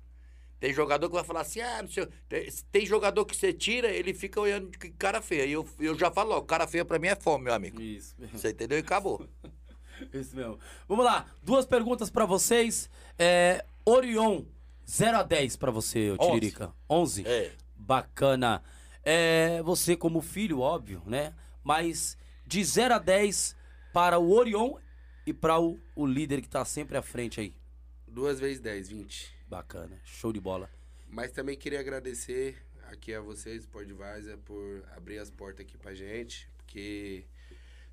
Tem 0.65 0.73
jogador 0.73 1.11
que 1.11 1.15
vai 1.15 1.23
falar 1.23 1.43
assim, 1.43 1.61
ah, 1.61 1.83
não 1.83 1.91
sei. 1.91 2.09
Tem, 2.27 2.49
tem 2.73 2.87
jogador 2.87 3.27
que 3.27 3.37
você 3.37 3.53
tira, 3.53 3.89
ele 3.89 4.15
fica 4.15 4.41
olhando 4.41 4.71
de 4.71 4.79
cara 4.93 5.21
feia. 5.21 5.45
E 5.45 5.53
eu, 5.53 5.69
eu 5.79 5.95
já 5.95 6.11
falo, 6.11 6.31
ó, 6.31 6.41
cara 6.41 6.67
feia 6.67 6.87
pra 6.87 6.99
mim 6.99 7.09
é 7.09 7.15
fome, 7.15 7.45
meu 7.45 7.53
amigo. 7.53 7.79
Isso. 7.83 8.15
Você 8.33 8.49
entendeu? 8.49 8.79
E 8.79 8.81
acabou. 8.81 9.29
Isso 10.11 10.35
mesmo. 10.35 10.59
Vamos 10.89 11.05
lá. 11.05 11.27
Duas 11.43 11.67
perguntas 11.67 12.09
pra 12.09 12.25
vocês. 12.25 12.89
É, 13.19 13.63
Orion, 13.85 14.45
0 14.89 15.19
a 15.19 15.23
10 15.23 15.57
pra 15.57 15.71
você. 15.71 16.17
Tiririca. 16.17 16.73
11? 16.89 17.29
É. 17.29 17.53
Bacana. 17.77 18.63
É, 19.05 19.61
você 19.63 19.95
como 19.95 20.23
filho, 20.23 20.61
óbvio, 20.61 21.03
né? 21.05 21.35
Mas 21.63 22.17
de 22.47 22.65
0 22.65 22.95
a 22.95 22.99
10 22.99 23.55
para 23.93 24.19
o 24.19 24.33
Orion 24.33 24.77
e 25.27 25.35
para 25.35 25.61
o, 25.61 25.79
o 25.95 26.07
líder 26.07 26.41
que 26.41 26.49
tá 26.49 26.65
sempre 26.65 26.97
à 26.97 27.03
frente 27.03 27.39
aí. 27.39 27.55
Duas 28.09 28.41
vezes 28.41 28.61
10, 28.61 28.89
20. 28.89 29.35
Bacana. 29.59 30.01
Show 30.05 30.33
de 30.33 30.41
bola. 30.41 30.69
Mas 31.09 31.31
também 31.31 31.57
queria 31.57 31.79
agradecer 31.79 32.57
aqui 32.91 33.15
a 33.15 33.21
vocês, 33.21 33.65
Podvisor, 33.65 34.37
por 34.39 34.85
abrir 34.97 35.19
as 35.19 35.31
portas 35.31 35.65
aqui 35.65 35.79
pra 35.79 35.95
gente, 35.95 36.49
porque 36.57 37.25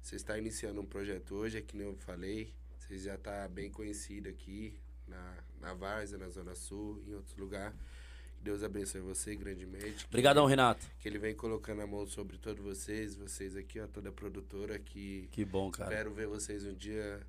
você 0.02 0.16
está 0.16 0.40
iniciando 0.40 0.82
um 0.82 0.86
projeto 0.86 1.36
hoje, 1.36 1.60
é 1.60 1.62
que 1.62 1.78
nem 1.78 1.86
eu 1.86 1.96
falei, 1.98 2.52
você 2.80 2.98
já 2.98 3.14
está 3.14 3.48
bem 3.48 3.70
conhecido 3.70 4.28
aqui 4.28 4.74
na, 5.08 5.38
na 5.60 5.74
Várzea, 5.76 6.18
na 6.18 6.30
Zona 6.30 6.56
Sul, 6.56 7.00
em 7.08 7.14
outros 7.14 7.38
lugares. 7.38 7.78
Deus 8.42 8.64
abençoe 8.64 9.02
você 9.02 9.36
grandemente. 9.36 10.06
que- 10.06 10.06
Obrigadão, 10.08 10.48
Renato. 10.48 10.84
Que 11.00 11.08
ele 11.08 11.20
vem 11.20 11.36
colocando 11.36 11.84
a 11.84 11.86
mão 11.86 12.08
sobre 12.08 12.40
todos 12.40 12.64
vocês, 12.64 13.14
vocês 13.16 13.56
aqui, 13.56 13.80
ó, 13.80 13.86
toda 13.86 14.10
a 14.10 14.12
produtora 14.12 14.80
que 14.80 15.28
Que 15.32 15.46
bom, 15.46 15.70
cara. 15.70 15.92
espero 15.92 16.12
ver 16.12 16.26
vocês 16.26 16.66
um 16.66 16.74
dia 16.74 17.22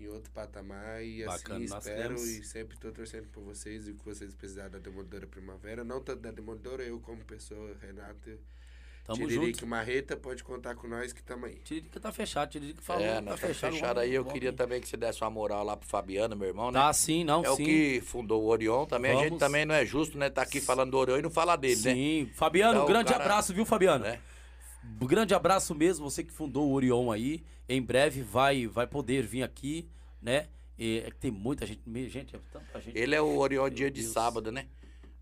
em 0.00 0.08
outro 0.08 0.30
patamar 0.32 1.02
e 1.04 1.24
Bacana, 1.24 1.64
assim 1.64 1.76
espero 1.76 2.14
e 2.14 2.42
sempre 2.44 2.76
tô 2.78 2.90
torcendo 2.90 3.28
por 3.28 3.42
vocês 3.42 3.86
e 3.86 3.90
o 3.90 3.94
que 3.94 4.04
vocês 4.04 4.34
precisarem 4.34 4.70
da 4.72 4.78
Demolidora 4.78 5.26
Primavera, 5.26 5.84
não 5.84 6.00
tanto 6.00 6.20
da 6.20 6.30
Demolidora, 6.30 6.82
eu 6.82 6.98
como 7.00 7.22
pessoa, 7.24 7.76
Renato, 7.80 8.38
Tamo 9.04 9.26
Tiririca 9.26 9.46
junto. 9.60 9.66
Marreta, 9.66 10.16
pode 10.16 10.44
contar 10.44 10.74
com 10.76 10.86
nós 10.86 11.12
que 11.12 11.22
tamo 11.22 11.46
aí. 11.46 11.56
Tiririca 11.64 11.98
tá 11.98 12.12
fechado. 12.12 12.50
Tiririca 12.50 12.80
falou. 12.82 13.02
é, 13.02 13.14
tá 13.14 13.20
nós 13.22 13.40
tá 13.40 13.46
fechado. 13.48 13.72
fechado 13.72 13.94
vamos- 13.96 14.02
aí. 14.08 14.14
Eu 14.14 14.22
vamos 14.22 14.34
queria 14.34 14.52
também 14.52 14.80
que 14.80 14.86
você 14.88 14.96
desse 14.96 15.20
uma 15.22 15.30
moral 15.30 15.64
lá 15.64 15.76
pro 15.76 15.88
Fabiano, 15.88 16.36
meu 16.36 16.48
irmão, 16.48 16.70
né? 16.70 16.78
Tá 16.78 16.92
sim, 16.92 17.24
não, 17.24 17.42
é 17.42 17.50
o 17.50 17.56
sim. 17.56 17.64
que 17.64 18.00
fundou 18.02 18.42
o 18.42 18.46
Orion 18.46 18.84
também. 18.86 19.18
A 19.18 19.24
gente 19.24 19.38
também 19.38 19.64
não 19.64 19.74
é 19.74 19.84
justo, 19.86 20.16
né? 20.18 20.28
Tá 20.30 20.42
aqui 20.42 20.60
falando 20.60 20.90
do 20.92 20.98
Orion 20.98 21.18
e 21.18 21.22
não 21.22 21.30
falar 21.30 21.56
dele, 21.56 21.80
né? 21.82 21.94
Sim. 21.94 22.30
Fabiano, 22.34 22.74
Então, 22.74 22.86
grande 22.86 23.10
cara- 23.10 23.24
abraço, 23.24 23.52
viu, 23.54 23.64
Fabiano? 23.64 24.04
Né? 24.04 24.20
Um 25.00 25.06
grande 25.06 25.34
abraço 25.34 25.74
mesmo, 25.74 26.08
você 26.10 26.24
que 26.24 26.32
fundou 26.32 26.68
o 26.68 26.72
Orion 26.72 27.10
aí. 27.10 27.42
Em 27.68 27.80
breve 27.82 28.22
vai, 28.22 28.66
vai 28.66 28.86
poder 28.86 29.22
vir 29.26 29.42
aqui, 29.42 29.88
né? 30.20 30.48
E, 30.78 31.02
é 31.06 31.10
que 31.10 31.16
tem 31.18 31.30
muita 31.30 31.66
gente, 31.66 31.80
gente, 32.08 32.34
é 32.34 32.38
tanta 32.50 32.80
gente. 32.80 32.96
Ele 32.98 33.14
é 33.14 33.20
o 33.20 33.36
Orion 33.36 33.62
Meu 33.64 33.70
dia 33.70 33.90
de 33.90 34.00
Deus. 34.00 34.12
sábado, 34.12 34.50
né? 34.50 34.66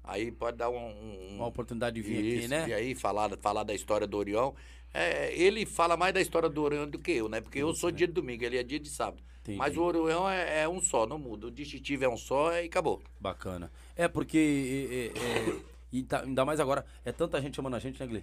Aí 0.04 0.30
pode 0.30 0.56
dar 0.56 0.70
um. 0.70 0.76
um- 0.76 1.36
Uma 1.36 1.46
oportunidade 1.46 1.96
de 1.96 2.02
vir 2.02 2.24
Isso, 2.24 2.38
aqui, 2.38 2.48
né? 2.48 2.68
E 2.68 2.72
aí 2.72 2.94
falar, 2.94 3.36
falar 3.38 3.64
da 3.64 3.74
história 3.74 4.06
do 4.06 4.16
Orion. 4.16 4.52
É, 4.94 5.34
ele 5.38 5.66
fala 5.66 5.96
mais 5.96 6.14
da 6.14 6.20
história 6.20 6.48
do 6.48 6.62
Orion 6.62 6.88
do 6.88 6.98
que 6.98 7.10
eu, 7.12 7.28
né? 7.28 7.40
Porque 7.42 7.58
eu 7.58 7.74
sou 7.74 7.90
dia 7.90 8.06
de 8.06 8.12
domingo, 8.14 8.42
ele 8.44 8.56
é 8.56 8.62
dia 8.62 8.80
de 8.80 8.88
sábado. 8.88 9.22
Entendi. 9.40 9.58
Mas 9.58 9.76
o 9.76 9.82
Orion 9.82 10.28
é, 10.28 10.62
é 10.62 10.68
um 10.68 10.80
só, 10.80 11.06
não 11.06 11.18
muda. 11.18 11.48
O 11.48 11.50
distintivo 11.50 12.04
é 12.04 12.08
um 12.08 12.16
só 12.16 12.54
e 12.58 12.64
acabou. 12.66 13.02
Bacana. 13.20 13.70
É 13.94 14.08
porque. 14.08 15.12
é, 15.14 15.18
é, 15.18 16.02
é, 16.02 16.16
ainda 16.22 16.44
mais 16.44 16.58
agora, 16.60 16.86
é 17.04 17.12
tanta 17.12 17.40
gente 17.42 17.56
chamando 17.56 17.74
a 17.76 17.78
gente, 17.78 18.00
né, 18.00 18.06
Gle? 18.06 18.22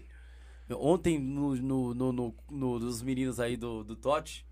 Ontem, 0.71 1.19
no, 1.19 1.55
no, 1.55 1.93
no, 1.93 2.11
no- 2.11 2.35
no- 2.49 2.79
dos 2.79 3.01
meninos 3.01 3.39
aí 3.39 3.55
do, 3.55 3.83
do 3.83 3.95
Tote, 3.95 4.45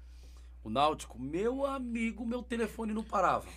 o 0.63 0.69
Náutico, 0.69 1.19
meu 1.19 1.65
amigo, 1.65 2.25
meu 2.25 2.43
telefone 2.43 2.93
não 2.93 3.03
parava. 3.03 3.47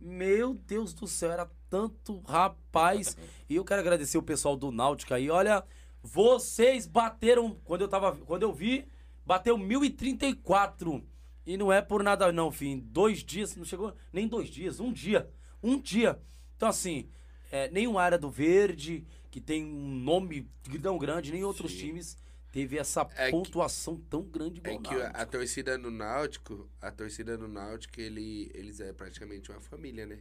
Meu 0.00 0.54
Deus 0.54 0.92
do 0.94 1.06
céu, 1.06 1.30
era 1.30 1.50
tanto 1.68 2.18
rapaz. 2.26 3.16
E 3.48 3.54
eu 3.56 3.64
quero 3.64 3.80
agradecer 3.80 4.18
o 4.18 4.22
pessoal 4.22 4.56
do 4.56 4.72
Náutico 4.72 5.12
aí. 5.14 5.30
Olha, 5.30 5.62
vocês 6.02 6.86
bateram. 6.86 7.54
Quando 7.64 7.82
eu 7.82 7.88
tava. 7.88 8.16
Quando 8.26 8.42
eu 8.42 8.52
vi, 8.52 8.86
bateu 9.24 9.56
1034. 9.58 11.04
E 11.46 11.56
não 11.56 11.72
é 11.72 11.80
por 11.82 12.02
nada, 12.02 12.30
não, 12.32 12.50
fim. 12.50 12.78
Dois 12.78 13.22
dias, 13.24 13.54
não 13.56 13.64
chegou 13.64 13.94
nem 14.12 14.26
dois 14.26 14.48
dias, 14.48 14.80
um 14.80 14.92
dia. 14.92 15.28
Um 15.62 15.78
dia. 15.78 16.18
Então, 16.56 16.68
assim, 16.68 17.08
é, 17.50 17.68
nem 17.70 17.86
uma 17.86 18.02
área 18.02 18.18
do 18.18 18.30
Verde, 18.30 19.06
que 19.30 19.40
tem 19.40 19.64
um 19.64 19.94
nome 20.00 20.48
tão 20.82 20.98
grande, 20.98 21.30
nem 21.32 21.44
outros 21.44 21.72
Sim. 21.72 21.78
times 21.78 22.16
teve 22.52 22.76
essa 22.76 23.08
É 23.14 23.26
que- 23.26 23.30
pontuação 23.30 23.96
tão 24.10 24.22
grande 24.22 24.58
igual 24.58 24.74
É 24.76 24.78
que 24.82 24.94
a, 25.16 25.24
torcida 25.24 25.78
do 25.78 25.90
Náutico, 25.90 26.68
a 26.80 26.90
torcida 26.90 27.38
do 27.38 27.46
Náutico, 27.46 28.00
ele, 28.00 28.50
eles 28.54 28.80
é 28.80 28.92
praticamente 28.92 29.50
uma 29.50 29.60
família, 29.60 30.04
né? 30.04 30.18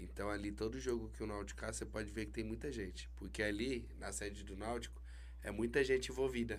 Então 0.00 0.28
ali 0.28 0.50
todo 0.50 0.80
jogo 0.80 1.08
que 1.10 1.22
o 1.22 1.26
Náutico 1.26 1.60
caça, 1.60 1.78
você 1.78 1.86
pode 1.86 2.10
ver 2.10 2.26
que 2.26 2.32
tem 2.32 2.42
muita 2.44 2.72
gente. 2.72 3.08
Porque 3.16 3.40
ali, 3.42 3.88
na 3.98 4.10
sede 4.12 4.42
do 4.42 4.56
Náutico, 4.56 5.00
é 5.42 5.52
muita 5.52 5.84
gente 5.84 6.10
envolvida. 6.10 6.58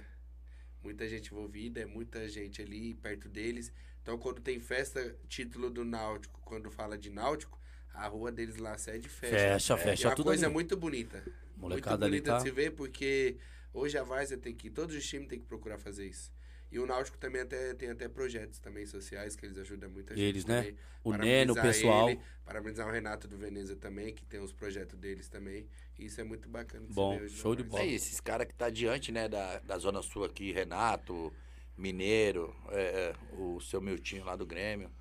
Muita 0.82 1.08
gente 1.10 1.34
envolvida, 1.34 1.82
é 1.82 1.86
muita 1.86 2.28
gente 2.30 2.62
ali 2.62 2.94
perto 2.94 3.28
deles. 3.28 3.74
Então 4.02 4.18
quando 4.18 4.40
tem 4.40 4.60
festa, 4.62 5.16
título 5.28 5.70
do 5.70 5.84
Náutico, 5.84 6.40
quando 6.46 6.72
fala 6.72 6.98
de 6.98 7.10
Náutico, 7.10 7.60
a 7.94 8.08
rua 8.08 8.32
deles 8.32 8.56
lá, 8.58 8.74
a 8.74 8.78
sede 8.78 9.10
fecha. 9.10 9.36
Fecha, 9.36 9.74
É, 9.74 9.78
fecha 9.78 10.04
e 10.04 10.06
uma 10.08 10.16
tudo 10.16 10.28
coisa 10.28 10.46
ali. 10.46 10.54
muito 10.54 10.78
bonita. 10.78 11.22
Molecada 11.58 11.98
muito 11.98 12.04
ali 12.06 12.22
bonita 12.22 12.32
tá- 12.32 12.38
de 12.38 12.44
se 12.44 12.52
ver, 12.52 12.72
porque 12.72 13.38
hoje 13.74 13.98
a 13.98 14.04
Várzea 14.04 14.38
tem 14.38 14.54
que. 14.54 14.70
Todos 14.70 14.96
os 14.96 15.06
times 15.06 15.28
têm 15.28 15.40
que 15.40 15.46
procurar 15.46 15.78
fazer 15.78 16.06
isso. 16.08 16.32
E 16.72 16.80
o 16.80 16.86
Náutico 16.86 17.18
também 17.18 17.42
até, 17.42 17.74
tem 17.74 17.90
até 17.90 18.08
projetos 18.10 18.60
também 18.60 18.86
sociais 18.86 19.36
que 19.36 19.46
eles 19.46 19.58
ajudam 19.58 19.90
muita 19.90 20.16
gente. 20.16 20.26
Eles, 20.26 20.46
né? 20.46 20.62
também. 20.62 20.78
O 21.04 21.14
Neno, 21.14 21.54
o 21.54 21.56
pessoal. 21.56 22.10
ele, 22.10 22.20
parabenizar 22.44 22.88
o 22.88 22.92
Renato 22.92 23.28
do 23.28 23.38
Veneza 23.38 23.76
também, 23.76 24.14
que 24.14 24.26
tem 24.26 24.40
os 24.40 24.52
projetos 24.52 24.98
deles 25.00 25.30
também. 25.30 25.68
E 25.98 26.06
isso 26.06 26.20
é 26.20 26.24
muito 26.24 26.50
bacana. 26.50 26.86
de 26.86 26.90
se 26.90 26.96
Bom, 26.96 27.18
ver 27.18 27.26
hoje 27.26 27.38
show 27.38 27.56
de 27.56 27.64
bola. 27.64 27.84
É 27.84 27.86
isso, 27.86 28.08
esses 28.08 28.20
caras 28.20 28.48
que 28.48 28.54
tá 28.54 28.70
diante, 28.70 29.12
né, 29.12 29.30
da, 29.30 29.60
da 29.60 29.78
Zona 29.78 30.02
Sul 30.02 30.26
aqui, 30.26 30.52
Renato, 30.52 31.32
Mineiro, 31.78 32.56
é, 32.70 32.82
é, 32.82 33.16
o 33.38 33.62
seu 33.62 33.80
Miltinho 33.80 34.26
lá 34.26 34.36
do 34.36 34.46
Grêmio, 34.46 34.92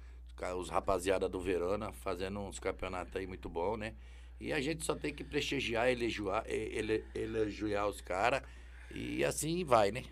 os 0.56 0.68
rapaziada 0.68 1.28
do 1.28 1.40
Verona 1.40 1.92
fazendo 1.92 2.40
uns 2.40 2.58
campeonatos 2.58 3.16
aí 3.16 3.26
muito 3.26 3.48
bom, 3.48 3.76
né? 3.76 3.94
E 4.40 4.52
a 4.52 4.60
gente 4.60 4.84
só 4.84 4.94
tem 4.94 5.14
que 5.14 5.24
prestigiar, 5.24 5.88
elegiar, 5.88 6.44
ele, 6.46 7.04
elogiar 7.14 7.86
os 7.86 8.00
caras 8.00 8.42
e 8.90 9.24
assim 9.24 9.64
vai, 9.64 9.90
né? 9.90 10.04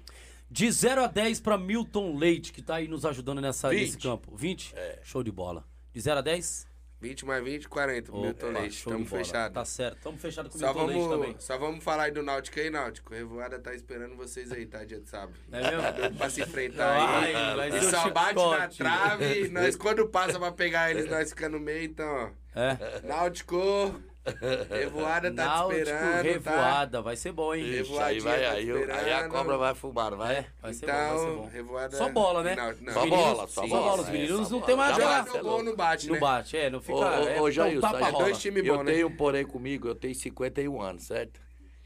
De 0.50 0.70
0 0.70 1.04
a 1.04 1.06
10 1.06 1.40
pra 1.40 1.56
Milton 1.56 2.16
Leite, 2.16 2.52
que 2.52 2.60
tá 2.62 2.76
aí 2.76 2.88
nos 2.88 3.04
ajudando 3.06 3.40
nessa, 3.40 3.70
nesse 3.70 3.92
20. 3.92 4.02
campo. 4.02 4.36
20? 4.36 4.74
Show 5.02 5.22
de 5.22 5.32
bola. 5.32 5.64
De 5.92 6.00
0 6.00 6.18
a 6.18 6.22
10? 6.22 6.72
20 7.02 7.26
mais 7.26 7.42
20, 7.44 7.68
40. 7.68 8.12
Milton 8.12 8.48
Opa, 8.50 8.60
Leite. 8.60 8.84
Tamo 8.84 9.04
fechado. 9.04 9.52
Tá 9.52 9.64
certo. 9.64 9.98
Tamo 10.02 10.18
fechado 10.18 10.48
com 10.48 10.56
o 10.56 10.60
Só 10.60 10.66
Milton 10.68 10.86
Leite 10.86 11.08
também. 11.08 11.28
vamos, 11.30 11.44
só 11.44 11.58
vamos 11.58 11.84
falar 11.84 12.04
aí 12.04 12.12
do 12.12 12.22
Náutico 12.22 12.60
aí, 12.60 12.70
Náutico. 12.70 13.12
Revoada 13.12 13.58
tá 13.58 13.74
esperando 13.74 14.14
vocês 14.14 14.52
aí, 14.52 14.66
tá? 14.66 14.84
Dia 14.84 15.00
de 15.00 15.08
sábado. 15.08 15.34
É 15.50 15.60
mesmo? 15.60 16.16
Pra 16.16 16.30
se 16.30 16.42
enfrentar 16.42 17.24
aí. 17.24 17.56
Vai 17.56 17.78
E 17.78 17.82
só 17.82 18.08
bate 18.10 18.36
na 18.36 18.68
trave. 18.68 19.48
Nós, 19.48 19.74
quando 19.76 20.06
passa 20.08 20.38
pra 20.38 20.52
pegar 20.52 20.92
eles, 20.92 21.10
nós 21.10 21.30
fica 21.30 21.48
no 21.48 21.58
meio, 21.58 21.84
então, 21.84 22.06
ó. 22.06 22.30
É. 22.54 23.00
Náutico, 23.02 24.00
Revoada 24.70 25.32
tá 25.32 25.42
te 25.42 25.48
Náutico, 25.48 25.80
esperando, 25.80 26.14
tá? 26.14 26.22
revoada. 26.22 27.02
Vai 27.02 27.16
ser 27.16 27.32
bom, 27.32 27.54
hein? 27.54 27.64
Ixi. 27.80 27.98
Aí 27.98 28.20
vai, 28.20 28.40
tá 28.42 28.50
aí, 28.52 28.68
eu- 28.68 28.94
aí 28.94 29.12
a 29.12 29.28
cobra 29.28 29.56
vai 29.56 29.74
fumar, 29.74 30.12
não 30.12 30.18
vai? 30.18 30.36
É, 30.36 30.46
vai 30.62 30.72
ser 30.72 30.86
bom, 30.86 30.92
vai 30.92 31.08
ser 31.08 31.14
Então, 31.24 31.36
bom. 31.36 31.48
Revoada... 31.48 31.96
Só 31.96 32.08
bola, 32.08 32.42
né? 32.44 32.54
Náutico- 32.54 32.84
não. 32.84 32.92
Só 32.92 33.00
Os 33.00 33.04
meninos- 33.10 33.24
bola, 33.34 33.48
só 33.48 33.62
sim, 33.62 33.68
bola, 33.68 34.02
Os 34.02 34.08
é, 34.08 34.12
meninos 34.12 34.30
só 34.36 34.42
não 34.42 34.50
bola. 34.50 34.66
tem 34.66 34.76
mais 34.76 34.96
jogar. 34.96 35.22
vai, 35.24 35.36
no 35.42 35.48
gol 35.48 35.62
não 35.64 35.76
bate, 35.76 36.06
Não 36.06 36.14
né? 36.14 36.20
bate, 36.20 36.56
é, 36.56 36.70
não 36.70 36.80
fica. 36.80 36.94
Ô, 36.98 37.02
é, 37.04 37.40
ô, 37.40 37.42
ô, 37.44 37.48
é 37.48 37.64
um 37.76 37.80
tapa 37.80 37.96
aí 37.98 38.12
rola. 38.12 38.24
dois 38.24 38.38
times 38.40 38.64
eu 38.64 38.76
bons, 38.76 38.84
né? 38.84 38.92
tenho 38.92 39.16
porém 39.16 39.44
comigo, 39.44 39.88
eu 39.88 39.94
tenho 39.96 40.14
51 40.14 40.80
anos, 40.80 41.02
certo? 41.04 41.40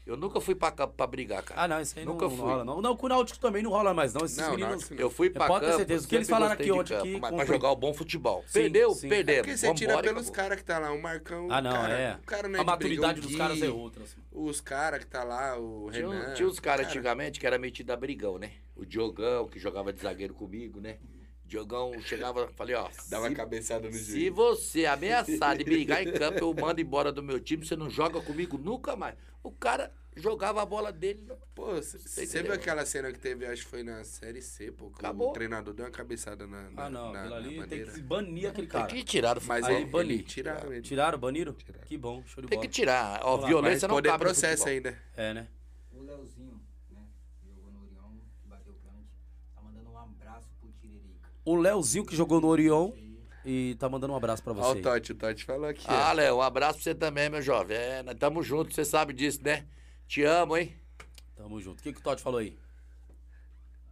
Eu 0.07 0.15
nunca 0.15 0.39
fui 0.39 0.55
pra 0.55 0.71
pra 0.71 1.05
brigar, 1.05 1.43
cara. 1.43 1.61
Ah, 1.63 1.67
não, 1.67 1.81
isso 1.81 1.99
aí 1.99 2.05
não, 2.05 2.13
Nunca 2.13 2.25
não 2.29 2.31
fui. 2.35 2.45
rola, 2.45 2.63
não. 2.63 2.81
Não, 2.81 2.95
com 2.95 3.05
o 3.07 3.09
Náutico 3.09 3.37
também 3.39 3.61
não 3.61 3.71
rola 3.71 3.93
mais, 3.93 4.13
não. 4.13 4.25
Esses 4.25 4.37
Não, 4.37 4.51
meninos. 4.51 4.69
Náutico 4.71 4.93
não. 4.95 5.01
Eu 5.01 5.09
fui 5.09 5.27
É, 5.27 5.29
pra 5.31 5.47
pode 5.47 5.59
ter 5.59 5.65
campo, 5.71 5.77
certeza. 5.79 6.05
O 6.05 6.09
que 6.09 6.15
eles 6.15 6.29
falaram 6.29 6.53
aqui 6.53 6.71
ontem 6.71 6.93
campo, 6.93 7.03
que 7.29 7.35
pra 7.35 7.45
jogar 7.45 7.71
o 7.71 7.75
bom 7.75 7.93
futebol. 7.93 8.41
Sim, 8.47 8.53
Perdeu, 8.61 8.91
sim. 8.91 9.07
É 9.07 9.09
perdemos. 9.09 9.41
porque 9.41 9.57
você 9.57 9.73
tira 9.73 9.95
Vambora, 9.95 10.13
pelos 10.13 10.29
caras 10.29 10.57
que 10.57 10.63
tá 10.63 10.79
lá. 10.79 10.91
O 10.93 11.01
Marcão, 11.01 11.47
Ah, 11.51 11.61
não, 11.61 11.71
cara, 11.71 11.93
é. 11.93 12.15
O 12.15 12.25
cara 12.25 12.47
não 12.47 12.55
é 12.55 12.59
A 12.59 12.63
de 12.63 12.65
maturidade 12.67 13.21
dos 13.21 13.35
caras 13.35 13.61
é 13.61 13.69
outra. 13.69 14.03
assim. 14.03 14.15
Os 14.31 14.61
caras 14.61 14.99
que 15.01 15.07
tá 15.07 15.23
lá, 15.25 15.59
o 15.59 15.89
Tinha, 15.91 16.07
Renan. 16.07 16.33
tinha 16.33 16.47
uns 16.47 16.59
caras 16.59 16.85
cara, 16.85 16.89
antigamente 16.97 17.39
que 17.39 17.45
era 17.45 17.57
metido 17.59 17.91
a 17.91 17.95
brigão, 17.97 18.37
né? 18.37 18.51
O 18.75 18.85
Diogão, 18.85 19.47
que 19.47 19.59
jogava 19.59 19.91
de 19.91 20.01
zagueiro 20.01 20.33
comigo, 20.33 20.79
né? 20.79 20.97
Diogão 21.47 21.99
chegava, 22.01 22.49
falei, 22.55 22.75
ó. 22.75 22.89
Dava 23.09 23.29
se, 23.29 23.35
cabeçada 23.35 23.87
no 23.87 23.93
se 23.93 24.29
você 24.29 24.85
ameaçar 24.85 25.57
de 25.57 25.63
brigar 25.63 26.05
em 26.05 26.11
campo, 26.11 26.39
eu 26.39 26.53
mando 26.59 26.81
embora 26.81 27.11
do 27.11 27.23
meu 27.23 27.39
time, 27.39 27.65
você 27.65 27.75
não 27.75 27.89
joga 27.89 28.21
comigo 28.21 28.57
nunca 28.57 28.95
mais. 28.95 29.15
O 29.41 29.51
cara 29.51 29.91
jogava 30.15 30.61
a 30.61 30.65
bola 30.65 30.91
dele. 30.91 31.25
Pô, 31.55 31.73
você 31.75 32.43
viu 32.43 32.53
aquela 32.53 32.85
cena 32.85 33.11
que 33.11 33.19
teve, 33.19 33.45
acho 33.45 33.63
que 33.63 33.69
foi 33.69 33.81
na 33.83 34.03
Série 34.03 34.41
C, 34.41 34.71
pô, 34.71 34.89
que 34.89 34.99
Acabou. 34.99 35.29
o 35.29 35.33
treinador 35.33 35.73
deu 35.73 35.85
uma 35.85 35.91
cabeçada 35.91 36.45
na, 36.45 36.69
na 36.69 36.85
Ah, 36.85 36.89
não. 36.89 37.13
na, 37.13 37.35
ali 37.35 37.65
tem 37.67 37.85
que 37.85 38.01
banir 38.01 38.49
aquele 38.49 38.67
cara. 38.67 38.87
Tem 38.87 38.97
que 38.97 39.05
tirar 39.05 39.35
do 39.35 39.45
Mas 39.45 39.63
Aí 39.65 39.75
ele, 39.77 39.85
bani. 39.85 40.13
ele 40.15 40.23
tiraram 40.23 40.73
ele. 40.73 40.81
Tiraram, 40.81 41.17
baniram? 41.17 41.53
Tiraram. 41.53 41.85
Que 41.85 41.97
bom, 41.97 42.23
show 42.25 42.41
de 42.41 42.49
Tem 42.49 42.57
bola. 42.57 42.67
que 42.67 42.73
tirar. 42.73 43.21
Ó, 43.23 43.31
Vamos 43.31 43.41
lá, 43.43 43.47
violência 43.47 43.73
Mas 43.87 43.89
não 43.89 43.95
poder 43.95 44.09
cabe 44.09 44.23
no 44.23 44.29
processo 44.29 44.67
ainda. 44.67 44.97
É, 45.15 45.33
né? 45.33 45.47
O 45.93 46.01
Leozinho, 46.01 46.59
né? 46.91 47.01
Jogou 47.45 47.71
no 47.71 47.81
Orion, 47.83 48.17
que 48.41 48.47
bateu 48.49 48.73
o 48.73 48.75
pênalti. 48.75 49.07
Tá 49.55 49.61
mandando 49.61 49.89
um 49.91 49.97
abraço 49.97 50.49
pro 50.59 50.69
Tiririca. 50.73 51.29
O 51.47 51.55
Leozinho 51.55 52.05
que 52.05 52.13
jogou 52.13 52.41
no 52.41 52.47
Orion 52.47 52.91
e 53.45 53.75
tá 53.79 53.87
mandando 53.87 54.11
um 54.11 54.17
abraço 54.17 54.43
pra 54.43 54.51
Ó 54.51 54.55
você. 54.55 54.79
o 54.79 54.81
Totti, 54.81 55.11
o 55.13 55.15
Totti 55.15 55.45
falou 55.45 55.69
aqui. 55.69 55.85
Ah, 55.87 56.09
ó. 56.09 56.13
Léo, 56.13 56.35
um 56.35 56.41
abraço 56.41 56.73
pra 56.73 56.83
você 56.83 56.93
também, 56.93 57.29
meu 57.29 57.41
jovem. 57.41 57.77
É, 57.77 58.03
nós 58.03 58.15
estamos 58.15 58.45
juntos, 58.45 58.75
você 58.75 58.83
sabe 58.83 59.13
disso, 59.13 59.39
né? 59.41 59.65
Te 60.05 60.23
amo, 60.23 60.57
hein? 60.57 60.75
Tamo 61.37 61.61
junto. 61.61 61.79
O 61.79 61.83
que, 61.83 61.93
que 61.93 61.99
o 62.01 62.03
Totti 62.03 62.21
falou 62.21 62.41
aí? 62.41 62.57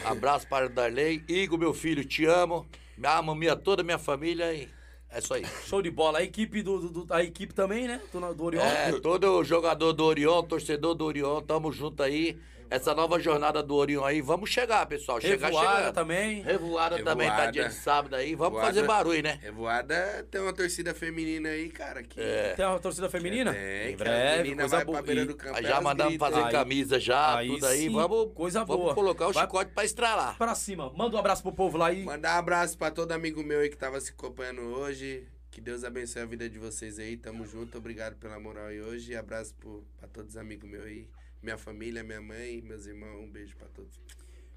Abraço 0.04 0.46
para 0.48 0.66
o 0.66 0.68
Darley. 0.68 1.24
Igor, 1.28 1.58
meu 1.58 1.72
filho, 1.72 2.04
te 2.04 2.24
amo. 2.24 2.66
Amo 3.02 3.34
minha, 3.34 3.56
toda 3.56 3.82
a 3.82 3.84
minha 3.84 3.98
família 3.98 4.52
e 4.52 4.68
é 5.14 5.18
isso 5.20 5.32
aí. 5.34 5.44
Show 5.66 5.80
de 5.80 5.90
bola. 5.90 6.18
A 6.18 6.22
equipe 6.22 6.62
do, 6.62 6.78
do- 6.78 7.04
do- 7.04 7.14
a 7.14 7.22
equipe 7.22 7.54
também, 7.54 7.86
né? 7.86 8.00
Do, 8.12 8.34
do 8.34 8.44
Orion. 8.44 8.60
É, 8.62 8.92
todo 9.00 9.42
jogador 9.44 9.92
do 9.92 10.04
Orion, 10.04 10.42
torcedor 10.42 10.94
do 10.94 11.04
Orion, 11.04 11.40
tamo 11.42 11.70
junto 11.72 12.02
aí. 12.02 12.36
Essa 12.74 12.94
nova 12.94 13.18
jornada 13.20 13.62
do 13.62 13.74
Orion 13.76 14.04
aí, 14.04 14.20
vamos 14.20 14.50
chegar, 14.50 14.84
pessoal. 14.86 15.20
Chegar 15.20 15.46
Revoada 15.48 15.76
chegando. 15.76 15.94
também. 15.94 16.42
Revoada, 16.42 17.02
também 17.04 17.28
tá 17.28 17.34
Revoada. 17.34 17.52
dia 17.52 17.68
de 17.68 17.74
sábado 17.74 18.16
aí. 18.16 18.34
Vamos 18.34 18.54
Revoada. 18.58 18.66
fazer 18.74 18.86
barulho, 18.86 19.22
né? 19.22 19.38
Revoada 19.40 20.26
tem 20.30 20.40
uma 20.40 20.52
torcida 20.52 20.92
feminina 20.92 21.50
aí, 21.50 21.68
cara, 21.70 22.02
que... 22.02 22.20
É. 22.20 22.54
Tem 22.54 22.64
uma 22.66 22.78
torcida 22.80 23.08
feminina? 23.08 23.52
Tem, 23.52 23.92
em 23.92 23.96
que 23.96 24.02
a 24.02 24.04
breve, 24.04 24.42
menina 24.42 24.62
coisa 24.62 24.76
vai 24.76 24.84
boa. 24.84 24.98
pra 24.98 25.06
beira 25.06 25.24
do 25.26 25.36
campo, 25.36 25.56
Aí 25.56 25.62
já 25.64 25.80
mandamos 25.80 26.12
gritam. 26.14 26.30
fazer 26.30 26.44
Aí- 26.46 26.52
camisa 26.52 26.98
já, 27.00 27.36
aí 27.38 27.48
tudo 27.48 27.66
aí. 27.66 27.78
sim, 27.78 27.92
vamos, 27.92 28.32
coisa 28.34 28.64
vamos 28.64 28.82
boa. 28.82 28.94
colocar 28.94 29.28
o 29.28 29.32
Vai- 29.32 29.44
chicote 29.44 29.70
pra 29.72 29.84
estralar. 29.84 30.36
Pra 30.36 30.54
cima. 30.54 30.92
Manda 30.96 31.14
um 31.16 31.18
abraço 31.20 31.42
pro 31.42 31.52
povo 31.52 31.78
lá 31.78 31.86
aí. 31.88 32.02
Mandar 32.04 32.34
um 32.34 32.38
abraço 32.38 32.76
pra 32.76 32.90
todo 32.90 33.12
amigo 33.12 33.42
meu 33.44 33.60
aí 33.60 33.68
que 33.68 33.76
tava 33.76 34.00
se 34.00 34.10
acompanhando 34.10 34.62
hoje. 34.62 35.28
Que 35.50 35.60
Deus 35.60 35.84
abençoe 35.84 36.22
a 36.22 36.26
vida 36.26 36.48
de 36.50 36.58
vocês 36.58 36.98
aí. 36.98 37.16
Tamo 37.16 37.46
junto. 37.46 37.78
Obrigado 37.78 38.16
pela 38.16 38.40
moral 38.40 38.66
aí 38.66 38.80
hoje. 38.80 39.12
E 39.12 39.16
abraço 39.16 39.54
pro, 39.54 39.84
pra 39.96 40.08
todos 40.08 40.30
os 40.30 40.36
amigos 40.36 40.68
meus 40.68 40.84
aí. 40.84 41.06
Minha 41.44 41.58
família, 41.58 42.02
minha 42.02 42.22
mãe, 42.22 42.62
meus 42.62 42.86
irmãos. 42.86 43.22
Um 43.22 43.30
beijo 43.30 43.54
pra 43.54 43.68
todos. 43.68 44.00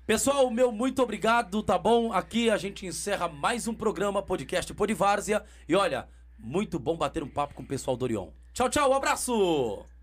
Pessoal, 0.05 0.49
meu 0.49 0.71
muito 0.71 1.03
obrigado, 1.03 1.61
tá 1.61 1.77
bom? 1.77 2.13
Aqui 2.13 2.49
a 2.49 2.55
gente 2.55 2.85
encerra 2.85 3.27
mais 3.27 3.67
um 3.67 3.73
programa, 3.73 4.23
podcast 4.23 4.73
Podivárzia. 4.73 5.43
E 5.67 5.75
olha, 5.75 6.07
muito 6.39 6.79
bom 6.79 6.95
bater 6.95 7.21
um 7.21 7.27
papo 7.27 7.53
com 7.55 7.61
o 7.61 7.67
pessoal 7.67 7.97
do 7.97 8.03
Orion. 8.03 8.29
Tchau, 8.53 8.69
tchau, 8.69 8.89
um 8.89 8.93
abraço! 8.93 9.96